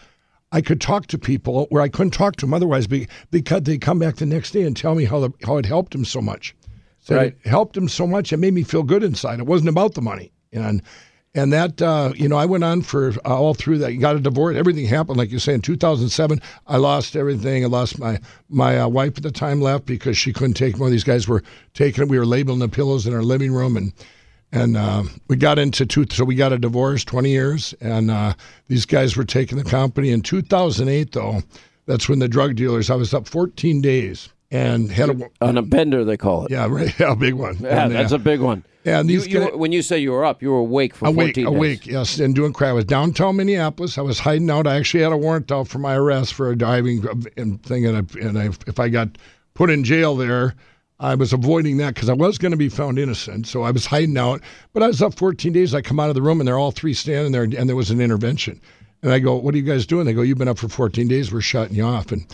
I 0.51 0.61
could 0.61 0.79
talk 0.79 1.07
to 1.07 1.17
people 1.17 1.67
where 1.69 1.81
I 1.81 1.89
couldn't 1.89 2.11
talk 2.11 2.37
to 2.37 2.45
them 2.45 2.53
otherwise 2.53 2.87
be, 2.87 3.07
because 3.31 3.63
they 3.63 3.77
come 3.77 3.99
back 3.99 4.15
the 4.15 4.25
next 4.25 4.51
day 4.51 4.63
and 4.63 4.77
tell 4.77 4.95
me 4.95 5.03
how 5.03 5.19
the, 5.19 5.31
how 5.45 5.57
it 5.57 5.65
helped 5.65 5.91
them 5.91 6.05
so 6.05 6.21
much. 6.21 6.55
Said 6.99 7.17
Right. 7.17 7.37
It 7.43 7.49
helped 7.49 7.75
them 7.75 7.89
so 7.89 8.07
much. 8.07 8.31
It 8.31 8.37
made 8.37 8.53
me 8.53 8.63
feel 8.63 8.83
good 8.83 9.03
inside. 9.03 9.39
It 9.39 9.45
wasn't 9.45 9.69
about 9.69 9.93
the 9.93 10.01
money. 10.01 10.31
And 10.53 10.81
and 11.37 11.53
that 11.53 11.81
uh, 11.81 12.11
you 12.15 12.27
know 12.27 12.35
I 12.35 12.45
went 12.45 12.63
on 12.63 12.81
for 12.81 13.09
uh, 13.23 13.37
all 13.37 13.53
through 13.53 13.77
that. 13.79 13.93
You 13.93 13.99
got 13.99 14.15
a 14.15 14.19
divorce. 14.19 14.57
Everything 14.57 14.85
happened 14.85 15.17
like 15.17 15.31
you 15.31 15.37
say 15.39 15.53
in 15.53 15.61
2007. 15.61 16.41
I 16.65 16.77
lost 16.77 17.15
everything. 17.15 17.63
I 17.63 17.67
lost 17.67 17.99
my 17.99 18.19
my 18.49 18.79
uh, 18.79 18.87
wife 18.87 19.17
at 19.17 19.23
the 19.23 19.31
time 19.31 19.61
left 19.61 19.85
because 19.85 20.17
she 20.17 20.33
couldn't 20.33 20.55
take 20.55 20.77
more. 20.77 20.89
These 20.89 21.03
guys 21.03 21.27
were 21.27 21.43
taking 21.75 22.03
it. 22.03 22.09
We 22.09 22.17
were 22.17 22.25
labeling 22.25 22.59
the 22.59 22.67
pillows 22.67 23.05
in 23.07 23.13
our 23.13 23.23
living 23.23 23.53
room 23.53 23.77
and. 23.77 23.93
And 24.53 24.77
uh, 24.77 25.03
we 25.27 25.35
got 25.35 25.59
into 25.59 25.85
two, 25.85 26.05
so 26.09 26.23
we 26.23 26.33
got 26.33 26.53
a 26.53 26.57
divorce, 26.57 27.03
20 27.03 27.29
years, 27.29 27.73
and 27.81 28.09
uh, 28.09 28.33
these 28.69 28.85
guys 28.85 29.17
were 29.17 29.25
taking 29.25 29.57
the 29.57 29.63
company. 29.65 30.09
In 30.09 30.21
2008, 30.21 31.11
though, 31.11 31.41
that's 31.85 32.07
when 32.07 32.19
the 32.19 32.29
drug 32.29 32.55
dealers. 32.55 32.89
I 32.89 32.95
was 32.95 33.13
up 33.13 33.27
14 33.27 33.81
days 33.81 34.29
and 34.49 34.89
had 34.89 35.09
a 35.09 35.29
On 35.41 35.57
a 35.57 35.61
bender, 35.61 36.05
they 36.05 36.15
call 36.15 36.45
it. 36.45 36.51
yeah, 36.51 36.65
right, 36.69 36.97
yeah, 36.99 37.11
a 37.11 37.15
big 37.17 37.33
one. 37.33 37.57
Yeah, 37.59 37.83
And, 37.83 37.93
uh, 37.93 37.97
that's 38.01 38.13
a 38.13 38.17
big 38.17 38.39
one. 38.39 38.63
And 38.87 39.09
these 39.09 39.27
you, 39.27 39.39
guys- 39.39 39.53
when 39.53 39.71
you 39.71 39.81
say 39.81 39.97
you 39.97 40.11
were 40.11 40.23
up, 40.25 40.41
you 40.41 40.51
were 40.51 40.59
awake 40.59 40.95
for 40.95 41.07
awake, 41.07 41.35
14 41.35 41.45
days. 41.45 41.55
awake, 41.55 41.85
yes, 41.87 42.19
and 42.19 42.33
doing 42.33 42.53
crap. 42.53 42.69
I 42.69 42.73
was 42.73 42.85
downtown 42.85 43.35
Minneapolis. 43.35 43.97
I 43.97 44.01
was 44.01 44.19
hiding 44.19 44.49
out. 44.49 44.65
I 44.67 44.77
actually 44.77 45.03
had 45.03 45.11
a 45.11 45.17
warrant 45.17 45.51
out 45.51 45.67
for 45.67 45.79
my 45.79 45.95
arrest 45.95 46.33
for 46.33 46.49
a 46.49 46.55
diving 46.55 47.07
uh, 47.07 47.15
and 47.35 47.61
thing, 47.63 47.85
and, 47.85 47.97
I, 47.97 48.19
and 48.19 48.39
I, 48.39 48.45
if 48.67 48.79
I 48.79 48.89
got 48.89 49.17
put 49.53 49.69
in 49.69 49.83
jail 49.83 50.15
there, 50.15 50.55
I 50.99 51.15
was 51.15 51.33
avoiding 51.33 51.77
that 51.77 51.93
because 51.93 52.09
I 52.09 52.13
was 52.13 52.37
going 52.37 52.51
to 52.51 52.57
be 52.57 52.69
found 52.69 52.97
innocent. 52.97 53.47
So 53.47 53.61
I 53.63 53.71
was 53.71 53.85
hiding 53.85 54.17
out. 54.17 54.41
But 54.73 54.83
I 54.83 54.87
was 54.87 55.01
up 55.01 55.13
14 55.15 55.53
days. 55.53 55.75
I 55.75 55.81
come 55.81 55.99
out 55.99 56.09
of 56.09 56.15
the 56.15 56.21
room, 56.21 56.39
and 56.39 56.47
they're 56.47 56.57
all 56.57 56.71
three 56.71 56.93
standing 56.93 57.31
there, 57.31 57.43
and 57.43 57.69
there 57.69 57.75
was 57.75 57.91
an 57.91 58.01
intervention. 58.01 58.59
And 59.03 59.11
I 59.11 59.19
go, 59.19 59.35
"What 59.35 59.53
are 59.53 59.57
you 59.57 59.63
guys 59.63 59.85
doing?" 59.85 60.05
They 60.05 60.13
go, 60.13 60.23
"You've 60.23 60.39
been 60.39 60.47
up 60.47 60.57
for 60.57 60.69
14 60.69 61.07
days. 61.07 61.31
We're 61.31 61.41
shutting 61.41 61.75
you 61.75 61.83
off." 61.83 62.11
And 62.11 62.25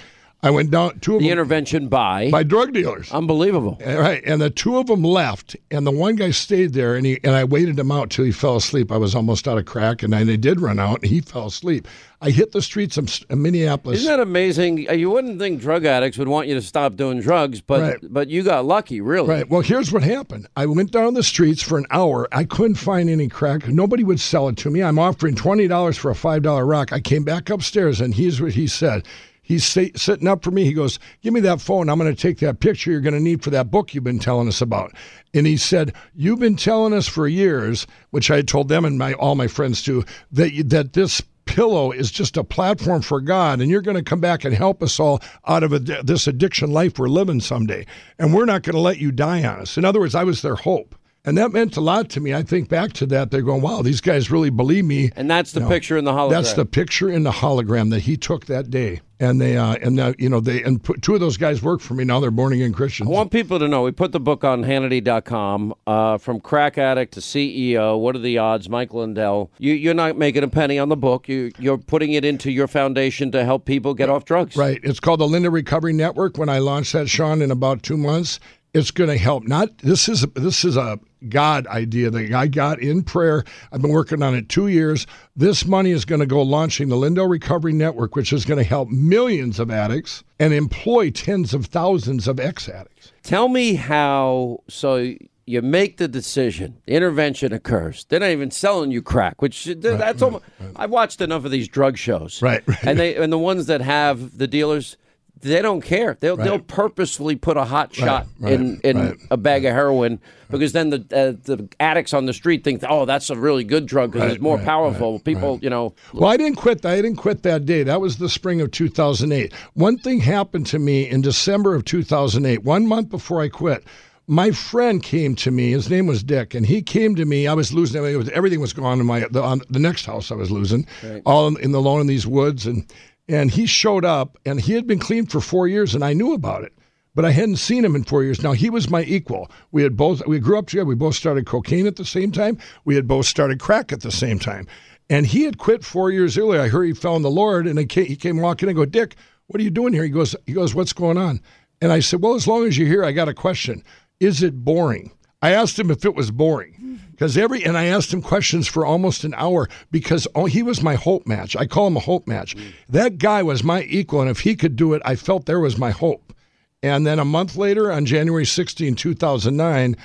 I 0.43 0.49
went 0.51 0.69
down 0.71 0.99
two 0.99 1.15
of 1.15 1.21
The 1.21 1.29
them 1.29 1.31
intervention 1.31 1.87
by 1.87 2.29
by 2.29 2.43
drug 2.43 2.73
dealers. 2.73 3.09
Unbelievable. 3.11 3.79
Uh, 3.85 3.97
Right, 3.97 4.21
and 4.25 4.41
the 4.41 4.49
two 4.49 4.77
of 4.77 4.87
them 4.87 5.01
left, 5.03 5.55
and 5.71 5.87
the 5.87 5.91
one 5.91 6.17
guy 6.17 6.31
stayed 6.31 6.73
there, 6.73 6.95
and 6.95 7.05
he 7.05 7.19
and 7.23 7.33
I 7.33 7.45
waited 7.45 7.79
him 7.79 7.91
out 7.91 8.09
till 8.09 8.25
he 8.25 8.31
fell 8.31 8.57
asleep. 8.57 8.91
I 8.91 8.97
was 8.97 9.15
almost 9.15 9.47
out 9.47 9.57
of 9.57 9.65
crack, 9.65 10.03
and 10.03 10.11
then 10.11 10.27
they 10.27 10.35
did 10.37 10.59
run 10.59 10.79
out, 10.79 11.01
and 11.01 11.09
he 11.09 11.21
fell 11.21 11.47
asleep. 11.47 11.87
I 12.21 12.29
hit 12.29 12.51
the 12.53 12.61
streets 12.61 12.97
of, 12.97 13.09
of 13.29 13.37
Minneapolis. 13.37 13.99
Isn't 13.99 14.11
that 14.11 14.19
amazing? 14.21 14.89
Uh, 14.89 14.93
You 14.93 15.09
wouldn't 15.09 15.39
think 15.39 15.59
drug 15.59 15.85
addicts 15.85 16.17
would 16.17 16.27
want 16.29 16.47
you 16.47 16.55
to 16.55 16.61
stop 16.61 16.95
doing 16.95 17.19
drugs, 17.21 17.61
but 17.61 17.81
Right. 17.81 17.97
but 18.13 18.29
you 18.29 18.43
got 18.43 18.65
lucky, 18.65 18.99
really. 19.01 19.27
Right. 19.29 19.49
Well, 19.49 19.61
here's 19.61 19.91
what 19.91 20.03
happened. 20.03 20.47
I 20.57 20.65
went 20.65 20.91
down 20.91 21.13
the 21.13 21.23
streets 21.23 21.61
for 21.63 21.77
an 21.77 21.85
hour. 21.91 22.27
I 22.33 22.43
couldn't 22.45 22.75
find 22.75 23.09
any 23.09 23.27
crack. 23.29 23.67
Nobody 23.67 24.03
would 24.03 24.19
sell 24.19 24.47
it 24.49 24.57
to 24.57 24.69
me. 24.69 24.83
I'm 24.83 24.99
offering 24.99 25.35
twenty 25.35 25.67
dollars 25.67 25.97
for 25.97 26.11
a 26.11 26.15
five 26.15 26.41
dollar 26.43 26.65
rock. 26.65 26.91
I 26.91 26.99
came 26.99 27.23
back 27.23 27.49
upstairs, 27.49 28.01
and 28.01 28.13
here's 28.13 28.41
what 28.41 28.53
he 28.53 28.67
said. 28.67 29.05
He's 29.43 29.65
sit- 29.65 29.99
sitting 29.99 30.27
up 30.27 30.43
for 30.43 30.51
me. 30.51 30.63
He 30.63 30.73
goes, 30.73 30.97
"Give 31.21 31.33
me 31.33 31.41
that 31.41 31.61
phone. 31.61 31.89
I'm 31.89 31.99
going 31.99 32.13
to 32.13 32.19
take 32.19 32.39
that 32.39 32.59
picture 32.61 32.89
you're 32.89 33.01
going 33.01 33.13
to 33.13 33.19
need 33.19 33.43
for 33.43 33.51
that 33.51 33.69
book 33.69 33.93
you've 33.93 34.03
been 34.03 34.17
telling 34.17 34.47
us 34.47 34.61
about." 34.61 34.93
And 35.33 35.45
he 35.45 35.57
said, 35.57 35.93
"You've 36.15 36.39
been 36.39 36.55
telling 36.55 36.93
us 36.93 37.07
for 37.07 37.27
years, 37.27 37.85
which 38.09 38.31
I 38.31 38.41
told 38.41 38.69
them 38.69 38.85
and 38.85 38.97
my 38.97 39.13
all 39.13 39.35
my 39.35 39.47
friends 39.47 39.83
too, 39.83 40.05
that 40.31 40.53
you, 40.53 40.63
that 40.63 40.93
this." 40.93 41.21
Pillow 41.45 41.91
is 41.91 42.09
just 42.09 42.37
a 42.37 42.43
platform 42.43 43.01
for 43.01 43.19
God, 43.19 43.59
and 43.59 43.69
you're 43.69 43.81
going 43.81 43.97
to 43.97 44.01
come 44.01 44.21
back 44.21 44.45
and 44.45 44.55
help 44.55 44.81
us 44.81 44.97
all 44.97 45.21
out 45.45 45.61
of 45.61 45.73
a, 45.73 45.79
this 45.79 46.25
addiction 46.25 46.71
life 46.71 46.97
we're 46.97 47.09
living 47.09 47.41
someday. 47.41 47.85
And 48.17 48.33
we're 48.33 48.45
not 48.45 48.63
going 48.63 48.75
to 48.75 48.79
let 48.79 48.99
you 48.99 49.11
die 49.11 49.43
on 49.43 49.59
us. 49.59 49.77
In 49.77 49.83
other 49.83 49.99
words, 49.99 50.15
I 50.15 50.23
was 50.23 50.41
their 50.41 50.55
hope. 50.55 50.95
And 51.25 51.37
that 51.37 51.51
meant 51.51 51.75
a 51.75 51.81
lot 51.81 52.09
to 52.11 52.21
me. 52.21 52.33
I 52.33 52.43
think 52.43 52.69
back 52.69 52.93
to 52.93 53.05
that. 53.07 53.29
They're 53.29 53.41
going, 53.41 53.61
wow, 53.61 53.81
these 53.81 53.99
guys 53.99 54.31
really 54.31 54.51
believe 54.51 54.85
me. 54.85 55.11
And 55.17 55.29
that's 55.29 55.51
the 55.51 55.59
You 55.59 55.65
know, 55.65 55.69
picture 55.69 55.97
in 55.97 56.05
the 56.05 56.13
hologram. 56.13 56.29
That's 56.29 56.53
the 56.53 56.65
picture 56.65 57.09
in 57.09 57.23
the 57.23 57.31
hologram 57.31 57.89
that 57.91 58.01
he 58.01 58.15
took 58.15 58.45
that 58.45 58.69
day. 58.69 59.01
And 59.23 59.39
they, 59.39 59.55
uh, 59.55 59.75
and 59.75 59.99
uh, 59.99 60.13
you 60.17 60.27
know, 60.27 60.41
they, 60.41 60.61
and 60.63 60.83
put, 60.83 61.01
two 61.01 61.13
of 61.13 61.21
those 61.21 61.37
guys 61.37 61.61
work 61.63 61.79
for 61.79 61.93
me 61.93 62.03
now. 62.03 62.19
They're 62.19 62.29
born 62.29 62.51
again 62.51 62.73
Christians. 62.73 63.09
I 63.09 63.13
want 63.13 63.31
people 63.31 63.57
to 63.57 63.69
know 63.69 63.83
we 63.83 63.91
put 63.91 64.11
the 64.11 64.19
book 64.19 64.43
on 64.43 64.63
Hannity.com. 64.63 65.73
Uh, 65.87 66.17
from 66.17 66.41
crack 66.41 66.77
addict 66.77 67.13
to 67.13 67.21
CEO, 67.21 67.97
what 67.97 68.17
are 68.17 68.19
the 68.19 68.37
odds? 68.37 68.67
Mike 68.67 68.93
Lindell. 68.93 69.49
You, 69.59 69.73
you're 69.73 69.93
not 69.93 70.17
making 70.17 70.43
a 70.43 70.49
penny 70.49 70.77
on 70.77 70.89
the 70.89 70.97
book. 70.97 71.29
You, 71.29 71.51
you're 71.57 71.77
putting 71.77 72.11
it 72.11 72.25
into 72.25 72.51
your 72.51 72.67
foundation 72.67 73.31
to 73.31 73.45
help 73.45 73.63
people 73.65 73.93
get 73.93 74.09
off 74.09 74.25
drugs. 74.25 74.57
Right. 74.57 74.81
It's 74.83 74.99
called 74.99 75.21
the 75.21 75.27
Lindell 75.27 75.51
Recovery 75.51 75.93
Network. 75.93 76.37
When 76.37 76.49
I 76.49 76.59
launched 76.59 76.91
that, 76.91 77.07
Sean, 77.07 77.41
in 77.41 77.49
about 77.49 77.81
two 77.81 77.97
months, 77.97 78.41
it's 78.73 78.91
going 78.91 79.09
to 79.09 79.17
help. 79.17 79.47
Not 79.47 79.77
this 79.77 80.09
is 80.09 80.23
a, 80.23 80.27
this 80.27 80.65
is 80.65 80.75
a 80.75 80.99
God 81.29 81.67
idea 81.67 82.09
that 82.09 82.33
I 82.33 82.47
got 82.47 82.79
in 82.79 83.03
prayer. 83.03 83.43
I've 83.71 83.81
been 83.81 83.91
working 83.91 84.21
on 84.23 84.35
it 84.35 84.49
two 84.49 84.67
years. 84.67 85.07
This 85.35 85.65
money 85.65 85.91
is 85.91 86.05
going 86.05 86.21
to 86.21 86.27
go 86.27 86.41
launching 86.41 86.89
the 86.89 86.97
Lindell 86.97 87.27
Recovery 87.27 87.73
Network, 87.73 88.15
which 88.15 88.33
is 88.33 88.45
going 88.45 88.57
to 88.59 88.63
help 88.63 88.89
millions 88.89 89.59
of 89.59 89.71
addicts 89.71 90.23
and 90.39 90.53
employ 90.53 91.09
tens 91.09 91.53
of 91.53 91.67
thousands 91.67 92.27
of 92.27 92.39
ex 92.39 92.67
addicts. 92.69 93.11
Tell 93.23 93.47
me 93.47 93.75
how. 93.75 94.61
So 94.67 95.15
you 95.45 95.61
make 95.61 95.97
the 95.97 96.07
decision, 96.07 96.77
intervention 96.87 97.51
occurs. 97.51 98.05
They're 98.05 98.19
not 98.19 98.29
even 98.29 98.51
selling 98.51 98.91
you 98.91 99.01
crack, 99.01 99.41
which 99.41 99.65
that's 99.65 100.21
almost. 100.21 100.45
I've 100.75 100.89
watched 100.89 101.21
enough 101.21 101.45
of 101.45 101.51
these 101.51 101.67
drug 101.67 101.97
shows, 101.97 102.41
right? 102.41 102.63
and 102.83 102.99
they 102.99 103.15
and 103.15 103.31
the 103.31 103.37
ones 103.37 103.65
that 103.67 103.81
have 103.81 104.37
the 104.37 104.47
dealers. 104.47 104.97
They 105.41 105.61
don't 105.61 105.81
care. 105.81 106.15
They'll 106.21 106.37
they'll 106.37 106.59
purposefully 106.59 107.35
put 107.35 107.57
a 107.57 107.65
hot 107.65 107.93
shot 107.93 108.27
right, 108.39 108.53
in 108.53 108.79
in 108.81 108.97
right. 108.97 109.17
a 109.29 109.35
bag 109.35 109.65
of 109.65 109.73
heroin 109.73 110.21
because 110.49 110.71
then 110.71 110.89
the 110.89 110.99
uh, 111.11 111.35
the 111.43 111.67
addicts 111.81 112.13
on 112.13 112.25
the 112.27 112.33
street 112.33 112.63
think, 112.63 112.81
oh, 112.87 113.03
that's 113.05 113.29
a 113.29 113.35
really 113.35 113.65
good 113.65 113.85
drug 113.85 114.11
because 114.11 114.27
Right, 114.27 114.33
it's 114.35 114.41
more 114.41 114.55
right, 114.55 114.65
powerful. 114.65 115.19
People, 115.19 115.59
you 115.61 115.69
know, 115.69 115.95
Well, 116.13 116.29
I 116.29 116.37
didn't 116.37 116.55
quit. 116.57 116.85
I 116.85 116.95
didn't 116.95 117.17
quit 117.17 117.43
that 117.43 117.65
day. 117.65 117.83
That 117.83 117.99
was 117.99 118.17
the 118.19 118.29
spring 118.29 118.61
of 118.61 118.71
2008. 118.71 119.51
One 119.73 119.97
thing 119.97 120.21
happened 120.21 120.65
to 120.67 120.79
me 120.79 121.09
in 121.09 121.21
December 121.21 121.75
of 121.75 121.83
2008. 121.83 122.63
One 122.63 122.87
month 122.87 123.09
before 123.09 123.41
I 123.41 123.49
quit, 123.49 123.83
my 124.27 124.51
friend 124.51 125.03
came 125.03 125.35
to 125.35 125.51
me. 125.51 125.71
His 125.71 125.89
name 125.89 126.05
was 126.07 126.23
Dick, 126.23 126.53
and 126.53 126.65
he 126.65 126.81
came 126.81 127.15
to 127.15 127.25
me. 127.25 127.47
I 127.47 127.53
was 127.53 127.73
losing 127.73 127.97
everything. 127.97 128.17
Was, 128.19 128.29
everything 128.29 128.61
was 128.61 128.71
gone 128.71 129.01
in 129.01 129.05
my 129.05 129.27
the, 129.29 129.43
on 129.43 129.59
the 129.69 129.79
next 129.79 130.05
house. 130.05 130.31
I 130.31 130.35
was 130.35 130.51
losing 130.51 130.87
Right. 131.03 131.21
all 131.25 131.47
in, 131.47 131.59
in 131.59 131.71
the 131.73 131.79
alone 131.79 131.99
in 131.99 132.07
these 132.07 132.25
woods, 132.25 132.65
and 132.65 132.85
and 133.27 133.51
he 133.51 133.65
showed 133.65 134.05
up, 134.05 134.37
and 134.45 134.59
he 134.59 134.73
had 134.73 134.87
been 134.87 134.99
clean 134.99 135.25
for 135.25 135.39
four 135.39 135.67
years, 135.67 135.95
and 135.95 136.03
I 136.03 136.13
knew 136.13 136.33
about 136.33 136.63
it. 136.63 136.73
But 137.15 137.25
I 137.25 137.31
hadn't 137.31 137.57
seen 137.57 137.85
him 137.85 137.95
in 137.95 138.03
four 138.03 138.23
years. 138.23 138.41
Now 138.41 138.53
he 138.53 138.71
was 138.71 138.89
my 138.89 139.03
equal. 139.03 139.51
We 139.71 139.83
had 139.83 139.95
both 139.95 140.25
we 140.25 140.39
grew 140.39 140.57
up 140.57 140.67
together. 140.67 140.85
We 140.85 140.95
both 140.95 141.15
started 141.15 141.45
cocaine 141.45 141.85
at 141.85 141.95
the 141.95 142.05
same 142.05 142.31
time. 142.31 142.57
We 142.85 142.95
had 142.95 143.07
both 143.07 143.27
started 143.27 143.59
crack 143.59 143.91
at 143.91 144.01
the 144.01 144.11
same 144.11 144.39
time. 144.39 144.67
And 145.11 145.27
he 145.27 145.43
had 145.43 145.59
quit 145.59 145.83
four 145.83 146.09
years 146.09 146.37
earlier. 146.37 146.61
I 146.61 146.69
heard 146.69 146.85
he 146.85 146.93
found 146.93 147.23
the 147.23 147.29
Lord, 147.29 147.67
and 147.67 147.77
he 147.77 148.15
came 148.15 148.37
walking 148.37 148.67
in 148.67 148.71
and 148.71 148.77
go, 148.77 148.85
Dick, 148.85 149.15
what 149.47 149.59
are 149.59 149.63
you 149.63 149.69
doing 149.69 149.93
here? 149.93 150.03
He 150.03 150.09
goes, 150.09 150.35
he 150.47 150.53
goes, 150.53 150.73
what's 150.73 150.93
going 150.93 151.17
on? 151.17 151.41
And 151.81 151.91
I 151.91 151.99
said, 151.99 152.21
well, 152.21 152.33
as 152.33 152.47
long 152.47 152.65
as 152.65 152.77
you're 152.77 152.87
here, 152.87 153.03
I 153.03 153.11
got 153.11 153.29
a 153.29 153.33
question. 153.33 153.83
Is 154.19 154.41
it 154.41 154.63
boring? 154.63 155.11
I 155.43 155.51
asked 155.51 155.77
him 155.77 155.91
if 155.91 156.05
it 156.05 156.15
was 156.15 156.31
boring 156.31 157.01
because 157.11 157.37
every 157.37 157.65
and 157.65 157.77
I 157.77 157.87
asked 157.87 158.13
him 158.13 158.21
questions 158.21 158.65
for 158.65 158.85
almost 158.85 159.25
an 159.25 159.33
hour 159.35 159.67
because 159.91 160.25
oh, 160.35 160.45
he 160.45 160.63
was 160.63 160.81
my 160.81 160.95
hope 160.95 161.27
match. 161.27 161.53
I 161.57 161.65
call 161.65 161.87
him 161.87 161.97
a 161.97 161.99
hope 161.99 162.27
match. 162.27 162.55
That 162.87 163.17
guy 163.17 163.43
was 163.43 163.61
my 163.61 163.83
equal, 163.83 164.21
and 164.21 164.29
if 164.29 164.39
he 164.39 164.55
could 164.55 164.77
do 164.77 164.93
it, 164.93 165.01
I 165.03 165.17
felt 165.17 165.45
there 165.45 165.59
was 165.59 165.77
my 165.77 165.91
hope. 165.91 166.33
And 166.81 167.05
then 167.05 167.19
a 167.19 167.25
month 167.25 167.57
later, 167.57 167.91
on 167.91 168.05
January 168.05 168.45
16, 168.45 168.95
2009, 168.95 169.97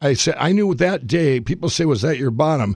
I 0.00 0.14
said, 0.14 0.34
I 0.38 0.52
knew 0.52 0.74
that 0.74 1.06
day, 1.06 1.40
people 1.40 1.68
say, 1.68 1.84
was 1.84 2.00
that 2.00 2.16
your 2.16 2.30
bottom? 2.30 2.74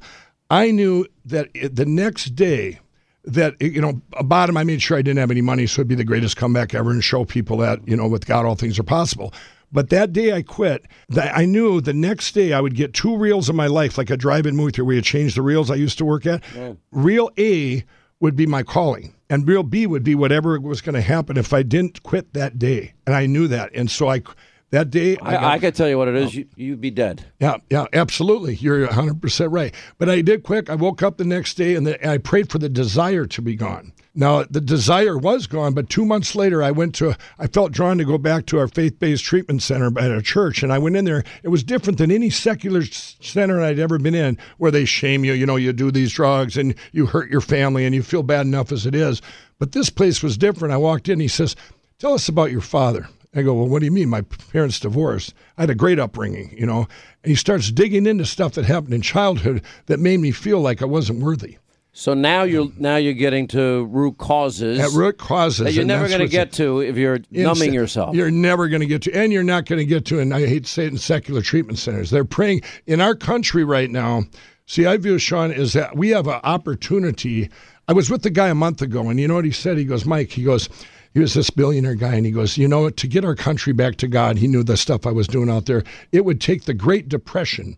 I 0.51 0.72
knew 0.72 1.06
that 1.24 1.48
it, 1.55 1.76
the 1.76 1.86
next 1.86 2.34
day, 2.34 2.80
that, 3.24 3.60
you 3.60 3.80
know, 3.80 4.01
a 4.14 4.24
bottom, 4.24 4.59
I 4.59 4.64
made 4.64 4.82
sure 4.82 4.98
I 4.98 5.02
didn't 5.02 5.20
have 5.20 5.30
any 5.30 5.42
money, 5.42 5.66
so 5.66 5.80
it'd 5.80 5.88
be 5.88 5.94
the 5.94 6.05
greatest 6.05 6.36
comeback 6.36 6.74
ever 6.74 6.90
and 6.90 7.02
show 7.02 7.24
people 7.24 7.56
that, 7.59 7.86
you 7.88 7.97
know, 7.97 8.09
with 8.09 8.26
God, 8.26 8.44
all 8.44 8.56
things 8.56 8.78
are 8.78 8.82
possible. 8.82 9.32
But 9.72 9.90
that 9.90 10.12
day 10.12 10.32
I 10.32 10.42
quit, 10.42 10.86
that 11.10 11.36
I 11.36 11.44
knew 11.44 11.80
the 11.80 11.92
next 11.92 12.32
day 12.34 12.52
I 12.52 12.60
would 12.60 12.74
get 12.74 12.92
two 12.92 13.16
reels 13.16 13.48
of 13.48 13.55
my 13.55 13.68
life, 13.68 13.97
like 13.97 14.10
a 14.10 14.16
drive-in 14.16 14.56
movie 14.56 14.72
theater 14.72 14.84
where 14.84 14.97
you 14.97 15.02
change 15.02 15.34
the 15.34 15.42
reels 15.42 15.70
I 15.70 15.76
used 15.76 15.98
to 15.98 16.05
work 16.05 16.26
at. 16.26 16.42
Reel 16.90 17.30
A 17.38 17.84
would 18.18 18.36
be 18.36 18.47
my 18.47 18.62
calling, 18.62 19.14
and 19.30 19.47
reel 19.47 19.62
B 19.62 19.86
would 19.86 20.02
be 20.05 20.14
whatever 20.14 20.59
was 20.60 20.80
going 20.80 20.94
to 20.97 21.01
happen 21.01 21.36
if 21.36 21.52
I 21.52 21.62
didn't 21.62 22.02
quit 22.02 22.32
that 22.34 22.59
day, 22.59 22.94
and 23.06 23.14
I 23.14 23.26
knew 23.26 23.47
that, 23.48 23.70
and 23.74 23.90
so 23.90 24.09
I 24.09 24.22
that 24.70 24.90
day 24.90 25.16
I, 25.22 25.32
got- 25.32 25.42
I 25.44 25.59
could 25.59 25.74
tell 25.74 25.88
you 25.88 25.98
what 25.98 26.06
it 26.09 26.14
is. 26.16 26.28
Oh. 26.28 26.32
You, 26.38 26.47
you'd 26.56 26.80
be 26.80 26.90
dead. 26.90 27.24
yeah, 27.40 27.56
yeah, 27.70 27.86
absolutely. 27.92 28.55
You're 28.56 28.86
100% 28.86 29.48
right. 29.52 29.74
But 29.98 30.09
I 30.09 30.20
did 30.20 30.44
quick. 30.44 30.70
I 30.70 30.76
woke 30.76 31.02
up 31.02 31.16
the 31.16 31.24
next 31.24 31.55
day 31.55 31.74
and, 31.74 31.84
the, 31.84 32.01
and 32.01 32.10
I 32.10 32.18
prayed 32.18 32.51
for 32.52 32.59
the 32.59 32.68
desire 32.68 33.26
to 33.26 33.42
be 33.42 33.56
gone. 33.56 33.92
Now, 34.20 34.44
the 34.51 34.60
desire 34.60 35.16
was 35.16 35.47
gone, 35.47 35.72
but 35.72 35.88
two 35.88 36.05
months 36.05 36.34
later, 36.34 36.62
I 36.62 36.72
went 36.72 36.94
to, 36.97 37.16
I 37.38 37.47
felt 37.47 37.72
drawn 37.72 37.97
to 37.97 38.05
go 38.05 38.18
back 38.18 38.44
to 38.47 38.59
our 38.59 38.68
faith 38.68 38.98
based 38.98 39.24
treatment 39.24 39.62
center 39.62 39.86
at 39.98 40.10
a 40.10 40.20
church. 40.20 40.62
And 40.62 40.70
I 40.70 40.78
went 40.78 40.97
in 40.97 41.06
there. 41.06 41.24
It 41.42 41.48
was 41.48 41.64
different 41.64 41.97
than 41.97 42.10
any 42.10 42.28
secular 42.28 42.82
center 42.84 43.62
I'd 43.62 43.78
ever 43.78 43.98
been 43.98 44.14
in 44.14 44.36
where 44.59 44.70
they 44.70 44.84
shame 44.84 45.24
you. 45.24 45.32
You 45.32 45.47
know, 45.47 45.56
you 45.56 45.72
do 45.72 45.90
these 45.90 46.12
drugs 46.12 46.59
and 46.59 46.74
you 46.92 47.06
hurt 47.06 47.30
your 47.30 47.40
family 47.40 47.86
and 47.86 47.94
you 47.94 48.02
feel 48.02 48.22
bad 48.22 48.44
enough 48.44 48.72
as 48.72 48.84
it 48.84 48.94
is. 48.94 49.22
But 49.59 49.72
this 49.72 49.88
place 49.88 50.22
was 50.22 50.36
different. 50.36 50.74
I 50.74 50.76
walked 50.76 51.09
in, 51.09 51.18
he 51.18 51.26
says, 51.26 51.56
Tell 51.98 52.12
us 52.12 52.28
about 52.28 52.52
your 52.52 52.60
father. 52.60 53.09
I 53.34 53.40
go, 53.40 53.55
well, 53.55 53.68
what 53.68 53.78
do 53.78 53.86
you 53.86 53.90
mean? 53.90 54.10
My 54.10 54.20
parents 54.52 54.80
divorced. 54.80 55.32
I 55.56 55.62
had 55.62 55.70
a 55.70 55.74
great 55.74 55.98
upbringing, 55.98 56.55
you 56.59 56.66
know. 56.66 56.88
And 57.22 57.30
he 57.30 57.36
starts 57.36 57.72
digging 57.72 58.05
into 58.05 58.26
stuff 58.26 58.52
that 58.52 58.66
happened 58.66 58.92
in 58.92 59.01
childhood 59.01 59.62
that 59.86 59.98
made 59.98 60.20
me 60.20 60.30
feel 60.30 60.60
like 60.60 60.82
I 60.82 60.86
wasn't 60.86 61.22
worthy. 61.22 61.56
So 61.92 62.14
now 62.14 62.44
you're 62.44 62.70
now 62.78 62.96
you're 62.96 63.14
getting 63.14 63.48
to 63.48 63.84
root 63.86 64.16
causes. 64.18 64.78
At 64.78 64.92
root 64.92 65.18
causes. 65.18 65.64
that 65.64 65.72
you're 65.72 65.84
never 65.84 66.08
going 66.08 66.20
to 66.20 66.28
get 66.28 66.52
to 66.52 66.80
if 66.80 66.96
you're 66.96 67.18
numbing 67.30 67.74
yourself. 67.74 68.14
You're 68.14 68.30
never 68.30 68.68
going 68.68 68.80
to 68.80 68.86
get 68.86 69.02
to, 69.02 69.12
and 69.12 69.32
you're 69.32 69.42
not 69.42 69.66
going 69.66 69.80
to 69.80 69.84
get 69.84 70.04
to, 70.06 70.20
and 70.20 70.32
I 70.32 70.46
hate 70.46 70.64
to 70.64 70.70
say 70.70 70.84
it 70.84 70.92
in 70.92 70.98
secular 70.98 71.42
treatment 71.42 71.78
centers. 71.78 72.10
They're 72.10 72.24
praying 72.24 72.62
in 72.86 73.00
our 73.00 73.14
country 73.14 73.64
right 73.64 73.90
now. 73.90 74.22
See, 74.66 74.86
I 74.86 74.96
view 74.98 75.18
Sean 75.18 75.50
is 75.50 75.72
that 75.72 75.96
we 75.96 76.10
have 76.10 76.28
an 76.28 76.40
opportunity. 76.44 77.50
I 77.88 77.92
was 77.92 78.08
with 78.08 78.22
the 78.22 78.30
guy 78.30 78.48
a 78.48 78.54
month 78.54 78.82
ago, 78.82 79.08
and 79.08 79.18
you 79.18 79.26
know 79.26 79.34
what 79.34 79.44
he 79.44 79.50
said? 79.50 79.76
He 79.76 79.84
goes, 79.84 80.06
Mike, 80.06 80.30
he 80.30 80.44
goes, 80.44 80.68
he 81.12 81.18
was 81.18 81.34
this 81.34 81.50
billionaire 81.50 81.96
guy, 81.96 82.14
and 82.14 82.24
he 82.24 82.30
goes, 82.30 82.56
you 82.56 82.68
know, 82.68 82.88
to 82.88 83.08
get 83.08 83.24
our 83.24 83.34
country 83.34 83.72
back 83.72 83.96
to 83.96 84.06
God, 84.06 84.38
he 84.38 84.46
knew 84.46 84.62
the 84.62 84.76
stuff 84.76 85.06
I 85.08 85.10
was 85.10 85.26
doing 85.26 85.50
out 85.50 85.66
there. 85.66 85.82
It 86.12 86.24
would 86.24 86.40
take 86.40 86.64
the 86.64 86.74
Great 86.74 87.08
Depression 87.08 87.76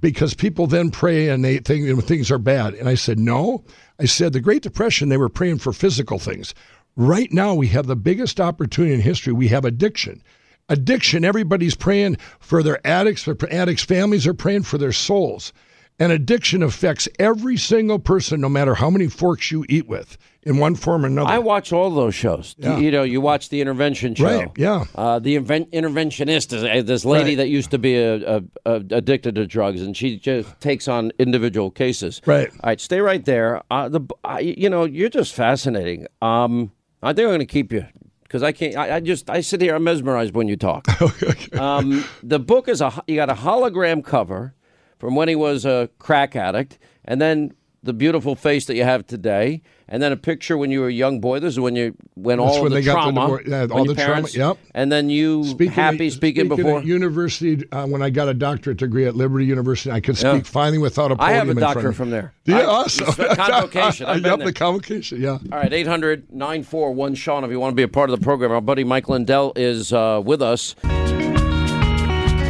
because 0.00 0.34
people 0.34 0.66
then 0.66 0.90
pray 0.90 1.28
and 1.28 1.44
they 1.44 1.58
think 1.58 2.04
things 2.04 2.30
are 2.30 2.38
bad. 2.38 2.74
And 2.74 2.88
I 2.88 2.94
said, 2.94 3.18
no. 3.18 3.64
I 3.98 4.04
said, 4.04 4.32
the 4.32 4.40
Great 4.40 4.62
Depression, 4.62 5.08
they 5.08 5.16
were 5.16 5.28
praying 5.28 5.58
for 5.58 5.72
physical 5.72 6.18
things. 6.18 6.54
Right 6.96 7.32
now, 7.32 7.54
we 7.54 7.68
have 7.68 7.86
the 7.86 7.96
biggest 7.96 8.40
opportunity 8.40 8.94
in 8.94 9.00
history. 9.00 9.32
We 9.32 9.48
have 9.48 9.64
addiction. 9.64 10.22
Addiction, 10.68 11.24
everybody's 11.24 11.74
praying 11.74 12.18
for 12.40 12.62
their 12.62 12.86
addicts, 12.86 13.24
their 13.24 13.36
addicts' 13.50 13.84
families 13.84 14.26
are 14.26 14.34
praying 14.34 14.64
for 14.64 14.76
their 14.76 14.92
souls. 14.92 15.52
And 16.00 16.12
addiction 16.12 16.62
affects 16.62 17.08
every 17.18 17.56
single 17.56 17.98
person, 17.98 18.40
no 18.40 18.48
matter 18.48 18.74
how 18.76 18.88
many 18.88 19.08
forks 19.08 19.50
you 19.50 19.64
eat 19.68 19.88
with, 19.88 20.16
in 20.44 20.58
one 20.58 20.76
form 20.76 21.04
or 21.04 21.08
another. 21.08 21.28
I 21.28 21.38
watch 21.38 21.72
all 21.72 21.90
those 21.90 22.14
shows. 22.14 22.54
Yeah. 22.56 22.78
You 22.78 22.92
know, 22.92 23.02
you 23.02 23.20
watch 23.20 23.48
the 23.48 23.60
intervention 23.60 24.14
show. 24.14 24.24
Right, 24.24 24.50
yeah. 24.56 24.84
Uh, 24.94 25.18
the 25.18 25.36
inven- 25.36 25.68
interventionist 25.72 26.52
is 26.52 26.62
uh, 26.62 26.82
this 26.86 27.04
lady 27.04 27.30
Right. 27.30 27.36
that 27.38 27.48
used 27.48 27.72
to 27.72 27.78
be 27.78 27.96
a, 27.96 28.36
a, 28.36 28.42
a 28.64 28.74
addicted 28.90 29.34
to 29.34 29.46
drugs, 29.46 29.82
and 29.82 29.96
she 29.96 30.18
just 30.18 30.60
takes 30.60 30.86
on 30.86 31.10
individual 31.18 31.70
cases. 31.70 32.20
Right. 32.24 32.48
All 32.48 32.58
right, 32.68 32.80
stay 32.80 33.00
right 33.00 33.24
there. 33.24 33.62
Uh, 33.68 33.88
the 33.88 34.00
uh, 34.24 34.38
you 34.40 34.70
know, 34.70 34.84
you're 34.84 35.08
just 35.08 35.34
fascinating. 35.34 36.06
Um, 36.22 36.70
I 37.02 37.12
think 37.12 37.24
I'm 37.24 37.30
going 37.30 37.38
to 37.40 37.46
keep 37.46 37.72
you 37.72 37.84
because 38.22 38.44
I 38.44 38.52
can't. 38.52 38.76
I, 38.76 38.96
I, 38.96 39.00
just 39.00 39.28
I 39.28 39.40
sit 39.40 39.60
here. 39.60 39.74
I'm 39.74 39.82
mesmerized 39.84 40.34
when 40.34 40.46
you 40.46 40.56
talk. 40.56 40.86
um, 41.58 42.04
the 42.22 42.38
book 42.38 42.68
is 42.68 42.80
a 42.80 43.02
you 43.08 43.16
got 43.16 43.30
a 43.30 43.34
hologram 43.34 44.04
cover 44.04 44.54
from 44.98 45.14
when 45.14 45.28
he 45.28 45.34
was 45.36 45.64
a 45.64 45.88
crack 45.98 46.34
addict, 46.36 46.78
and 47.04 47.20
then 47.20 47.52
the 47.84 47.92
beautiful 47.92 48.34
face 48.34 48.66
that 48.66 48.74
you 48.74 48.82
have 48.82 49.06
today, 49.06 49.62
and 49.86 50.02
then 50.02 50.10
a 50.10 50.16
picture 50.16 50.58
when 50.58 50.70
you 50.72 50.80
were 50.80 50.88
a 50.88 50.92
young 50.92 51.20
boy. 51.20 51.38
This 51.38 51.54
is 51.54 51.60
when 51.60 51.76
you 51.76 51.94
when 52.16 52.38
That's 52.38 52.56
all 52.56 52.62
when 52.64 52.72
the 52.72 52.82
got 52.82 53.06
the 53.06 53.12
trauma, 53.12 53.38
yeah, 53.46 53.66
all 53.70 53.84
the 53.84 53.94
trauma, 53.94 54.28
yep. 54.34 54.58
and 54.74 54.90
then 54.90 55.08
you 55.08 55.44
happy 55.70 56.08
at- 56.08 56.12
speaking, 56.12 56.48
before. 56.48 56.82
university 56.82 57.64
uh, 57.70 57.86
when 57.86 58.02
I 58.02 58.10
got 58.10 58.28
a 58.28 58.34
doctorate 58.34 58.78
degree 58.78 59.06
at 59.06 59.14
Liberty 59.14 59.46
University. 59.46 59.92
I 59.92 60.00
could 60.00 60.18
speak 60.18 60.32
Yeah. 60.32 60.40
finally 60.42 60.78
without 60.78 61.12
a 61.12 61.14
I 61.14 61.16
podium. 61.38 61.46
have 61.48 61.56
a 61.56 61.60
doctor 61.60 61.88
of 61.90 61.96
from 61.96 62.10
there. 62.10 62.34
Yeah, 62.44 62.58
I- 62.58 62.64
awesome. 62.66 63.06
Convocation. 63.36 64.06
Been 64.22 64.24
yep, 64.24 64.40
the 64.40 64.52
convocation. 64.52 65.20
Yeah. 65.22 65.38
All 65.52 65.58
right, 65.58 65.72
800 65.72 66.32
941 66.34 67.14
Sean, 67.14 67.44
if 67.44 67.50
you 67.52 67.60
want 67.60 67.70
to 67.72 67.76
be 67.76 67.84
a 67.84 67.88
part 67.88 68.10
of 68.10 68.18
the 68.18 68.24
program. 68.24 68.50
Our 68.50 68.60
buddy 68.60 68.82
Mike 68.82 69.08
Lindell 69.08 69.52
is 69.54 69.92
uh, 69.92 70.20
with 70.22 70.42
us. 70.42 70.74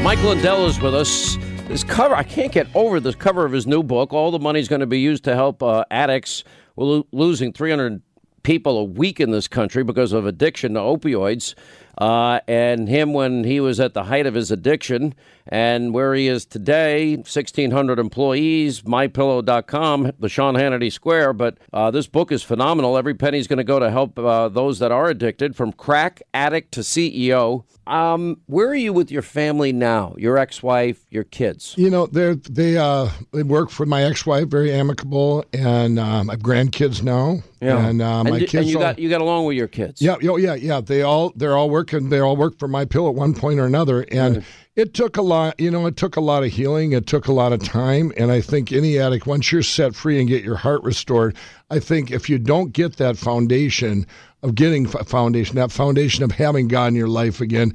Mike 0.03 0.23
Lindell 0.23 0.67
is 0.67 0.81
with 0.81 0.95
us. 0.95 1.37
This 1.69 1.85
cover, 1.85 2.15
I 2.15 2.23
can't 2.23 2.51
get 2.51 2.67
over 2.75 2.99
this 2.99 3.15
cover 3.15 3.45
of 3.45 3.53
his 3.53 3.67
new 3.67 3.83
book. 3.83 4.15
All 4.15 4.31
the 4.31 4.39
money's 4.39 4.69
going 4.69 4.81
to 4.81 4.87
be 4.87 5.01
used 5.01 5.25
to 5.25 5.35
help 5.35 5.63
uh, 5.63 5.85
addicts. 5.91 6.43
We're 6.77 6.87
lo- 6.87 7.07
losing 7.13 7.53
300 7.53 8.01
people 8.43 8.79
a 8.79 8.85
week 8.85 9.21
in 9.21 9.33
this 9.33 9.49
country 9.49 9.85
because 9.85 10.15
of 10.15 10.25
addiction 10.25 10.73
to 10.75 10.81
opioids. 10.81 11.55
Uh, 11.99 12.39
and 12.47 12.89
him 12.89 13.13
when 13.13 13.43
he 13.43 13.59
was 13.59 13.81
at 13.81 13.93
the 13.93 14.05
height 14.05 14.25
of 14.25 14.35
his 14.35 14.51
addiction, 14.53 15.15
and 15.49 15.93
where 15.93 16.15
he 16.15 16.29
is 16.29 16.45
today, 16.45 17.17
1,600 17.17 17.99
employees, 17.99 18.83
mypillow.com, 18.83 20.13
the 20.19 20.29
Sean 20.29 20.55
Hannity 20.55 20.93
Square. 20.93 21.33
But 21.33 21.59
uh, 21.73 21.91
this 21.91 22.07
book 22.07 22.31
is 22.31 22.43
phenomenal. 22.43 22.97
Every 22.97 23.15
penny 23.15 23.39
is 23.39 23.49
going 23.49 23.57
to 23.57 23.65
go 23.65 23.79
to 23.79 23.91
help 23.91 24.19
uh, 24.19 24.49
those 24.49 24.79
that 24.79 24.93
are 24.93 25.09
addicted, 25.09 25.57
from 25.57 25.73
crack 25.73 26.23
addict 26.33 26.73
to 26.73 26.81
CEO. 26.81 27.65
Um, 27.89 28.43
where 28.47 28.69
are 28.69 28.75
you 28.75 28.93
with 28.93 29.11
your 29.11 29.23
family 29.23 29.73
now? 29.73 30.15
Your 30.19 30.37
ex-wife, 30.37 31.07
your 31.09 31.25
kids? 31.25 31.75
You 31.79 31.89
know, 31.89 32.07
they 32.07 32.35
they 32.35 32.77
uh 32.77 33.09
they 33.33 33.43
work 33.43 33.71
for 33.71 33.87
my 33.87 34.03
ex-wife, 34.03 34.49
very 34.49 34.71
amicable, 34.71 35.43
and 35.55 35.99
um, 35.99 36.29
I 36.29 36.35
have 36.35 36.41
grandkids 36.41 37.03
now. 37.03 37.39
yeah. 37.63 37.87
and 37.87 38.03
uh, 38.03 38.25
my 38.25 38.31
and, 38.31 38.41
kids. 38.41 38.55
and 38.55 38.67
you 38.67 38.77
all- 38.77 38.83
got 38.83 38.99
you 38.99 39.09
got 39.09 39.23
along 39.23 39.47
with 39.47 39.57
your 39.57 39.69
kids. 39.69 40.03
Yeah, 40.03 40.17
oh 40.25 40.37
yeah, 40.37 40.55
yeah. 40.55 40.83
They 40.83 41.01
all 41.01 41.33
they're 41.35 41.57
all 41.57 41.71
working. 41.71 41.88
And 41.93 42.11
they 42.11 42.19
all 42.21 42.37
work 42.37 42.59
for 42.59 42.69
my 42.69 42.85
pill 42.85 43.09
at 43.09 43.15
one 43.15 43.35
point 43.35 43.59
or 43.59 43.67
another, 43.67 44.03
and 44.11 44.45
it 44.77 44.95
took 44.95 45.17
a 45.17 45.23
lot. 45.23 45.59
You 45.59 45.71
know, 45.71 45.87
it 45.87 45.97
took 45.97 46.17
a 46.17 46.21
lot 46.21 46.45
of 46.45 46.51
healing. 46.51 46.93
It 46.93 47.07
took 47.07 47.27
a 47.27 47.33
lot 47.33 47.53
of 47.53 47.63
time, 47.63 48.13
and 48.17 48.31
I 48.31 48.41
think 48.41 48.73
any 48.73 48.99
addict, 48.99 49.27
once 49.27 49.51
you're 49.51 49.63
set 49.63 49.95
free 49.95 50.21
and 50.21 50.29
get 50.29 50.45
your 50.45 50.57
heart 50.57 50.83
restored, 50.83 51.37
I 51.71 51.79
think 51.81 52.11
if 52.11 52.29
you 52.29 52.39
don't 52.39 52.73
get 52.73 52.97
that 52.97 53.17
foundation 53.17 54.07
of 54.43 54.55
getting 54.55 54.87
foundation, 54.87 55.57
that 55.57 55.73
foundation 55.73 56.23
of 56.25 56.33
having 56.33 56.69
God 56.69 56.89
in 56.89 56.95
your 56.95 57.09
life 57.09 57.41
again. 57.41 57.73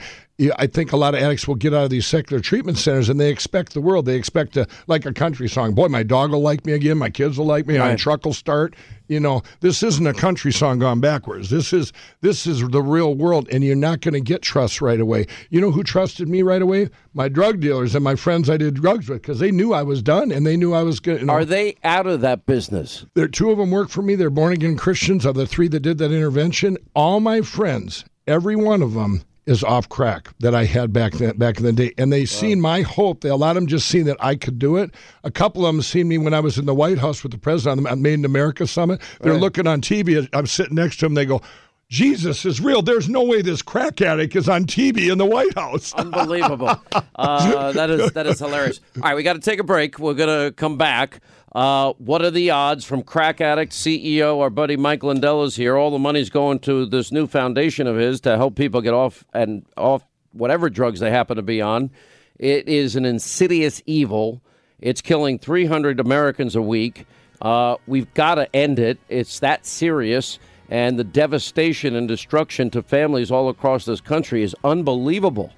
I 0.57 0.65
think 0.65 0.91
a 0.91 0.98
lot 0.98 1.14
of 1.14 1.22
addicts 1.22 1.48
will 1.48 1.56
get 1.56 1.76
out 1.76 1.84
of 1.84 1.90
these 1.91 2.07
secular 2.07 2.41
treatment 2.41 2.77
centers 2.80 3.07
and 3.07 3.19
they 3.19 3.30
expect 3.30 3.73
the 3.73 3.81
world. 3.81 4.06
They 4.07 4.15
expect 4.15 4.53
to, 4.53 4.68
like 4.88 5.06
a 5.06 5.14
country 5.14 5.48
song. 5.48 5.76
Boy, 5.76 5.90
my 5.90 6.02
dog 6.02 6.31
will 6.31 6.41
like 6.41 6.65
me 6.65 6.73
again. 6.73 6.98
My 6.98 7.11
kids 7.11 7.38
will 7.38 7.45
like 7.45 7.68
me. 7.68 7.77
My 7.77 7.95
truck 7.95 8.26
will 8.26 8.34
start. 8.34 8.76
You 9.10 9.19
know, 9.19 9.44
this 9.60 9.84
isn't 9.84 10.07
a 10.07 10.14
country 10.14 10.52
song 10.52 10.80
gone 10.80 10.99
backwards. 11.02 11.49
This 11.49 11.72
is 11.73 11.91
this 12.22 12.48
is 12.48 12.68
the 12.69 12.81
real 12.81 13.14
world, 13.14 13.48
and 13.52 13.61
you're 13.64 13.76
not 13.76 13.99
going 13.99 14.14
to 14.14 14.22
get 14.22 14.41
trust 14.41 14.81
right 14.81 14.99
away. 14.99 15.27
You 15.49 15.60
know 15.60 15.72
who 15.72 15.84
trusted 15.84 16.27
me 16.30 16.41
right 16.41 16.61
away? 16.61 16.90
My 17.14 17.27
drug 17.27 17.60
dealers 17.60 17.94
and 17.94 18.03
my 18.03 18.15
friends 18.15 18.49
I 18.49 18.56
did 18.57 18.76
drugs 18.76 19.10
with 19.10 19.22
because 19.22 19.40
they 19.40 19.52
knew 19.52 19.73
I 19.73 19.84
was 19.84 20.02
done 20.02 20.31
and 20.31 20.48
they 20.48 20.56
knew 20.57 20.73
I 20.73 20.84
was 20.84 20.99
good. 21.02 21.19
You 21.19 21.26
know, 21.27 21.34
Are 21.34 21.45
they 21.45 21.76
out 21.84 22.07
of 22.07 22.22
that 22.22 22.45
business? 22.45 23.06
there, 23.14 23.27
two 23.27 23.52
of 23.52 23.57
them 23.57 23.72
work 23.72 23.90
for 23.90 24.02
me. 24.02 24.15
They're 24.15 24.30
born 24.31 24.53
again 24.53 24.77
Christians. 24.77 25.26
Of 25.26 25.35
the 25.35 25.45
three 25.45 25.68
that 25.68 25.81
did 25.81 25.98
that 25.99 26.11
intervention, 26.11 26.52
all 26.95 27.19
my 27.19 27.41
friends, 27.41 28.05
every 28.27 28.55
one 28.55 28.81
of 28.81 28.93
them 28.93 29.21
is 29.45 29.61
off 29.61 29.89
crack 29.89 30.30
that 30.39 30.55
I 30.55 30.63
had 30.63 30.93
back 30.93 31.13
then, 31.13 31.35
back 31.38 31.57
in 31.57 31.63
the 31.65 31.73
day, 31.73 31.93
and 31.97 32.13
they 32.13 32.23
seen 32.25 32.61
my 32.61 32.81
hope. 32.81 33.21
They 33.21 33.30
a 33.30 33.35
lot 33.35 33.51
of 33.57 33.63
them 33.63 33.67
just 33.67 33.88
seen 33.88 34.05
that 34.05 34.15
I 34.21 34.35
could 34.35 34.57
do 34.57 34.77
it. 34.77 34.91
A 35.25 35.31
couple 35.31 35.65
of 35.65 35.73
them 35.75 35.81
seen 35.81 36.07
me 36.07 36.17
when 36.17 36.34
I 36.34 36.39
was 36.39 36.57
in 36.57 36.65
the 36.65 36.73
White 36.73 36.97
House 36.97 37.23
with 37.23 37.34
the 37.34 37.38
president 37.38 37.85
on 37.85 37.97
the 37.97 38.01
Made 38.01 38.13
in 38.13 38.25
America 38.25 38.65
summit. 38.65 39.01
They're 39.19 39.34
Right. 39.34 39.41
looking 39.41 39.67
on 39.67 39.81
TV. 39.81 40.27
I'm 40.31 40.47
sitting 40.47 40.75
next 40.75 40.97
to 41.01 41.07
them. 41.07 41.13
They 41.15 41.25
go. 41.25 41.41
Jesus 41.89 42.45
is 42.45 42.59
real. 42.61 42.81
There's 42.81 43.07
no 43.09 43.23
way 43.23 43.41
this 43.43 43.61
crack 43.61 44.01
addict 44.01 44.35
is 44.35 44.49
on 44.49 44.63
TV 44.65 45.11
in 45.11 45.17
the 45.19 45.25
White 45.25 45.53
House. 45.55 45.93
Unbelievable. 45.97 46.75
Uh, 47.15 47.71
that 47.73 47.89
is 47.89 48.11
that 48.13 48.25
is 48.25 48.39
hilarious. 48.39 48.80
All 48.95 49.01
right, 49.03 49.15
we 49.15 49.21
got 49.23 49.34
to 49.34 49.39
take 49.39 49.59
a 49.59 49.63
break. 49.63 49.99
We're 49.99 50.13
gonna 50.15 50.51
come 50.53 50.77
back. 50.77 51.19
Uh, 51.53 51.93
what 51.99 52.23
are 52.23 52.31
the 52.31 52.49
odds 52.49 52.84
from 52.84 53.03
crack 53.03 53.39
addict 53.39 53.73
CEO? 53.73 54.39
Our 54.41 54.49
buddy 54.49 54.75
Mike 54.75 55.03
Lindell 55.03 55.43
is 55.43 55.55
here. 55.55 55.77
All 55.77 55.91
the 55.91 55.99
money's 55.99 56.31
going 56.31 56.59
to 56.59 56.85
this 56.85 57.11
new 57.11 57.27
foundation 57.27 57.85
of 57.85 57.95
his 57.95 58.21
to 58.21 58.38
help 58.38 58.55
people 58.55 58.81
get 58.81 58.93
off 58.93 59.23
and 59.34 59.65
off 59.77 60.03
whatever 60.31 60.69
drugs 60.69 60.99
they 60.99 61.11
happen 61.11 61.35
to 61.35 61.43
be 61.43 61.61
on. 61.61 61.91
It 62.39 62.67
is 62.67 62.95
an 62.95 63.05
insidious 63.05 63.84
evil. 63.85 64.41
It's 64.81 65.01
killing 65.01 65.38
300 65.38 65.99
Americans 65.99 66.55
a 66.55 66.61
week. 66.61 67.05
Uh, 67.39 67.75
we've 67.85 68.11
got 68.15 68.35
to 68.35 68.55
end 68.55 68.80
it. 68.80 68.97
It's 69.07 69.39
that 69.39 69.65
serious. 69.65 70.39
And 70.69 70.97
the 70.97 71.03
devastation 71.03 71.95
and 71.95 72.07
destruction 72.07 72.71
to 72.71 72.81
families 72.81 73.30
all 73.30 73.49
across 73.49 73.85
this 73.85 74.01
country 74.01 74.41
is 74.41 74.55
unbelievable. 74.63 75.53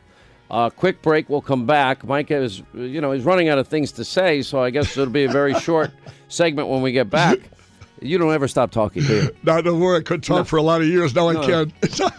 Uh, 0.52 0.70
quick 0.70 1.02
break. 1.02 1.28
We'll 1.30 1.42
come 1.42 1.66
back. 1.66 2.04
Mike 2.06 2.30
is, 2.32 2.62
you 2.74 3.02
know, 3.02 3.12
he's 3.12 3.24
running 3.24 3.50
out 3.50 3.58
of 3.58 3.68
things 3.68 3.92
to 3.94 4.06
say, 4.06 4.42
so 4.42 4.62
I 4.62 4.70
guess 4.70 4.96
it'll 4.96 5.12
be 5.12 5.24
a 5.26 5.32
very 5.32 5.54
short 5.56 5.92
segment 6.28 6.68
when 6.68 6.82
we 6.82 6.92
get 6.92 7.10
back. 7.10 7.40
You 8.02 8.18
don't 8.18 8.34
ever 8.34 8.48
stop 8.48 8.72
talking, 8.72 9.04
do 9.04 9.16
you? 9.16 9.36
Not 9.44 9.64
no 9.66 9.76
more. 9.76 9.96
I 9.96 10.02
could 10.02 10.22
talk 10.22 10.46
for 10.48 10.58
a 10.58 10.62
lot 10.62 10.82
of 10.82 10.88
years. 10.88 11.16
Now 11.16 11.32
No. 11.32 11.42
I 11.42 11.46
can. 11.46 11.74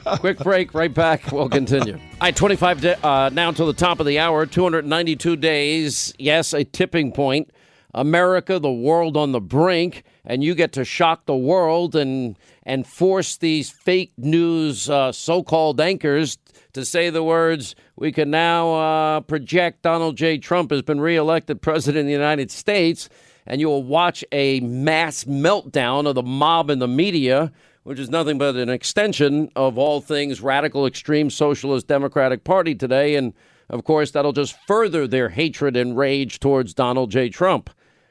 Quick 0.19 0.39
break, 0.39 0.75
right 0.75 0.93
back. 0.93 1.31
We'll 1.31 1.49
continue. 1.51 1.95
All 2.21 2.21
right, 2.23 2.35
25 2.35 2.81
da- 2.81 2.95
uh, 3.05 3.29
now 3.33 3.51
until 3.51 3.67
the 3.67 3.73
top 3.75 4.01
of 4.01 4.07
the 4.07 4.19
hour, 4.19 4.47
292 4.47 5.37
days. 5.37 6.15
Yes, 6.19 6.53
a 6.55 6.65
tipping 6.65 7.13
point. 7.13 7.51
America, 7.95 8.59
the 8.59 8.73
world 8.73 9.17
on 9.17 9.33
the 9.33 9.41
brink, 9.41 10.03
and 10.25 10.43
you 10.43 10.55
get 10.55 10.73
to 10.73 10.85
shock 10.85 11.27
the 11.27 11.37
world 11.37 11.95
and 11.95 12.37
and 12.65 12.87
force 12.87 13.37
these 13.37 13.71
fake 13.71 14.13
news 14.19 14.91
uh, 14.91 15.13
so-called 15.13 15.81
anchors 15.81 16.37
to 16.77 16.85
say 16.87 17.11
the 17.11 17.23
words. 17.23 17.75
We 17.97 18.13
can 18.13 18.31
now 18.31 18.75
uh, 18.75 19.21
project 19.21 19.83
Donald 19.83 20.17
J. 20.17 20.39
Trump 20.39 20.71
has 20.71 20.83
been 20.83 21.01
reelected 21.01 21.61
president 21.61 22.03
of 22.03 22.07
the 22.07 22.13
United 22.13 22.51
States, 22.51 23.11
and 23.47 23.61
you 23.61 23.69
will 23.69 23.83
watch 23.83 24.25
a 24.33 24.61
mass 24.61 25.25
meltdown 25.25 26.07
of 26.07 26.15
the 26.15 26.23
mob 26.23 26.71
and 26.71 26.81
the 26.81 26.89
media 26.89 27.53
which 27.87 28.01
is 28.01 28.11
nothing 28.11 28.37
but 28.37 28.57
an 28.57 28.69
extension 28.69 29.49
of 29.55 29.79
all 29.79 30.01
things 30.01 30.41
radical, 30.41 30.87
extreme, 30.87 31.31
socialist, 31.31 31.87
Democratic 31.87 32.43
Party 32.43 32.75
today. 32.75 33.15
And 33.15 33.33
of 33.71 33.85
course, 33.85 34.11
that'll 34.11 34.33
just 34.33 34.59
further 34.67 35.07
their 35.07 35.29
hatred 35.29 35.77
and 35.77 35.97
rage 35.97 36.41
towards 36.41 36.75
Donald 36.75 37.13
J. 37.13 37.29
Trump. 37.29 37.71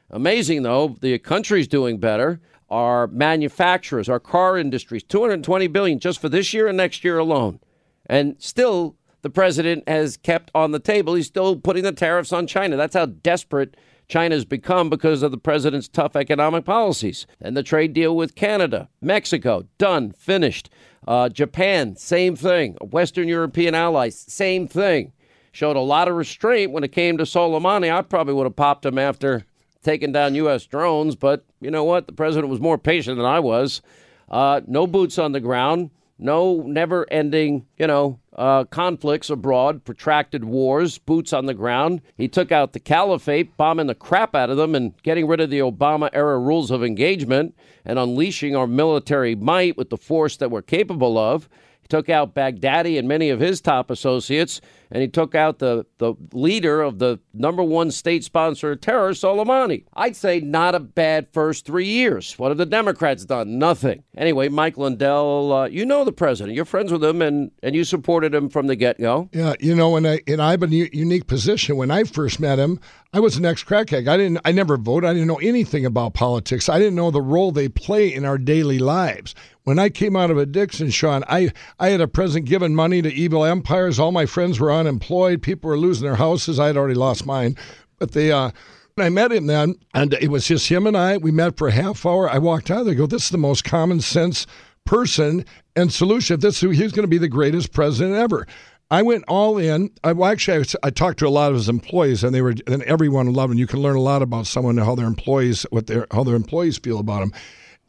Amazing, 0.09 0.63
though, 0.63 0.95
the 1.01 1.19
country's 1.19 1.67
doing 1.67 1.97
better. 1.97 2.39
Our 2.69 3.07
manufacturers, 3.07 4.07
our 4.07 4.19
car 4.19 4.57
industries, 4.57 5.03
220 5.03 5.67
billion 5.67 5.99
just 5.99 6.21
for 6.21 6.29
this 6.29 6.53
year 6.53 6.67
and 6.67 6.77
next 6.77 7.03
year 7.03 7.17
alone. 7.17 7.59
And 8.07 8.35
still, 8.39 8.95
the 9.21 9.29
president 9.29 9.87
has 9.87 10.17
kept 10.17 10.51
on 10.53 10.71
the 10.71 10.79
table. 10.79 11.15
He's 11.15 11.27
still 11.27 11.55
putting 11.55 11.83
the 11.83 11.91
tariffs 11.91 12.31
on 12.31 12.47
China. 12.47 12.77
That's 12.77 12.95
how 12.95 13.07
desperate 13.07 13.75
China's 14.07 14.45
become 14.45 14.89
because 14.89 15.23
of 15.23 15.31
the 15.31 15.37
president's 15.37 15.87
tough 15.87 16.15
economic 16.15 16.65
policies. 16.65 17.25
And 17.41 17.57
the 17.57 17.63
trade 17.63 17.93
deal 17.93 18.15
with 18.15 18.35
Canada, 18.35 18.89
Mexico, 19.01 19.67
done, 19.77 20.11
finished. 20.11 20.69
Uh, 21.07 21.29
Japan, 21.29 21.95
same 21.95 22.35
thing. 22.35 22.75
Western 22.81 23.27
European 23.27 23.75
allies, 23.75 24.17
same 24.17 24.67
thing. 24.67 25.11
Showed 25.51 25.75
a 25.75 25.79
lot 25.79 26.07
of 26.07 26.15
restraint 26.15 26.71
when 26.71 26.83
it 26.83 26.91
came 26.91 27.17
to 27.17 27.23
Soleimani. 27.23 27.91
I 27.91 28.01
probably 28.01 28.33
would 28.33 28.45
have 28.45 28.55
popped 28.55 28.85
him 28.85 28.97
after 28.97 29.45
taking 29.83 30.11
down 30.11 30.35
U.S. 30.35 30.65
drones, 30.65 31.15
but 31.15 31.45
you 31.61 31.71
know 31.71 31.83
what? 31.83 32.07
The 32.07 32.13
president 32.13 32.49
was 32.49 32.59
more 32.59 32.77
patient 32.77 33.17
than 33.17 33.25
I 33.25 33.39
was. 33.39 33.81
Uh, 34.27 34.61
no 34.67 34.87
boots 34.87 35.17
on 35.17 35.31
the 35.31 35.39
ground, 35.39 35.91
no 36.17 36.61
never 36.61 37.05
ending, 37.11 37.65
you 37.77 37.87
know, 37.87 38.19
uh, 38.35 38.65
conflicts 38.65 39.29
abroad, 39.29 39.83
protracted 39.83 40.43
wars, 40.43 40.97
boots 40.97 41.33
on 41.33 41.45
the 41.45 41.53
ground. 41.53 42.01
He 42.17 42.27
took 42.27 42.51
out 42.51 42.73
the 42.73 42.79
caliphate, 42.79 43.55
bombing 43.57 43.87
the 43.87 43.95
crap 43.95 44.35
out 44.35 44.49
of 44.49 44.57
them 44.57 44.75
and 44.75 44.93
getting 45.03 45.27
rid 45.27 45.41
of 45.41 45.49
the 45.49 45.59
Obama 45.59 46.09
era 46.13 46.39
rules 46.39 46.71
of 46.71 46.83
engagement 46.83 47.55
and 47.85 47.99
unleashing 47.99 48.55
our 48.55 48.67
military 48.67 49.35
might 49.35 49.77
with 49.77 49.89
the 49.89 49.97
force 49.97 50.37
that 50.37 50.51
we're 50.51 50.61
capable 50.61 51.17
of. 51.17 51.49
He 51.85 51.87
took 51.89 52.09
out 52.09 52.33
Baghdadi 52.33 52.97
and 52.97 53.07
many 53.07 53.29
of 53.29 53.39
his 53.39 53.61
top 53.61 53.91
associates, 53.91 54.59
and 54.89 55.03
he 55.03 55.07
took 55.07 55.35
out 55.35 55.59
the, 55.59 55.85
the 55.99 56.15
leader 56.33 56.81
of 56.81 56.97
the 56.97 57.19
number 57.31 57.61
one 57.61 57.91
state 57.91 58.23
sponsor 58.23 58.71
of 58.71 58.81
terror, 58.81 59.11
Soleimani. 59.11 59.85
I'd 59.93 60.15
say 60.15 60.39
not 60.39 60.73
a 60.73 60.79
bad 60.79 61.27
first 61.31 61.63
three 61.63 61.85
years. 61.85 62.39
What 62.39 62.49
have 62.49 62.57
the 62.57 62.65
Democrats 62.65 63.23
done? 63.25 63.59
Nothing. 63.59 64.03
Anyway, 64.17 64.49
Mike 64.49 64.77
Lindell, 64.77 65.53
uh, 65.53 65.67
you 65.67 65.85
know 65.85 66.03
the 66.03 66.11
president. 66.11 66.55
You're 66.55 66.65
friends 66.65 66.91
with 66.91 67.03
him, 67.03 67.21
and, 67.21 67.51
and 67.61 67.75
you 67.75 67.83
supported 67.83 68.33
him 68.33 68.49
from 68.49 68.65
the 68.65 68.75
get 68.75 68.99
go. 68.99 69.29
Yeah, 69.31 69.53
you 69.59 69.75
know, 69.75 69.95
and 69.95 70.07
I 70.07 70.21
and 70.25 70.41
I'm 70.41 70.63
in 70.63 70.73
a 70.73 70.89
unique 70.91 71.27
position. 71.27 71.77
When 71.77 71.91
I 71.91 72.03
first 72.03 72.39
met 72.39 72.57
him, 72.57 72.79
I 73.13 73.19
was 73.19 73.37
an 73.37 73.45
ex 73.45 73.63
crackhead. 73.63 74.07
I 74.07 74.17
didn't, 74.17 74.41
I 74.43 74.51
never 74.51 74.75
voted. 74.75 75.07
I 75.07 75.13
didn't 75.13 75.27
know 75.27 75.35
anything 75.35 75.85
about 75.85 76.15
politics. 76.15 76.67
I 76.67 76.79
didn't 76.79 76.95
know 76.95 77.11
the 77.11 77.21
role 77.21 77.51
they 77.51 77.69
play 77.69 78.11
in 78.11 78.25
our 78.25 78.39
daily 78.39 78.79
lives. 78.79 79.35
When 79.65 79.79
I 79.79 79.89
came 79.89 80.15
out 80.15 80.31
of 80.31 80.37
addiction, 80.37 80.91
Sean, 80.91 81.23
I, 81.27 81.51
I 81.79 81.89
had 81.89 81.99
a 81.99 82.07
present 82.07 82.45
giving 82.45 82.75
money 82.75 83.01
to 83.01 83.11
evil 83.11 83.43
empires. 83.43 83.99
All 83.99 84.11
my 84.11 84.27
friends 84.27 84.59
were 84.59 84.71
unemployed. 84.71 85.41
People 85.41 85.69
were 85.69 85.77
losing 85.77 86.05
their 86.05 86.15
houses. 86.15 86.59
I 86.59 86.67
had 86.67 86.77
already 86.77 86.93
lost 86.93 87.25
mine. 87.25 87.57
But 87.97 88.11
they, 88.11 88.31
uh, 88.31 88.51
I 88.97 89.09
met 89.09 89.31
him 89.31 89.47
then, 89.47 89.75
and 89.93 90.13
it 90.13 90.29
was 90.29 90.47
just 90.47 90.69
him 90.69 90.85
and 90.85 90.95
I. 90.95 91.17
We 91.17 91.31
met 91.31 91.57
for 91.57 91.67
a 91.67 91.71
half 91.71 92.05
hour. 92.05 92.29
I 92.29 92.37
walked 92.37 92.69
out 92.69 92.81
of 92.81 92.85
there. 92.85 92.93
I 92.93 92.97
go, 92.97 93.07
this 93.07 93.25
is 93.25 93.29
the 93.31 93.37
most 93.39 93.63
common 93.63 94.01
sense 94.01 94.45
person 94.85 95.43
and 95.75 95.91
solution. 95.91 96.39
This 96.39 96.61
he 96.61 96.67
was 96.67 96.77
going 96.77 97.03
to 97.03 97.07
be 97.07 97.17
the 97.17 97.27
greatest 97.27 97.73
president 97.73 98.15
ever. 98.15 98.47
I 98.91 99.01
went 99.01 99.25
all 99.27 99.57
in. 99.57 99.89
I 100.03 100.13
well, 100.13 100.31
actually 100.31 100.59
I, 100.59 100.87
I, 100.87 100.89
talked 100.91 101.19
to 101.19 101.27
a 101.27 101.29
lot 101.29 101.49
of 101.49 101.55
his 101.55 101.69
employees, 101.69 102.23
and 102.23 102.35
they 102.35 102.41
were 102.41 102.53
and 102.67 102.83
everyone 102.83 103.33
loved 103.33 103.53
him. 103.53 103.57
You 103.57 103.67
can 103.67 103.81
learn 103.81 103.95
a 103.95 104.01
lot 104.01 104.21
about 104.21 104.45
someone 104.45 104.77
how 104.77 104.93
their 104.93 105.07
employees 105.07 105.65
what 105.71 105.87
their 105.87 106.05
how 106.11 106.23
their 106.23 106.35
employees 106.35 106.77
feel 106.77 106.99
about 106.99 107.23
him. 107.23 107.33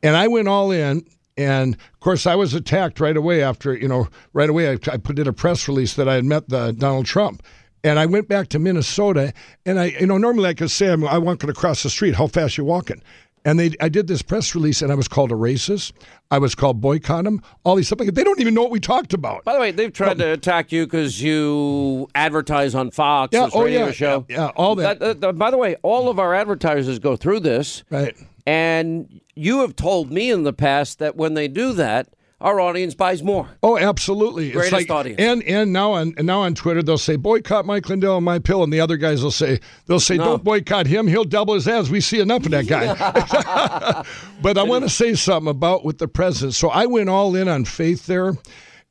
And 0.03 0.17
I 0.17 0.27
went 0.27 0.49
all 0.49 0.71
in. 0.71 1.05
And 1.37 1.75
of 1.75 2.01
course, 2.01 2.27
I 2.27 2.35
was 2.35 2.55
attacked 2.55 2.99
right 3.01 3.17
away 3.17 3.43
after, 3.43 3.77
you 3.77 3.89
know, 3.89 4.09
right 4.33 4.49
away 4.49 4.71
I, 4.71 4.79
I 4.91 4.97
put 4.97 5.19
in 5.19 5.29
a 5.29 5.33
press 5.33 5.69
release 5.69 5.95
that 5.95 6.09
I 6.09 6.15
had 6.15 6.25
met 6.25 6.49
the 6.49 6.73
Donald 6.73 7.07
Trump. 7.07 7.43
And 7.85 7.99
I 8.01 8.07
went 8.07 8.27
back 8.27 8.49
to 8.49 8.59
Minnesota, 8.59 9.33
and 9.65 9.79
I, 9.79 9.85
you 10.01 10.07
know, 10.07 10.19
normally 10.19 10.49
I 10.49 10.55
could 10.55 10.73
say 10.73 10.91
I'm, 10.91 11.07
I 11.07 11.19
walking 11.19 11.49
across 11.49 11.85
the 11.85 11.91
street. 11.91 12.17
How 12.17 12.27
fast 12.27 12.59
you 12.59 12.65
walking? 12.65 13.01
And 13.45 13.61
they, 13.61 13.71
I 13.81 13.89
did 13.89 14.09
this 14.09 14.23
press 14.23 14.57
release, 14.57 14.83
and 14.83 14.91
I 14.91 14.97
was 14.97 15.07
called 15.07 15.31
a 15.31 15.37
racist. 15.37 15.93
I 16.33 16.39
was 16.39 16.57
called 16.57 16.81
boycott 16.81 17.23
them. 17.23 17.41
All 17.63 17.77
these 17.77 17.87
stuff. 17.87 18.01
Like, 18.01 18.13
they 18.13 18.25
don't 18.25 18.41
even 18.41 18.55
know 18.55 18.63
what 18.63 18.73
we 18.73 18.81
talked 18.81 19.13
about. 19.13 19.45
By 19.45 19.55
the 19.55 19.61
way, 19.61 19.71
they've 19.71 19.93
tried 19.93 20.21
oh. 20.21 20.25
to 20.25 20.33
attack 20.33 20.73
you 20.73 20.85
because 20.85 21.23
you 21.23 22.09
advertise 22.17 22.75
on 22.75 22.91
Fox. 22.91 23.33
Yeah, 23.33 23.49
oh 23.55 23.67
yeah, 23.67 23.93
show. 23.93 24.27
Yeah, 24.29 24.37
yeah, 24.37 24.51
all 24.57 24.75
that. 24.77 24.99
That, 24.99 25.21
that. 25.21 25.39
By 25.39 25.53
the 25.53 25.59
way, 25.59 25.77
all 25.83 26.09
of 26.09 26.19
our 26.19 26.35
advertisers 26.35 26.99
go 26.99 27.15
through 27.15 27.39
this. 27.41 27.85
Right. 27.89 28.17
And 28.47 29.21
you 29.35 29.61
have 29.61 29.75
told 29.75 30.13
me 30.13 30.31
in 30.31 30.45
the 30.45 30.53
past 30.53 31.01
that 31.01 31.17
when 31.17 31.35
they 31.35 31.49
do 31.49 31.73
that, 31.75 32.09
our 32.41 32.61
audience 32.61 32.95
buys 32.95 33.23
more. 33.23 33.49
Oh, 33.63 33.79
absolutely. 33.79 34.51
Greatest 34.51 34.75
it's 34.75 34.89
like, 34.89 34.91
audience. 34.91 35.19
And 35.19 35.43
and 35.45 35.73
now 35.73 35.93
on 35.93 36.15
and 36.19 36.27
now 36.27 36.43
on 36.43 36.55
Twitter 36.55 36.83
they'll 36.83 36.99
say 36.99 37.17
boycott 37.17 37.65
Mike 37.65 37.89
Lindell 37.89 38.17
and 38.17 38.25
my 38.25 38.39
pill, 38.39 38.63
and 38.63 38.71
the 38.73 38.81
other 38.81 38.99
guys 38.99 39.23
will 39.23 39.31
say 39.31 39.59
they'll 39.87 39.99
say 40.01 40.19
No. 40.19 40.25
don't 40.25 40.45
boycott 40.45 40.87
him. 40.87 41.07
He'll 41.07 41.25
double 41.25 41.55
his 41.55 41.67
ads. 41.67 41.91
We 41.91 42.01
see 42.01 42.21
enough 42.21 42.45
of 42.45 42.51
that 42.51 42.67
guy. 42.67 44.05
but 44.43 44.59
I 44.59 44.63
want 44.65 44.85
to 44.85 44.91
say 44.91 45.15
something 45.15 45.51
about 45.51 45.85
with 45.85 45.99
the 45.99 46.09
president. 46.09 46.55
So 46.55 46.69
I 46.69 46.85
went 46.87 47.09
all 47.09 47.35
in 47.35 47.49
on 47.49 47.65
faith 47.65 48.07
there, 48.07 48.35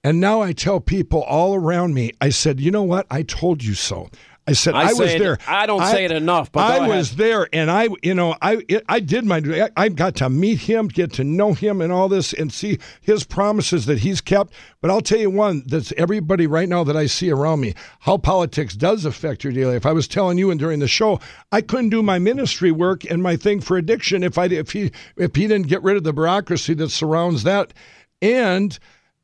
and 0.04 0.20
now 0.20 0.42
I 0.42 0.52
tell 0.52 0.80
people 0.80 1.22
all 1.22 1.54
around 1.54 1.94
me. 1.94 2.14
I 2.22 2.30
said, 2.30 2.60
you 2.60 2.72
know 2.72 2.84
what? 2.84 3.06
I 3.12 3.22
told 3.22 3.64
you 3.64 3.76
so. 3.76 4.10
I 4.48 4.54
said 4.54 4.76
I 4.76 4.90
I, 4.90 4.94
was 4.94 5.14
it- 5.14 5.20
there. 5.20 5.40
I 5.48 5.66
don't 5.66 5.84
say 5.86 6.06
it 6.06 6.12
enough, 6.12 6.52
but 6.52 6.60
I 6.60 6.78
go 6.78 6.84
ahead. 6.84 6.98
was 6.98 7.16
there, 7.16 7.48
and 7.52 7.72
I, 7.72 7.90
you 8.04 8.14
know, 8.14 8.36
I, 8.42 8.64
it, 8.68 8.84
I 8.88 9.00
did 9.00 9.26
my, 9.26 9.42
I 9.76 9.90
got 9.90 10.16
to 10.18 10.30
meet 10.30 10.60
him, 10.60 10.88
get 10.88 11.14
to 11.14 11.24
know 11.24 11.54
him, 11.54 11.82
and 11.82 11.92
all 11.92 12.08
this, 12.08 12.32
and 12.32 12.54
see 12.54 12.78
his 13.02 13.24
promises 13.24 13.88
that 13.88 14.00
he's 14.00 14.22
kept. 14.22 14.54
But 14.82 14.92
I'll 14.92 15.02
tell 15.02 15.18
you 15.18 15.32
one 15.32 15.64
that's 15.66 15.92
everybody 15.98 16.46
right 16.46 16.70
now 16.70 16.84
that 16.84 16.96
I 16.96 17.08
see 17.08 17.32
around 17.32 17.60
me, 17.60 17.74
how 18.02 18.18
politics 18.18 18.76
does 18.76 19.04
affect 19.04 19.44
your 19.44 19.52
daily 19.52 19.74
life. 19.74 19.86
I 19.86 19.94
was 19.94 20.08
telling 20.08 20.38
you, 20.38 20.52
and 20.52 20.60
during 20.60 20.80
the 20.80 20.88
show, 20.88 21.20
I 21.52 21.62
couldn't 21.62 21.90
do 21.90 22.04
my 22.04 22.20
ministry 22.20 22.72
work 22.72 23.04
and 23.10 23.24
my 23.24 23.38
thing 23.38 23.62
for 23.62 23.78
addiction 23.78 24.22
if 24.22 24.38
I, 24.38 24.46
if 24.46 24.72
he, 24.72 24.92
if 25.18 25.36
he 25.36 25.48
didn't 25.48 25.68
get 25.70 25.82
rid 25.82 25.98
of 25.98 26.04
the 26.04 26.14
bureaucracy 26.14 26.76
that 26.76 26.90
surrounds 26.92 27.44
that, 27.44 27.74
and. 28.22 28.78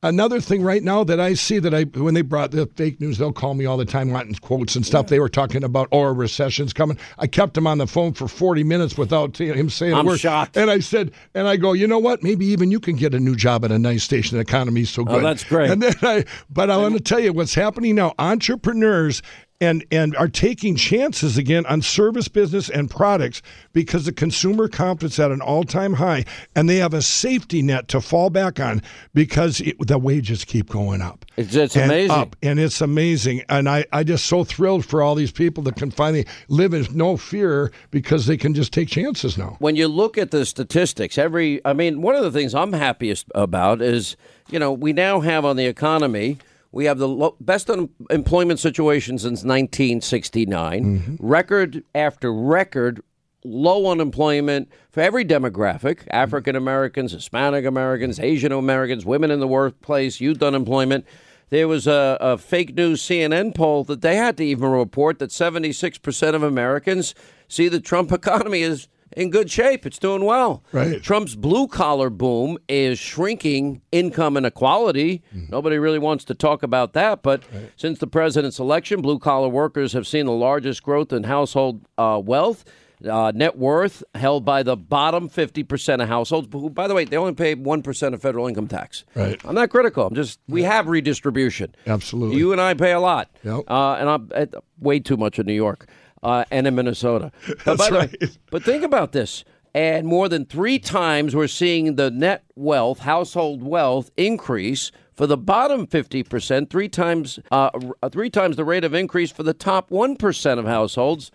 Another 0.04 0.42
thing 0.42 0.64
right 0.64 0.82
now 0.82 1.04
that 1.04 1.20
I 1.20 1.36
see 1.36 1.60
that 1.60 1.76
I 1.76 1.84
when 1.84 2.16
they 2.16 2.24
brought 2.24 2.50
the 2.50 2.66
fake 2.76 3.00
news, 3.00 3.20
they'll 3.20 3.32
call 3.32 3.54
me 3.54 3.68
all 3.68 3.78
the 3.78 3.86
time 3.86 4.10
wanting 4.10 4.34
quotes 4.34 4.76
and 4.76 4.84
stuff. 4.84 5.08
They 5.08 5.20
were 5.20 5.30
talking 5.30 5.64
about 5.64 5.90
oh 5.92 6.02
a 6.02 6.12
recession's 6.12 6.74
coming. 6.74 6.98
I 7.20 7.28
kept 7.28 7.56
him 7.56 7.68
on 7.68 7.78
the 7.78 7.86
phone 7.86 8.14
for 8.14 8.28
forty 8.28 8.64
minutes 8.64 8.98
without 8.98 9.38
him 9.38 9.70
saying 9.70 9.94
I'm 9.94 10.08
a 10.08 10.10
word. 10.10 10.20
shocked. 10.20 10.58
And 10.58 10.72
I 10.72 10.80
said, 10.80 11.12
and 11.36 11.48
I 11.48 11.56
go, 11.56 11.74
you 11.74 11.86
know 11.86 12.00
what? 12.00 12.24
Maybe 12.24 12.48
even 12.48 12.72
you 12.72 12.80
can 12.80 12.96
get 12.96 13.14
a 13.14 13.20
new 13.20 13.36
job 13.36 13.64
at 13.64 13.72
a 13.72 13.78
nice 13.78 14.04
station. 14.04 14.38
The 14.38 14.42
economy's 14.42 14.90
so 14.90 15.04
good. 15.04 15.12
Oh, 15.12 15.16
good. 15.18 15.26
that's 15.26 15.44
great. 15.44 15.70
And 15.70 15.84
then 15.84 15.94
I, 16.02 16.26
but 16.50 16.72
I 16.72 16.78
want 16.78 16.96
to 16.96 17.00
tell 17.00 17.20
you 17.20 17.32
what's 17.32 17.54
happening 17.54 17.94
now. 17.94 18.16
Entrepreneurs 18.18 19.22
and 19.62 19.86
and 19.92 20.16
are 20.18 20.28
taking 20.28 20.76
chances 20.76 21.38
again 21.38 21.66
on 21.68 21.82
service 21.82 22.28
business 22.28 22.70
and 22.70 22.90
products 22.90 23.42
because 23.72 24.06
the 24.06 24.12
consumer 24.12 24.68
confidence 24.68 25.20
at 25.20 25.32
an 25.32 25.40
all-time 25.40 25.94
high 25.94 26.26
and 26.56 26.70
they 26.70 26.78
have 26.78 26.94
a 26.94 27.02
safety 27.02 27.62
net 27.62 27.88
to 27.88 28.02
fall 28.02 28.30
back 28.30 28.60
on 28.60 28.82
because 29.14 29.62
it, 29.62 29.78
the 29.88 29.98
wages 29.98 30.44
keep 30.44 30.70
going 30.70 31.02
up 31.02 31.26
It's, 31.38 31.56
it's 31.56 31.76
and 31.78 31.86
amazing. 31.86 32.12
up, 32.12 32.36
and 32.44 32.60
it's 32.60 32.82
amazing 32.82 33.44
and 33.48 33.70
I, 33.70 33.86
I 33.94 34.04
just 34.04 34.26
so 34.26 34.44
thrilled 34.44 34.86
for 34.86 35.02
all 35.02 35.16
these 35.16 35.32
people 35.32 35.64
that 35.64 35.78
can 35.78 35.92
finally 35.92 36.26
live 36.50 36.74
in 36.74 36.86
no 36.92 37.16
fear 37.16 37.72
because 37.92 38.26
they 38.26 38.36
can 38.38 38.54
just 38.54 38.74
take 38.74 38.90
chances 38.90 39.38
now 39.38 39.56
when 39.60 39.76
you 39.76 39.88
look 39.88 40.18
at 40.18 40.32
the 40.32 40.46
statistics, 40.46 41.18
every 41.18 41.64
I 41.64 41.74
mean, 41.74 42.02
one 42.02 42.16
of 42.16 42.24
the 42.24 42.32
things 42.32 42.56
I'm 42.56 42.74
happiest 42.74 43.28
about 43.36 43.82
is 43.82 44.16
you 44.50 44.58
know 44.58 44.72
we 44.72 44.92
now 44.92 45.20
have 45.20 45.46
on 45.46 45.56
the 45.56 45.66
economy. 45.66 46.38
We 46.72 46.86
have 46.86 46.98
the 46.98 47.08
lo- 47.08 47.36
best 47.40 47.70
unemployment 47.70 48.60
situation 48.60 49.18
since 49.18 49.44
1969. 49.44 50.84
Mm-hmm. 50.84 51.16
Record 51.20 51.84
after 51.94 52.34
record 52.34 53.02
low 53.44 53.92
unemployment 53.92 54.70
for 54.92 55.02
every 55.02 55.26
demographic 55.26 56.00
mm-hmm. 56.00 56.10
African 56.12 56.56
Americans, 56.56 57.12
Hispanic 57.12 57.66
Americans, 57.66 58.20
Asian 58.20 58.52
Americans, 58.52 59.06
women 59.06 59.32
in 59.32 59.40
the 59.40 59.48
workplace, 59.48 60.22
youth 60.22 60.42
unemployment. 60.42 61.06
There 61.50 61.68
was 61.68 61.86
a, 61.86 62.18
a 62.22 62.38
fake 62.38 62.76
news 62.76 63.02
CNN 63.02 63.54
poll 63.54 63.84
that 63.86 64.02
they 64.02 64.16
had 64.16 64.38
to 64.38 64.46
even 64.46 64.70
report 64.70 65.20
that 65.20 65.32
76% 65.32 66.34
of 66.34 66.44
Americans 66.44 67.14
see 67.50 67.68
the 67.68 67.82
Trump 67.82 68.14
economy 68.14 68.62
is 68.62 68.88
in 69.18 69.30
good 69.30 69.50
shape. 69.50 69.86
It's 69.86 70.00
doing 70.00 70.24
well. 70.26 70.64
Right. 70.72 71.02
Trump's 71.02 71.36
blue 71.36 71.68
collar 71.68 72.10
boom 72.10 72.58
is 72.68 73.00
shrinking 73.00 73.82
income 73.92 74.38
inequality. 74.38 75.22
Nobody 75.50 75.78
really 75.78 76.00
wants 76.00 76.24
to 76.26 76.34
talk 76.34 76.64
about 76.64 76.94
that. 76.94 77.22
But 77.24 77.44
since 77.76 78.00
the 78.00 78.08
president's 78.08 78.60
election, 78.60 79.02
blue 79.02 79.20
collar 79.20 79.50
workers 79.50 79.94
have 79.94 80.08
seen 80.08 80.26
the 80.26 80.32
largest 80.32 80.84
growth 80.84 81.12
in 81.14 81.24
household 81.24 81.86
uh, 81.98 82.22
wealth. 82.24 82.64
Uh, 83.04 83.32
net 83.34 83.58
worth 83.58 84.04
held 84.14 84.46
by 84.46 84.62
the 84.62 84.78
bottom 84.78 85.28
50% 85.28 86.04
of 86.04 86.08
households, 86.08 86.48
who, 86.52 86.70
by 86.70 86.88
the 86.88 86.94
way, 86.94 87.04
they 87.04 87.18
only 87.18 87.34
pay 87.34 87.56
1% 87.56 88.14
of 88.14 88.22
federal 88.22 88.46
income 88.46 88.68
tax. 88.68 89.06
Right. 89.16 89.42
I'm 89.44 89.56
not 89.56 89.72
critical. 89.72 90.06
I'm 90.06 90.14
just, 90.14 90.40
we 90.48 90.62
have 90.62 90.88
redistribution. 90.88 91.74
Absolutely. 91.88 92.38
You 92.38 92.52
and 92.52 92.62
I 92.62 92.76
pay 92.76 92.92
a 92.92 93.00
lot. 93.00 93.36
Yep. 93.44 93.64
Uh, 93.68 93.94
and 93.94 94.08
I'm 94.08 94.30
at 94.36 94.54
way 94.80 95.00
too 95.00 95.18
much 95.18 95.40
in 95.40 95.48
New 95.48 95.54
York 95.54 95.90
uh, 96.24 96.46
and 96.52 96.68
in 96.68 96.76
Minnesota. 96.76 97.32
But 97.48 97.78
That's 97.78 97.88
the 97.88 97.94
way- 97.94 98.00
right. 98.22 98.38
but 98.50 98.64
think 98.64 98.84
about 98.84 99.12
this. 99.12 99.44
And 99.74 100.06
more 100.06 100.28
than 100.28 100.44
three 100.46 100.80
times, 100.80 101.34
we're 101.34 101.48
seeing 101.48 101.96
the 101.96 102.12
net 102.12 102.44
wealth, 102.56 103.00
household 103.00 103.64
wealth, 103.64 104.12
increase 104.18 104.92
for 105.14 105.26
the 105.28 105.38
bottom 105.38 105.88
50%, 105.88 106.70
three 106.70 106.90
times, 106.90 107.40
uh, 107.52 107.70
three 108.12 108.30
times 108.30 108.58
the 108.58 108.66
rate 108.66 108.84
of 108.84 108.94
increase 108.94 109.32
for 109.32 109.44
the 109.44 109.54
top 109.54 109.90
1% 109.90 110.60
of 110.60 110.66
households. 110.66 111.32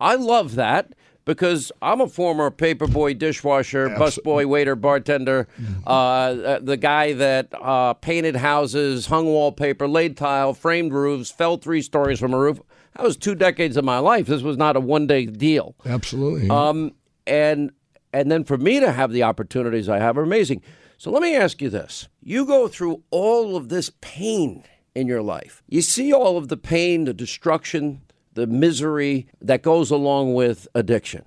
I 0.00 0.16
love 0.16 0.54
that 0.56 0.92
because 1.24 1.72
I'm 1.80 2.00
a 2.02 2.08
former 2.08 2.50
paperboy, 2.50 3.18
dishwasher, 3.18 3.88
busboy, 3.90 4.44
waiter, 4.46 4.76
bartender, 4.76 5.48
uh, 5.86 5.90
uh, 5.90 6.58
the 6.60 6.76
guy 6.76 7.14
that 7.14 7.48
uh, 7.54 7.94
painted 7.94 8.36
houses, 8.36 9.06
hung 9.06 9.26
wallpaper, 9.26 9.88
laid 9.88 10.16
tile, 10.16 10.52
framed 10.52 10.92
roofs, 10.92 11.30
fell 11.30 11.56
three 11.56 11.80
stories 11.82 12.18
from 12.20 12.34
a 12.34 12.38
roof. 12.38 12.60
That 12.96 13.04
was 13.04 13.16
two 13.16 13.34
decades 13.34 13.76
of 13.76 13.84
my 13.84 13.98
life. 13.98 14.26
This 14.26 14.42
was 14.42 14.56
not 14.56 14.76
a 14.76 14.80
one 14.80 15.06
day 15.06 15.26
deal. 15.26 15.74
absolutely 15.86 16.48
Um, 16.50 16.92
and 17.26 17.70
and 18.12 18.30
then 18.32 18.44
for 18.44 18.56
me 18.56 18.80
to 18.80 18.90
have 18.92 19.12
the 19.12 19.22
opportunities 19.22 19.88
I 19.88 19.98
have 19.98 20.16
are 20.18 20.22
amazing. 20.22 20.62
So 20.96 21.10
let 21.10 21.22
me 21.22 21.36
ask 21.36 21.60
you 21.62 21.70
this: 21.70 22.08
You 22.22 22.44
go 22.46 22.66
through 22.68 23.02
all 23.10 23.56
of 23.56 23.68
this 23.68 23.90
pain 24.00 24.64
in 24.94 25.06
your 25.06 25.22
life. 25.22 25.62
You 25.68 25.82
see 25.82 26.12
all 26.12 26.36
of 26.36 26.48
the 26.48 26.56
pain, 26.56 27.04
the 27.04 27.14
destruction, 27.14 28.02
the 28.34 28.46
misery 28.46 29.28
that 29.40 29.62
goes 29.62 29.90
along 29.90 30.34
with 30.34 30.66
addiction. 30.74 31.24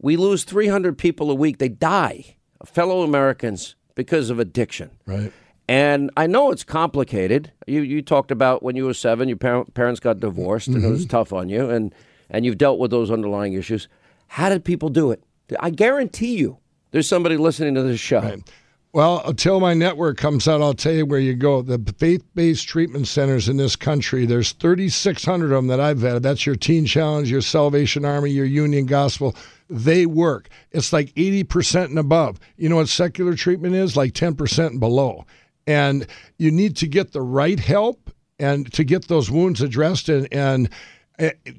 We 0.00 0.16
lose 0.16 0.44
300 0.44 0.98
people 0.98 1.30
a 1.30 1.34
week. 1.34 1.58
They 1.58 1.68
die, 1.68 2.36
fellow 2.64 3.02
Americans, 3.02 3.76
because 3.94 4.30
of 4.30 4.38
addiction. 4.38 4.90
right 5.06 5.32
And 5.68 6.10
I 6.16 6.26
know 6.26 6.50
it's 6.50 6.64
complicated. 6.64 7.52
You 7.66 7.82
you 7.82 8.00
talked 8.00 8.30
about 8.30 8.62
when 8.62 8.74
you 8.74 8.86
were 8.86 8.94
seven, 8.94 9.28
your 9.28 9.36
par- 9.36 9.66
parents 9.74 10.00
got 10.00 10.18
divorced, 10.18 10.68
and 10.68 10.82
it 10.82 10.88
was 10.88 11.02
mm-hmm. 11.02 11.10
tough 11.10 11.32
on 11.32 11.50
you, 11.50 11.68
and 11.68 11.94
and 12.30 12.46
you've 12.46 12.58
dealt 12.58 12.78
with 12.78 12.90
those 12.90 13.10
underlying 13.10 13.52
issues. 13.52 13.86
How 14.28 14.48
did 14.48 14.64
people 14.64 14.88
do 14.88 15.10
it? 15.10 15.22
I 15.60 15.70
guarantee 15.70 16.36
you, 16.36 16.58
there's 16.90 17.08
somebody 17.08 17.36
listening 17.36 17.74
to 17.74 17.82
this 17.82 18.00
show. 18.00 18.36
Well, 18.94 19.22
until 19.26 19.60
my 19.60 19.74
network 19.74 20.16
comes 20.16 20.48
out, 20.48 20.62
I'll 20.62 20.72
tell 20.72 20.94
you 20.94 21.04
where 21.04 21.20
you 21.20 21.34
go. 21.34 21.60
The 21.60 21.78
faith-based 21.98 22.66
treatment 22.66 23.06
centers 23.06 23.48
in 23.48 23.58
this 23.58 23.76
country, 23.76 24.24
there's 24.24 24.52
3,600 24.52 25.44
of 25.44 25.50
them 25.50 25.66
that 25.66 25.78
I've 25.78 25.98
vetted. 25.98 26.22
That's 26.22 26.46
your 26.46 26.56
Teen 26.56 26.86
Challenge, 26.86 27.30
your 27.30 27.42
Salvation 27.42 28.06
Army, 28.06 28.30
your 28.30 28.46
Union 28.46 28.86
Gospel. 28.86 29.36
They 29.68 30.06
work. 30.06 30.48
It's 30.72 30.92
like 30.92 31.14
80% 31.14 31.84
and 31.84 31.98
above. 31.98 32.40
You 32.56 32.70
know 32.70 32.76
what 32.76 32.88
secular 32.88 33.34
treatment 33.34 33.74
is? 33.74 33.94
Like 33.94 34.14
10% 34.14 34.66
and 34.66 34.80
below. 34.80 35.26
And 35.68 36.06
you 36.38 36.50
need 36.50 36.76
to 36.78 36.88
get 36.88 37.12
the 37.12 37.20
right 37.20 37.60
help 37.60 38.10
and 38.38 38.72
to 38.72 38.84
get 38.84 39.08
those 39.08 39.30
wounds 39.30 39.60
addressed. 39.60 40.08
And, 40.08 40.26
and 40.32 40.70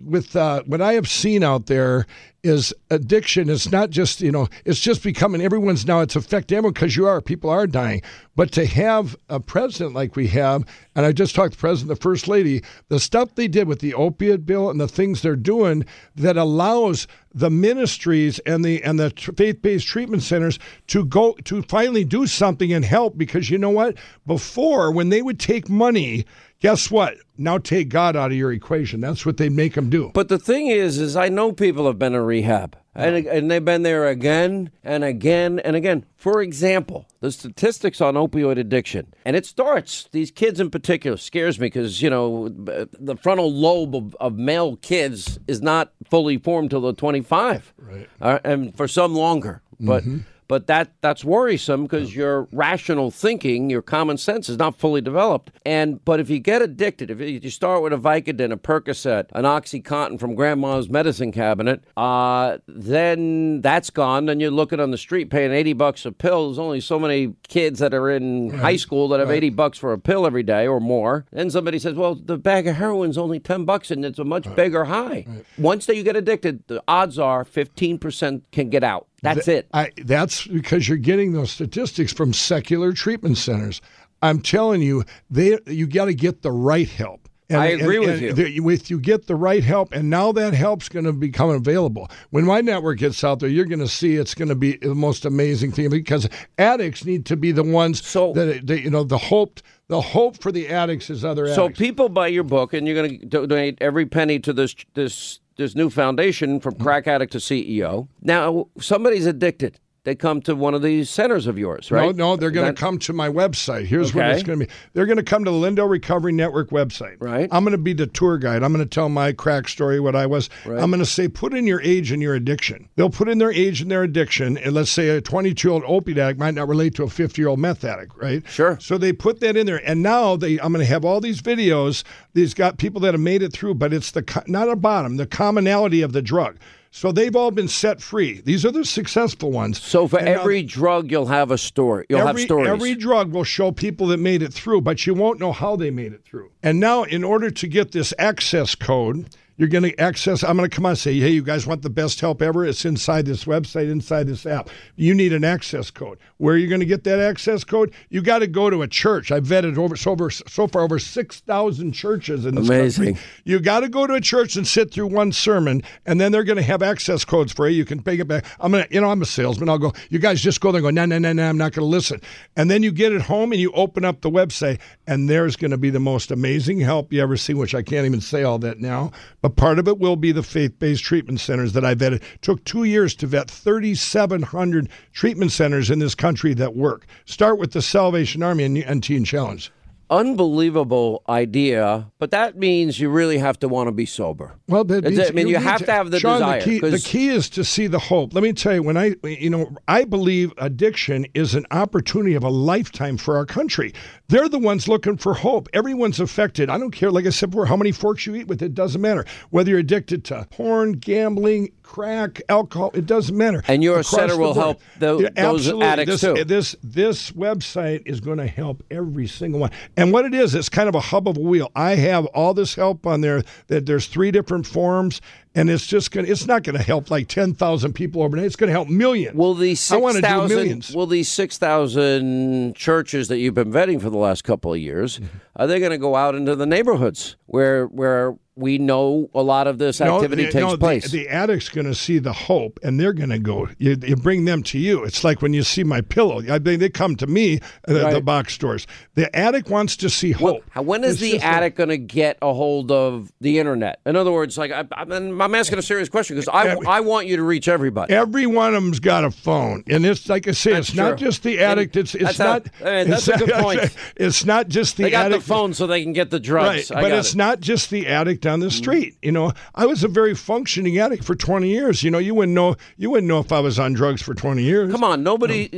with 0.03 0.35
uh, 0.35 0.63
what 0.63 0.81
I 0.81 0.93
have 0.93 1.09
seen 1.09 1.43
out 1.43 1.65
there 1.65 2.05
is 2.43 2.73
addiction. 2.89 3.49
It's 3.49 3.71
not 3.71 3.89
just 3.89 4.21
you 4.21 4.31
know, 4.31 4.47
it's 4.63 4.79
just 4.79 5.03
becoming 5.03 5.41
everyone's 5.41 5.85
now. 5.85 5.99
It's 5.99 6.15
affecting 6.15 6.57
everyone 6.57 6.73
because 6.73 6.95
you 6.95 7.07
are 7.07 7.19
people 7.21 7.49
are 7.49 7.67
dying. 7.67 8.01
But 8.35 8.53
to 8.53 8.65
have 8.65 9.17
a 9.27 9.41
president 9.41 9.93
like 9.93 10.15
we 10.15 10.27
have, 10.27 10.63
and 10.95 11.05
I 11.05 11.11
just 11.11 11.35
talked 11.35 11.51
to 11.51 11.57
the 11.57 11.61
president, 11.61 11.89
the 11.89 12.01
first 12.01 12.29
lady, 12.29 12.63
the 12.87 12.99
stuff 12.99 13.35
they 13.35 13.49
did 13.49 13.67
with 13.67 13.79
the 13.79 13.93
opiate 13.93 14.45
bill 14.45 14.69
and 14.69 14.79
the 14.79 14.87
things 14.87 15.21
they're 15.21 15.35
doing 15.35 15.85
that 16.15 16.37
allows 16.37 17.07
the 17.33 17.49
ministries 17.49 18.39
and 18.39 18.63
the 18.63 18.81
and 18.83 18.97
the 18.97 19.09
faith-based 19.09 19.85
treatment 19.85 20.23
centers 20.23 20.57
to 20.87 21.03
go 21.03 21.33
to 21.43 21.61
finally 21.63 22.05
do 22.05 22.25
something 22.25 22.71
and 22.71 22.85
help 22.85 23.17
because 23.17 23.49
you 23.49 23.57
know 23.57 23.69
what 23.69 23.97
before 24.25 24.91
when 24.91 25.09
they 25.09 25.21
would 25.21 25.39
take 25.39 25.69
money 25.69 26.25
guess 26.59 26.91
what 26.91 27.15
now 27.37 27.57
take 27.57 27.89
god 27.89 28.15
out 28.15 28.31
of 28.31 28.37
your 28.37 28.51
equation 28.51 28.99
that's 28.99 29.25
what 29.25 29.37
they 29.37 29.49
make 29.49 29.73
them 29.75 29.89
do 29.89 30.11
But 30.13 30.29
the 30.29 30.39
thing 30.39 30.67
is, 30.67 30.97
is 30.99 31.15
I 31.15 31.29
know 31.29 31.51
people 31.51 31.87
have 31.87 31.97
been 31.99 32.13
in 32.15 32.21
rehab, 32.21 32.75
and 32.95 33.25
and 33.27 33.49
they've 33.49 33.63
been 33.63 33.83
there 33.83 34.07
again 34.07 34.71
and 34.83 35.03
again 35.03 35.59
and 35.59 35.75
again. 35.75 36.05
For 36.17 36.41
example, 36.41 37.07
the 37.21 37.31
statistics 37.31 38.01
on 38.01 38.15
opioid 38.15 38.59
addiction, 38.59 39.13
and 39.23 39.35
it 39.37 39.45
starts. 39.45 40.09
These 40.11 40.31
kids 40.31 40.59
in 40.59 40.69
particular 40.69 41.15
scares 41.17 41.59
me 41.59 41.67
because 41.67 42.01
you 42.01 42.09
know 42.09 42.49
the 42.49 43.15
frontal 43.21 43.53
lobe 43.53 43.95
of, 43.95 44.15
of 44.19 44.35
male 44.37 44.75
kids 44.77 45.39
is 45.47 45.61
not 45.61 45.91
fully 46.09 46.37
formed 46.37 46.71
till 46.71 46.81
they're 46.81 46.93
twenty 46.93 47.21
five, 47.21 47.73
right? 47.77 48.09
Uh, 48.21 48.39
and 48.43 48.75
for 48.75 48.87
some 48.87 49.13
longer, 49.15 49.61
but. 49.79 50.03
Mhm. 50.03 50.25
But 50.49 50.65
that 50.67 50.91
that's 51.01 51.23
worrisome 51.23 51.83
because 51.83 52.13
your 52.15 52.47
rational 52.51 53.11
thinking, 53.11 53.69
your 53.69 53.83
common 53.83 54.17
sense 54.17 54.49
is 54.49 54.57
not 54.57 54.75
fully 54.79 54.99
developed. 54.99 55.51
And 55.63 56.03
but 56.03 56.19
if 56.19 56.27
you 56.29 56.39
get 56.39 56.61
addicted, 56.63 57.11
if 57.11 57.21
you 57.21 57.49
start 57.51 57.83
with 57.83 57.93
a 57.93 57.97
Vicodin, 57.97 58.51
a 58.51 58.57
Percocet, 58.57 59.27
an 59.33 59.45
OxyContin 59.45 60.19
from 60.19 60.33
Grandma's 60.33 60.89
medicine 60.89 61.31
cabinet, 61.31 61.83
uh, 61.95 62.57
then 62.67 63.61
that's 63.61 63.91
gone. 63.91 64.25
Then 64.25 64.39
you're 64.39 64.49
looking 64.49 64.79
on 64.79 64.89
the 64.89 64.97
street 64.97 65.29
paying 65.29 65.51
eighty 65.51 65.73
bucks 65.73 66.03
a 66.03 66.11
pill. 66.11 66.47
There's 66.47 66.57
only 66.57 66.81
so 66.81 66.97
many 66.97 67.35
kids 67.47 67.77
that 67.77 67.93
are 67.93 68.09
in 68.09 68.49
high 68.49 68.77
school 68.77 69.07
that 69.09 69.19
have 69.19 69.29
Right. 69.29 69.35
eighty 69.37 69.51
bucks 69.51 69.77
for 69.77 69.93
a 69.93 69.99
pill 69.99 70.25
every 70.25 70.41
day 70.41 70.65
or 70.65 70.79
more. 70.79 71.25
Then 71.31 71.51
somebody 71.51 71.77
says, 71.77 71.93
"Well, 71.93 72.15
the 72.15 72.37
bag 72.39 72.65
of 72.65 72.77
heroin's 72.77 73.19
only 73.19 73.39
ten 73.39 73.65
bucks, 73.65 73.91
and 73.91 74.03
it's 74.03 74.17
a 74.17 74.23
much 74.23 74.53
bigger 74.55 74.85
high." 74.85 75.27
Once 75.59 75.85
that 75.85 75.95
you 75.95 76.01
get 76.03 76.15
addicted, 76.15 76.63
the 76.65 76.81
odds 76.87 77.19
are 77.19 77.45
fifteen 77.45 77.99
percent 77.99 78.45
can 78.51 78.69
get 78.71 78.83
out. 78.83 79.05
That's 79.21 79.45
Th- 79.45 79.59
it. 79.59 79.67
I, 79.73 79.91
that's 79.97 80.47
because 80.47 80.87
you're 80.87 80.97
getting 80.97 81.33
those 81.33 81.51
statistics 81.51 82.13
from 82.13 82.33
secular 82.33 82.93
treatment 82.93 83.37
centers. 83.37 83.81
I'm 84.21 84.41
telling 84.41 84.81
you, 84.81 85.03
they 85.29 85.57
you 85.67 85.87
got 85.87 86.05
to 86.05 86.13
get 86.13 86.41
the 86.41 86.51
right 86.51 86.89
help. 86.89 87.29
And, 87.51 87.59
I 87.59 87.67
agree 87.67 87.97
with 87.97 88.21
you. 88.21 88.31
the- 88.31 88.59
with 88.59 88.91
you 88.91 88.99
get 88.99 89.25
the 89.25 89.35
right 89.35 89.63
help, 89.63 89.91
and 89.91 90.09
now 90.09 90.31
that 90.33 90.53
help's 90.53 90.87
going 90.87 91.05
to 91.05 91.13
become 91.13 91.49
available. 91.49 92.07
When 92.29 92.45
my 92.45 92.61
network 92.61 92.99
gets 92.99 93.23
out 93.23 93.39
there, 93.39 93.49
you're 93.49 93.65
going 93.65 93.79
to 93.79 93.87
see 93.87 94.17
it's 94.17 94.35
going 94.35 94.49
to 94.49 94.55
be 94.55 94.77
the 94.77 94.93
most 94.93 95.25
amazing 95.25 95.71
thing 95.71 95.89
because 95.89 96.29
addicts 96.59 97.05
need 97.05 97.25
to 97.25 97.35
be 97.35 97.51
the 97.51 97.63
ones 97.63 98.05
so, 98.05 98.33
that 98.33 98.67
they, 98.67 98.81
you 98.81 98.89
know 98.91 99.03
the 99.03 99.17
hope. 99.17 99.61
The 99.87 100.01
hope 100.01 100.39
for 100.39 100.51
the 100.51 100.67
addicts 100.67 101.09
is 101.09 101.25
other 101.25 101.45
addicts. 101.45 101.55
So 101.55 101.65
addicts. 101.65 101.79
people 101.79 102.09
buy 102.09 102.27
your 102.27 102.43
book, 102.43 102.73
and 102.75 102.85
you're 102.85 102.95
going 102.95 103.19
to 103.21 103.47
donate 103.47 103.79
every 103.81 104.05
penny 104.05 104.37
to 104.39 104.53
this 104.53 104.75
this 104.93 105.39
this 105.59 105.75
new 105.75 105.89
foundation 105.89 106.59
from 106.59 106.73
mm-hmm. 106.73 106.83
crack 106.83 107.07
addict 107.07 107.33
to 107.33 107.37
CEO. 107.37 108.07
Now 108.21 108.69
somebody's 108.79 109.27
addicted. 109.27 109.79
They 110.09 110.15
come 110.15 110.41
to 110.41 110.55
one 110.55 110.73
of 110.73 110.81
these 110.81 111.07
centers 111.07 111.45
of 111.45 111.59
yours, 111.59 111.91
right? 111.91 112.15
No, 112.15 112.31
no, 112.31 112.35
they're 112.35 112.49
going 112.49 112.73
to 112.73 112.81
come 112.81 112.97
to 112.97 113.13
my 113.13 113.29
website. 113.29 113.85
Here's 113.85 114.11
what 114.11 114.25
it's 114.25 114.41
going 114.41 114.57
to 114.57 114.65
be. 114.65 114.71
They're 114.93 115.05
going 115.05 115.17
to 115.17 115.23
come 115.23 115.45
to 115.45 115.51
the 115.51 115.55
Lindell 115.55 115.85
Recovery 115.85 116.31
Network 116.31 116.71
website. 116.71 117.17
Right. 117.19 117.47
I'm 117.51 117.63
going 117.63 117.73
to 117.73 117.77
be 117.77 117.93
the 117.93 118.07
tour 118.07 118.39
guide. 118.39 118.63
I'm 118.63 118.73
going 118.73 118.83
to 118.83 118.89
tell 118.89 119.07
my 119.09 119.33
crack 119.33 119.67
story, 119.67 119.99
what 119.99 120.15
I 120.15 120.25
was. 120.25 120.49
Right. 120.65 120.81
I'm 120.81 120.89
going 120.89 120.99
to 120.99 121.05
say, 121.05 121.27
put 121.27 121.53
in 121.53 121.67
your 121.67 121.79
age 121.83 122.11
and 122.11 122.23
your 122.23 122.33
addiction. 122.33 122.89
They'll 122.95 123.11
put 123.11 123.29
in 123.29 123.37
their 123.37 123.51
age 123.51 123.81
and 123.81 123.91
their 123.91 124.01
addiction. 124.01 124.57
And 124.57 124.73
let's 124.73 124.89
say 124.89 125.09
a 125.09 125.21
22 125.21 125.67
year 125.67 125.73
old 125.75 125.83
opiate 125.85 126.17
addict 126.17 126.39
might 126.39 126.55
not 126.55 126.67
relate 126.67 126.95
to 126.95 127.03
a 127.03 127.07
50 127.07 127.39
year 127.39 127.49
old 127.49 127.59
meth 127.59 127.83
addict, 127.83 128.17
right? 128.17 128.41
Sure. 128.49 128.79
So 128.81 128.97
they 128.97 129.13
put 129.13 129.41
that 129.41 129.55
in 129.55 129.67
there. 129.67 129.87
And 129.87 130.01
now 130.01 130.35
they, 130.35 130.59
I'm 130.59 130.73
going 130.73 130.83
to 130.83 130.91
have 130.91 131.05
all 131.05 131.21
these 131.21 131.39
videos. 131.39 132.03
These 132.33 132.55
got 132.55 132.79
people 132.79 132.99
that 133.01 133.13
have 133.13 133.21
made 133.21 133.43
it 133.43 133.53
through, 133.53 133.75
but 133.75 133.93
it's 133.93 134.09
the 134.09 134.43
not 134.47 134.69
a 134.69 134.75
bottom, 134.75 135.17
the 135.17 135.27
commonality 135.27 136.01
of 136.01 136.13
the 136.13 136.23
drug. 136.23 136.57
So 136.91 137.11
they've 137.11 137.35
all 137.35 137.51
been 137.51 137.67
set 137.67 138.01
free. 138.01 138.41
These 138.41 138.65
are 138.65 138.71
the 138.71 138.83
successful 138.83 139.51
ones. 139.51 139.81
So 139.81 140.07
for 140.07 140.17
And 140.17 140.25
now- 140.25 140.41
every 140.41 140.63
drug, 140.63 141.11
you'll 141.11 141.27
have 141.27 141.51
a 141.51 141.57
story. 141.57 142.05
You'll 142.09 142.27
every, 142.27 142.41
have 142.41 142.47
stories. 142.47 142.67
Every 142.69 142.95
drug 142.95 143.31
will 143.31 143.43
show 143.43 143.71
people 143.71 144.07
that 144.07 144.19
made 144.19 144.41
it 144.41 144.51
through, 144.53 144.81
but 144.81 145.05
you 145.05 145.13
won't 145.13 145.39
know 145.39 145.51
how 145.51 145.75
they 145.75 145.91
made 145.91 146.13
it 146.13 146.23
through. 146.25 146.49
And 146.63 146.79
now, 146.79 147.03
in 147.03 147.23
order 147.23 147.51
to 147.51 147.67
get 147.67 147.91
this 147.91 148.13
access 148.17 148.73
code, 148.73 149.27
you're 149.59 149.67
going 149.67 149.83
to 149.83 149.99
access. 149.99 150.43
I'm 150.43 150.55
going 150.57 150.69
to 150.69 150.73
come 150.75 150.85
on 150.85 150.91
and 150.91 150.97
say, 150.97 151.19
hey, 151.19 151.29
you 151.29 151.43
guys 151.43 151.67
want 151.67 151.81
the 151.81 151.89
best 151.89 152.21
help 152.21 152.41
ever? 152.41 152.65
It's 152.65 152.85
inside 152.85 153.25
this 153.25 153.43
website, 153.43 153.91
inside 153.91 154.25
this 154.25 154.45
app. 154.45 154.69
You 154.95 155.13
need 155.13 155.33
an 155.33 155.43
access 155.43 155.91
code. 155.91 156.17
Where 156.37 156.55
are 156.55 156.57
you 156.57 156.67
going 156.67 156.79
to 156.79 156.85
get 156.85 157.03
that 157.03 157.19
access 157.19 157.65
code? 157.65 157.93
You 158.09 158.21
got 158.21 158.39
to 158.39 158.47
go 158.47 158.69
to 158.69 158.81
a 158.81 158.87
church. 158.87 159.31
I've 159.31 159.43
vetted 159.43 159.77
over 159.77 159.97
so, 159.97 160.11
over 160.11 160.29
so 160.31 160.65
far 160.67 160.83
over 160.83 160.97
six 160.97 161.41
thousand 161.41 161.91
churches 161.91 162.45
in 162.45 162.55
this 162.55 162.69
Amazing. 162.69 163.15
country. 163.15 163.23
You 163.43 163.59
got 163.59 163.81
to 163.81 163.89
go 163.89 164.07
to 164.07 164.13
a 164.13 164.21
church 164.21 164.55
and 164.55 164.65
sit 164.65 164.91
through 164.93 165.07
one 165.07 165.33
sermon, 165.33 165.83
and 166.05 166.21
then 166.21 166.31
they're 166.31 166.45
going 166.45 166.55
to 166.55 166.63
have 166.63 166.81
access 166.81 167.25
codes 167.25 167.51
for 167.51 167.67
you. 167.67 167.75
You 167.75 167.85
can 167.85 168.01
pay 168.01 168.17
it 168.17 168.27
back. 168.29 168.45
I'm 168.61 168.71
gonna, 168.71 168.87
you 168.89 169.01
know, 169.01 169.11
I'm 169.11 169.21
a 169.21 169.25
salesman. 169.25 169.67
I'll 169.67 169.77
go. 169.77 169.91
You 170.09 170.19
guys 170.19 170.41
just 170.41 170.61
go 170.61 170.71
there 170.71 170.79
and 170.79 170.85
go. 170.85 170.89
No, 170.89 171.05
no, 171.05 171.17
no, 171.17 171.33
no. 171.33 171.49
I'm 171.49 171.57
not 171.57 171.73
going 171.73 171.85
to 171.85 171.89
listen. 171.89 172.21
And 172.55 172.71
then 172.71 172.81
you 172.81 172.93
get 172.93 173.11
it 173.11 173.21
home 173.21 173.51
and 173.51 173.59
you 173.59 173.73
open 173.73 174.05
up 174.05 174.21
the 174.21 174.31
website, 174.31 174.79
and 175.05 175.29
there's 175.29 175.57
going 175.57 175.71
to 175.71 175.77
be 175.77 175.89
the 175.89 175.99
most 175.99 176.31
amazing 176.31 176.79
help 176.79 177.11
you 177.11 177.21
ever 177.21 177.35
see. 177.35 177.53
Which 177.53 177.75
I 177.75 177.81
can't 177.81 178.05
even 178.05 178.21
say 178.21 178.43
all 178.43 178.59
that 178.59 178.79
now, 178.79 179.11
but 179.41 179.48
part 179.49 179.79
of 179.79 179.87
it 179.87 179.99
will 179.99 180.15
be 180.15 180.31
the 180.31 180.43
faith-based 180.43 181.03
treatment 181.03 181.39
centers 181.39 181.73
that 181.73 181.85
I 181.85 181.95
vetted. 181.95 182.21
Took 182.41 182.63
two 182.63 182.83
years 182.83 183.15
to 183.15 183.27
vet 183.27 183.49
3,700 183.49 184.89
treatment 185.13 185.51
centers 185.51 185.89
in 185.89 185.99
this 185.99 186.15
country 186.15 186.53
that 186.55 186.75
work. 186.75 187.05
Start 187.25 187.59
with 187.59 187.73
the 187.73 187.81
Salvation 187.81 188.43
Army 188.43 188.63
and, 188.63 188.77
and 188.77 189.03
Teen 189.03 189.23
Challenge. 189.23 189.71
Unbelievable 190.09 191.23
idea, 191.29 192.11
but 192.17 192.31
that 192.31 192.57
means 192.57 192.99
you 192.99 193.09
really 193.09 193.37
have 193.37 193.59
to 193.59 193.67
want 193.67 193.87
to 193.87 193.91
be 193.91 194.07
sober. 194.07 194.55
Well, 194.67 194.83
that 194.85 195.03
means. 195.03 195.19
I 195.19 195.31
mean, 195.31 195.47
you, 195.47 195.57
need 195.57 195.63
have 195.63 195.85
to, 195.85 195.91
have 195.91 196.09
the 196.09 196.19
Sean, 196.19 196.39
desire. 196.39 196.59
The 196.59 196.65
key, 196.65 196.79
the 196.79 196.99
key 196.99 197.27
is 197.29 197.47
to 197.51 197.63
see 197.63 197.85
the 197.85 197.99
hope. 197.99 198.33
Let 198.33 198.43
me 198.43 198.53
tell 198.53 198.73
you, 198.73 198.81
when 198.81 198.97
I, 198.97 199.15
you 199.23 199.51
know, 199.51 199.75
I 199.87 200.05
believe 200.05 200.51
addiction 200.57 201.27
is 201.35 201.53
an 201.53 201.67
opportunity 201.69 202.33
of 202.33 202.43
a 202.43 202.49
lifetime 202.49 203.17
for 203.17 203.37
our 203.37 203.45
country. 203.45 203.93
They're 204.29 204.49
the 204.49 204.57
ones 204.57 204.87
looking 204.87 205.17
for 205.17 205.35
hope. 205.35 205.69
Everyone's 205.73 206.19
affected. 206.19 206.71
I 206.71 206.79
don't 206.79 206.91
care, 206.91 207.11
like 207.11 207.27
I 207.27 207.29
said 207.29 207.51
before, 207.51 207.67
how 207.67 207.77
many 207.77 207.91
forks 207.91 208.25
you 208.25 208.33
eat 208.33 208.47
with. 208.47 208.63
It 208.63 208.73
doesn't 208.73 209.01
matter 209.01 209.25
whether 209.51 209.69
you're 209.69 209.79
addicted 209.79 210.25
to 210.25 210.47
porn, 210.49 210.93
gambling, 210.93 211.71
crack, 211.93 212.41
alcohol. 212.49 212.91
It 212.93 213.05
doesn't 213.07 213.35
matter. 213.35 213.63
And 213.67 213.83
your 213.83 213.95
Across 213.99 214.09
center 214.11 214.37
will 214.37 214.53
board. 214.53 214.57
help 214.57 214.81
tho- 214.99 215.19
Yeah, 215.21 215.29
those 215.35 215.67
addicts 215.81 216.21
this, 216.21 216.21
too. 216.21 216.43
This 216.43 216.75
this 216.83 217.31
website 217.31 218.03
is 218.05 218.19
going 218.19 218.37
to 218.37 218.47
help 218.47 218.83
every 218.91 219.25
single 219.27 219.59
one. 219.59 219.71
And 219.97 220.13
what 220.13 220.25
it 220.25 220.33
is, 220.35 220.53
it's 220.55 220.69
kind 220.69 220.87
of 220.87 220.93
a 220.95 220.99
hub 220.99 221.27
of 221.27 221.37
a 221.37 221.41
wheel. 221.41 221.71
I 221.75 221.95
have 221.95 222.25
all 222.27 222.53
this 222.53 222.75
help 222.75 223.07
on 223.07 223.21
there. 223.21 223.43
That 223.67 223.85
there's 223.87 224.05
three 224.05 224.29
different 224.31 224.67
forms, 224.67 225.19
and 225.55 225.69
it's 225.69 225.87
just 225.87 226.11
going. 226.11 226.25
to 226.27 226.31
It's 226.31 226.45
not 226.45 226.63
going 226.63 226.77
to 226.77 226.83
help 226.83 227.09
like 227.09 227.27
ten 227.27 227.53
thousand 227.55 227.93
people 227.93 228.21
overnight. 228.21 228.45
It's 228.45 228.55
going 228.55 228.67
to 228.69 228.73
help 228.73 228.87
millions. 228.87 229.35
Will 229.35 229.55
these 229.55 229.91
I 229.91 229.97
want 229.97 230.15
six 230.15 230.27
to 230.27 230.33
do 230.33 230.39
thousand? 230.39 230.57
millions. 230.57 230.95
Will 230.95 231.07
these 231.07 231.29
six 231.29 231.57
thousand 231.57 232.75
churches 232.75 233.27
that 233.29 233.37
you've 233.39 233.53
been 233.55 233.71
vetting 233.71 234.01
for 234.01 234.09
the 234.09 234.17
last 234.17 234.43
couple 234.43 234.71
of 234.73 234.79
years 234.79 235.17
Mm-hmm. 235.19 235.37
are 235.55 235.67
they 235.67 235.79
going 235.79 235.91
to 235.91 235.97
go 235.97 236.15
out 236.15 236.35
into 236.35 236.55
the 236.55 236.65
neighborhoods 236.65 237.35
where 237.47 237.85
where 237.87 238.35
we 238.59 238.77
know 238.77 239.29
a 239.33 239.41
lot 239.41 239.67
of 239.67 239.77
this 239.77 239.99
No, 239.99 240.15
activity 240.17 240.45
the- 240.45 240.51
takes 240.51 240.65
no, 240.65 240.77
place? 240.77 241.09
The, 241.09 241.27
addict's 241.29 241.69
going 241.69 241.87
to 241.87 241.95
see 241.95 242.19
the 242.19 242.33
hope, 242.33 242.79
and 242.83 242.99
they're 242.99 243.13
going 243.13 243.29
to 243.29 243.39
go. 243.39 243.69
You, 243.77 243.95
you 244.05 244.15
bring 244.17 244.45
them 244.45 244.63
to 244.63 244.77
you. 244.77 245.03
It's 245.05 245.23
like 245.23 245.41
when 245.41 245.53
you 245.53 245.63
see 245.63 245.83
my 245.83 246.01
pillow. 246.01 246.41
I 246.49 246.59
mean, 246.59 246.79
they 246.79 246.89
come 246.89 247.15
to 247.17 247.27
me 247.27 247.55
at 247.55 247.61
the 247.87 248.03
Right. 248.03 248.25
box 248.25 248.53
stores. 248.53 248.85
The 249.15 249.33
addict 249.35 249.69
wants 249.69 249.95
to 249.97 250.09
see 250.09 250.31
hope. 250.33 250.63
How- 250.71 250.81
When 250.81 251.03
is 251.03 251.21
It's 251.21 251.21
the 251.21 251.39
addict 251.39 251.77
going 251.77 251.89
to 251.89 251.97
get 251.97 252.37
a 252.41 252.53
hold 252.53 252.91
of 252.91 253.31
the 253.39 253.59
internet? 253.59 253.99
In 254.05 254.15
other 254.15 254.31
words, 254.31 254.57
like 254.57 254.71
I, 254.71 254.85
I'm, 254.91 255.41
I'm 255.41 255.55
asking 255.55 255.79
a 255.79 255.81
serious 255.81 256.09
question 256.09 256.35
because 256.35 256.49
I, 256.49 256.75
I 256.87 256.99
want 256.99 257.27
you 257.27 257.37
to 257.37 257.43
reach 257.43 257.67
everybody. 257.67 258.13
Every 258.13 258.45
one 258.45 258.75
of 258.75 258.83
them's 258.83 258.99
got 258.99 259.23
a 259.23 259.31
phone, 259.31 259.83
and 259.87 260.05
it's 260.05 260.27
like 260.27 260.47
I 260.47 260.51
say, 260.51 260.73
That's 260.73 260.89
it's 260.89 260.97
not 260.97 261.17
just 261.17 261.43
the 261.43 261.59
addict. 261.59 261.95
It's 261.95 262.13
it's 262.15 262.39
a- 262.39 262.43
not. 262.43 262.67
I 262.81 262.83
mean, 263.03 263.09
that's 263.09 263.27
it's 263.27 263.41
a 263.41 263.45
good 263.45 263.55
point. 263.55 263.95
It's 264.17 264.43
not 264.45 264.67
just 264.67 264.97
the 264.97 265.03
addict. 265.03 265.11
they 265.13 265.17
got 265.17 265.25
addict. 265.27 265.43
the 265.43 265.47
phone 265.47 265.73
so 265.73 265.87
they 265.87 266.03
can 266.03 266.13
get 266.13 266.29
the 266.29 266.39
drugs. 266.39 266.89
Right, 266.91 267.01
but 267.03 267.11
it's 267.11 267.33
it. 267.33 267.37
not 267.37 267.59
just 267.61 267.89
the 267.89 268.07
addict 268.07 268.45
on 268.49 268.59
the 268.59 268.67
mm-hmm. 268.67 268.77
street. 268.77 269.17
You 269.21 269.31
know, 269.31 269.53
I 269.75 269.85
was 269.85 270.03
a 270.03 270.07
very 270.07 270.35
functioning 270.35 270.97
addict 270.97 271.23
for 271.23 271.35
20 271.35 271.69
years. 271.69 272.03
You 272.03 272.11
know, 272.11 272.17
you 272.17 272.35
wouldn't 272.35 272.55
know 272.55 272.75
you 272.97 273.09
wouldn't 273.09 273.27
know 273.27 273.39
if 273.39 273.51
I 273.51 273.59
was 273.59 273.79
on 273.79 273.93
drugs 273.93 274.21
for 274.21 274.33
20 274.33 274.61
years. 274.61 274.91
Come 274.91 275.03
on, 275.03 275.23
nobody, 275.23 275.69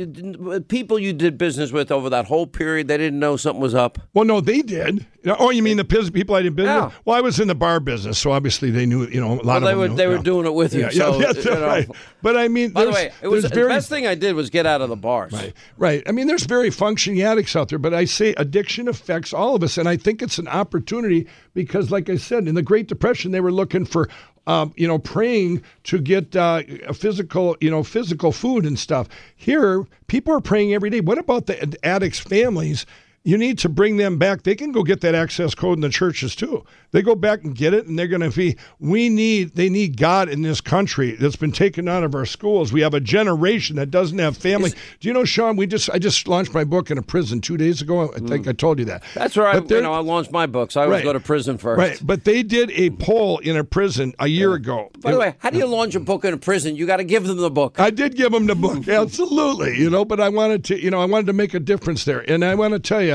uh, 0.50 0.60
people 0.68 0.98
you 0.98 1.12
did 1.12 1.38
business 1.38 1.70
with 1.70 1.92
over 1.92 2.10
that 2.10 2.26
whole 2.26 2.46
period, 2.46 2.88
they 2.88 2.96
didn't 2.96 3.20
know 3.20 3.36
something 3.36 3.62
was 3.62 3.74
up. 3.74 3.98
Well, 4.14 4.24
no, 4.24 4.40
they 4.40 4.62
did. 4.62 5.06
Oh, 5.24 5.50
you 5.50 5.62
mean 5.62 5.76
the 5.76 5.84
people 5.84 6.34
I 6.34 6.42
did 6.42 6.56
business? 6.56 6.74
Yeah. 6.74 6.84
with? 6.86 6.94
Well, 7.04 7.16
I 7.16 7.20
was 7.20 7.38
in 7.38 7.46
the 7.46 7.54
bar 7.54 7.78
business, 7.78 8.18
so 8.18 8.32
obviously 8.32 8.70
they 8.70 8.86
knew. 8.86 9.06
You 9.06 9.20
know, 9.20 9.34
a 9.34 9.42
lot 9.42 9.44
Well, 9.44 9.56
of 9.56 9.62
they 9.62 9.70
them 9.70 9.78
were 9.78 9.88
knew, 9.88 9.96
they 9.96 10.06
were 10.08 10.18
doing 10.18 10.46
it 10.46 10.54
with 10.54 10.74
you. 10.74 10.80
Yeah, 10.80 10.90
so, 10.90 11.20
yeah, 11.20 11.32
you 11.36 11.44
know. 11.44 11.66
right. 11.66 11.88
But 12.22 12.36
I 12.36 12.48
mean, 12.48 12.70
By 12.70 12.86
the 12.86 12.90
way, 12.90 13.12
it 13.22 13.28
was 13.28 13.44
the 13.44 13.48
very 13.48 13.68
best 13.68 13.88
thing 13.88 14.06
I 14.06 14.14
did 14.14 14.34
was 14.34 14.50
get 14.50 14.66
out 14.66 14.80
of 14.80 14.88
the 14.88 14.96
bars. 14.96 15.32
Right. 15.32 15.52
Right. 15.76 16.02
I 16.06 16.12
mean, 16.12 16.26
there's 16.26 16.44
very 16.44 16.70
functioning 16.70 17.22
addicts 17.22 17.54
out 17.54 17.68
there, 17.68 17.78
but 17.78 17.94
I 17.94 18.04
say 18.04 18.34
addiction 18.36 18.88
affects 18.88 19.32
all 19.32 19.54
of 19.54 19.62
us, 19.62 19.78
and 19.78 19.88
I 19.88 19.96
think 19.96 20.22
it's 20.22 20.38
an 20.38 20.48
opportunity 20.48 21.28
because, 21.54 21.90
like 21.90 22.08
I 22.08 22.16
said, 22.16 22.48
in 22.48 22.54
the 22.54 22.62
Great 22.62 22.88
Depression, 22.88 23.32
they 23.32 23.40
were 23.40 23.52
looking 23.52 23.84
for 23.84 24.08
um, 24.46 24.72
you 24.76 24.88
know, 24.88 24.98
praying 24.98 25.62
to 25.84 26.00
get 26.00 26.34
uh, 26.34 26.62
physical, 26.92 27.56
you 27.60 27.70
know, 27.70 27.82
physical 27.82 28.32
food 28.32 28.66
and 28.66 28.78
stuff. 28.78 29.08
Here, 29.36 29.86
people 30.08 30.34
are 30.34 30.40
praying 30.40 30.74
every 30.74 30.90
day. 30.90 31.00
What 31.00 31.18
about 31.18 31.46
the 31.46 31.76
addicts' 31.84 32.18
families? 32.18 32.84
You 33.24 33.38
need 33.38 33.58
to 33.60 33.68
bring 33.68 33.98
them 33.98 34.18
back. 34.18 34.42
They 34.42 34.56
can 34.56 34.72
go 34.72 34.82
get 34.82 35.00
that 35.02 35.14
access 35.14 35.54
code 35.54 35.78
in 35.78 35.80
the 35.82 35.90
churches 35.90 36.34
too. 36.34 36.64
They 36.90 37.02
go 37.02 37.14
back 37.14 37.44
and 37.44 37.54
get 37.54 37.72
it, 37.72 37.86
and 37.86 37.98
they're 37.98 38.08
going 38.08 38.28
to 38.28 38.36
be. 38.36 38.56
We 38.80 39.08
need. 39.08 39.54
They 39.54 39.68
need 39.68 39.96
God 39.96 40.28
in 40.28 40.42
this 40.42 40.60
country 40.60 41.12
that's 41.12 41.36
been 41.36 41.52
taken 41.52 41.88
out 41.88 42.02
of 42.02 42.14
our 42.14 42.26
schools. 42.26 42.72
We 42.72 42.82
have 42.82 42.94
a 42.94 43.00
generation 43.00 43.76
that 43.76 43.90
doesn't 43.90 44.18
have 44.18 44.36
family. 44.36 44.70
Is, 44.70 44.76
Do 45.00 45.08
you 45.08 45.14
know, 45.14 45.24
Sean? 45.24 45.56
We 45.56 45.66
just 45.66 45.88
I 45.90 45.98
just 45.98 46.26
launched 46.28 46.52
my 46.52 46.64
book 46.64 46.90
in 46.90 46.98
a 46.98 47.02
prison 47.02 47.40
two 47.40 47.56
days 47.56 47.80
ago. 47.80 48.12
I 48.12 48.18
think 48.18 48.46
mm. 48.46 48.48
I 48.48 48.52
told 48.52 48.78
you 48.78 48.84
that. 48.86 49.04
That's 49.14 49.36
right. 49.36 49.68
You 49.70 49.80
know, 49.80 49.92
I 49.92 50.00
launched 50.00 50.32
my 50.32 50.46
books. 50.46 50.76
I 50.76 50.82
always 50.82 50.96
right, 50.96 51.04
go 51.04 51.12
to 51.12 51.20
prison 51.20 51.58
first. 51.58 51.78
Right, 51.78 52.00
but 52.02 52.24
they 52.24 52.42
did 52.42 52.70
a 52.72 52.90
poll 52.90 53.38
in 53.38 53.56
a 53.56 53.64
prison 53.64 54.14
a 54.18 54.26
year 54.26 54.50
yeah. 54.50 54.56
ago. 54.56 54.90
By 55.00 55.12
the 55.12 55.18
way, 55.18 55.34
how 55.38 55.50
do 55.50 55.58
you 55.58 55.66
launch 55.66 55.94
a 55.94 56.00
book 56.00 56.24
in 56.24 56.34
a 56.34 56.38
prison? 56.38 56.76
You 56.76 56.86
got 56.86 56.98
to 56.98 57.04
give 57.04 57.24
them 57.24 57.38
the 57.38 57.50
book. 57.50 57.78
I 57.78 57.90
did 57.90 58.16
give 58.16 58.32
them 58.32 58.46
the 58.46 58.54
book, 58.54 58.86
absolutely. 58.88 59.78
You 59.78 59.88
know, 59.88 60.04
but 60.04 60.20
I 60.20 60.28
wanted 60.28 60.64
to, 60.64 60.82
you 60.82 60.90
know, 60.90 61.00
I 61.00 61.06
wanted 61.06 61.26
to 61.26 61.32
make 61.32 61.54
a 61.54 61.60
difference 61.60 62.04
there, 62.04 62.20
and 62.28 62.44
I 62.44 62.54
want 62.54 62.74
to 62.74 62.80
tell 62.80 63.00
you 63.02 63.11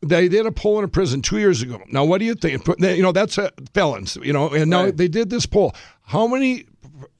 they 0.00 0.28
did 0.28 0.46
a 0.46 0.52
poll 0.52 0.78
in 0.78 0.84
a 0.84 0.88
prison 0.88 1.22
two 1.22 1.38
years 1.38 1.62
ago. 1.62 1.82
Now, 1.88 2.04
what 2.04 2.18
do 2.18 2.24
you 2.24 2.34
think? 2.34 2.66
You 2.78 3.02
know, 3.02 3.12
that's 3.12 3.38
a, 3.38 3.50
felons. 3.74 4.16
You 4.22 4.32
know, 4.32 4.48
and 4.50 4.70
now 4.70 4.84
right. 4.84 4.96
they 4.96 5.08
did 5.08 5.30
this 5.30 5.46
poll. 5.46 5.74
How 6.02 6.26
many 6.26 6.66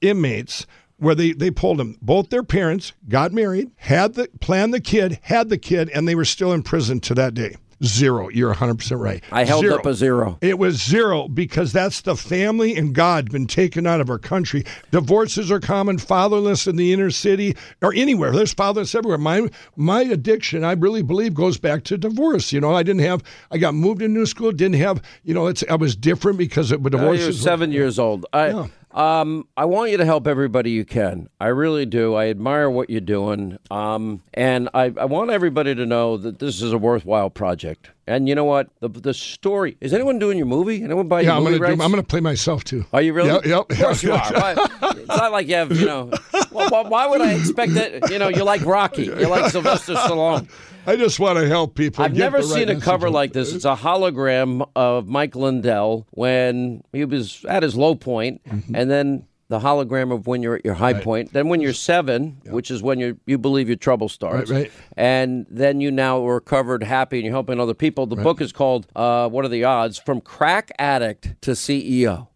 inmates? 0.01 0.67
Where 1.01 1.15
they, 1.15 1.31
they 1.31 1.53
polled 1.53 1.79
them, 1.79 1.97
both 2.03 2.31
their 2.31 2.43
parents 2.43 2.93
got 3.09 3.33
married, 3.33 3.71
had 3.77 4.15
the 4.15 4.29
planned 4.41 4.75
the 4.75 4.81
kid, 4.81 5.21
had 5.23 5.49
the 5.49 5.57
kid, 5.57 5.89
and 5.91 6.09
they 6.09 6.17
were 6.17 6.25
still 6.25 6.53
in 6.53 6.65
prison 6.65 6.99
to 7.03 7.15
that 7.15 7.35
day. 7.35 7.55
Zero. 7.85 8.29
You're 8.29 8.55
100% 8.55 8.99
right. 8.99 9.23
I 9.31 9.45
held 9.45 9.63
zero. 9.63 9.77
up 9.77 9.87
a 9.87 9.95
zero. 9.95 10.39
It 10.41 10.59
was 10.59 10.83
zero 10.83 11.29
because 11.29 11.73
that's 11.73 12.01
the 12.01 12.17
family 12.17 12.77
and 12.77 12.93
God 12.93 13.31
been 13.31 13.47
taken 13.47 13.87
out 13.87 14.01
of 14.01 14.11
our 14.11 14.19
country. 14.19 14.65
Divorces 14.91 15.51
are 15.53 15.61
common, 15.61 15.99
fatherless 15.99 16.67
in 16.67 16.77
the 16.77 16.93
inner 16.93 17.11
city 17.11 17.57
or 17.81 17.93
anywhere. 17.95 18.33
There's 18.33 18.53
fatherless 18.53 18.95
everywhere. 18.95 19.19
My 19.19 19.49
my 19.77 20.03
addiction, 20.03 20.65
I 20.65 20.73
really 20.73 21.03
believe, 21.03 21.35
goes 21.35 21.57
back 21.57 21.85
to 21.85 21.97
divorce. 21.97 22.53
You 22.53 22.61
know, 22.61 22.75
I 22.75 22.83
didn't 22.83 23.03
have, 23.03 23.23
I 23.53 23.59
got 23.59 23.75
moved 23.75 24.03
into 24.03 24.19
new 24.19 24.27
school, 24.27 24.51
didn't 24.51 24.81
have, 24.81 25.01
you 25.23 25.33
know, 25.33 25.47
it's 25.47 25.63
I 25.71 25.77
was 25.77 25.95
different 25.95 26.39
because 26.39 26.73
of 26.73 26.83
divorce. 26.83 27.21
Uh, 27.21 27.33
seven 27.33 27.71
years 27.71 27.99
old. 27.99 28.27
I, 28.33 28.49
yeah. 28.49 28.67
Um, 28.99 29.47
I 29.57 29.65
want 29.65 29.93
you 29.93 29.97
to 29.99 30.05
help 30.05 30.27
everybody 30.27 30.73
you 30.73 30.85
can. 30.85 31.29
I 31.41 31.47
really 31.47 31.87
do. 31.87 32.17
I 32.17 32.31
admire 32.31 32.69
what 32.69 32.91
you're 32.91 33.01
doing. 33.01 33.57
Um, 33.71 34.25
and 34.35 34.69
I, 34.75 34.93
I 34.97 35.05
want 35.05 35.31
everybody 35.31 35.73
to 35.77 35.87
know 35.87 36.17
that 36.17 36.41
this 36.41 36.61
is 36.61 36.73
a 36.73 36.79
worthwhile 36.79 37.31
project. 37.31 37.93
And 38.09 38.27
you 38.27 38.35
know 38.35 38.45
what? 38.45 38.69
The 38.81 38.89
the 38.89 39.13
story 39.13 39.77
is 39.81 39.93
anyone 39.93 40.19
doing 40.19 40.39
your 40.39 40.47
movie? 40.47 40.83
Anyone 40.83 41.09
buy 41.09 41.21
yeah, 41.21 41.27
your 41.27 41.37
I'm 41.37 41.45
movie 41.45 41.59
gonna 41.59 41.77
do, 41.77 41.83
I'm 41.83 41.91
gonna 41.91 42.03
play 42.03 42.21
myself 42.21 42.65
too. 42.65 42.87
Are 42.93 43.03
you 43.03 43.13
really? 43.13 43.29
Yep. 43.29 43.45
yep 43.45 43.71
of 43.71 43.79
course 43.79 44.03
yep, 44.03 44.31
you 44.31 44.37
are. 44.37 44.41
Why, 44.41 44.67
it's 44.97 45.09
not 45.09 45.31
like 45.31 45.47
you 45.47 45.55
have 45.57 45.73
you 45.73 45.87
know. 45.87 46.11
Well, 46.51 46.89
why 46.89 47.07
would 47.07 47.21
I 47.21 47.35
expect 47.35 47.75
that? 47.75 48.11
You 48.11 48.19
know, 48.19 48.29
you 48.29 48.43
like 48.45 48.65
Rocky. 48.65 49.05
You 49.05 49.29
like 49.29 49.51
Sylvester 49.53 49.95
Stallone. 49.95 50.49
I 50.87 50.97
just 50.97 51.21
want 51.21 51.39
to 51.39 51.47
help 51.47 51.75
people. 51.75 52.03
I've 52.03 52.17
never 52.17 52.43
seen 52.43 52.71
a 52.71 52.81
cover 52.81 53.11
like 53.11 53.35
this. 53.35 53.53
It's 53.53 53.67
a 53.67 53.77
hologram 53.77 54.67
of 54.75 55.07
Mike 55.07 55.37
Lindell 55.37 56.07
when 56.13 56.83
he 56.93 57.05
was 57.05 57.45
at 57.45 57.63
his 57.63 57.77
low 57.77 57.95
point, 57.95 58.43
mm-hmm. 58.45 58.75
and 58.75 58.91
then 58.91 59.27
the 59.49 59.61
hologram 59.61 60.13
of 60.13 60.27
when 60.27 60.43
you're 60.43 60.57
at 60.57 60.65
your 60.65 60.75
high 60.75 60.93
right. 60.93 61.03
point. 61.03 61.33
Then 61.33 61.49
when 61.49 61.61
you're 61.61 61.73
seven, 61.73 62.41
yep. 62.45 62.53
which 62.53 62.71
is 62.71 62.83
when 62.83 62.99
you 62.99 63.19
you 63.27 63.39
believe 63.39 63.69
your 63.69 63.77
trouble 63.77 64.09
starts, 64.09 64.51
right, 64.51 64.65
right. 64.65 64.73
and 64.97 65.47
then 65.49 65.81
you 65.81 65.91
now 65.91 66.25
are 66.27 66.35
recovered, 66.35 66.83
happy, 66.83 67.19
and 67.19 67.25
you're 67.25 67.35
helping 67.35 67.59
other 67.59 67.75
people. 67.75 68.07
The 68.07 68.17
book 68.17 68.41
is 68.41 68.53
called 68.53 68.87
uh, 68.95 69.29
"What 69.29 69.45
Are 69.45 69.49
the 69.49 69.65
Odds?" 69.65 69.99
From 69.99 70.21
Crack 70.21 70.71
Addict 70.79 71.41
to 71.43 71.53
CEO. 71.53 72.29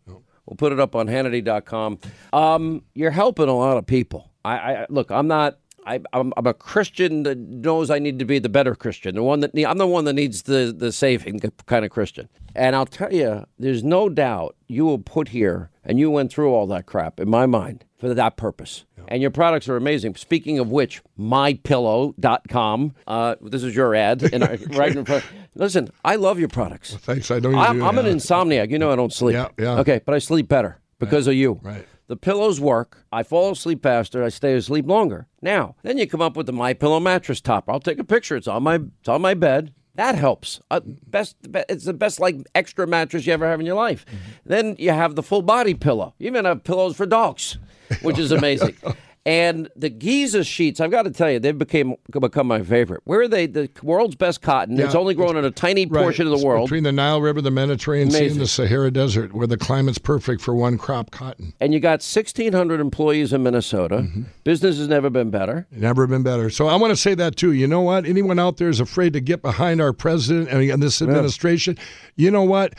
We'll 0.47 0.57
put 0.57 0.73
it 0.73 0.81
up 0.81 0.97
on 0.97 1.07
Hannity.com. 1.07 1.99
Um, 2.33 2.83
you're 2.95 3.13
helping 3.13 3.49
a 3.49 3.57
lot 3.57 3.77
of 3.77 3.87
people. 3.87 4.31
I, 4.45 4.55
I 4.57 4.87
look. 4.89 5.11
I'm 5.11 5.29
not 5.29 5.59
I, 5.87 6.01
am 6.13 6.33
a 6.37 6.55
Christian 6.55 7.23
that 7.25 7.39
knows 7.39 7.91
I 7.91 7.99
need 7.99 8.19
to 8.19 8.25
be 8.25 8.39
the 8.39 8.49
better 8.49 8.75
Christian. 8.75 9.15
The 9.15 9.23
one 9.23 9.41
that 9.41 9.51
I'm 9.67 9.79
the 9.79 9.87
one 9.87 10.05
that 10.05 10.15
needs 10.15 10.43
the 10.43 10.75
the 10.77 10.93
saving 10.93 11.41
kind 11.67 11.85
of 11.85 11.91
Christian. 11.91 12.29
And 12.55 12.77
I'll 12.77 12.87
tell 12.87 13.13
you, 13.13 13.45
there's 13.59 13.83
no 13.83 14.09
doubt 14.09 14.57
you 14.69 14.87
were 14.87 14.99
put 14.99 15.29
here 15.29 15.71
and 15.85 15.99
you 15.99 16.11
went 16.11 16.33
through 16.33 16.53
all 16.53 16.67
that 16.69 16.87
crap 16.87 17.19
in 17.19 17.29
my 17.29 17.47
mind 17.47 17.85
for 17.99 18.13
that 18.13 18.37
purpose. 18.37 18.85
Yeah. 18.99 19.05
And 19.09 19.23
your 19.23 19.31
products 19.31 19.69
are 19.69 19.77
amazing. 19.77 20.17
Speaking 20.17 20.59
of 20.59 20.71
which, 20.71 21.03
mypillow.com. 21.19 22.95
Uh, 23.07 23.35
this 23.41 23.63
is 23.63 23.75
your 23.75 23.95
ad. 23.95 24.23
In 24.33 24.43
our, 24.43 24.57
right 24.71 24.95
in 24.95 25.05
front. 25.05 25.25
Listen, 25.55 25.91
I 26.05 26.17
love 26.17 26.39
your 26.39 26.49
products. 26.49 26.93
Well, 26.93 27.01
thanks. 27.01 27.31
I 27.31 27.41
don't. 27.41 27.55
I'm, 27.55 27.83
I'm 27.83 27.99
an 27.99 28.07
insomniac. 28.07 28.71
You 28.71 28.79
know 28.79 28.93
I 28.93 28.97
don't 28.97 29.13
sleep. 29.13 29.35
Yeah, 29.35 29.49
yeah. 29.59 29.79
Okay, 29.81 30.01
but 30.05 30.15
I 30.15 30.19
sleep 30.19 30.49
better 30.49 30.81
because 30.99 31.27
right. 31.27 31.33
of 31.33 31.39
you. 31.39 31.61
Right. 31.63 31.87
The 32.13 32.17
pillows 32.17 32.61
work. 32.61 33.07
I 33.11 33.23
fall 33.23 33.53
asleep 33.53 33.83
faster. 33.83 34.23
I 34.23 34.29
stay 34.29 34.53
asleep 34.53 34.87
longer. 34.87 35.29
Now, 35.41 35.77
then 35.83 35.97
you 35.97 36.07
come 36.07 36.21
up 36.21 36.37
with 36.37 36.45
the 36.45 36.53
My 36.53 36.75
Pillow 36.75 37.01
mattress 37.01 37.41
topper. 37.41 37.73
I'll 37.73 37.81
take 37.81 37.99
a 37.99 38.05
picture. 38.05 38.37
It's 38.37 38.47
on 38.47 38.65
my 38.65 38.75
it's 38.75 39.09
on 39.09 39.23
my 39.23 39.33
bed. 39.33 39.73
That 39.95 40.17
helps. 40.17 40.61
Uh, 40.71 40.81
best, 40.85 41.37
it's 41.71 41.87
the 41.87 41.95
best 41.95 42.21
like 42.21 42.37
extra 42.55 42.87
mattress 42.87 43.27
you 43.27 43.33
ever 43.33 43.47
have 43.47 43.61
in 43.61 43.65
your 43.65 43.77
life. 43.77 44.05
Mm-hmm. 44.05 44.17
Then 44.45 44.77
you 44.79 44.91
have 44.91 45.15
the 45.15 45.23
full 45.23 45.41
body 45.41 45.73
pillow. 45.73 46.13
You 46.19 46.27
even 46.27 46.45
have 46.45 46.65
pillows 46.65 46.99
for 46.99 47.07
dogs, 47.07 47.57
which 48.03 48.19
is 48.19 48.31
amazing. 48.41 48.77
And 49.25 49.71
the 49.77 49.89
Giza 49.89 50.43
sheets, 50.43 50.81
I've 50.81 50.91
got 50.91 51.03
to 51.03 51.11
tell 51.13 51.31
you, 51.31 51.39
they've 51.39 51.57
became 51.57 51.95
become 52.11 52.49
my 52.49 52.63
favorite. 52.63 53.03
Where 53.05 53.21
are 53.21 53.29
they? 53.29 53.47
The 53.47 53.71
world's 53.81 54.17
best 54.17 54.43
cotton. 54.43 54.77
Yeah, 54.77 54.87
it's 54.87 54.97
only 54.97 55.15
grown 55.15 55.37
in 55.37 55.45
a 55.45 55.51
tiny 55.53 55.87
right, 55.87 56.03
portion 56.03 56.27
of 56.27 56.37
the 56.37 56.45
world. 56.45 56.67
Between 56.69 56.83
the 56.83 56.91
Nile 56.91 57.21
River, 57.21 57.41
the 57.41 57.53
Mediterranean 57.53 58.09
Amazing. 58.09 58.29
Sea, 58.29 58.33
and 58.33 58.41
the 58.41 58.49
Sahara 58.49 58.91
Desert, 58.91 59.33
where 59.33 59.47
the 59.47 59.57
climate's 59.57 59.99
perfect 59.99 60.43
for 60.43 60.57
one 60.57 60.77
crop 60.77 61.13
cotton. 61.13 61.55
And 61.61 61.73
you 61.73 61.79
got 61.79 62.01
1,600 62.01 62.81
employees 62.81 63.33
in 63.33 63.45
Minnesota. 63.45 63.99
Mm-hmm. 63.99 64.23
Business 64.43 64.79
has 64.79 64.89
never 64.89 65.09
been 65.09 65.31
better. 65.31 65.69
Never 65.71 66.09
been 66.09 66.25
better. 66.25 66.51
So 66.51 66.67
I 66.67 66.75
want 66.75 66.91
to 66.91 66.97
say 66.97 67.15
that 67.15 67.37
too. 67.37 67.53
You 67.53 67.69
know 67.69 67.83
what? 67.83 68.05
Anyone 68.05 68.41
out 68.41 68.57
there 68.57 68.71
is 68.71 68.81
afraid 68.81 69.13
to 69.13 69.21
get 69.21 69.41
behind 69.41 69.81
our 69.81 69.93
president 69.93 70.49
and 70.49 70.83
this 70.83 71.01
administration, 71.01 71.77
yeah. 71.77 72.25
you 72.25 72.31
know 72.33 72.43
what? 72.43 72.75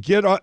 Get, 0.00 0.24
uh, 0.24 0.38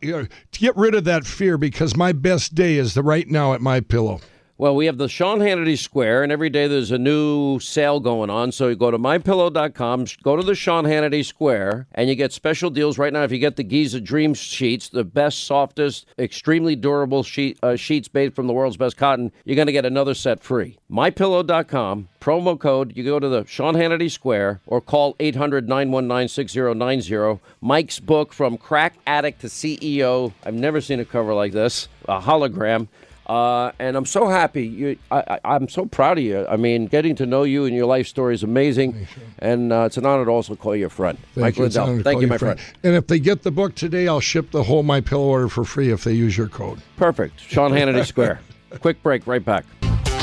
get 0.52 0.76
rid 0.76 0.95
of 0.95 1.06
that 1.06 1.26
fear 1.26 1.57
because 1.57 1.95
my 1.95 2.11
best 2.11 2.56
day 2.56 2.76
is 2.76 2.94
the 2.94 3.03
right 3.03 3.30
now 3.30 3.53
at 3.53 3.61
my 3.61 3.80
pillow. 3.80 4.19
Well, 4.57 4.73
we 4.73 4.86
have 4.86 4.98
the 4.98 5.10
Sean 5.10 5.40
Hannity 5.40 5.77
Square, 5.77 6.23
and 6.23 6.32
every 6.32 6.49
day 6.49 6.65
there's 6.68 6.91
a 6.91 6.98
new 6.98 7.60
sale 7.60 7.99
going 7.99 8.30
on. 8.30 8.53
So 8.53 8.69
you 8.69 8.77
go 8.77 8.90
to 8.90 8.98
mypillow.com, 8.98 10.06
go 10.23 10.38
to 10.38 10.44
the 10.44 10.56
Sean 10.56 10.86
Hannity 10.86 11.26
Square, 11.26 11.88
and 11.91 12.07
you 12.07 12.15
get 12.15 12.32
special 12.32 12.69
deals 12.69 12.98
right 12.98 13.11
now. 13.11 13.23
If 13.23 13.34
you 13.34 13.38
get 13.38 13.57
the 13.57 13.65
Giza 13.65 13.99
Dream 13.99 14.34
sheets, 14.34 14.88
the 14.88 15.03
best, 15.03 15.44
softest, 15.44 16.06
extremely 16.18 16.77
durable 16.77 17.22
sheet, 17.22 17.60
uh, 17.64 17.76
sheets 17.76 18.10
made 18.14 18.34
from 18.34 18.48
the 18.48 18.53
world's 18.53 18.77
best 18.77 18.95
cotton, 18.95 19.34
you're 19.44 19.57
going 19.57 19.65
to 19.65 19.73
get 19.73 19.86
another 19.86 20.14
set 20.14 20.41
free. 20.41 20.77
Mypillow.com, 20.90 22.07
promo 22.22 22.57
code, 22.57 22.95
you 22.95 23.03
go 23.03 23.19
to 23.19 23.27
the 23.27 23.44
Sean 23.44 23.73
Hannity 23.73 24.10
Square 24.10 24.61
or 24.68 24.80
call 24.80 25.18
800 25.19 25.68
919 25.68 26.30
6090. 26.30 27.41
Mike's 27.60 27.99
book, 27.99 28.32
From 28.32 28.57
Crack 28.57 28.94
Addict 29.06 29.41
to 29.41 29.48
CEO. 29.48 30.32
I've 30.45 30.53
never 30.53 30.80
seen 30.80 31.02
a 31.02 31.06
cover 31.06 31.34
like 31.34 31.52
this, 31.52 31.90
a 32.07 32.22
hologram. 32.22 32.88
Uh, 33.26 33.72
and 33.80 33.97
I'm 33.97 34.06
so 34.06 34.27
happy. 34.27 34.68
You, 34.68 34.97
I, 35.10 35.39
am 35.43 35.68
so 35.68 35.85
proud 35.85 36.19
of 36.19 36.23
you. 36.23 36.45
I 36.47 36.57
mean, 36.57 36.85
getting 36.85 37.15
to 37.15 37.26
know 37.26 37.43
you 37.43 37.65
and 37.65 37.76
your 37.76 37.88
life 37.88 38.07
story 38.07 38.35
is 38.35 38.43
amazing, 38.43 39.07
and 39.39 39.73
uh, 39.73 39.85
it's 39.88 39.97
an 39.97 40.06
honor 40.06 40.26
to 40.26 40.31
also 40.31 40.56
call 40.56 40.76
you 40.76 40.85
a 40.85 40.89
friend, 40.89 41.18
Thank 41.34 41.57
Mike 41.57 41.57
you. 41.57 42.03
Thank 42.03 42.22
you, 42.22 42.27
my 42.27 42.38
friend. 42.38 42.60
friend. 42.60 42.77
And 42.84 42.95
if 42.95 43.07
they 43.07 43.19
get 43.19 43.41
the 43.41 43.52
book 43.52 43.73
today, 43.73 44.07
I'll 44.07 44.19
ship 44.19 44.52
the 44.52 44.64
whole 44.64 44.84
My 44.84 45.02
Pillow 45.02 45.26
order 45.26 45.49
for 45.49 45.64
free 45.64 45.91
if 45.91 46.03
they 46.03 46.14
use 46.14 46.38
your 46.38 46.47
code. 46.47 46.80
Perfect. 46.97 47.39
Sean 47.39 47.72
Hannity 47.72 48.06
Square. 48.07 48.41
Quick 48.80 49.02
break. 49.02 49.26
Right 49.26 49.43
back. 49.43 49.65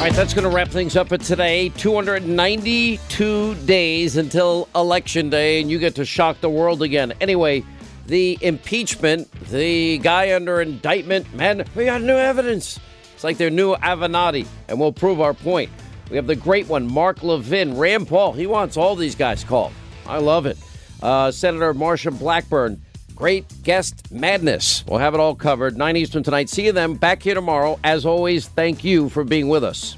All 0.03 0.09
right, 0.09 0.17
that's 0.17 0.35
going 0.35 0.49
to 0.49 0.55
wrap 0.55 0.69
things 0.69 0.97
up 0.97 1.09
for 1.09 1.19
today. 1.19 1.69
292 1.71 3.55
days 3.67 4.17
until 4.17 4.69
Election 4.75 5.31
Day, 5.31 5.61
and 5.61 5.71
you 5.71 5.79
get 5.79 5.95
to 5.97 6.05
shock 6.05 6.41
the 6.41 6.51
world 6.51 6.83
again. 6.83 7.13
Anyway, 7.21 7.65
the 8.07 8.37
impeachment, 8.41 9.31
the 9.49 9.99
guy 9.99 10.35
under 10.35 10.61
indictment, 10.61 11.33
man, 11.35 11.65
we 11.77 11.85
got 11.85 12.03
new 12.03 12.17
evidence. 12.17 12.81
It's 13.23 13.25
like 13.25 13.37
their 13.37 13.51
new 13.51 13.77
Avenatti, 13.77 14.49
and 14.67 14.81
we'll 14.81 14.91
prove 14.91 15.21
our 15.21 15.33
point. 15.33 15.71
We 16.11 16.17
have 16.17 16.27
the 16.27 16.35
great 16.35 16.67
one, 16.67 16.93
Mark 16.93 17.23
Levin, 17.23 17.77
Rand 17.77 18.09
Paul. 18.09 18.33
He 18.33 18.49
wants 18.49 18.77
all 18.77 18.97
these 18.97 19.15
guys 19.15 19.45
called. 19.45 19.73
I 20.09 20.19
love 20.19 20.45
it. 20.45 20.59
Uh, 21.01 21.31
Senator 21.31 21.73
Marsha 21.73 22.19
Blackburn, 22.19 22.83
great 23.15 23.45
guest 23.63 24.11
madness. 24.11 24.85
We'll 24.89 24.99
have 24.99 25.15
it 25.15 25.21
all 25.21 25.37
covered. 25.37 25.79
9 25.79 25.97
Eastern 25.97 26.25
tonight. 26.25 26.49
See 26.49 26.67
you 26.67 26.73
then. 26.73 26.95
Back 26.95 27.23
here 27.23 27.37
tomorrow. 27.37 27.79
As 27.85 28.05
always, 28.05 28.49
thank 28.49 28.83
you 28.83 29.09
for 29.09 29.23
being 29.23 29.47
with 29.47 29.63
us. 29.63 29.97